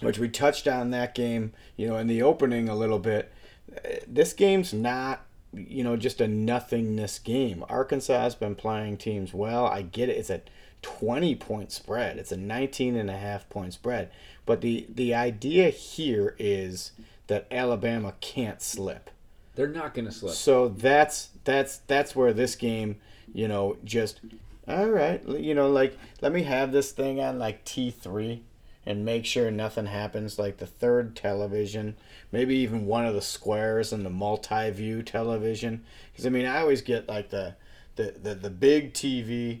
which 0.00 0.18
we 0.18 0.28
touched 0.28 0.66
on 0.66 0.90
that 0.90 1.14
game, 1.14 1.52
you 1.76 1.88
know, 1.88 1.96
in 1.96 2.06
the 2.06 2.22
opening 2.22 2.68
a 2.68 2.74
little 2.74 2.98
bit. 2.98 3.30
Uh, 3.74 3.88
This 4.06 4.32
game's 4.32 4.72
not, 4.72 5.24
you 5.52 5.84
know, 5.84 5.96
just 5.96 6.20
a 6.20 6.28
nothingness 6.28 7.18
game. 7.18 7.64
Arkansas 7.68 8.18
has 8.20 8.34
been 8.34 8.54
playing 8.54 8.96
teams 8.96 9.34
well. 9.34 9.66
I 9.66 9.82
get 9.82 10.08
it. 10.08 10.16
It's 10.16 10.30
a 10.30 10.40
20 10.80 11.36
point 11.36 11.70
spread. 11.70 12.16
It's 12.18 12.32
a 12.32 12.36
19 12.36 12.96
and 12.96 13.10
a 13.10 13.16
half 13.16 13.48
point 13.50 13.74
spread. 13.74 14.10
But 14.46 14.62
the 14.62 14.86
the 14.92 15.14
idea 15.14 15.68
here 15.70 16.34
is 16.38 16.90
that 17.26 17.46
Alabama 17.50 18.14
can't 18.20 18.60
slip. 18.60 19.10
They're 19.54 19.68
not 19.68 19.94
going 19.94 20.06
to 20.06 20.12
slip. 20.12 20.34
So 20.34 20.68
that's 20.68 21.30
that's 21.44 21.78
that's 21.86 22.16
where 22.16 22.32
this 22.32 22.54
game, 22.54 22.96
you 23.32 23.48
know, 23.48 23.76
just 23.84 24.20
all 24.66 24.88
right, 24.88 25.22
you 25.26 25.54
know, 25.54 25.70
like 25.70 25.98
let 26.20 26.32
me 26.32 26.44
have 26.44 26.72
this 26.72 26.92
thing 26.92 27.20
on 27.20 27.38
like 27.38 27.64
T 27.64 27.90
three, 27.90 28.42
and 28.86 29.04
make 29.04 29.26
sure 29.26 29.50
nothing 29.50 29.86
happens. 29.86 30.38
Like 30.38 30.58
the 30.58 30.66
third 30.66 31.14
television, 31.14 31.96
maybe 32.30 32.56
even 32.56 32.86
one 32.86 33.04
of 33.04 33.14
the 33.14 33.22
squares 33.22 33.92
and 33.92 34.06
the 34.06 34.10
multi 34.10 34.70
view 34.70 35.02
television. 35.02 35.84
Because 36.12 36.26
I 36.26 36.30
mean, 36.30 36.46
I 36.46 36.60
always 36.60 36.82
get 36.82 37.08
like 37.08 37.30
the, 37.30 37.56
the 37.96 38.14
the 38.22 38.34
the 38.34 38.50
big 38.50 38.94
TV 38.94 39.60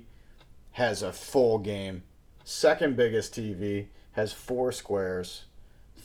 has 0.72 1.02
a 1.02 1.12
full 1.12 1.58
game. 1.58 2.02
Second 2.44 2.96
biggest 2.96 3.34
TV 3.34 3.86
has 4.12 4.32
four 4.32 4.72
squares 4.72 5.44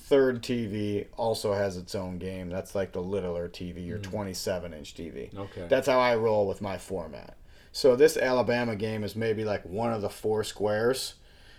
third 0.08 0.42
TV 0.42 1.08
also 1.18 1.54
has 1.54 1.76
its 1.76 1.94
own 1.94 2.18
game. 2.18 2.50
That's 2.50 2.74
like 2.74 2.94
the 2.94 3.02
littler 3.02 3.50
TV, 3.50 3.86
your 3.86 4.00
mm-hmm. 4.00 4.12
27 4.12 4.74
inch 4.74 4.96
TV. 4.96 5.38
Okay. 5.38 5.68
That's 5.68 5.88
how 5.88 6.00
I 6.00 6.16
roll 6.16 6.48
with 6.48 6.62
my 6.62 6.78
format. 6.78 7.36
So 7.74 7.96
this 7.96 8.16
Alabama 8.16 8.78
game 8.78 9.04
is 9.04 9.18
maybe 9.18 9.44
like 9.44 9.66
one 9.66 9.92
of 9.92 10.02
the 10.02 10.10
four 10.10 10.46
squares 10.46 11.16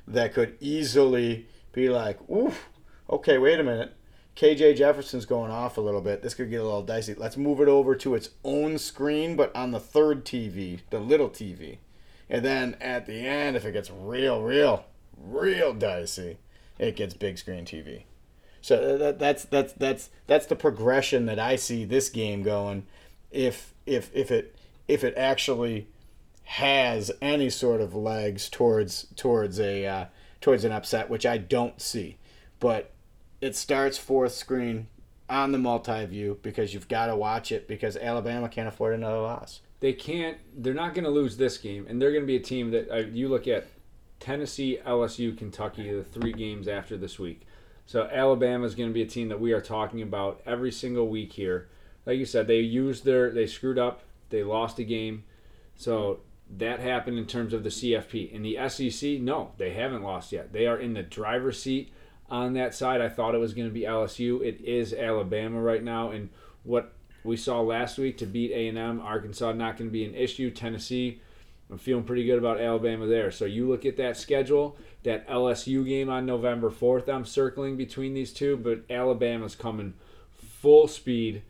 that 0.06 0.32
could 0.32 0.56
easily 0.60 1.46
be 1.72 1.90
like, 1.90 2.18
oof, 2.30 2.70
okay, 3.10 3.36
wait 3.36 3.60
a 3.60 3.62
minute. 3.64 3.94
KJ 4.34 4.76
Jefferson's 4.76 5.26
going 5.26 5.50
off 5.50 5.76
a 5.76 5.82
little 5.82 6.00
bit. 6.00 6.22
This 6.22 6.34
could 6.34 6.48
get 6.48 6.62
a 6.62 6.64
little 6.64 6.82
dicey. 6.82 7.14
Let's 7.14 7.36
move 7.36 7.60
it 7.60 7.68
over 7.68 7.94
to 7.96 8.14
its 8.14 8.30
own 8.44 8.78
screen, 8.78 9.36
but 9.36 9.54
on 9.54 9.72
the 9.72 9.80
third 9.80 10.24
TV, 10.24 10.80
the 10.88 11.00
little 11.00 11.28
TV. 11.28 11.78
And 12.30 12.44
then 12.44 12.76
at 12.80 13.06
the 13.06 13.26
end, 13.26 13.56
if 13.56 13.64
it 13.66 13.72
gets 13.72 13.90
real, 13.90 14.42
real, 14.42 14.86
real 15.16 15.74
dicey, 15.74 16.38
it 16.78 16.96
gets 16.96 17.14
big 17.14 17.36
screen 17.36 17.64
TV. 17.66 18.04
So 18.68 18.98
that, 18.98 19.18
that's 19.18 19.46
that's 19.46 19.72
that's 19.72 20.10
that's 20.26 20.44
the 20.44 20.54
progression 20.54 21.24
that 21.24 21.38
I 21.38 21.56
see 21.56 21.86
this 21.86 22.10
game 22.10 22.42
going. 22.42 22.84
If 23.30 23.72
if 23.86 24.14
if 24.14 24.30
it 24.30 24.54
if 24.86 25.04
it 25.04 25.14
actually 25.16 25.86
has 26.44 27.10
any 27.22 27.48
sort 27.48 27.80
of 27.80 27.94
legs 27.94 28.50
towards 28.50 29.06
towards 29.16 29.58
a 29.58 29.86
uh, 29.86 30.04
towards 30.42 30.64
an 30.64 30.72
upset, 30.72 31.08
which 31.08 31.24
I 31.24 31.38
don't 31.38 31.80
see, 31.80 32.18
but 32.60 32.90
it 33.40 33.56
starts 33.56 33.96
fourth 33.96 34.32
screen 34.32 34.88
on 35.30 35.52
the 35.52 35.58
multi 35.58 36.04
view 36.04 36.38
because 36.42 36.74
you've 36.74 36.88
got 36.88 37.06
to 37.06 37.16
watch 37.16 37.50
it 37.50 37.68
because 37.68 37.96
Alabama 37.96 38.50
can't 38.50 38.68
afford 38.68 38.92
another 38.92 39.20
loss. 39.20 39.62
They 39.80 39.94
can't. 39.94 40.36
They're 40.54 40.74
not 40.74 40.92
going 40.92 41.04
to 41.04 41.10
lose 41.10 41.38
this 41.38 41.56
game, 41.56 41.86
and 41.88 42.02
they're 42.02 42.12
going 42.12 42.24
to 42.24 42.26
be 42.26 42.36
a 42.36 42.40
team 42.40 42.70
that 42.72 42.90
uh, 42.90 42.96
you 42.96 43.28
look 43.28 43.48
at. 43.48 43.66
Tennessee, 44.20 44.78
LSU, 44.84 45.38
Kentucky, 45.38 45.90
the 45.90 46.02
three 46.02 46.32
games 46.32 46.68
after 46.68 46.98
this 46.98 47.18
week. 47.18 47.46
So 47.88 48.06
Alabama 48.12 48.66
is 48.66 48.74
going 48.74 48.90
to 48.90 48.94
be 48.94 49.00
a 49.00 49.06
team 49.06 49.30
that 49.30 49.40
we 49.40 49.52
are 49.52 49.62
talking 49.62 50.02
about 50.02 50.42
every 50.44 50.70
single 50.70 51.08
week 51.08 51.32
here. 51.32 51.70
Like 52.04 52.18
you 52.18 52.26
said, 52.26 52.46
they 52.46 52.60
used 52.60 53.06
their, 53.06 53.30
they 53.30 53.46
screwed 53.46 53.78
up, 53.78 54.02
they 54.28 54.42
lost 54.42 54.78
a 54.78 54.84
game. 54.84 55.24
So 55.74 56.20
that 56.58 56.80
happened 56.80 57.16
in 57.16 57.24
terms 57.24 57.54
of 57.54 57.64
the 57.64 57.70
CFP. 57.70 58.30
In 58.30 58.42
the 58.42 58.58
SEC, 58.68 59.22
no, 59.22 59.52
they 59.56 59.72
haven't 59.72 60.02
lost 60.02 60.32
yet. 60.32 60.52
They 60.52 60.66
are 60.66 60.76
in 60.76 60.92
the 60.92 61.02
driver's 61.02 61.62
seat 61.62 61.90
on 62.28 62.52
that 62.52 62.74
side. 62.74 63.00
I 63.00 63.08
thought 63.08 63.34
it 63.34 63.38
was 63.38 63.54
going 63.54 63.68
to 63.68 63.72
be 63.72 63.84
LSU. 63.84 64.42
It 64.42 64.60
is 64.60 64.92
Alabama 64.92 65.58
right 65.58 65.82
now, 65.82 66.10
and 66.10 66.28
what 66.64 66.92
we 67.24 67.38
saw 67.38 67.62
last 67.62 67.96
week 67.96 68.18
to 68.18 68.26
beat 68.26 68.52
A&M, 68.52 69.00
Arkansas 69.00 69.52
not 69.52 69.78
going 69.78 69.88
to 69.88 69.92
be 69.92 70.04
an 70.04 70.14
issue. 70.14 70.50
Tennessee, 70.50 71.22
I'm 71.70 71.78
feeling 71.78 72.04
pretty 72.04 72.24
good 72.24 72.38
about 72.38 72.60
Alabama 72.60 73.06
there. 73.06 73.30
So 73.30 73.44
you 73.44 73.68
look 73.68 73.84
at 73.84 73.96
that 73.98 74.16
schedule, 74.16 74.76
that 75.02 75.28
LSU 75.28 75.84
game 75.86 76.08
on 76.08 76.24
November 76.24 76.70
4th, 76.70 77.08
I'm 77.08 77.26
circling 77.26 77.76
between 77.76 78.14
these 78.14 78.32
two, 78.32 78.56
but 78.56 78.84
Alabama's 78.90 79.54
coming 79.54 79.94
full 80.32 80.88
speed. 80.88 81.42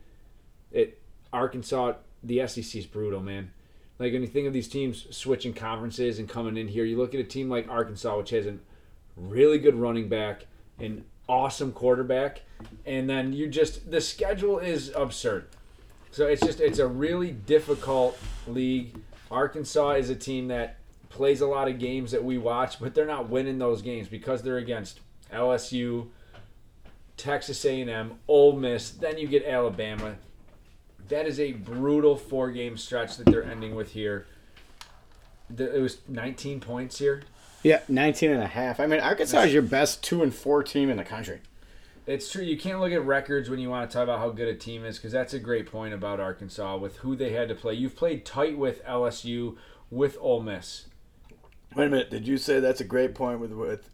It 0.72 1.00
Arkansas, 1.32 1.94
the 2.22 2.46
SEC 2.46 2.74
is 2.74 2.86
brutal, 2.86 3.20
man. 3.20 3.52
Like 3.98 4.12
when 4.12 4.22
you 4.22 4.28
think 4.28 4.46
of 4.46 4.52
these 4.52 4.68
teams 4.68 5.06
switching 5.16 5.52
conferences 5.52 6.18
and 6.18 6.28
coming 6.28 6.56
in 6.56 6.68
here, 6.68 6.84
you 6.84 6.96
look 6.96 7.14
at 7.14 7.20
a 7.20 7.24
team 7.24 7.48
like 7.48 7.68
Arkansas, 7.68 8.16
which 8.16 8.30
has 8.30 8.46
a 8.46 8.56
really 9.16 9.58
good 9.58 9.74
running 9.74 10.08
back, 10.08 10.46
an 10.78 11.04
awesome 11.28 11.72
quarterback, 11.72 12.42
and 12.86 13.08
then 13.08 13.32
you 13.32 13.48
just 13.48 13.90
the 13.90 14.00
schedule 14.00 14.58
is 14.58 14.92
absurd. 14.94 15.48
So 16.10 16.26
it's 16.26 16.40
just 16.40 16.60
it's 16.60 16.78
a 16.78 16.86
really 16.86 17.32
difficult 17.32 18.18
league. 18.46 18.94
Arkansas 19.30 19.92
is 19.92 20.10
a 20.10 20.16
team 20.16 20.48
that 20.48 20.76
plays 21.08 21.40
a 21.40 21.46
lot 21.46 21.68
of 21.68 21.78
games 21.78 22.10
that 22.12 22.24
we 22.24 22.38
watch, 22.38 22.80
but 22.80 22.94
they're 22.94 23.06
not 23.06 23.28
winning 23.28 23.58
those 23.58 23.82
games 23.82 24.08
because 24.08 24.42
they're 24.42 24.58
against 24.58 25.00
LSU, 25.32 26.08
Texas 27.16 27.64
A&M, 27.64 28.18
Ole 28.28 28.52
Miss. 28.56 28.90
Then 28.90 29.18
you 29.18 29.26
get 29.26 29.44
Alabama. 29.44 30.16
That 31.08 31.26
is 31.26 31.40
a 31.40 31.52
brutal 31.52 32.16
four-game 32.16 32.76
stretch 32.76 33.16
that 33.16 33.26
they're 33.26 33.44
ending 33.44 33.74
with 33.74 33.92
here. 33.92 34.26
It 35.56 35.80
was 35.80 35.98
19 36.08 36.60
points 36.60 36.98
here. 36.98 37.22
Yeah, 37.62 37.80
19 37.88 38.30
and 38.30 38.42
a 38.42 38.46
half. 38.46 38.78
I 38.78 38.86
mean, 38.86 39.00
Arkansas 39.00 39.40
is 39.40 39.52
your 39.52 39.62
best 39.62 40.02
2 40.04 40.22
and 40.22 40.34
4 40.34 40.62
team 40.62 40.90
in 40.90 40.98
the 40.98 41.04
country. 41.04 41.40
It's 42.08 42.32
true. 42.32 42.42
You 42.42 42.56
can't 42.56 42.80
look 42.80 42.90
at 42.90 43.04
records 43.04 43.50
when 43.50 43.58
you 43.58 43.68
want 43.68 43.90
to 43.90 43.94
talk 43.94 44.04
about 44.04 44.18
how 44.18 44.30
good 44.30 44.48
a 44.48 44.54
team 44.54 44.82
is 44.82 44.96
because 44.96 45.12
that's 45.12 45.34
a 45.34 45.38
great 45.38 45.66
point 45.70 45.92
about 45.92 46.20
Arkansas 46.20 46.78
with 46.78 46.96
who 46.96 47.14
they 47.14 47.32
had 47.34 47.50
to 47.50 47.54
play. 47.54 47.74
You've 47.74 47.96
played 47.96 48.24
tight 48.24 48.56
with 48.56 48.82
LSU, 48.86 49.56
with 49.90 50.16
Ole 50.18 50.40
Miss. 50.42 50.86
Wait 51.76 51.86
a 51.86 51.90
minute. 51.90 52.10
Did 52.10 52.26
you 52.26 52.38
say 52.38 52.60
that's 52.60 52.80
a 52.80 52.84
great 52.84 53.14
point 53.14 53.40
with 53.40 53.52
with 53.52 53.90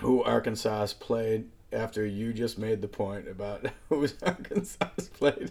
who 0.00 0.22
Arkansas 0.22 0.78
has 0.82 0.94
played 0.94 1.48
after 1.72 2.06
you 2.06 2.32
just 2.32 2.58
made 2.58 2.80
the 2.80 2.86
point 2.86 3.26
about 3.28 3.66
who 3.88 4.06
Arkansas 4.22 4.86
has 4.96 5.08
played? 5.08 5.50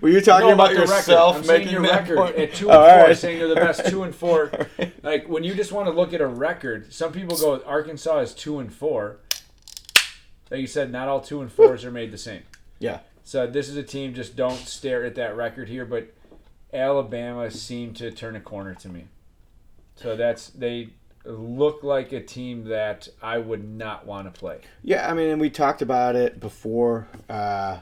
Were 0.00 0.08
you 0.08 0.22
talking 0.22 0.48
No, 0.48 0.54
about, 0.54 0.70
the 0.70 0.76
yourself. 0.76 1.46
Making 1.46 1.72
your 1.72 1.82
record 1.82 2.16
point? 2.16 2.36
at 2.36 2.54
two 2.54 2.70
and 2.70 2.78
four, 2.78 3.02
right. 3.04 3.16
saying 3.16 3.38
they're 3.38 3.48
the 3.48 3.54
best 3.54 3.86
two 3.86 4.02
and 4.02 4.14
four. 4.14 4.50
Right. 4.78 4.92
Like 5.02 5.28
when 5.28 5.44
you 5.44 5.54
just 5.54 5.72
want 5.72 5.88
to 5.88 5.92
look 5.92 6.12
at 6.14 6.20
a 6.22 6.26
record, 6.26 6.90
some 6.92 7.12
people 7.12 7.36
go 7.36 7.62
Arkansas 7.66 8.18
is 8.20 8.34
two 8.34 8.58
and 8.60 8.72
four. 8.72 9.20
Like 10.50 10.60
you 10.60 10.66
said, 10.66 10.90
not 10.90 11.08
all 11.08 11.20
two 11.20 11.40
and 11.40 11.52
fours 11.52 11.84
are 11.84 11.90
made 11.90 12.10
the 12.10 12.18
same. 12.18 12.42
Yeah. 12.78 13.00
So 13.24 13.46
this 13.46 13.68
is 13.68 13.76
a 13.76 13.82
team. 13.82 14.14
Just 14.14 14.36
don't 14.36 14.56
stare 14.56 15.04
at 15.04 15.14
that 15.16 15.36
record 15.36 15.68
here. 15.68 15.84
But 15.84 16.14
Alabama 16.72 17.50
seemed 17.50 17.96
to 17.96 18.10
turn 18.10 18.36
a 18.36 18.40
corner 18.40 18.74
to 18.74 18.88
me. 18.88 19.04
So 19.96 20.16
that's 20.16 20.48
they 20.50 20.90
look 21.24 21.82
like 21.82 22.12
a 22.12 22.22
team 22.22 22.64
that 22.64 23.08
I 23.20 23.38
would 23.38 23.68
not 23.68 24.06
want 24.06 24.32
to 24.32 24.38
play. 24.38 24.60
Yeah, 24.82 25.10
I 25.10 25.14
mean, 25.14 25.30
and 25.30 25.40
we 25.40 25.50
talked 25.50 25.82
about 25.82 26.16
it 26.16 26.40
before. 26.40 27.08
Uh, 27.28 27.78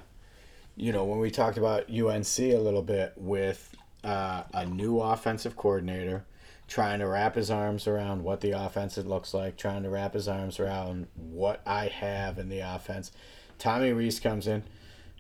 you 0.76 0.93
know, 0.93 1.05
when 1.05 1.20
we 1.20 1.30
talked 1.30 1.59
about 1.59 1.90
UNC 1.90 2.38
a 2.38 2.56
little 2.56 2.82
bit 2.82 3.12
with 3.16 3.74
uh, 4.05 4.43
a 4.52 4.66
new 4.66 5.01
offensive 5.01 5.56
coordinator 5.56 6.24
trying 6.68 6.98
to 6.98 7.06
wrap 7.06 7.34
his 7.36 7.51
arms 7.51 7.86
around 7.86 8.24
what 8.24 8.40
the 8.40 8.51
offense 8.51 8.97
looks 8.97 9.32
like, 9.32 9.56
trying 9.56 9.82
to 9.84 9.90
wrap 9.90 10.14
his 10.14 10.28
arms 10.28 10.59
around 10.59 11.06
what 11.14 11.60
I 11.66 11.86
have 11.86 12.38
in 12.38 12.48
the 12.48 12.60
offense. 12.60 13.12
Tommy 13.59 13.93
Rees 13.93 14.20
comes 14.20 14.47
in. 14.47 14.64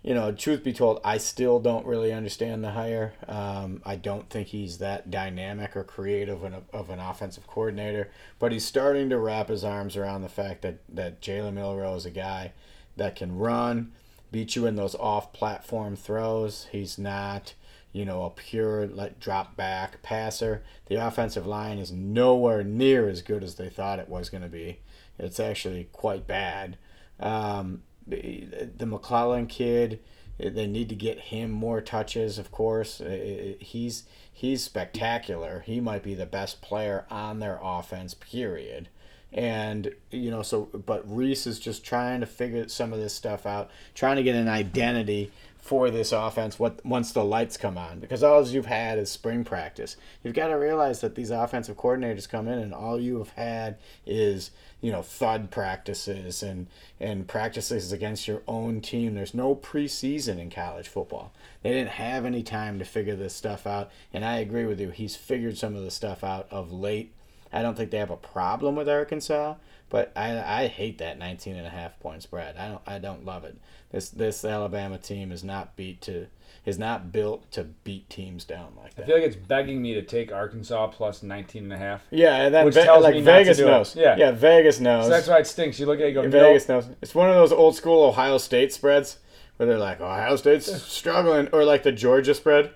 You 0.02 0.14
know, 0.14 0.30
truth 0.30 0.62
be 0.62 0.72
told, 0.72 1.00
I 1.04 1.18
still 1.18 1.58
don't 1.58 1.84
really 1.84 2.12
understand 2.12 2.62
the 2.62 2.70
hire. 2.70 3.14
Um, 3.26 3.82
I 3.84 3.96
don't 3.96 4.30
think 4.30 4.48
he's 4.48 4.78
that 4.78 5.10
dynamic 5.10 5.76
or 5.76 5.82
creative 5.82 6.42
of 6.42 6.52
an, 6.52 6.62
of 6.72 6.90
an 6.90 7.00
offensive 7.00 7.48
coordinator, 7.48 8.10
but 8.38 8.52
he's 8.52 8.64
starting 8.64 9.08
to 9.10 9.18
wrap 9.18 9.48
his 9.48 9.64
arms 9.64 9.96
around 9.96 10.22
the 10.22 10.28
fact 10.28 10.62
that, 10.62 10.78
that 10.88 11.20
Jalen 11.20 11.54
Milroe 11.54 11.96
is 11.96 12.06
a 12.06 12.10
guy 12.10 12.52
that 12.96 13.16
can 13.16 13.36
run, 13.36 13.92
beat 14.30 14.54
you 14.54 14.66
in 14.66 14.76
those 14.76 14.94
off 14.94 15.32
platform 15.32 15.96
throws. 15.96 16.68
He's 16.70 16.98
not 16.98 17.54
you 17.96 18.04
know, 18.04 18.24
a 18.24 18.30
pure 18.30 18.86
like 18.86 19.18
drop 19.18 19.56
back 19.56 20.02
passer. 20.02 20.62
The 20.84 20.96
offensive 20.96 21.46
line 21.46 21.78
is 21.78 21.90
nowhere 21.90 22.62
near 22.62 23.08
as 23.08 23.22
good 23.22 23.42
as 23.42 23.54
they 23.54 23.70
thought 23.70 23.98
it 23.98 24.10
was 24.10 24.28
going 24.28 24.42
to 24.42 24.50
be. 24.50 24.80
It's 25.18 25.40
actually 25.40 25.88
quite 25.92 26.26
bad. 26.26 26.76
Um, 27.18 27.84
the, 28.06 28.84
McClellan 28.84 29.46
kid, 29.46 30.00
eh, 30.38 30.50
they 30.50 30.66
need 30.66 30.90
to 30.90 30.94
get 30.94 31.18
him 31.18 31.50
more 31.50 31.80
touches. 31.80 32.38
Of 32.38 32.52
course, 32.52 33.00
eh, 33.00 33.06
eh, 33.06 33.52
he's 33.60 34.04
he's 34.30 34.62
spectacular. 34.62 35.62
He 35.64 35.80
might 35.80 36.02
be 36.02 36.14
the 36.14 36.26
best 36.26 36.60
player 36.60 37.06
on 37.10 37.38
their 37.38 37.58
offense. 37.62 38.12
Period. 38.12 38.90
And 39.32 39.94
you 40.10 40.30
know, 40.30 40.42
so 40.42 40.66
but 40.66 41.02
Rees 41.10 41.46
is 41.46 41.58
just 41.58 41.82
trying 41.82 42.20
to 42.20 42.26
figure 42.26 42.68
some 42.68 42.92
of 42.92 42.98
this 42.98 43.14
stuff 43.14 43.46
out, 43.46 43.70
trying 43.94 44.16
to 44.16 44.22
get 44.22 44.36
an 44.36 44.48
identity 44.48 45.32
for 45.66 45.90
this 45.90 46.12
offense 46.12 46.60
what 46.60 46.84
once 46.86 47.10
the 47.10 47.24
lights 47.24 47.56
come 47.56 47.76
on 47.76 47.98
because 47.98 48.22
all 48.22 48.46
you've 48.46 48.66
had 48.66 48.98
is 48.98 49.10
spring 49.10 49.42
practice. 49.42 49.96
You've 50.22 50.34
got 50.34 50.48
to 50.48 50.54
realize 50.54 51.00
that 51.00 51.16
these 51.16 51.30
offensive 51.30 51.76
coordinators 51.76 52.28
come 52.28 52.46
in 52.46 52.60
and 52.60 52.72
all 52.72 53.00
you 53.00 53.18
have 53.18 53.30
had 53.30 53.76
is 54.06 54.52
you 54.80 54.92
know 54.92 55.02
thud 55.02 55.50
practices 55.50 56.42
and 56.42 56.68
and 57.00 57.26
practices 57.26 57.90
against 57.90 58.28
your 58.28 58.42
own 58.46 58.80
team. 58.80 59.14
There's 59.14 59.34
no 59.34 59.56
preseason 59.56 60.38
in 60.38 60.50
college 60.50 60.86
football. 60.86 61.32
They 61.62 61.70
didn't 61.70 61.90
have 61.90 62.24
any 62.24 62.44
time 62.44 62.78
to 62.78 62.84
figure 62.84 63.16
this 63.16 63.34
stuff 63.34 63.66
out, 63.66 63.90
and 64.12 64.24
I 64.24 64.38
agree 64.38 64.66
with 64.66 64.80
you. 64.80 64.90
He's 64.90 65.16
figured 65.16 65.58
some 65.58 65.74
of 65.74 65.82
the 65.82 65.90
stuff 65.90 66.22
out 66.22 66.46
of 66.52 66.72
late. 66.72 67.12
I 67.52 67.62
don't 67.62 67.76
think 67.76 67.90
they 67.90 67.98
have 67.98 68.10
a 68.10 68.16
problem 68.16 68.76
with 68.76 68.88
Arkansas, 68.88 69.54
but 69.88 70.12
I, 70.14 70.64
I 70.64 70.66
hate 70.68 70.98
that 70.98 71.18
19 71.18 71.56
and 71.56 71.66
a 71.66 71.70
half 71.70 71.98
point 72.00 72.22
spread. 72.22 72.56
I 72.56 72.68
don't 72.68 72.82
I 72.86 72.98
don't 72.98 73.24
love 73.24 73.44
it. 73.44 73.56
This 73.90 74.10
this 74.10 74.44
Alabama 74.44 74.98
team 74.98 75.32
is 75.32 75.44
not 75.44 75.76
beat 75.76 76.00
to 76.02 76.26
is 76.64 76.78
not 76.78 77.12
built 77.12 77.48
to 77.52 77.62
beat 77.62 78.10
teams 78.10 78.44
down 78.44 78.72
like 78.76 78.94
that. 78.96 79.04
I 79.04 79.06
feel 79.06 79.16
like 79.16 79.24
it's 79.24 79.36
begging 79.36 79.80
me 79.80 79.94
to 79.94 80.02
take 80.02 80.32
Arkansas 80.32 80.88
plus 80.88 81.22
19 81.22 81.64
and 81.64 81.72
a 81.72 81.78
half. 81.78 82.02
Yeah, 82.10 82.34
and 82.42 82.54
that 82.54 82.64
which 82.64 82.74
Ve- 82.74 82.82
tells 82.82 83.04
like 83.04 83.14
me 83.14 83.20
Vegas 83.20 83.58
knows. 83.60 83.94
It. 83.94 84.00
Yeah. 84.00 84.16
yeah, 84.16 84.30
Vegas 84.32 84.80
knows. 84.80 85.04
So 85.04 85.10
that's 85.10 85.28
why 85.28 85.38
it 85.38 85.46
stinks. 85.46 85.78
You 85.78 85.86
look 85.86 86.00
at 86.00 86.06
it, 86.06 86.12
go 86.12 86.28
Vegas 86.28 86.68
knows. 86.68 86.88
It's 87.00 87.14
one 87.14 87.28
of 87.28 87.36
those 87.36 87.52
old 87.52 87.76
school 87.76 88.02
Ohio 88.02 88.38
State 88.38 88.72
spreads 88.72 89.18
where 89.56 89.68
they're 89.68 89.78
like 89.78 90.00
Ohio 90.00 90.36
State's 90.36 90.82
struggling, 90.82 91.48
or 91.52 91.64
like 91.64 91.84
the 91.84 91.92
Georgia 91.92 92.34
spread. 92.34 92.72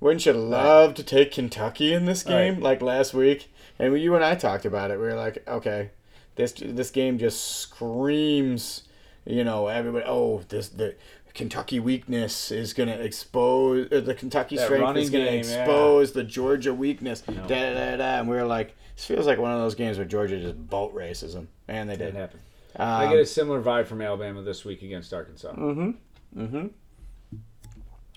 Wouldn't 0.00 0.26
you 0.26 0.32
love 0.32 0.90
right. 0.90 0.96
to 0.96 1.02
take 1.02 1.32
Kentucky 1.32 1.92
in 1.92 2.04
this 2.04 2.22
game 2.22 2.54
right. 2.54 2.62
like 2.62 2.82
last 2.82 3.14
week? 3.14 3.52
And 3.78 3.98
you 4.00 4.14
and 4.14 4.24
I 4.24 4.34
talked 4.34 4.64
about 4.64 4.90
it. 4.90 4.98
We 4.98 5.06
were 5.06 5.14
like, 5.14 5.46
okay, 5.48 5.90
this 6.36 6.52
this 6.52 6.90
game 6.90 7.18
just 7.18 7.58
screams, 7.58 8.82
you 9.28 9.44
know, 9.44 9.68
everybody. 9.68 10.04
Oh, 10.06 10.42
this 10.48 10.68
the 10.68 10.96
Kentucky 11.34 11.80
weakness 11.80 12.50
is 12.50 12.72
going 12.72 12.88
to 12.88 13.00
expose 13.00 13.92
uh, 13.92 14.00
the 14.00 14.14
Kentucky 14.14 14.56
that 14.56 14.66
strength 14.66 14.96
is 14.96 15.10
going 15.10 15.24
to 15.24 15.36
expose 15.36 16.10
yeah. 16.10 16.14
the 16.14 16.24
Georgia 16.24 16.74
weakness. 16.74 17.22
No. 17.28 17.46
Da, 17.46 17.74
da, 17.74 17.96
da, 17.96 18.18
and 18.18 18.28
we 18.28 18.36
were 18.36 18.46
like, 18.46 18.74
this 18.96 19.04
feels 19.04 19.26
like 19.26 19.38
one 19.38 19.52
of 19.52 19.60
those 19.60 19.74
games 19.74 19.98
where 19.98 20.06
Georgia 20.06 20.40
just 20.40 20.68
boat 20.68 20.92
races 20.94 21.34
them, 21.34 21.48
and 21.68 21.88
they 21.88 21.96
didn't 21.96 22.16
happen. 22.16 22.40
Um, 22.76 22.88
I 22.88 23.06
get 23.08 23.18
a 23.18 23.26
similar 23.26 23.62
vibe 23.62 23.86
from 23.86 24.02
Alabama 24.02 24.42
this 24.42 24.64
week 24.64 24.82
against 24.82 25.12
Arkansas. 25.12 25.52
Mm-hmm. 25.52 26.40
Mm-hmm. 26.40 26.66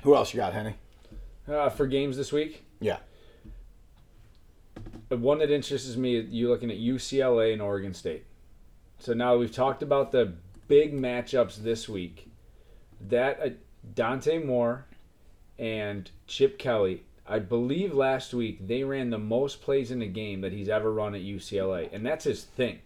Who 0.04 0.16
else 0.16 0.34
you 0.34 0.38
got, 0.38 0.54
Henny? 0.54 0.76
Uh, 1.48 1.70
for 1.70 1.88
games 1.88 2.18
this 2.18 2.32
week? 2.32 2.64
Yeah 2.80 2.98
one 5.18 5.40
that 5.40 5.52
interests 5.52 5.96
me 5.96 6.20
you 6.20 6.50
looking 6.50 6.72
at 6.72 6.78
UCLA 6.78 7.54
and 7.54 7.62
Oregon 7.62 7.94
State. 7.94 8.26
So 9.00 9.14
now 9.14 9.36
we've 9.36 9.52
talked 9.52 9.84
about 9.84 10.12
the 10.12 10.34
big 10.72 10.98
matchups 10.98 11.58
this 11.58 11.90
week. 11.90 12.32
That 13.02 13.40
uh, 13.42 13.50
Dante 13.94 14.38
Moore 14.38 14.86
and 15.60 16.10
Chip 16.28 16.58
Kelly, 16.58 17.04
I 17.28 17.40
believe 17.40 17.94
last 17.94 18.34
week 18.34 18.66
they 18.66 18.86
ran 18.86 19.10
the 19.10 19.18
most 19.18 19.62
plays 19.62 19.92
in 19.92 20.02
a 20.02 20.08
game 20.08 20.40
that 20.42 20.54
he's 20.54 20.70
ever 20.70 20.94
run 20.94 21.14
at 21.14 21.22
UCLA, 21.22 21.90
and 21.92 22.06
that's 22.06 22.24
his 22.24 22.46
thing. 22.46 22.80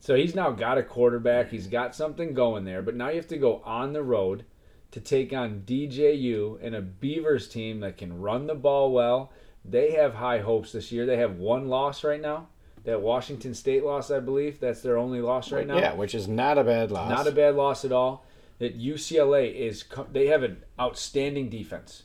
So 0.00 0.16
he's 0.16 0.34
now 0.34 0.50
got 0.50 0.78
a 0.78 0.82
quarterback, 0.82 1.50
he's 1.50 1.68
got 1.68 1.94
something 1.94 2.34
going 2.34 2.64
there, 2.64 2.82
but 2.82 2.96
now 2.96 3.10
you 3.10 3.16
have 3.16 3.28
to 3.28 3.38
go 3.38 3.62
on 3.64 3.92
the 3.92 4.02
road 4.02 4.44
to 4.90 5.00
take 5.00 5.32
on 5.32 5.62
DJU 5.64 6.58
and 6.60 6.74
a 6.74 6.82
Beavers 6.82 7.48
team 7.48 7.80
that 7.80 7.98
can 7.98 8.20
run 8.20 8.48
the 8.48 8.54
ball 8.56 8.90
well 8.90 9.32
they 9.68 9.92
have 9.92 10.14
high 10.14 10.38
hopes 10.38 10.72
this 10.72 10.92
year. 10.92 11.06
They 11.06 11.16
have 11.16 11.38
one 11.38 11.68
loss 11.68 12.04
right 12.04 12.20
now. 12.20 12.48
That 12.86 13.02
Washington 13.02 13.52
State 13.52 13.84
loss, 13.84 14.12
I 14.12 14.20
believe, 14.20 14.60
that's 14.60 14.80
their 14.80 14.96
only 14.96 15.20
loss 15.20 15.50
right 15.50 15.66
now. 15.66 15.76
Yeah, 15.76 15.94
which 15.94 16.14
is 16.14 16.28
not 16.28 16.56
a 16.56 16.62
bad 16.62 16.92
loss. 16.92 17.10
Not 17.10 17.26
a 17.26 17.32
bad 17.32 17.56
loss 17.56 17.84
at 17.84 17.90
all. 17.90 18.24
That 18.60 18.80
UCLA 18.80 19.52
is 19.52 19.84
they 20.12 20.28
have 20.28 20.44
an 20.44 20.62
outstanding 20.80 21.50
defense. 21.50 22.04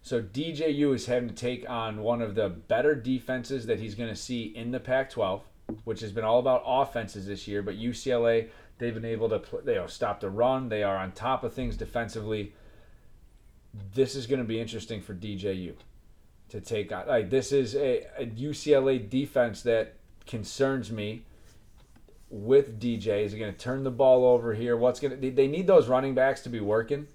So 0.00 0.22
DJU 0.22 0.94
is 0.94 1.04
having 1.04 1.28
to 1.28 1.34
take 1.34 1.68
on 1.68 2.00
one 2.00 2.22
of 2.22 2.34
the 2.34 2.48
better 2.48 2.94
defenses 2.94 3.66
that 3.66 3.78
he's 3.78 3.94
going 3.94 4.08
to 4.08 4.16
see 4.16 4.44
in 4.44 4.72
the 4.72 4.80
Pac-12, 4.80 5.42
which 5.84 6.00
has 6.00 6.12
been 6.12 6.24
all 6.24 6.38
about 6.38 6.62
offenses 6.66 7.26
this 7.26 7.46
year. 7.46 7.62
But 7.62 7.78
UCLA, 7.78 8.48
they've 8.78 8.94
been 8.94 9.04
able 9.04 9.28
to 9.28 9.38
play, 9.38 9.60
they 9.64 9.74
know, 9.74 9.86
stop 9.86 10.20
the 10.20 10.30
run. 10.30 10.70
They 10.70 10.82
are 10.82 10.96
on 10.96 11.12
top 11.12 11.44
of 11.44 11.52
things 11.52 11.76
defensively. 11.76 12.54
This 13.94 14.16
is 14.16 14.26
going 14.26 14.40
to 14.40 14.48
be 14.48 14.58
interesting 14.58 15.02
for 15.02 15.14
DJU 15.14 15.74
to 16.48 16.60
take 16.60 16.90
on. 16.90 17.06
Like 17.06 17.28
this 17.28 17.52
is 17.52 17.74
a, 17.74 18.06
a 18.16 18.26
UCLA 18.26 19.08
defense 19.08 19.62
that 19.62 19.96
concerns 20.26 20.90
me. 20.90 21.24
With 22.30 22.80
DJ, 22.80 23.24
is 23.24 23.32
he 23.32 23.38
going 23.38 23.52
to 23.52 23.58
turn 23.58 23.84
the 23.84 23.90
ball 23.90 24.24
over 24.24 24.54
here? 24.54 24.74
What's 24.74 25.00
going 25.00 25.20
to? 25.20 25.30
They 25.30 25.46
need 25.46 25.66
those 25.66 25.86
running 25.86 26.14
backs 26.14 26.40
to 26.42 26.48
be 26.48 26.60
working. 26.60 27.06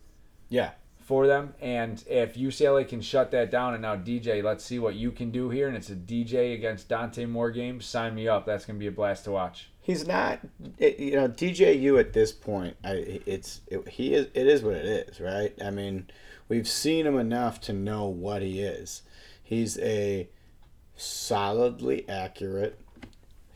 Yeah. 0.47 0.71
For 0.99 1.25
them, 1.25 1.53
and 1.61 2.03
if 2.05 2.35
UCLA 2.35 2.85
can 2.85 2.99
shut 2.99 3.31
that 3.31 3.49
down, 3.49 3.73
and 3.73 3.81
now 3.81 3.95
DJ, 3.95 4.43
let's 4.43 4.65
see 4.65 4.77
what 4.77 4.95
you 4.95 5.09
can 5.09 5.31
do 5.31 5.49
here. 5.49 5.69
And 5.69 5.77
it's 5.77 5.89
a 5.89 5.95
DJ 5.95 6.53
against 6.53 6.89
Dante 6.89 7.25
Moore 7.25 7.49
game. 7.49 7.79
Sign 7.79 8.13
me 8.13 8.27
up. 8.27 8.45
That's 8.45 8.65
going 8.65 8.75
to 8.75 8.79
be 8.79 8.87
a 8.87 8.91
blast 8.91 9.23
to 9.23 9.31
watch. 9.31 9.69
He's 9.79 10.05
not, 10.05 10.41
you 10.77 11.15
know, 11.15 11.29
DJU 11.29 11.97
at 11.97 12.11
this 12.11 12.33
point. 12.33 12.75
I, 12.83 13.21
it's 13.25 13.61
it, 13.67 13.87
he 13.87 14.13
is. 14.13 14.27
It 14.33 14.45
is 14.45 14.61
what 14.61 14.73
it 14.73 14.85
is, 14.85 15.21
right? 15.21 15.53
I 15.63 15.69
mean, 15.69 16.07
we've 16.49 16.67
seen 16.67 17.07
him 17.07 17.17
enough 17.17 17.61
to 17.61 17.73
know 17.73 18.05
what 18.05 18.41
he 18.41 18.59
is. 18.59 19.03
He's 19.41 19.79
a 19.79 20.27
solidly 20.97 22.07
accurate, 22.09 22.81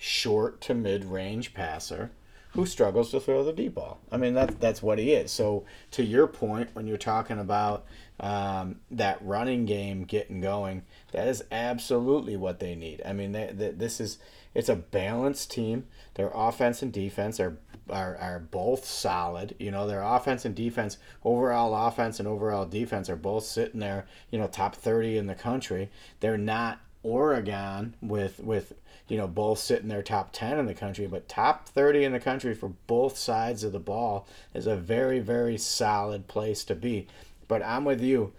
short 0.04 0.60
to 0.60 0.74
mid 0.74 1.06
range 1.06 1.54
passer 1.54 2.10
who 2.54 2.66
struggles 2.66 3.12
to 3.12 3.20
throw 3.20 3.44
the 3.44 3.54
deep 3.54 3.76
ball. 3.76 4.00
I 4.12 4.18
mean, 4.18 4.34
that's 4.34 4.56
that's 4.56 4.82
what 4.82 4.98
he 4.98 5.14
is. 5.14 5.32
So, 5.32 5.64
to 5.92 6.04
your 6.04 6.26
point, 6.26 6.72
when 6.74 6.88
you're 6.88 6.98
talking 6.98 7.40
about 7.40 7.86
um, 8.20 8.80
that 8.90 9.20
running 9.22 9.66
game 9.66 10.04
getting 10.04 10.42
going, 10.42 10.82
that 11.12 11.28
is 11.28 11.44
absolutely 11.52 12.36
what 12.36 12.60
they 12.60 12.74
need. 12.74 13.02
I 13.06 13.14
mean, 13.14 13.32
they, 13.32 13.52
they, 13.54 13.70
this 13.70 14.02
is 14.02 14.18
it's 14.56 14.70
a 14.70 14.76
balanced 14.76 15.52
team. 15.52 15.86
Their 16.16 16.32
offense 16.34 16.82
and 16.82 16.92
defense 16.92 17.40
are 17.40 17.60
are, 17.88 18.18
are 18.18 18.40
both 18.40 18.86
solid. 18.86 19.56
You 19.60 19.70
know, 19.70 19.86
their 19.86 20.02
offense 20.02 20.46
and 20.46 20.56
defense, 20.56 20.98
overall 21.24 21.88
offense 21.88 22.18
and 22.20 22.28
overall 22.28 22.66
defense 22.66 23.08
are 23.08 23.16
both 23.16 23.46
sitting 23.46 23.80
there, 23.80 24.08
you 24.32 24.40
know, 24.40 24.48
top 24.48 24.76
30 24.76 25.20
in 25.20 25.28
the 25.28 25.36
country. 25.36 25.92
They're 26.22 26.40
not 26.40 26.80
Oregon 27.04 27.96
with 28.02 28.40
with 28.40 28.74
you 29.12 29.18
know 29.18 29.28
both 29.28 29.60
sit 29.60 29.82
in 29.82 29.90
their 29.90 30.02
top 30.02 30.32
10 30.32 30.58
in 30.58 30.66
the 30.68 30.74
country 30.74 31.06
but 31.06 31.28
top 31.28 31.68
30 31.68 32.06
in 32.06 32.14
the 32.14 32.20
country 32.20 32.54
for 32.54 32.70
both 32.88 33.18
sides 33.18 33.62
of 33.62 33.74
the 33.74 33.80
ball 33.80 34.26
is 34.54 34.68
a 34.68 34.78
very 34.78 35.20
very 35.20 35.58
solid 35.58 36.30
place 36.30 36.64
to 36.64 36.74
be 36.74 37.08
but 37.50 37.62
I'm 37.62 37.84
with 37.84 38.02
you 38.02 38.32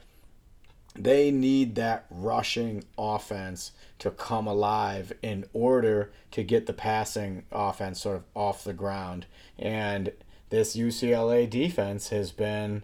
they 0.95 1.31
need 1.31 1.75
that 1.75 2.07
rushing 2.11 2.85
offense 2.97 3.73
to 3.99 4.11
come 4.11 4.47
alive 4.47 5.13
in 5.23 5.45
order 5.53 6.11
to 6.31 6.43
get 6.43 6.67
the 6.67 6.73
passing 6.73 7.45
offense 7.53 8.01
sort 8.01 8.17
of 8.17 8.25
off 8.35 8.65
the 8.65 8.75
ground. 8.75 9.27
And 9.59 10.13
this 10.51 10.77
UCLA 10.77 11.49
defense 11.49 12.11
has 12.11 12.31
been, 12.31 12.83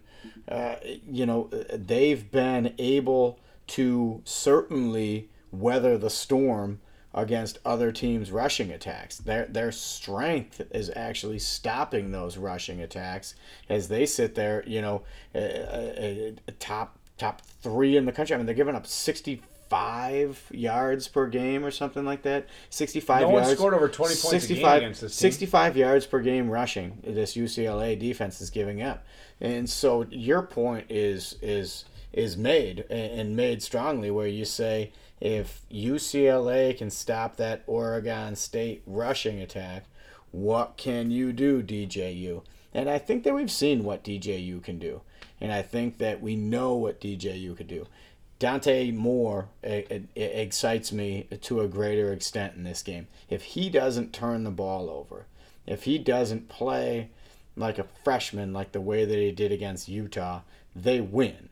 uh, 0.48 0.77
you 1.06 1.27
know, 1.27 1.51
they've 1.70 2.31
been 2.31 2.74
able 2.78 3.40
to 3.69 4.23
certainly 4.24 5.28
weather 5.52 5.98
the 5.98 6.10
storm 6.10 6.81
against 7.19 7.59
other 7.65 7.90
teams' 7.90 8.31
rushing 8.31 8.70
attacks. 8.70 9.19
Their 9.19 9.47
their 9.47 9.73
strength 9.73 10.62
is 10.70 10.90
actually 10.95 11.40
stopping 11.40 12.12
those 12.12 12.36
rushing 12.36 12.81
attacks 12.81 13.35
as 13.69 13.89
they 13.89 14.07
sit 14.07 14.35
there, 14.36 14.62
you 14.66 14.81
know, 14.81 15.03
a, 15.35 15.39
a, 15.40 16.35
a 16.47 16.53
top 16.53 16.97
top 17.19 17.43
three 17.62 17.97
in 17.97 18.07
the 18.07 18.12
country. 18.12 18.35
I 18.35 18.36
mean, 18.36 18.47
they're 18.47 18.55
giving 18.55 18.77
up 18.77 18.86
sixty 18.86 19.43
five 19.69 20.43
yards 20.51 21.09
per 21.09 21.27
game 21.27 21.65
or 21.65 21.70
something 21.70 22.05
like 22.05 22.23
that. 22.23 22.47
Sixty 22.70 23.01
five 23.01 23.23
No 23.23 23.31
one 23.31 23.43
yards. 23.43 23.59
scored 23.59 23.74
over 23.74 23.89
20 23.89 24.15
points 24.15 24.45
a 24.45 24.55
game 24.55 24.65
against 24.65 25.01
this 25.03 25.16
team. 25.16 25.31
65 25.31 25.77
yards 25.77 26.07
per 26.07 26.20
game 26.20 26.49
rushing. 26.49 26.99
This 27.05 27.36
UCLA 27.36 27.99
defense 27.99 28.40
is 28.40 28.49
giving 28.51 28.81
up, 28.81 29.05
and 29.40 29.69
so 29.69 30.07
your 30.11 30.43
point 30.43 30.86
is 30.89 31.36
is 31.43 31.85
is 32.12 32.36
made 32.36 32.81
and 32.90 33.36
made 33.36 33.62
strongly 33.62 34.11
where 34.11 34.27
you 34.27 34.45
say 34.45 34.93
if 35.20 35.62
UCLA 35.70 36.77
can 36.77 36.90
stop 36.90 37.36
that 37.36 37.62
Oregon 37.66 38.36
State 38.36 38.82
rushing 38.86 39.40
attack, 39.40 39.85
what 40.31 40.77
can 40.77 41.11
you 41.11 41.32
do, 41.32 41.62
DJU? 41.62 42.43
And 42.74 42.89
I 42.89 42.99
think 42.99 43.24
that 43.24 43.35
we've 43.35 43.51
seen 43.51 43.85
what 43.85 44.05
DJU 44.05 44.62
can 44.62 44.78
do, 44.78 45.01
and 45.40 45.53
I 45.53 45.62
think 45.62 45.99
that 45.99 46.20
we 46.20 46.36
know 46.36 46.74
what 46.74 47.01
DJU 47.01 47.57
could 47.57 47.69
do. 47.69 47.86
Dante 48.39 48.93
Moore 48.93 49.49
eh, 49.65 49.82
eh, 49.90 50.01
eh, 50.16 50.20
excites 50.20 50.93
me 50.93 51.27
to 51.40 51.61
a 51.61 51.69
greater 51.69 52.12
extent 52.12 52.55
in 52.55 52.62
this 52.62 52.82
game. 52.82 53.09
If 53.28 53.43
he 53.43 53.69
doesn't 53.69 54.12
turn 54.12 54.45
the 54.45 54.51
ball 54.51 54.89
over, 54.89 55.27
if 55.66 55.85
he 55.85 55.99
doesn't 55.99 56.49
play 56.49 57.11
like 57.57 57.78
a 57.78 57.86
freshman, 58.05 58.53
like 58.53 58.70
the 58.73 58.81
way 58.81 59.05
that 59.05 59.19
he 59.19 59.32
did 59.32 59.51
against 59.51 59.89
Utah, 59.89 60.43
they 60.77 61.01
win. 61.01 61.48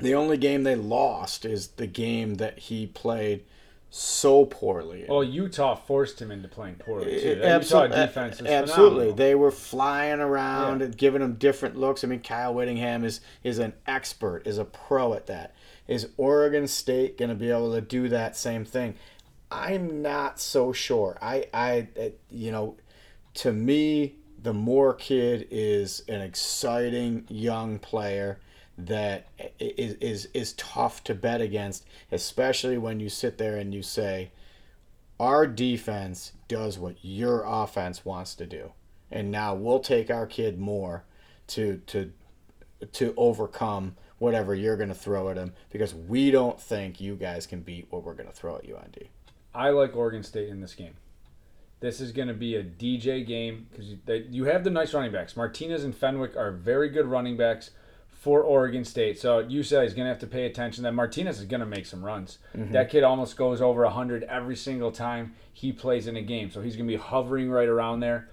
The 0.00 0.14
only 0.14 0.36
game 0.36 0.62
they 0.64 0.74
lost 0.76 1.44
is 1.44 1.68
the 1.68 1.86
game 1.86 2.36
that 2.36 2.58
he 2.58 2.86
played 2.86 3.44
so 3.92 4.44
poorly. 4.46 5.04
Well, 5.08 5.24
Utah 5.24 5.74
forced 5.74 6.22
him 6.22 6.30
into 6.30 6.48
playing 6.48 6.76
poorly 6.76 7.20
too. 7.20 7.34
That 7.36 7.60
Absol- 7.62 7.88
Utah 7.88 8.06
defense 8.06 8.40
is 8.40 8.46
absolutely. 8.46 9.12
They 9.12 9.34
were 9.34 9.50
flying 9.50 10.20
around 10.20 10.78
Yeah. 10.78 10.86
and 10.86 10.96
giving 10.96 11.22
him 11.22 11.34
different 11.34 11.76
looks. 11.76 12.04
I 12.04 12.06
mean, 12.06 12.20
Kyle 12.20 12.54
Whittingham 12.54 13.04
is 13.04 13.20
is 13.42 13.58
an 13.58 13.72
expert, 13.86 14.46
is 14.46 14.58
a 14.58 14.64
pro 14.64 15.14
at 15.14 15.26
that. 15.26 15.54
Is 15.88 16.08
Oregon 16.16 16.68
State 16.68 17.18
going 17.18 17.30
to 17.30 17.34
be 17.34 17.50
able 17.50 17.72
to 17.74 17.80
do 17.80 18.08
that 18.08 18.36
same 18.36 18.64
thing? 18.64 18.94
I'm 19.50 20.00
not 20.02 20.38
so 20.38 20.72
sure. 20.72 21.18
I, 21.20 21.46
I, 21.52 21.88
uh, 22.00 22.10
you 22.30 22.52
know, 22.52 22.76
to 23.34 23.52
me, 23.52 24.14
the 24.40 24.52
Moore 24.52 24.94
kid 24.94 25.48
is 25.50 26.04
an 26.06 26.20
exciting 26.20 27.24
young 27.28 27.80
player 27.80 28.38
that 28.86 29.26
is 29.58 29.94
is 29.94 30.28
is 30.34 30.52
tough 30.54 31.04
to 31.04 31.14
bet 31.14 31.40
against, 31.40 31.84
especially 32.10 32.78
when 32.78 33.00
you 33.00 33.08
sit 33.08 33.38
there 33.38 33.56
and 33.56 33.74
you 33.74 33.82
say, 33.82 34.30
our 35.18 35.46
defense 35.46 36.32
does 36.48 36.78
what 36.78 36.96
your 37.02 37.44
offense 37.46 38.04
wants 38.04 38.34
to 38.36 38.46
do, 38.46 38.72
and 39.10 39.30
now 39.30 39.54
we'll 39.54 39.80
take 39.80 40.10
our 40.10 40.26
kid 40.26 40.58
more 40.58 41.04
to 41.48 41.80
to 41.86 42.12
to 42.92 43.14
overcome 43.16 43.96
whatever 44.18 44.54
you're 44.54 44.76
going 44.76 44.88
to 44.88 44.94
throw 44.94 45.30
at 45.30 45.36
him 45.36 45.52
because 45.70 45.94
we 45.94 46.30
don't 46.30 46.60
think 46.60 47.00
you 47.00 47.16
guys 47.16 47.46
can 47.46 47.60
beat 47.60 47.86
what 47.90 48.04
we're 48.04 48.14
going 48.14 48.28
to 48.28 48.34
throw 48.34 48.56
at 48.56 48.66
you 48.66 48.76
on 48.76 48.88
D. 48.92 49.08
I 49.54 49.70
like 49.70 49.96
Oregon 49.96 50.22
State 50.22 50.48
in 50.48 50.60
this 50.60 50.74
game. 50.74 50.94
This 51.80 52.00
is 52.00 52.12
going 52.12 52.28
to 52.28 52.34
be 52.34 52.56
a 52.56 52.62
DJ 52.62 53.26
game 53.26 53.66
because 53.70 53.88
you, 53.88 53.98
you 54.30 54.44
have 54.44 54.64
the 54.64 54.70
nice 54.70 54.92
running 54.92 55.12
backs. 55.12 55.36
Martinez 55.36 55.82
and 55.82 55.96
Fenwick 55.96 56.36
are 56.36 56.52
very 56.52 56.90
good 56.90 57.06
running 57.06 57.38
backs 57.38 57.70
for 58.20 58.42
Oregon 58.42 58.84
State. 58.84 59.18
So 59.18 59.42
UCLA 59.42 59.86
is 59.86 59.94
going 59.94 60.04
to 60.04 60.10
have 60.10 60.18
to 60.18 60.26
pay 60.26 60.44
attention. 60.44 60.84
That 60.84 60.92
Martinez 60.92 61.38
is 61.40 61.46
going 61.46 61.60
to 61.60 61.66
make 61.66 61.86
some 61.86 62.04
runs. 62.04 62.36
Mm-hmm. 62.54 62.72
That 62.72 62.90
kid 62.90 63.02
almost 63.02 63.34
goes 63.34 63.62
over 63.62 63.82
100 63.84 64.24
every 64.24 64.56
single 64.56 64.92
time 64.92 65.34
he 65.50 65.72
plays 65.72 66.06
in 66.06 66.16
a 66.16 66.22
game. 66.22 66.50
So 66.50 66.60
he's 66.60 66.76
going 66.76 66.86
to 66.86 66.92
be 66.92 67.00
hovering 67.02 67.50
right 67.50 67.66
around 67.66 68.00
there. 68.00 68.28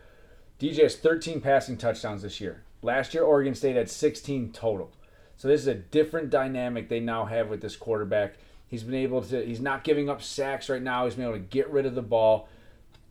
DJ 0.59 0.83
has 0.83 0.97
13 0.97 1.39
passing 1.39 1.77
touchdowns 1.77 2.23
this 2.23 2.41
year. 2.41 2.63
Last 2.81 3.13
year, 3.13 3.23
Oregon 3.23 3.55
State 3.55 3.77
had 3.77 3.89
16 3.89 4.51
total. 4.51 4.91
So 5.37 5.47
this 5.47 5.61
is 5.61 5.67
a 5.67 5.75
different 5.75 6.31
dynamic 6.31 6.89
they 6.89 6.99
now 6.99 7.23
have 7.23 7.47
with 7.47 7.61
this 7.61 7.77
quarterback. 7.77 8.33
He's 8.67 8.83
been 8.83 8.95
able 8.95 9.21
to. 9.21 9.45
He's 9.45 9.61
not 9.61 9.85
giving 9.85 10.09
up 10.09 10.21
sacks 10.21 10.67
right 10.67 10.81
now. 10.81 11.05
He's 11.05 11.15
been 11.15 11.25
able 11.25 11.35
to 11.35 11.39
get 11.39 11.69
rid 11.69 11.85
of 11.85 11.95
the 11.95 12.01
ball 12.01 12.49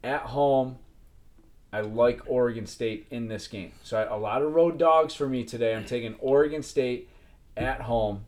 at 0.05 0.21
home. 0.21 0.77
I 1.73 1.81
like 1.81 2.21
Oregon 2.27 2.67
State 2.67 3.07
in 3.11 3.29
this 3.29 3.49
game. 3.49 3.73
So 3.83 3.99
I, 3.99 4.03
a 4.05 4.17
lot 4.17 4.43
of 4.43 4.55
road 4.55 4.79
dogs 4.79 5.15
for 5.15 5.29
me 5.29 5.45
today. 5.45 5.75
I'm 5.75 5.85
taking 5.85 6.15
Oregon 6.21 6.63
State 6.63 7.09
at 7.57 7.83
home 7.83 8.25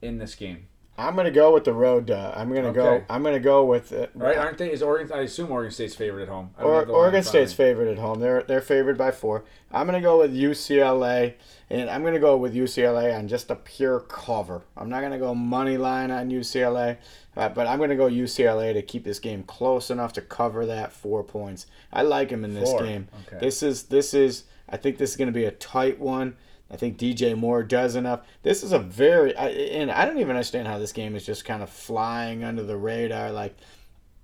in 0.00 0.18
this 0.18 0.34
game. 0.34 0.66
I'm 0.98 1.14
going 1.14 1.26
to 1.26 1.30
go 1.30 1.54
with 1.54 1.62
the 1.62 1.72
road. 1.72 2.10
Uh, 2.10 2.32
I'm 2.34 2.52
going 2.52 2.64
to 2.64 2.72
go. 2.72 3.04
I'm 3.08 3.22
going 3.22 3.34
to 3.34 3.40
go 3.40 3.64
with 3.64 3.92
it. 3.92 4.10
Right? 4.14 4.36
Aren't 4.36 4.58
they? 4.58 4.72
Is 4.72 4.82
Oregon? 4.82 5.16
I 5.16 5.22
assume 5.22 5.52
Oregon 5.52 5.70
State's 5.70 5.94
favorite 5.94 6.24
at 6.24 6.28
home. 6.28 6.50
Or, 6.58 6.84
Oregon 6.84 6.88
in 6.90 6.94
front 6.94 7.16
of 7.16 7.24
State's 7.24 7.52
me. 7.52 7.56
favorite 7.56 7.92
at 7.92 7.98
home. 7.98 8.18
They're 8.18 8.42
they're 8.42 8.60
favored 8.60 8.98
by 8.98 9.12
four. 9.12 9.44
I'm 9.70 9.86
gonna 9.86 10.00
go 10.00 10.18
with 10.18 10.34
UCLA, 10.34 11.34
and 11.70 11.88
I'm 11.88 12.02
gonna 12.02 12.18
go 12.18 12.36
with 12.36 12.52
UCLA 12.52 13.16
on 13.16 13.28
just 13.28 13.48
a 13.48 13.54
pure 13.54 14.00
cover. 14.00 14.62
I'm 14.76 14.88
not 14.88 15.02
gonna 15.02 15.20
go 15.20 15.36
money 15.36 15.76
line 15.78 16.10
on 16.10 16.30
UCLA, 16.30 16.96
uh, 17.38 17.48
but 17.48 17.66
I'm 17.66 17.78
gonna 17.78 17.96
go 17.96 18.08
UCLA 18.08 18.72
to 18.74 18.82
keep 18.82 19.04
this 19.04 19.18
game 19.18 19.42
close 19.44 19.90
enough 19.90 20.12
to 20.14 20.20
cover 20.20 20.66
that 20.66 20.92
four 20.92 21.22
points. 21.22 21.66
I 21.92 22.02
like 22.02 22.30
him 22.30 22.44
in 22.44 22.54
this 22.54 22.70
Four. 22.70 22.82
game. 22.82 23.08
Okay. 23.26 23.38
This 23.38 23.62
is 23.62 23.84
this 23.84 24.12
is. 24.12 24.44
I 24.68 24.76
think 24.76 24.98
this 24.98 25.10
is 25.10 25.16
gonna 25.16 25.32
be 25.32 25.44
a 25.44 25.52
tight 25.52 25.98
one. 25.98 26.36
I 26.70 26.76
think 26.76 26.98
DJ 26.98 27.36
Moore 27.36 27.62
does 27.62 27.96
enough. 27.96 28.26
This 28.42 28.62
is 28.62 28.72
a 28.72 28.78
very, 28.78 29.34
I, 29.36 29.48
and 29.48 29.90
I 29.90 30.04
don't 30.04 30.18
even 30.18 30.36
understand 30.36 30.68
how 30.68 30.78
this 30.78 30.92
game 30.92 31.16
is 31.16 31.24
just 31.24 31.46
kind 31.46 31.62
of 31.62 31.70
flying 31.70 32.44
under 32.44 32.62
the 32.62 32.76
radar. 32.76 33.32
Like 33.32 33.56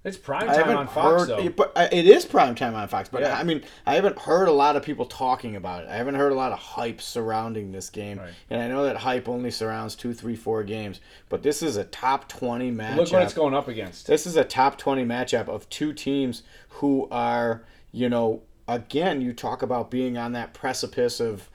It's 0.04 0.18
prime 0.18 0.46
time 0.46 0.76
on 0.76 0.86
Fox 0.86 1.22
heard, 1.22 1.28
though. 1.30 1.48
but 1.48 1.72
uh, 1.74 1.88
it 1.90 2.06
is 2.06 2.26
prime 2.26 2.54
time 2.54 2.74
on 2.74 2.86
Fox. 2.88 3.08
But 3.08 3.22
Yeah. 3.22 3.38
I 3.38 3.42
mean, 3.42 3.62
I 3.86 3.94
haven't 3.94 4.18
heard 4.18 4.48
a 4.48 4.52
lot 4.52 4.76
of 4.76 4.82
people 4.82 5.06
talking 5.06 5.56
about 5.56 5.84
it. 5.84 5.88
I 5.88 5.96
haven't 5.96 6.16
heard 6.16 6.30
a 6.30 6.34
lot 6.34 6.52
of 6.52 6.58
hype 6.58 7.00
surrounding 7.00 7.72
this 7.72 7.88
game, 7.88 8.18
Right. 8.18 8.34
and 8.50 8.60
I 8.60 8.68
know 8.68 8.84
that 8.84 8.98
hype 8.98 9.28
only 9.30 9.50
surrounds 9.50 9.94
two, 9.96 10.12
three, 10.12 10.36
four 10.36 10.62
games. 10.62 11.00
But 11.30 11.42
this 11.42 11.62
is 11.62 11.76
a 11.76 11.84
top 11.84 12.28
twenty 12.28 12.70
matchup. 12.70 12.96
Look 12.96 13.12
what 13.12 13.22
it's 13.22 13.32
going 13.34 13.54
up 13.54 13.66
against. 13.66 14.06
This 14.06 14.26
is 14.26 14.36
a 14.36 14.44
top 14.44 14.76
20 14.76 15.04
matchup 15.06 15.48
of 15.48 15.68
two 15.70 15.92
teams 15.94 16.42
who 16.68 17.08
are, 17.10 17.62
you 17.90 18.08
know, 18.10 18.42
again, 18.68 19.20
you 19.22 19.32
talk 19.32 19.62
about 19.62 19.90
being 19.90 20.18
on 20.18 20.32
that 20.32 20.52
precipice 20.52 21.18
of 21.20 21.48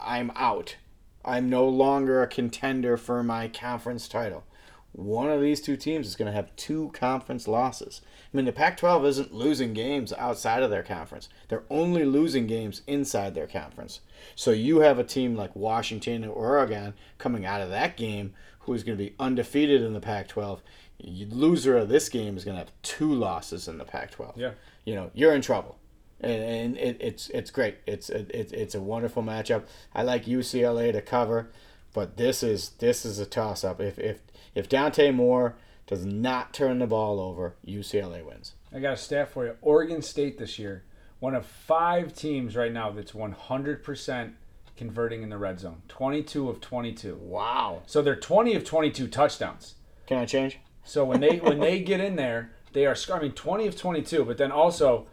I'm 0.00 0.30
out. 0.36 0.76
I'm 1.22 1.50
no 1.50 1.68
longer 1.68 2.22
a 2.22 2.26
contender 2.26 2.96
for 2.96 3.22
my 3.22 3.48
conference 3.48 4.08
title. 4.08 4.44
One 4.92 5.30
of 5.30 5.40
these 5.40 5.60
two 5.60 5.76
teams 5.76 6.06
is 6.06 6.16
going 6.16 6.26
to 6.26 6.36
have 6.36 6.54
two 6.56 6.90
conference 6.92 7.46
losses. 7.46 8.00
I 8.32 8.36
mean, 8.36 8.44
the 8.46 8.52
Pac 8.52 8.76
12 8.76 9.04
isn't 9.06 9.32
losing 9.34 9.72
games 9.72 10.12
outside 10.12 10.62
of 10.62 10.70
their 10.70 10.82
conference, 10.82 11.28
they're 11.48 11.64
only 11.70 12.04
losing 12.04 12.46
games 12.46 12.82
inside 12.86 13.34
their 13.34 13.46
conference. 13.46 14.00
So 14.34 14.50
you 14.50 14.80
have 14.80 14.98
a 14.98 15.04
team 15.04 15.36
like 15.36 15.54
Washington 15.54 16.24
or 16.24 16.30
Oregon 16.32 16.94
coming 17.18 17.46
out 17.46 17.60
of 17.60 17.70
that 17.70 17.96
game 17.96 18.34
who's 18.60 18.82
going 18.82 18.98
to 18.98 19.04
be 19.04 19.14
undefeated 19.18 19.82
in 19.82 19.94
the 19.94 20.00
Pac 20.00 20.28
12. 20.28 20.62
Loser 21.02 21.76
of 21.78 21.88
this 21.88 22.08
game 22.08 22.36
is 22.36 22.44
going 22.44 22.56
to 22.56 22.60
have 22.64 22.72
two 22.82 23.12
losses 23.12 23.68
in 23.68 23.78
the 23.78 23.84
Pac 23.84 24.10
12 24.10 24.36
Yeah. 24.36 24.50
you 24.84 24.94
know 24.94 25.10
you're 25.14 25.34
in 25.34 25.40
trouble 25.40 25.78
and, 26.20 26.42
and 26.42 26.76
it, 26.76 26.98
it's 27.00 27.30
it's 27.30 27.50
great 27.50 27.76
it's 27.86 28.10
it, 28.10 28.30
it's 28.52 28.74
a 28.74 28.80
wonderful 28.82 29.22
matchup 29.22 29.62
i 29.94 30.02
like 30.02 30.26
ucla 30.26 30.92
to 30.92 31.00
cover 31.00 31.48
but 31.92 32.16
this 32.16 32.42
is 32.42 32.70
this 32.78 33.04
is 33.04 33.18
a 33.18 33.26
toss 33.26 33.64
up 33.64 33.80
if 33.80 33.98
if 33.98 34.20
if 34.54 34.68
dante 34.68 35.10
moore 35.10 35.56
does 35.86 36.04
not 36.04 36.52
turn 36.54 36.78
the 36.78 36.86
ball 36.86 37.18
over 37.20 37.54
ucla 37.66 38.24
wins 38.24 38.54
I 38.72 38.78
got 38.78 38.92
a 38.94 38.96
stat 38.96 39.30
for 39.30 39.46
you. 39.46 39.56
Oregon 39.62 40.00
State 40.00 40.38
this 40.38 40.58
year, 40.58 40.84
one 41.18 41.34
of 41.34 41.44
five 41.44 42.14
teams 42.14 42.56
right 42.56 42.72
now 42.72 42.90
that's 42.90 43.12
100% 43.12 44.32
converting 44.76 45.22
in 45.22 45.28
the 45.28 45.38
red 45.38 45.58
zone. 45.58 45.82
22 45.88 46.48
of 46.48 46.60
22. 46.60 47.16
wow 47.16 47.82
So 47.86 48.00
they're 48.00 48.16
20 48.16 48.54
of 48.54 48.64
22 48.64 49.08
touchdowns. 49.08 49.74
can 50.06 50.18
i 50.18 50.24
change 50.24 50.58
So 50.84 51.04
when 51.04 51.20
they 51.20 51.38
when 51.38 51.58
they 51.58 51.80
get 51.90 52.00
in 52.00 52.16
there, 52.16 52.52
they 52.72 52.86
are 52.86 52.96
I 53.12 53.20
mean 53.20 53.32
20 53.32 53.66
of 53.66 53.76
22, 53.76 54.24
but 54.24 54.38
then 54.38 54.52
also 54.52 55.06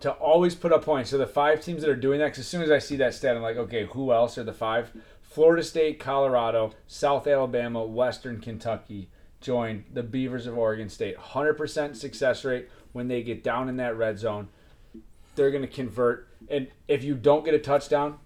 to 0.00 0.10
always 0.10 0.54
put 0.54 0.72
up 0.72 0.84
points. 0.84 1.10
So 1.10 1.18
the 1.18 1.26
five 1.26 1.62
teams 1.62 1.82
that 1.82 1.88
are 1.88 1.96
doing 1.96 2.18
that, 2.18 2.36
as 2.36 2.46
soon 2.46 2.62
as 2.62 2.70
I 2.70 2.78
see 2.80 2.96
that 2.96 3.14
stat, 3.14 3.36
I'm 3.36 3.42
like, 3.42 3.56
okay, 3.56 3.86
who 3.86 4.12
else 4.12 4.36
are 4.36 4.44
the 4.44 4.52
five? 4.52 4.90
Florida 5.34 5.64
State, 5.64 5.98
Colorado, 5.98 6.70
South 6.86 7.26
Alabama, 7.26 7.82
Western 7.84 8.40
Kentucky 8.40 9.08
join 9.40 9.84
the 9.92 10.04
Beavers 10.04 10.46
of 10.46 10.56
Oregon 10.56 10.88
State. 10.88 11.18
100% 11.18 11.96
success 11.96 12.44
rate 12.44 12.68
when 12.92 13.08
they 13.08 13.20
get 13.20 13.42
down 13.42 13.68
in 13.68 13.76
that 13.78 13.96
red 13.96 14.16
zone. 14.16 14.46
They're 15.34 15.50
going 15.50 15.62
to 15.62 15.68
convert. 15.68 16.28
And 16.48 16.68
if 16.86 17.02
you 17.02 17.16
don't 17.16 17.44
get 17.44 17.52
a 17.52 17.58
touchdown, 17.58 18.18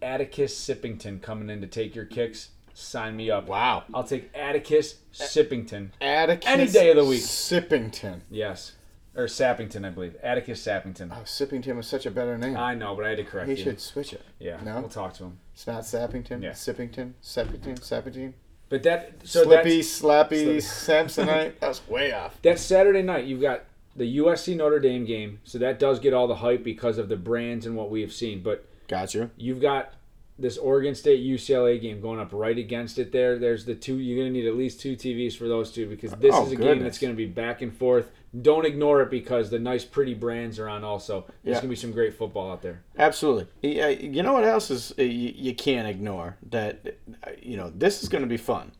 Atticus 0.00 0.58
Sippington 0.58 1.20
coming 1.20 1.50
in 1.50 1.60
to 1.60 1.66
take 1.66 1.94
your 1.94 2.06
kicks. 2.06 2.48
Sign 2.72 3.16
me 3.16 3.30
up. 3.30 3.48
wow 3.48 3.84
I'll 3.92 4.04
take 4.04 4.30
Atticus 4.34 4.96
Sippington. 5.12 5.90
atticus 6.00 6.46
Any 6.48 6.66
day 6.66 6.88
of 6.90 6.96
the 6.96 7.04
week. 7.04 7.20
sippington 7.20 8.20
Yes. 8.30 8.72
Or 9.14 9.24
Sappington, 9.26 9.86
I 9.86 9.90
believe. 9.90 10.16
Atticus 10.22 10.64
Sappington. 10.64 11.10
oh 11.12 11.22
sippington 11.24 11.76
was 11.76 11.86
such 11.86 12.06
a 12.06 12.10
better 12.10 12.38
name 12.38 12.56
I 12.56 12.74
know, 12.74 12.94
but 12.94 13.04
I 13.04 13.10
had 13.10 13.18
to 13.18 13.24
correct 13.24 13.50
he 13.50 13.56
you. 13.56 13.62
should 13.62 13.80
switch 13.80 14.14
it 14.14 14.22
Yeah, 14.38 14.58
no 14.64 14.80
we'll 14.80 14.88
talk 14.88 15.12
to 15.14 15.24
him. 15.24 15.38
It's 15.56 15.66
not 15.66 15.82
sappington 15.84 16.42
Yeah. 16.42 16.50
sippington 16.50 17.14
Sappington. 17.22 17.80
sappington 17.80 18.34
But 18.68 18.82
that 18.82 19.14
so 19.24 19.44
Slippy, 19.44 19.76
that's, 19.76 20.00
slappy, 20.02 20.56
Samsonite. 20.58 21.54
That 21.60 21.68
was 21.68 21.88
way 21.88 22.12
off. 22.12 22.40
That 22.42 22.58
Saturday 22.58 23.00
night, 23.02 23.24
you've 23.24 23.40
got 23.40 23.62
the 23.96 24.18
USC 24.18 24.54
Notre 24.54 24.78
Dame 24.80 25.06
game, 25.06 25.40
so 25.44 25.56
that 25.58 25.78
does 25.78 25.98
get 26.00 26.12
all 26.12 26.26
the 26.26 26.34
hype 26.36 26.62
because 26.62 26.98
of 26.98 27.08
the 27.08 27.16
brands 27.16 27.64
and 27.64 27.74
what 27.74 27.90
we 27.90 28.02
have 28.02 28.12
seen. 28.12 28.42
But 28.42 28.68
Gotcha. 28.88 29.30
you've 29.38 29.60
got 29.62 29.94
this 30.38 30.58
Oregon 30.58 30.94
State 30.94 31.20
UCLA 31.24 31.80
game 31.80 32.02
going 32.02 32.20
up 32.20 32.28
right 32.32 32.58
against 32.58 32.98
it. 32.98 33.10
There, 33.12 33.38
there's 33.38 33.64
the 33.64 33.74
two. 33.74 33.96
You're 33.96 34.18
going 34.22 34.30
to 34.34 34.38
need 34.38 34.46
at 34.46 34.54
least 34.56 34.80
two 34.80 34.94
TVs 34.94 35.34
for 35.34 35.48
those 35.48 35.72
two 35.72 35.88
because 35.88 36.12
this 36.12 36.34
Oh, 36.34 36.44
is 36.44 36.52
a 36.52 36.56
game 36.56 36.82
that's 36.82 36.98
going 36.98 37.12
to 37.14 37.16
be 37.16 37.24
back 37.24 37.62
and 37.62 37.74
forth. 37.74 38.10
Don't 38.42 38.66
ignore 38.66 39.02
it 39.02 39.10
because 39.10 39.50
the 39.50 39.58
nice, 39.58 39.84
pretty 39.84 40.14
brands 40.14 40.58
are 40.58 40.68
on. 40.68 40.84
Also, 40.84 41.24
there's 41.42 41.54
Yeah. 41.56 41.60
going 41.60 41.62
to 41.62 41.68
be 41.68 41.76
some 41.76 41.92
great 41.92 42.14
football 42.14 42.50
out 42.50 42.60
there. 42.62 42.82
Absolutely. 42.98 43.46
Yeah, 43.62 43.88
You 43.88 44.22
know 44.22 44.32
what 44.32 44.44
else 44.44 44.70
is 44.70 44.92
uh, 44.98 45.02
you, 45.02 45.54
can't 45.54 45.88
ignore 45.88 46.36
that 46.50 46.96
uh, 47.24 47.30
you 47.40 47.56
know 47.56 47.70
this 47.74 48.02
is 48.02 48.08
going 48.08 48.22
to 48.22 48.28
be 48.28 48.36
fun, 48.36 48.72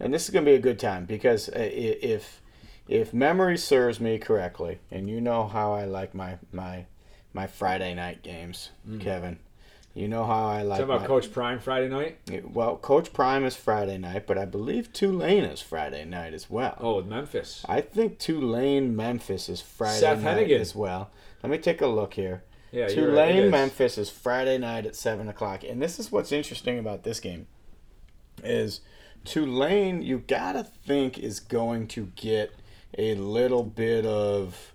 and 0.00 0.12
this 0.12 0.24
is 0.24 0.30
going 0.30 0.44
to 0.44 0.50
be 0.50 0.56
a 0.56 0.60
good 0.60 0.78
time 0.78 1.04
because 1.04 1.48
uh, 1.48 1.52
if 1.56 2.40
if 2.88 3.12
memory 3.12 3.58
serves 3.58 4.00
me 4.00 4.18
correctly, 4.18 4.78
and 4.90 5.08
you 5.10 5.20
know 5.20 5.46
how 5.46 5.74
I 5.74 5.84
like 5.84 6.14
my 6.14 6.38
my 6.52 6.86
my 7.34 7.46
Friday 7.46 7.94
night 7.94 8.22
games, 8.22 8.70
Kevin. 9.00 9.38
You 9.94 10.06
know 10.06 10.24
how 10.24 10.46
I 10.46 10.62
like 10.62 10.78
Talk 10.78 10.84
about 10.84 11.00
my, 11.00 11.06
Coach 11.06 11.32
Prime 11.32 11.58
Friday 11.58 11.88
night. 11.88 12.18
well, 12.44 12.76
Coach 12.76 13.12
Prime 13.12 13.44
is 13.44 13.56
Friday 13.56 13.98
night, 13.98 14.26
but 14.26 14.38
I 14.38 14.44
believe 14.44 14.92
Tulane 14.92 15.44
is 15.44 15.60
Friday 15.60 16.04
night 16.04 16.34
as 16.34 16.48
well. 16.48 16.76
Oh, 16.78 16.96
with 16.96 17.06
Memphis. 17.06 17.64
I 17.68 17.80
think 17.80 18.18
Tulane 18.18 18.94
Memphis 18.94 19.48
is 19.48 19.60
Friday 19.60 19.98
Seth 19.98 20.22
night 20.22 20.46
Henigan. 20.46 20.60
as 20.60 20.74
well. 20.74 21.10
Let 21.42 21.50
me 21.50 21.58
take 21.58 21.80
a 21.80 21.86
look 21.86 22.14
here. 22.14 22.44
Yeah, 22.70 22.88
you're 22.90 23.12
right, 23.12 23.32
Tulane. 23.32 23.50
Memphis 23.50 23.98
is 23.98 24.10
Friday 24.10 24.58
night 24.58 24.86
at 24.86 24.94
seven 24.94 25.28
o'clock, 25.28 25.64
and 25.64 25.82
this 25.82 25.98
is 25.98 26.12
what's 26.12 26.32
interesting 26.32 26.78
about 26.78 27.02
this 27.02 27.18
game 27.18 27.46
is 28.44 28.80
Tulane. 29.24 30.02
You 30.02 30.18
gotta 30.26 30.62
think 30.64 31.18
is 31.18 31.40
going 31.40 31.88
to 31.88 32.12
get 32.14 32.52
a 32.96 33.14
little 33.14 33.64
bit 33.64 34.06
of 34.06 34.72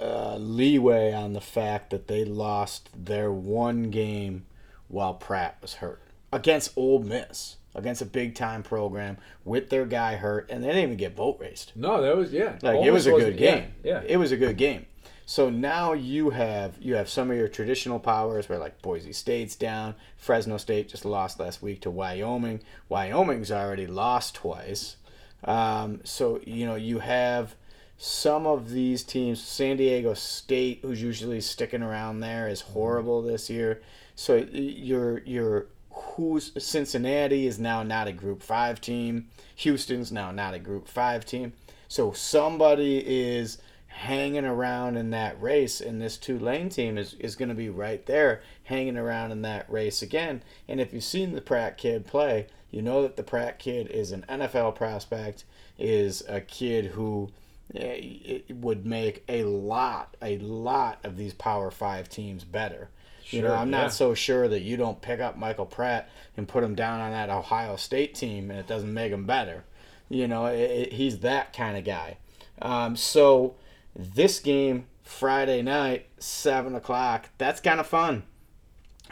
uh, 0.00 0.36
leeway 0.36 1.12
on 1.12 1.32
the 1.34 1.40
fact 1.40 1.90
that 1.90 2.08
they 2.08 2.24
lost 2.24 2.88
their 2.94 3.30
one 3.30 3.90
game 3.90 4.46
while 4.88 5.14
Pratt 5.14 5.58
was 5.60 5.74
hurt 5.74 6.00
against 6.32 6.72
Ole 6.76 7.00
Miss, 7.00 7.56
against 7.74 8.00
a 8.02 8.06
big 8.06 8.34
time 8.34 8.62
program 8.62 9.18
with 9.44 9.68
their 9.70 9.84
guy 9.86 10.16
hurt, 10.16 10.48
and 10.50 10.62
they 10.64 10.68
didn't 10.68 10.82
even 10.84 10.96
get 10.96 11.14
boat 11.16 11.38
raced. 11.40 11.72
No, 11.76 12.00
that 12.02 12.16
was 12.16 12.32
yeah. 12.32 12.52
Like 12.62 12.76
it 12.76 12.88
Almost 12.88 12.92
was 12.92 13.06
a 13.06 13.10
good 13.10 13.16
wasn't- 13.18 13.40
yeah, 13.40 13.54
game. 13.60 13.72
Yeah. 13.84 14.02
It 14.06 14.16
was 14.16 14.32
a 14.32 14.36
good 14.36 14.56
game. 14.56 14.86
So 15.26 15.48
now 15.48 15.92
you 15.92 16.30
have 16.30 16.76
you 16.80 16.94
have 16.96 17.08
some 17.08 17.30
of 17.30 17.36
your 17.36 17.46
traditional 17.46 18.00
powers 18.00 18.48
where 18.48 18.58
like 18.58 18.82
Boise 18.82 19.12
State's 19.12 19.54
down, 19.54 19.94
Fresno 20.16 20.56
State 20.56 20.88
just 20.88 21.04
lost 21.04 21.38
last 21.38 21.62
week 21.62 21.82
to 21.82 21.90
Wyoming. 21.90 22.62
Wyoming's 22.88 23.52
already 23.52 23.86
lost 23.86 24.34
twice. 24.34 24.96
Um, 25.44 26.00
so 26.04 26.40
you 26.44 26.66
know 26.66 26.74
you 26.74 26.98
have 26.98 27.54
some 28.02 28.46
of 28.46 28.70
these 28.70 29.02
teams. 29.02 29.42
San 29.42 29.76
Diego 29.76 30.14
State, 30.14 30.78
who's 30.80 31.02
usually 31.02 31.42
sticking 31.42 31.82
around 31.82 32.20
there, 32.20 32.48
is 32.48 32.62
horrible 32.62 33.20
this 33.20 33.50
year. 33.50 33.82
So 34.14 34.36
your 34.36 35.18
your 35.18 35.66
who's 35.90 36.50
Cincinnati 36.64 37.46
is 37.46 37.58
now 37.58 37.82
not 37.82 38.08
a 38.08 38.12
Group 38.12 38.42
Five 38.42 38.80
team. 38.80 39.28
Houston's 39.56 40.10
now 40.10 40.32
not 40.32 40.54
a 40.54 40.58
Group 40.58 40.88
Five 40.88 41.26
team. 41.26 41.52
So 41.88 42.12
somebody 42.12 43.04
is 43.06 43.58
hanging 43.88 44.46
around 44.46 44.96
in 44.96 45.10
that 45.10 45.40
race, 45.40 45.82
and 45.82 46.00
this 46.00 46.16
Tulane 46.16 46.70
team 46.70 46.96
is, 46.96 47.12
is 47.14 47.36
going 47.36 47.50
to 47.50 47.54
be 47.54 47.68
right 47.68 48.06
there 48.06 48.40
hanging 48.64 48.96
around 48.96 49.30
in 49.30 49.42
that 49.42 49.70
race 49.70 50.00
again. 50.00 50.42
And 50.66 50.80
if 50.80 50.94
you've 50.94 51.04
seen 51.04 51.34
the 51.34 51.42
Pratt 51.42 51.76
kid 51.76 52.06
play, 52.06 52.46
you 52.70 52.80
know 52.80 53.02
that 53.02 53.16
the 53.16 53.22
Pratt 53.22 53.58
kid 53.58 53.88
is 53.88 54.10
an 54.10 54.24
NFL 54.26 54.74
prospect, 54.74 55.44
is 55.78 56.22
a 56.28 56.40
kid 56.40 56.86
who 56.86 57.30
it 57.74 58.56
would 58.56 58.84
make 58.86 59.24
a 59.28 59.44
lot, 59.44 60.16
a 60.22 60.38
lot 60.38 60.98
of 61.04 61.16
these 61.16 61.34
Power 61.34 61.70
Five 61.70 62.08
teams 62.08 62.44
better. 62.44 62.90
Sure, 63.24 63.36
you 63.38 63.42
know, 63.46 63.54
I'm 63.54 63.70
yeah. 63.70 63.82
not 63.82 63.92
so 63.92 64.14
sure 64.14 64.48
that 64.48 64.62
you 64.62 64.76
don't 64.76 65.00
pick 65.00 65.20
up 65.20 65.36
Michael 65.36 65.66
Pratt 65.66 66.08
and 66.36 66.48
put 66.48 66.64
him 66.64 66.74
down 66.74 67.00
on 67.00 67.12
that 67.12 67.30
Ohio 67.30 67.76
State 67.76 68.14
team, 68.14 68.50
and 68.50 68.58
it 68.58 68.66
doesn't 68.66 68.92
make 68.92 69.12
him 69.12 69.24
better. 69.24 69.64
You 70.08 70.26
know, 70.26 70.46
it, 70.46 70.58
it- 70.58 70.92
he's 70.94 71.20
that 71.20 71.52
kind 71.52 71.76
of 71.76 71.84
guy. 71.84 72.16
Um, 72.60 72.96
so 72.96 73.54
this 73.94 74.40
game 74.40 74.86
Friday 75.02 75.62
night, 75.62 76.06
seven 76.18 76.74
o'clock. 76.74 77.30
That's 77.38 77.60
kind 77.60 77.78
of 77.80 77.86
fun. 77.86 78.24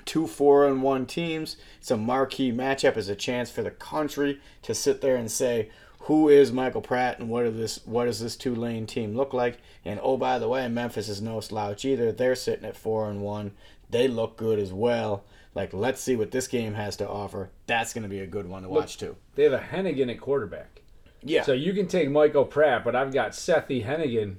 Two 0.04 0.26
four 0.26 0.66
and 0.66 0.82
one 0.82 1.06
teams. 1.06 1.56
It's 1.80 1.90
a 1.90 1.96
marquee 1.96 2.52
matchup. 2.52 2.96
It's 2.96 3.08
a 3.08 3.14
chance 3.16 3.50
for 3.50 3.62
the 3.62 3.70
country 3.70 4.40
to 4.62 4.74
sit 4.74 5.00
there 5.00 5.16
and 5.16 5.30
say, 5.30 5.70
who 6.00 6.28
is 6.28 6.52
Michael 6.52 6.80
Pratt 6.80 7.18
and 7.18 7.28
what 7.28 7.44
are 7.44 7.50
this 7.50 7.80
what 7.84 8.04
does 8.04 8.20
this 8.20 8.36
Tulane 8.36 8.86
team 8.86 9.16
look 9.16 9.32
like? 9.32 9.58
And 9.84 10.00
oh 10.02 10.16
by 10.16 10.38
the 10.38 10.48
way, 10.48 10.66
Memphis 10.68 11.08
is 11.08 11.20
no 11.20 11.40
slouch 11.40 11.84
either. 11.84 12.12
They're 12.12 12.34
sitting 12.34 12.64
at 12.64 12.76
four 12.76 13.10
and 13.10 13.20
one. 13.20 13.52
They 13.90 14.08
look 14.08 14.36
good 14.36 14.58
as 14.58 14.72
well. 14.72 15.24
Like 15.54 15.72
let's 15.72 16.00
see 16.00 16.16
what 16.16 16.30
this 16.30 16.46
game 16.46 16.74
has 16.74 16.96
to 16.96 17.08
offer. 17.08 17.50
That's 17.66 17.92
going 17.92 18.04
to 18.04 18.08
be 18.08 18.20
a 18.20 18.26
good 18.26 18.48
one 18.48 18.62
to 18.62 18.68
watch 18.68 18.98
too. 18.98 19.16
They 19.34 19.44
have 19.44 19.52
a 19.52 19.58
Henigan 19.58 20.10
at 20.10 20.20
quarterback. 20.20 20.82
Yeah. 21.22 21.42
So 21.42 21.52
you 21.52 21.72
can 21.72 21.88
take 21.88 22.10
Michael 22.10 22.44
Pratt, 22.44 22.84
but 22.84 22.94
I've 22.94 23.12
got 23.12 23.32
Sethy 23.32 23.84
Henigan 23.84 24.36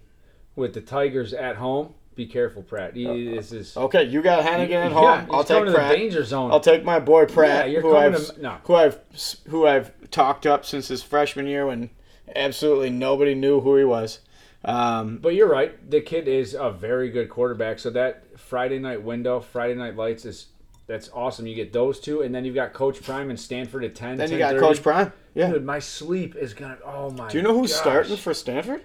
with 0.55 0.73
the 0.73 0.81
Tigers 0.81 1.33
at 1.33 1.57
home. 1.57 1.93
Be 2.15 2.25
careful, 2.25 2.61
Pratt. 2.63 2.95
He, 2.95 3.29
this 3.29 3.51
is 3.53 3.77
Okay, 3.77 4.03
you 4.03 4.21
got 4.21 4.43
Hannigan 4.43 4.77
at 4.81 4.91
home. 4.91 5.21
he's 5.21 5.29
I'll 5.33 5.43
take 5.43 5.73
Pratt. 5.73 5.89
the 5.91 5.95
danger 5.95 6.23
zone. 6.25 6.51
I'll 6.51 6.59
take 6.59 6.83
my 6.83 6.99
boy 6.99 7.25
Pratt, 7.25 7.69
Yeah, 7.69 7.79
who 7.79 7.95
I've 7.95 8.35
to- 8.35 8.41
no. 8.41 8.57
who 8.65 8.75
I've 8.75 8.99
who 9.47 9.65
I've 9.65 9.91
talked 10.11 10.45
up 10.45 10.65
since 10.65 10.89
his 10.89 11.01
freshman 11.01 11.47
year 11.47 11.65
when 11.67 11.89
absolutely 12.35 12.89
nobody 12.89 13.35
knew 13.35 13.61
who 13.61 13.77
he 13.77 13.85
was. 13.85 14.19
Um, 14.65 15.19
But 15.21 15.35
you're 15.35 15.47
right. 15.47 15.89
The 15.89 16.01
kid 16.01 16.27
is 16.27 16.53
a 16.53 16.69
very 16.69 17.09
good 17.09 17.29
quarterback. 17.29 17.79
So 17.79 17.89
that 17.91 18.37
Friday 18.37 18.79
night 18.79 19.01
window, 19.01 19.39
Friday 19.39 19.75
night 19.75 19.95
lights 19.95 20.25
is 20.25 20.47
that's 20.87 21.09
awesome. 21.13 21.47
You 21.47 21.55
get 21.55 21.71
those 21.71 21.99
two, 22.01 22.21
and 22.21 22.33
then 22.35 22.43
you've 22.43 22.55
got 22.55 22.73
Coach 22.73 23.01
Prime 23.01 23.29
and 23.29 23.39
Stanford 23.39 23.83
at 23.85 23.95
ten. 23.95 24.17
then 24.17 24.29
you 24.31 24.37
got 24.39 24.55
10:30. 24.55 24.59
Coach 24.59 24.83
Prime. 24.83 25.13
Yeah. 25.35 25.51
Dude, 25.51 25.63
my 25.63 25.79
sleep 25.79 26.35
is 26.35 26.53
gonna. 26.53 26.79
Oh 26.83 27.11
my. 27.11 27.29
Do 27.29 27.37
you 27.37 27.43
know 27.43 27.53
who's 27.57 27.71
gosh. 27.71 27.79
starting 27.79 28.17
for 28.17 28.33
Stanford? 28.33 28.81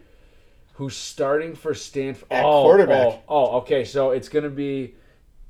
Who's 0.75 0.97
starting 0.97 1.55
for 1.55 1.73
Stanford? 1.75 2.27
At 2.31 2.45
oh, 2.45 2.63
quarterback. 2.63 3.07
Oh, 3.07 3.23
oh, 3.29 3.57
okay. 3.59 3.85
So 3.85 4.11
it's 4.11 4.29
gonna 4.29 4.49
be 4.51 4.95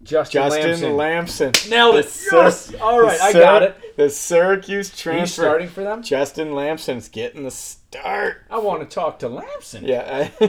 Justin, 0.03 0.43
Justin 0.51 0.97
Lamson. 0.97 1.53
Lamson. 1.53 1.71
Nailed 1.71 1.97
it. 1.97 2.09
Syr- 2.09 2.43
Yes. 2.45 2.75
All 2.75 3.01
right, 3.01 3.19
the 3.19 3.25
I 3.25 3.33
got 3.33 3.63
it. 3.63 3.97
The 3.97 4.11
Syracuse 4.11 4.91
transfer. 4.95 5.21
He's 5.21 5.33
starting 5.33 5.69
for 5.69 5.83
them. 5.83 6.03
Justin 6.03 6.53
Lamson's 6.53 7.09
getting 7.09 7.45
the 7.45 7.51
start. 7.51 8.43
I 8.51 8.59
want 8.59 8.89
to 8.89 8.95
talk 8.95 9.19
to 9.21 9.29
Lamson. 9.29 9.85
Yeah. 9.85 10.29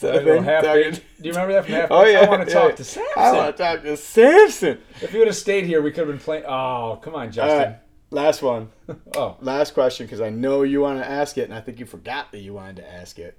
That 0.00 0.16
I 0.16 0.24
go 0.24 0.36
thing? 0.36 0.44
half 0.44 0.64
Talking-. 0.64 0.92
Do 0.92 1.00
you 1.20 1.30
remember 1.32 1.52
that 1.54 1.64
from 1.64 1.74
half 1.74 1.90
Oh 1.90 2.04
yeah. 2.04 2.20
I 2.20 2.28
want 2.28 2.48
to 2.48 2.52
yeah. 2.54 2.60
talk 2.60 2.76
to 2.76 2.84
Samson. 2.84 3.12
I 3.16 3.32
want 3.32 3.56
to 3.56 3.62
talk 3.62 3.82
to 3.82 3.96
Samson. 3.96 4.78
If 5.02 5.12
you 5.12 5.18
would 5.18 5.28
have 5.28 5.36
stayed 5.36 5.66
here, 5.66 5.82
we 5.82 5.90
could 5.90 6.06
have 6.06 6.08
been 6.08 6.18
playing. 6.18 6.44
Oh, 6.46 6.98
come 7.02 7.14
on, 7.14 7.32
Justin. 7.32 7.58
right. 7.58 7.76
Last 8.14 8.42
one. 8.42 8.70
Oh, 9.16 9.36
Last 9.40 9.74
question, 9.74 10.06
because 10.06 10.20
I 10.20 10.30
know 10.30 10.62
you 10.62 10.80
want 10.80 11.00
to 11.00 11.08
ask 11.08 11.38
it, 11.38 11.42
and 11.42 11.54
I 11.54 11.60
think 11.60 11.78
you 11.80 11.86
forgot 11.86 12.32
that 12.32 12.40
you 12.40 12.52
wanted 12.54 12.76
to 12.76 12.92
ask 12.92 13.18
it. 13.18 13.38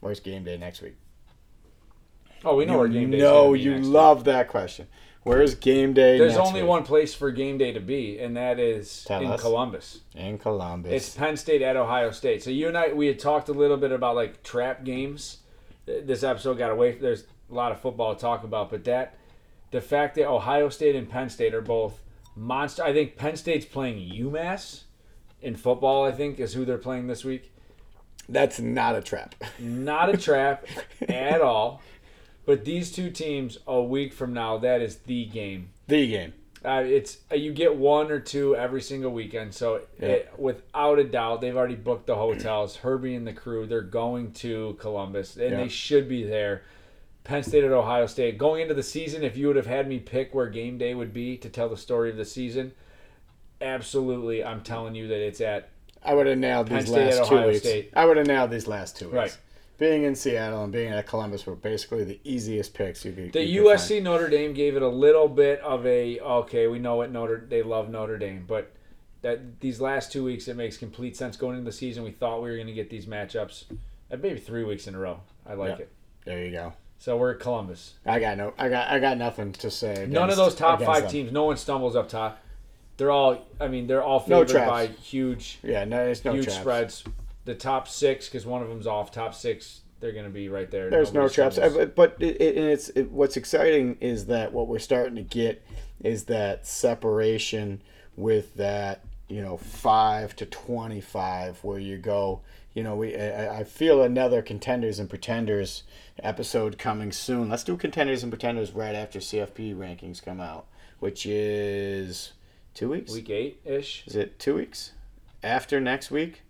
Where's 0.00 0.20
game 0.20 0.44
day 0.44 0.56
next 0.56 0.82
week? 0.82 0.96
oh, 2.44 2.56
we 2.56 2.66
know 2.66 2.78
where 2.78 2.88
game 2.88 3.10
day. 3.10 3.18
No, 3.18 3.54
you 3.54 3.78
love 3.78 4.24
that 4.24 4.48
question. 4.48 4.86
Where's 5.22 5.54
game 5.54 5.94
day? 5.94 6.18
There's 6.18 6.36
only 6.36 6.60
week? 6.60 6.68
one 6.68 6.82
place 6.82 7.14
for 7.14 7.30
game 7.30 7.56
day 7.56 7.72
to 7.72 7.80
be, 7.80 8.18
and 8.18 8.36
that 8.36 8.58
is 8.58 9.04
Tell 9.04 9.22
in 9.22 9.28
us. 9.28 9.40
Columbus. 9.40 10.00
in 10.14 10.36
Columbus. 10.38 10.92
It's 10.92 11.16
Penn 11.16 11.36
State 11.38 11.62
at 11.62 11.76
Ohio 11.76 12.10
State. 12.10 12.42
So 12.42 12.50
you 12.50 12.68
and 12.68 12.76
I, 12.76 12.92
we 12.92 13.06
had 13.06 13.18
talked 13.18 13.48
a 13.48 13.52
little 13.54 13.78
bit 13.78 13.90
about 13.92 14.14
like 14.16 14.42
trap 14.42 14.84
games. 14.84 15.38
This 15.86 16.22
episode 16.22 16.58
got 16.58 16.70
away. 16.70 16.92
There's 16.92 17.24
a 17.50 17.54
lot 17.54 17.72
of 17.72 17.80
football 17.80 18.14
to 18.14 18.20
talk 18.20 18.44
about, 18.44 18.70
but 18.70 18.84
that 18.84 19.16
the 19.70 19.80
fact 19.80 20.14
that 20.16 20.28
Ohio 20.28 20.68
State 20.68 20.94
and 20.96 21.08
Penn 21.08 21.30
State 21.30 21.54
are 21.54 21.62
both 21.62 21.98
monster. 22.36 22.82
I 22.82 22.92
think 22.92 23.16
Penn 23.16 23.36
State's 23.36 23.64
playing 23.66 24.10
UMass 24.12 24.82
in 25.42 25.56
football. 25.56 26.04
I 26.04 26.12
think 26.12 26.38
is 26.40 26.54
who 26.54 26.64
they're 26.64 26.78
playing 26.78 27.06
this 27.06 27.24
week. 27.24 27.50
That's 28.28 28.58
not 28.58 28.96
a 28.96 29.02
trap. 29.02 29.34
Not 29.58 30.08
a 30.14 30.16
trap 30.16 30.66
at 31.08 31.40
all. 31.40 31.82
But 32.46 32.64
these 32.64 32.92
two 32.92 33.10
teams 33.10 33.58
a 33.66 33.82
week 33.82 34.12
from 34.12 34.32
now, 34.34 34.58
that 34.58 34.80
is 34.82 34.96
the 34.98 35.24
game. 35.26 35.70
the 35.86 36.08
game. 36.08 36.32
Uh, 36.64 36.82
it's 36.86 37.18
uh, 37.30 37.34
you 37.34 37.52
get 37.52 37.76
one 37.76 38.10
or 38.10 38.18
two 38.18 38.56
every 38.56 38.80
single 38.80 39.12
weekend. 39.12 39.52
So 39.52 39.82
it, 39.98 40.32
without 40.38 40.98
a 40.98 41.04
doubt, 41.04 41.42
they've 41.42 41.54
already 41.56 41.74
booked 41.74 42.06
the 42.06 42.16
hotels. 42.16 42.76
Herbie 42.76 43.14
and 43.14 43.26
the 43.26 43.34
crew, 43.34 43.66
they're 43.66 43.82
going 43.82 44.32
to 44.32 44.74
Columbus, 44.80 45.36
and 45.36 45.50
Yeah. 45.50 45.56
they 45.58 45.68
should 45.68 46.08
be 46.08 46.24
there. 46.24 46.62
Penn 47.24 47.42
State 47.42 47.64
at 47.64 47.72
Ohio 47.72 48.06
State. 48.06 48.36
Going 48.38 48.60
into 48.62 48.74
the 48.74 48.82
season, 48.82 49.24
if 49.24 49.36
you 49.36 49.46
would 49.48 49.56
have 49.56 49.66
had 49.66 49.88
me 49.88 49.98
pick 49.98 50.34
where 50.34 50.48
game 50.48 50.76
day 50.78 50.94
would 50.94 51.12
be 51.12 51.36
to 51.38 51.48
tell 51.48 51.68
the 51.68 51.76
story 51.76 52.10
of 52.10 52.16
the 52.16 52.24
season, 52.24 52.72
absolutely, 53.60 54.44
I'm 54.44 54.62
telling 54.62 54.94
you 54.94 55.08
that 55.08 55.20
it's 55.26 55.40
at 55.40 55.70
I 56.02 56.14
would 56.14 56.26
have 56.26 56.38
nailed 56.38 56.68
Penn 56.68 56.80
these 56.80 56.88
State 56.88 57.14
last 57.16 57.28
two 57.28 57.46
weeks. 57.46 57.58
State. 57.60 57.90
I 57.96 58.04
would 58.04 58.16
have 58.18 58.26
nailed 58.26 58.50
these 58.50 58.66
last 58.66 58.96
two 58.98 59.06
weeks. 59.06 59.14
Right. 59.16 59.38
being 59.78 60.04
in 60.04 60.14
Seattle 60.14 60.62
and 60.64 60.72
being 60.72 60.92
at 60.92 61.06
Columbus 61.06 61.46
were 61.46 61.54
basically 61.56 62.04
the 62.04 62.20
easiest 62.24 62.74
picks 62.74 63.04
you 63.04 63.12
could. 63.12 63.32
The 63.32 63.42
you 63.42 63.62
could 63.62 63.78
USC 63.78 64.02
Notre 64.02 64.28
Dame 64.28 64.52
gave 64.52 64.76
it 64.76 64.82
a 64.82 64.88
little 64.88 65.28
bit 65.28 65.60
of 65.60 65.86
a 65.86 66.20
okay. 66.20 66.66
We 66.66 66.78
know 66.78 66.96
what 66.96 67.10
Notre 67.10 67.46
they 67.48 67.62
love 67.62 67.88
Notre 67.88 68.18
Dame, 68.18 68.44
but 68.46 68.70
that 69.22 69.60
these 69.60 69.80
last 69.80 70.12
two 70.12 70.22
weeks 70.22 70.46
it 70.48 70.56
makes 70.56 70.76
complete 70.76 71.16
sense 71.16 71.38
going 71.38 71.56
into 71.56 71.64
the 71.64 71.72
season. 71.76 72.04
We 72.04 72.10
thought 72.10 72.42
we 72.42 72.50
were 72.50 72.56
going 72.56 72.66
to 72.66 72.74
get 72.74 72.90
these 72.90 73.06
matchups, 73.06 73.64
uh, 74.12 74.16
maybe 74.18 74.38
three 74.38 74.64
weeks 74.64 74.86
in 74.86 74.94
a 74.94 74.98
row. 74.98 75.20
I 75.46 75.54
like 75.54 75.78
Yeah. 75.78 75.84
it. 75.84 75.92
There 76.26 76.44
you 76.44 76.52
go. 76.52 76.74
So 77.04 77.18
we're 77.18 77.32
at 77.32 77.38
Columbus. 77.40 77.92
I 78.06 78.18
got 78.18 78.38
no. 78.38 78.54
I 78.56 78.70
got. 78.70 78.88
I 78.88 78.98
got 78.98 79.18
nothing 79.18 79.52
to 79.52 79.70
say. 79.70 79.92
Against, 79.92 80.12
None 80.12 80.30
of 80.30 80.36
those 80.36 80.54
top 80.54 80.80
five 80.80 81.02
them. 81.02 81.12
teams. 81.12 81.32
No 81.32 81.44
one 81.44 81.58
stumbles 81.58 81.96
up 81.96 82.08
top. 82.08 82.40
They're 82.96 83.10
all. 83.10 83.46
I 83.60 83.68
mean, 83.68 83.86
they're 83.86 84.02
all 84.02 84.20
No 84.20 84.38
favored 84.38 84.48
traps. 84.48 84.70
by 84.70 84.86
huge, 84.86 85.58
Yeah, 85.62 85.84
no, 85.84 85.98
there's 85.98 86.24
no 86.24 86.32
huge 86.32 86.46
traps. 86.46 86.60
spreads. 86.60 87.04
The 87.44 87.56
top 87.56 87.88
six, 87.88 88.26
because 88.26 88.46
one 88.46 88.62
of 88.62 88.70
them's 88.70 88.86
off. 88.86 89.10
Top 89.10 89.34
six, 89.34 89.82
they're 90.00 90.12
going 90.12 90.24
to 90.24 90.30
be 90.30 90.48
right 90.48 90.70
there. 90.70 90.88
There's 90.88 91.12
no 91.12 91.28
traps, 91.28 91.56
stumbles. 91.56 91.90
But 91.94 92.16
it, 92.20 92.40
it, 92.40 92.56
and 92.56 92.68
it's 92.68 92.88
it, 92.88 93.10
what's 93.10 93.36
exciting 93.36 93.98
is 94.00 94.24
that 94.28 94.54
what 94.54 94.66
we're 94.66 94.78
starting 94.78 95.16
to 95.16 95.22
get 95.22 95.62
is 96.02 96.24
that 96.24 96.66
separation 96.66 97.82
with 98.16 98.54
that 98.54 99.04
you 99.28 99.42
know 99.42 99.58
five 99.58 100.34
to 100.36 100.46
twenty 100.46 101.02
five 101.02 101.58
where 101.62 101.78
you 101.78 101.98
go. 101.98 102.40
You 102.74 102.82
know, 102.82 102.96
we 102.96 103.16
I, 103.16 103.60
I 103.60 103.64
feel 103.64 104.02
another 104.02 104.42
contenders 104.42 104.98
and 104.98 105.08
pretenders 105.08 105.84
episode 106.22 106.76
coming 106.76 107.12
soon. 107.12 107.48
Let's 107.48 107.64
do 107.64 107.76
contenders 107.76 108.22
and 108.22 108.32
pretenders 108.32 108.72
right 108.72 108.94
after 108.94 109.20
CFP 109.20 109.76
rankings 109.76 110.22
come 110.22 110.40
out, 110.40 110.66
which 110.98 111.24
is 111.24 112.32
two 112.74 112.90
weeks. 112.90 113.12
Week 113.12 113.30
eight 113.30 113.60
ish. 113.64 114.04
Is 114.06 114.16
it 114.16 114.38
two 114.38 114.56
weeks 114.56 114.92
after 115.42 115.80
next 115.80 116.10
week? 116.10 116.42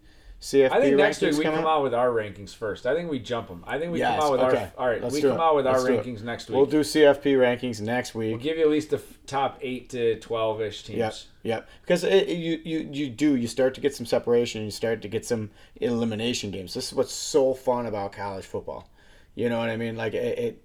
CFP 0.45 0.71
I 0.73 0.81
think 0.83 0.97
next 0.99 1.23
week 1.23 1.39
we 1.39 1.43
come 1.45 1.55
out. 1.55 1.67
out 1.67 1.83
with 1.85 1.95
our 1.95 2.11
rankings 2.11 2.55
first. 2.55 2.85
I 2.85 2.95
think 2.95 3.11
we 3.11 3.19
jump 3.19 3.49
them. 3.49 3.65
I 3.67 3.79
think 3.79 3.93
we 3.93 4.01
Yes, 4.01 4.21
come 4.21 4.27
out 4.27 4.33
with 4.33 4.41
okay. 4.43 4.71
our. 4.77 4.85
All 4.85 4.93
right, 4.93 5.03
Let's 5.03 5.15
we 5.15 5.23
come 5.23 5.31
it. 5.33 5.41
out 5.41 5.57
with 5.57 5.65
Let's 5.65 5.81
our 5.83 5.89
do 5.89 5.95
it. 5.95 6.05
rankings 6.05 6.23
next 6.23 6.51
week. 6.51 6.57
We'll 6.57 6.67
do 6.67 6.81
CFP 6.81 7.39
rankings 7.39 7.81
next 7.81 8.15
week. 8.15 8.33
We'll 8.33 8.43
give 8.43 8.59
you 8.59 8.65
at 8.65 8.69
least 8.69 8.91
the 8.91 8.99
f- 8.99 9.19
top 9.27 9.59
eight 9.63 9.89
to 9.91 10.21
twelve 10.21 10.61
ish 10.61 10.83
teams. 10.85 10.99
Yep, 10.99 11.15
yep. 11.45 11.69
Because 11.81 12.05
it, 12.05 12.29
you, 12.29 12.61
you 12.63 12.89
you 12.93 13.09
do 13.09 13.37
you 13.37 13.49
start 13.49 13.73
to 13.77 13.81
get 13.81 13.95
some 13.95 14.05
separation. 14.05 14.63
You 14.67 14.71
start 14.71 15.01
to 15.01 15.09
get 15.09 15.25
some 15.25 15.49
elimination 15.77 16.51
games. 16.51 16.75
This 16.75 16.89
is 16.89 16.95
what's 16.95 17.15
so 17.15 17.55
fun 17.55 17.87
about 17.87 18.13
college 18.13 18.45
football. 18.45 18.91
You 19.35 19.49
know 19.49 19.59
what 19.59 19.71
I 19.71 19.79
mean? 19.79 19.97
Like 19.97 20.13
it. 20.13 20.39
it 20.39 20.65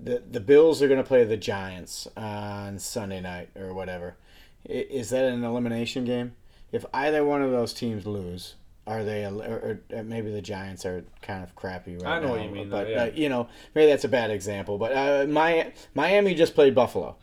the 0.00 0.22
the 0.30 0.40
Bills 0.40 0.80
are 0.80 0.86
going 0.86 1.02
to 1.02 1.06
play 1.06 1.24
the 1.24 1.36
Giants 1.36 2.06
on 2.16 2.78
Sunday 2.78 3.20
night 3.20 3.48
or 3.56 3.74
whatever. 3.74 4.16
Is 4.64 5.10
that 5.10 5.24
an 5.24 5.42
elimination 5.42 6.04
game? 6.04 6.34
If 6.70 6.84
either 6.94 7.24
one 7.24 7.42
of 7.42 7.50
those 7.50 7.72
teams 7.72 8.06
lose, 8.06 8.54
are 8.86 9.04
they? 9.04 9.24
Or, 9.24 9.80
or 9.90 10.02
maybe 10.02 10.30
the 10.30 10.42
Giants 10.42 10.84
are 10.86 11.04
kind 11.22 11.42
of 11.42 11.54
crappy 11.54 11.94
right 11.94 12.04
now. 12.04 12.12
I 12.12 12.20
know 12.20 12.30
what 12.30 12.42
you 12.42 12.50
mean, 12.50 12.70
though, 12.70 12.76
but 12.76 12.88
yeah. 12.88 13.02
uh, 13.04 13.10
you 13.14 13.28
know 13.28 13.48
maybe 13.74 13.90
that's 13.90 14.04
a 14.04 14.08
bad 14.08 14.30
example. 14.30 14.78
But 14.78 14.92
uh, 14.92 15.26
my 15.28 15.72
Miami 15.94 16.34
just 16.34 16.54
played 16.54 16.74
Buffalo 16.74 17.16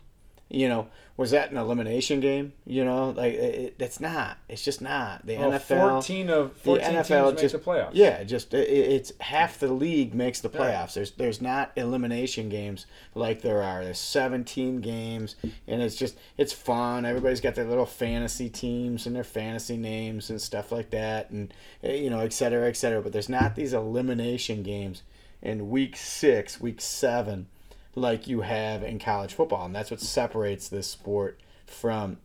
you 0.48 0.68
know, 0.68 0.86
was 1.16 1.30
that 1.30 1.52
an 1.52 1.56
elimination 1.56 2.18
game? 2.18 2.52
You 2.66 2.84
know, 2.84 3.10
like 3.10 3.34
it, 3.34 3.54
it- 3.54 3.74
it's 3.78 4.00
not. 4.00 4.36
It's 4.48 4.64
just 4.64 4.80
not 4.82 5.24
the 5.24 5.36
Well, 5.36 5.52
NFL. 5.52 5.60
fourteen 5.92 6.28
of 6.28 6.60
the 6.64 6.72
NFL 6.78 7.30
teams 7.30 7.40
just 7.40 7.54
make 7.54 7.64
the 7.64 7.70
playoffs. 7.70 7.90
Yeah, 7.92 8.24
just 8.24 8.52
it, 8.52 8.68
it's 8.68 9.12
half 9.20 9.58
the 9.60 9.68
league 9.68 10.12
makes 10.14 10.40
the 10.40 10.50
Yeah. 10.52 10.58
playoffs. 10.60 10.94
There's 10.94 11.12
there's 11.12 11.40
not 11.40 11.70
elimination 11.76 12.48
games 12.48 12.86
like 13.14 13.42
there 13.42 13.62
are. 13.62 13.84
There's 13.84 13.98
17 14.00 14.80
games, 14.80 15.36
and 15.68 15.80
it's 15.82 15.94
just 15.94 16.16
it's 16.36 16.52
fun. 16.52 17.04
Everybody's 17.04 17.40
got 17.40 17.54
their 17.54 17.64
little 17.68 17.86
fantasy 17.86 18.48
teams 18.48 19.06
and 19.06 19.14
their 19.14 19.22
fantasy 19.24 19.76
names 19.76 20.30
and 20.30 20.40
stuff 20.42 20.72
like 20.72 20.90
that, 20.90 21.30
and 21.30 21.54
eh, 21.84 21.94
you 21.94 22.10
know, 22.10 22.20
et 22.20 22.32
cetera, 22.32 22.68
et 22.68 22.76
cetera. 22.76 23.00
But 23.00 23.12
there's 23.12 23.28
not 23.28 23.54
these 23.54 23.72
elimination 23.72 24.62
games 24.64 25.02
in 25.42 25.70
week 25.70 25.96
six, 25.96 26.60
week 26.60 26.80
seven 26.80 27.46
like 27.94 28.26
you 28.26 28.42
have 28.42 28.82
in 28.82 28.98
college 28.98 29.34
football. 29.34 29.66
And 29.66 29.74
that's 29.74 29.90
what 29.90 30.00
separates 30.00 30.68
this 30.68 30.86
sport 30.86 31.40
from 31.66 32.18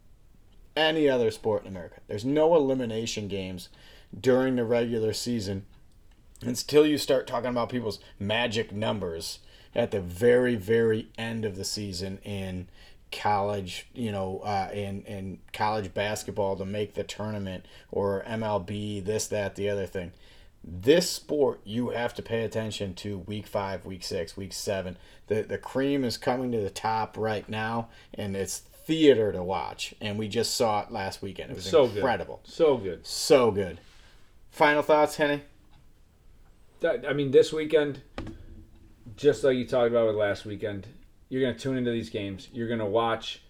any 0.75 1.09
other 1.09 1.31
sport 1.31 1.63
in 1.63 1.69
America. 1.69 2.01
There's 2.07 2.25
no 2.25 2.55
elimination 2.55 3.27
games 3.27 3.69
during 4.19 4.55
the 4.55 4.65
regular 4.65 5.13
season 5.13 5.65
until 6.41 6.85
you 6.85 6.97
start 6.97 7.27
talking 7.27 7.49
about 7.49 7.69
people's 7.69 7.99
magic 8.17 8.71
numbers 8.71 9.39
at 9.75 9.91
the 9.91 10.01
very, 10.01 10.55
very 10.55 11.09
end 11.17 11.45
of 11.45 11.55
the 11.55 11.65
season 11.65 12.19
in 12.23 12.67
college, 13.11 13.87
you 13.93 14.11
know, 14.11 14.39
uh, 14.39 14.69
in, 14.73 15.03
in 15.03 15.39
college 15.51 15.93
basketball 15.93 16.55
to 16.55 16.65
make 16.65 16.93
the 16.93 17.03
tournament 17.03 17.65
or 17.91 18.23
MLB, 18.27 19.03
this, 19.03 19.27
that, 19.27 19.55
the 19.55 19.69
other 19.69 19.85
thing 19.85 20.11
this 20.63 21.09
sport 21.09 21.61
you 21.63 21.89
have 21.89 22.13
to 22.13 22.21
pay 22.21 22.43
attention 22.43 22.93
to 22.93 23.19
week 23.19 23.47
five 23.47 23.85
week 23.85 24.03
six 24.03 24.35
week 24.35 24.53
seven 24.53 24.97
the 25.27 25.41
the 25.41 25.57
cream 25.57 26.03
is 26.03 26.17
coming 26.17 26.51
to 26.51 26.59
the 26.59 26.69
top 26.69 27.17
right 27.17 27.47
now 27.47 27.87
and 28.13 28.35
it's 28.35 28.59
theater 28.59 29.31
to 29.31 29.41
watch 29.41 29.93
and 30.01 30.17
we 30.17 30.27
just 30.27 30.55
saw 30.55 30.81
it 30.81 30.91
last 30.91 31.21
weekend 31.21 31.49
it 31.49 31.55
was 31.55 31.63
so 31.65 31.85
incredible 31.85 32.41
good. 32.43 32.51
So 32.51 32.77
good. 32.77 33.07
so 33.07 33.51
good 33.51 33.79
final 34.49 34.81
thoughts 34.81 35.15
henny 35.15 35.41
I 36.83 37.13
mean, 37.13 37.31
this 37.31 37.51
weekend, 37.51 38.01
just 39.15 39.43
like 39.43 39.57
you 39.57 39.65
talked 39.65 39.91
about 39.91 40.07
with 40.07 40.15
last 40.15 40.45
weekend, 40.45 40.87
you're 41.27 41.41
going 41.41 41.53
to 41.53 41.59
tune 41.59 41.77
into 41.77 41.91
these 41.91 42.09
games. 42.09 42.47
You're 42.53 42.67
going 42.67 42.79
to 42.79 42.85
watch. 42.85 43.41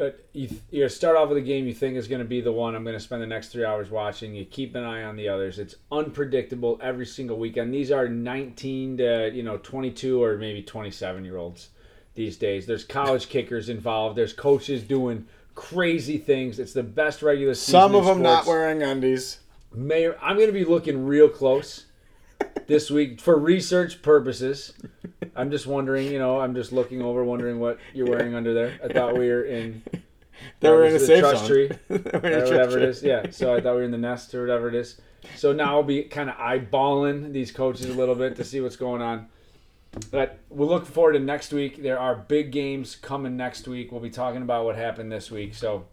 Uh, 0.00 0.10
you, 0.32 0.48
gonna 0.72 0.88
start 0.88 1.16
off 1.16 1.28
with 1.28 1.38
a 1.38 1.42
game 1.42 1.66
you 1.66 1.74
think 1.74 1.96
is 1.96 2.08
going 2.08 2.20
to 2.20 2.24
be 2.24 2.40
the 2.40 2.52
one 2.52 2.74
I'm 2.74 2.84
going 2.84 2.96
to 2.96 3.00
spend 3.00 3.20
the 3.20 3.26
next 3.26 3.48
three 3.48 3.64
hours 3.64 3.90
watching. 3.90 4.34
You 4.34 4.46
keep 4.46 4.74
an 4.74 4.82
eye 4.82 5.02
on 5.02 5.16
the 5.16 5.28
others. 5.28 5.58
It's 5.58 5.74
unpredictable 5.92 6.78
every 6.82 7.04
single 7.04 7.38
weekend. 7.38 7.74
These 7.74 7.90
are 7.90 8.08
19 8.08 8.96
to 8.96 9.30
you 9.34 9.42
know 9.42 9.58
22 9.58 10.22
or 10.22 10.36
maybe 10.38 10.62
27 10.62 11.24
year 11.24 11.36
olds 11.36 11.68
these 12.14 12.36
days. 12.36 12.66
There's 12.66 12.84
college 12.84 13.28
kickers 13.30 13.68
involved. 13.68 14.16
There's 14.16 14.32
coaches 14.32 14.82
doing 14.82 15.26
crazy 15.54 16.16
things. 16.16 16.58
It's 16.58 16.72
the 16.72 16.82
best 16.82 17.20
regular 17.20 17.54
season. 17.54 17.72
some 17.80 17.94
of 17.94 18.06
them 18.06 18.22
not 18.22 18.46
wearing 18.46 18.82
undies 18.82 19.40
Mayor, 19.72 20.16
I'm 20.20 20.36
going 20.36 20.48
to 20.48 20.52
be 20.52 20.64
looking 20.64 21.06
real 21.06 21.28
close 21.28 21.86
this 22.66 22.90
week 22.90 23.20
for 23.20 23.38
research 23.38 24.02
purposes. 24.02 24.72
I'm 25.34 25.50
just 25.50 25.66
wondering, 25.66 26.10
you 26.10 26.18
know, 26.18 26.40
I'm 26.40 26.54
just 26.54 26.72
looking 26.72 27.02
over, 27.02 27.24
wondering 27.24 27.60
what 27.60 27.78
you're 27.94 28.08
wearing 28.08 28.34
under 28.34 28.54
there. 28.54 28.78
I 28.82 28.92
thought 28.92 29.16
we 29.16 29.28
were 29.28 29.42
in 29.42 29.82
they 30.60 30.70
were 30.70 30.84
in 30.84 30.94
a 30.94 30.98
the 30.98 31.06
safe 31.06 31.20
trust 31.20 31.46
zone 31.46 31.48
tree, 31.48 31.70
They 31.88 31.96
in 31.96 32.06
a 32.06 32.38
or 32.38 32.44
whatever 32.44 32.78
it 32.78 32.98
tree. 32.98 33.08
Yeah, 33.08 33.30
so 33.30 33.54
I 33.54 33.60
thought 33.60 33.72
we 33.72 33.78
were 33.78 33.84
in 33.84 33.90
the 33.90 33.98
nest 33.98 34.34
or 34.34 34.40
whatever 34.42 34.68
it 34.68 34.74
is. 34.74 35.00
So 35.36 35.52
now 35.52 35.76
I'll 35.76 35.82
be 35.82 36.02
kind 36.04 36.30
of 36.30 36.36
eyeballing 36.36 37.32
these 37.32 37.52
coaches 37.52 37.86
a 37.86 37.94
little 37.94 38.14
bit 38.14 38.36
to 38.36 38.44
see 38.44 38.60
what's 38.60 38.76
going 38.76 39.02
on. 39.02 39.28
But 40.10 40.38
we'll 40.48 40.68
look 40.68 40.86
forward 40.86 41.14
to 41.14 41.18
next 41.18 41.52
week. 41.52 41.82
There 41.82 41.98
are 41.98 42.14
big 42.14 42.52
games 42.52 42.94
coming 42.94 43.36
next 43.36 43.66
week. 43.66 43.90
We'll 43.90 44.00
be 44.00 44.10
talking 44.10 44.42
about 44.42 44.64
what 44.64 44.76
happened 44.76 45.10
this 45.10 45.30
week. 45.30 45.54
So, 45.54 45.86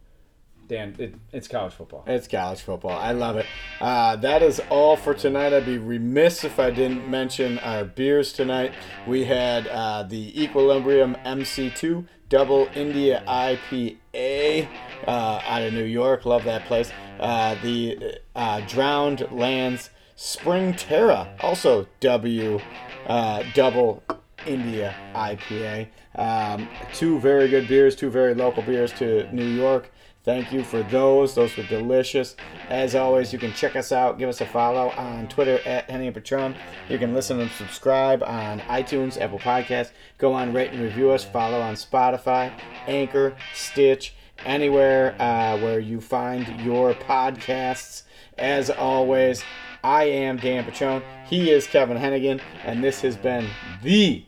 Dan, 0.68 0.96
it, 1.00 1.16
it's 1.32 1.48
college 1.48 1.74
football. 1.74 2.04
It's 2.08 2.28
college 2.28 2.62
football. 2.62 2.98
I 2.98 3.14
love 3.14 3.38
it. 3.38 3.46
Uh, 3.80 4.18
that 4.18 4.44
is 4.44 4.62
all 4.70 4.98
for 4.98 5.14
tonight. 5.14 5.54
I'd 5.54 5.66
be 5.66 5.78
remiss 5.78 6.44
if 6.44 6.60
I 6.60 6.72
didn't 6.72 7.10
mention 7.10 7.58
our 7.60 7.86
beers 7.86 8.34
tonight. 8.34 8.74
We 9.08 9.26
had 9.26 9.68
uh, 9.68 10.04
the 10.04 10.42
Equilibrium 10.42 11.16
MC2 11.26 12.06
Double 12.30 12.68
India 12.76 13.24
IPA 13.26 14.68
uh, 15.08 15.42
out 15.46 15.62
of 15.62 15.74
New 15.74 15.86
York. 15.86 16.26
Love 16.26 16.44
that 16.44 16.66
place. 16.66 16.92
Uh, 17.20 17.56
the 17.62 18.20
uh, 18.36 18.60
Drowned 18.68 19.26
Lands 19.32 19.90
Spring 20.18 20.74
Terra, 20.74 21.34
also 21.40 21.88
W 22.02 22.60
uh, 23.08 23.44
Double 23.54 24.04
India 24.46 24.96
IPA. 25.16 25.88
Um, 26.16 26.68
two 26.94 27.20
very 27.20 27.48
good 27.48 27.68
beers, 27.68 27.96
two 27.96 28.10
very 28.10 28.34
local 28.34 28.64
beers 28.64 28.92
to 28.94 29.34
New 29.34 29.46
York. 29.46 29.92
Thank 30.28 30.52
you 30.52 30.62
for 30.62 30.84
those. 30.84 31.36
Those 31.36 31.56
were 31.56 31.64
delicious. 31.64 32.36
As 32.68 32.96
always, 32.96 33.32
you 33.32 33.40
can 33.40 33.54
check 33.54 33.78
us 33.78 33.94
out. 33.94 34.20
Give 34.20 34.28
us 34.28 34.42
a 34.42 34.46
follow 34.46 34.90
on 34.90 35.30
Twitter 35.30 35.62
at 35.66 35.90
Henny 35.90 36.08
and 36.08 36.14
Petrone. 36.14 36.54
You 36.90 36.98
can 37.00 37.14
listen 37.14 37.40
and 37.40 37.50
subscribe 37.50 38.22
on 38.24 38.60
iTunes, 38.60 39.18
Apple 39.22 39.40
Podcasts. 39.40 39.92
Go 40.18 40.34
on, 40.34 40.52
rate 40.52 40.74
and 40.74 40.82
review 40.82 41.12
us. 41.12 41.24
Follow 41.24 41.62
on 41.62 41.76
Spotify, 41.76 42.52
Anchor, 42.88 43.38
Stitch, 43.54 44.16
anywhere 44.46 45.16
uh, 45.18 45.58
where 45.60 45.80
you 45.80 46.02
find 46.02 46.46
your 46.60 46.94
podcasts. 46.94 48.04
As 48.38 48.70
always, 48.70 49.46
I 49.82 50.04
am 50.04 50.36
Dan 50.36 50.66
Petrone. 50.66 51.04
He 51.26 51.52
is 51.52 51.68
Kevin 51.68 51.96
Henigan, 51.96 52.42
and 52.66 52.84
this 52.84 53.00
has 53.00 53.16
been 53.16 53.48
the 53.82 54.26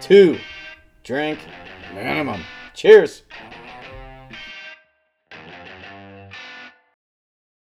two 0.00 0.38
drink 1.04 1.40
minimum. 1.94 2.42
Cheers. 2.72 3.24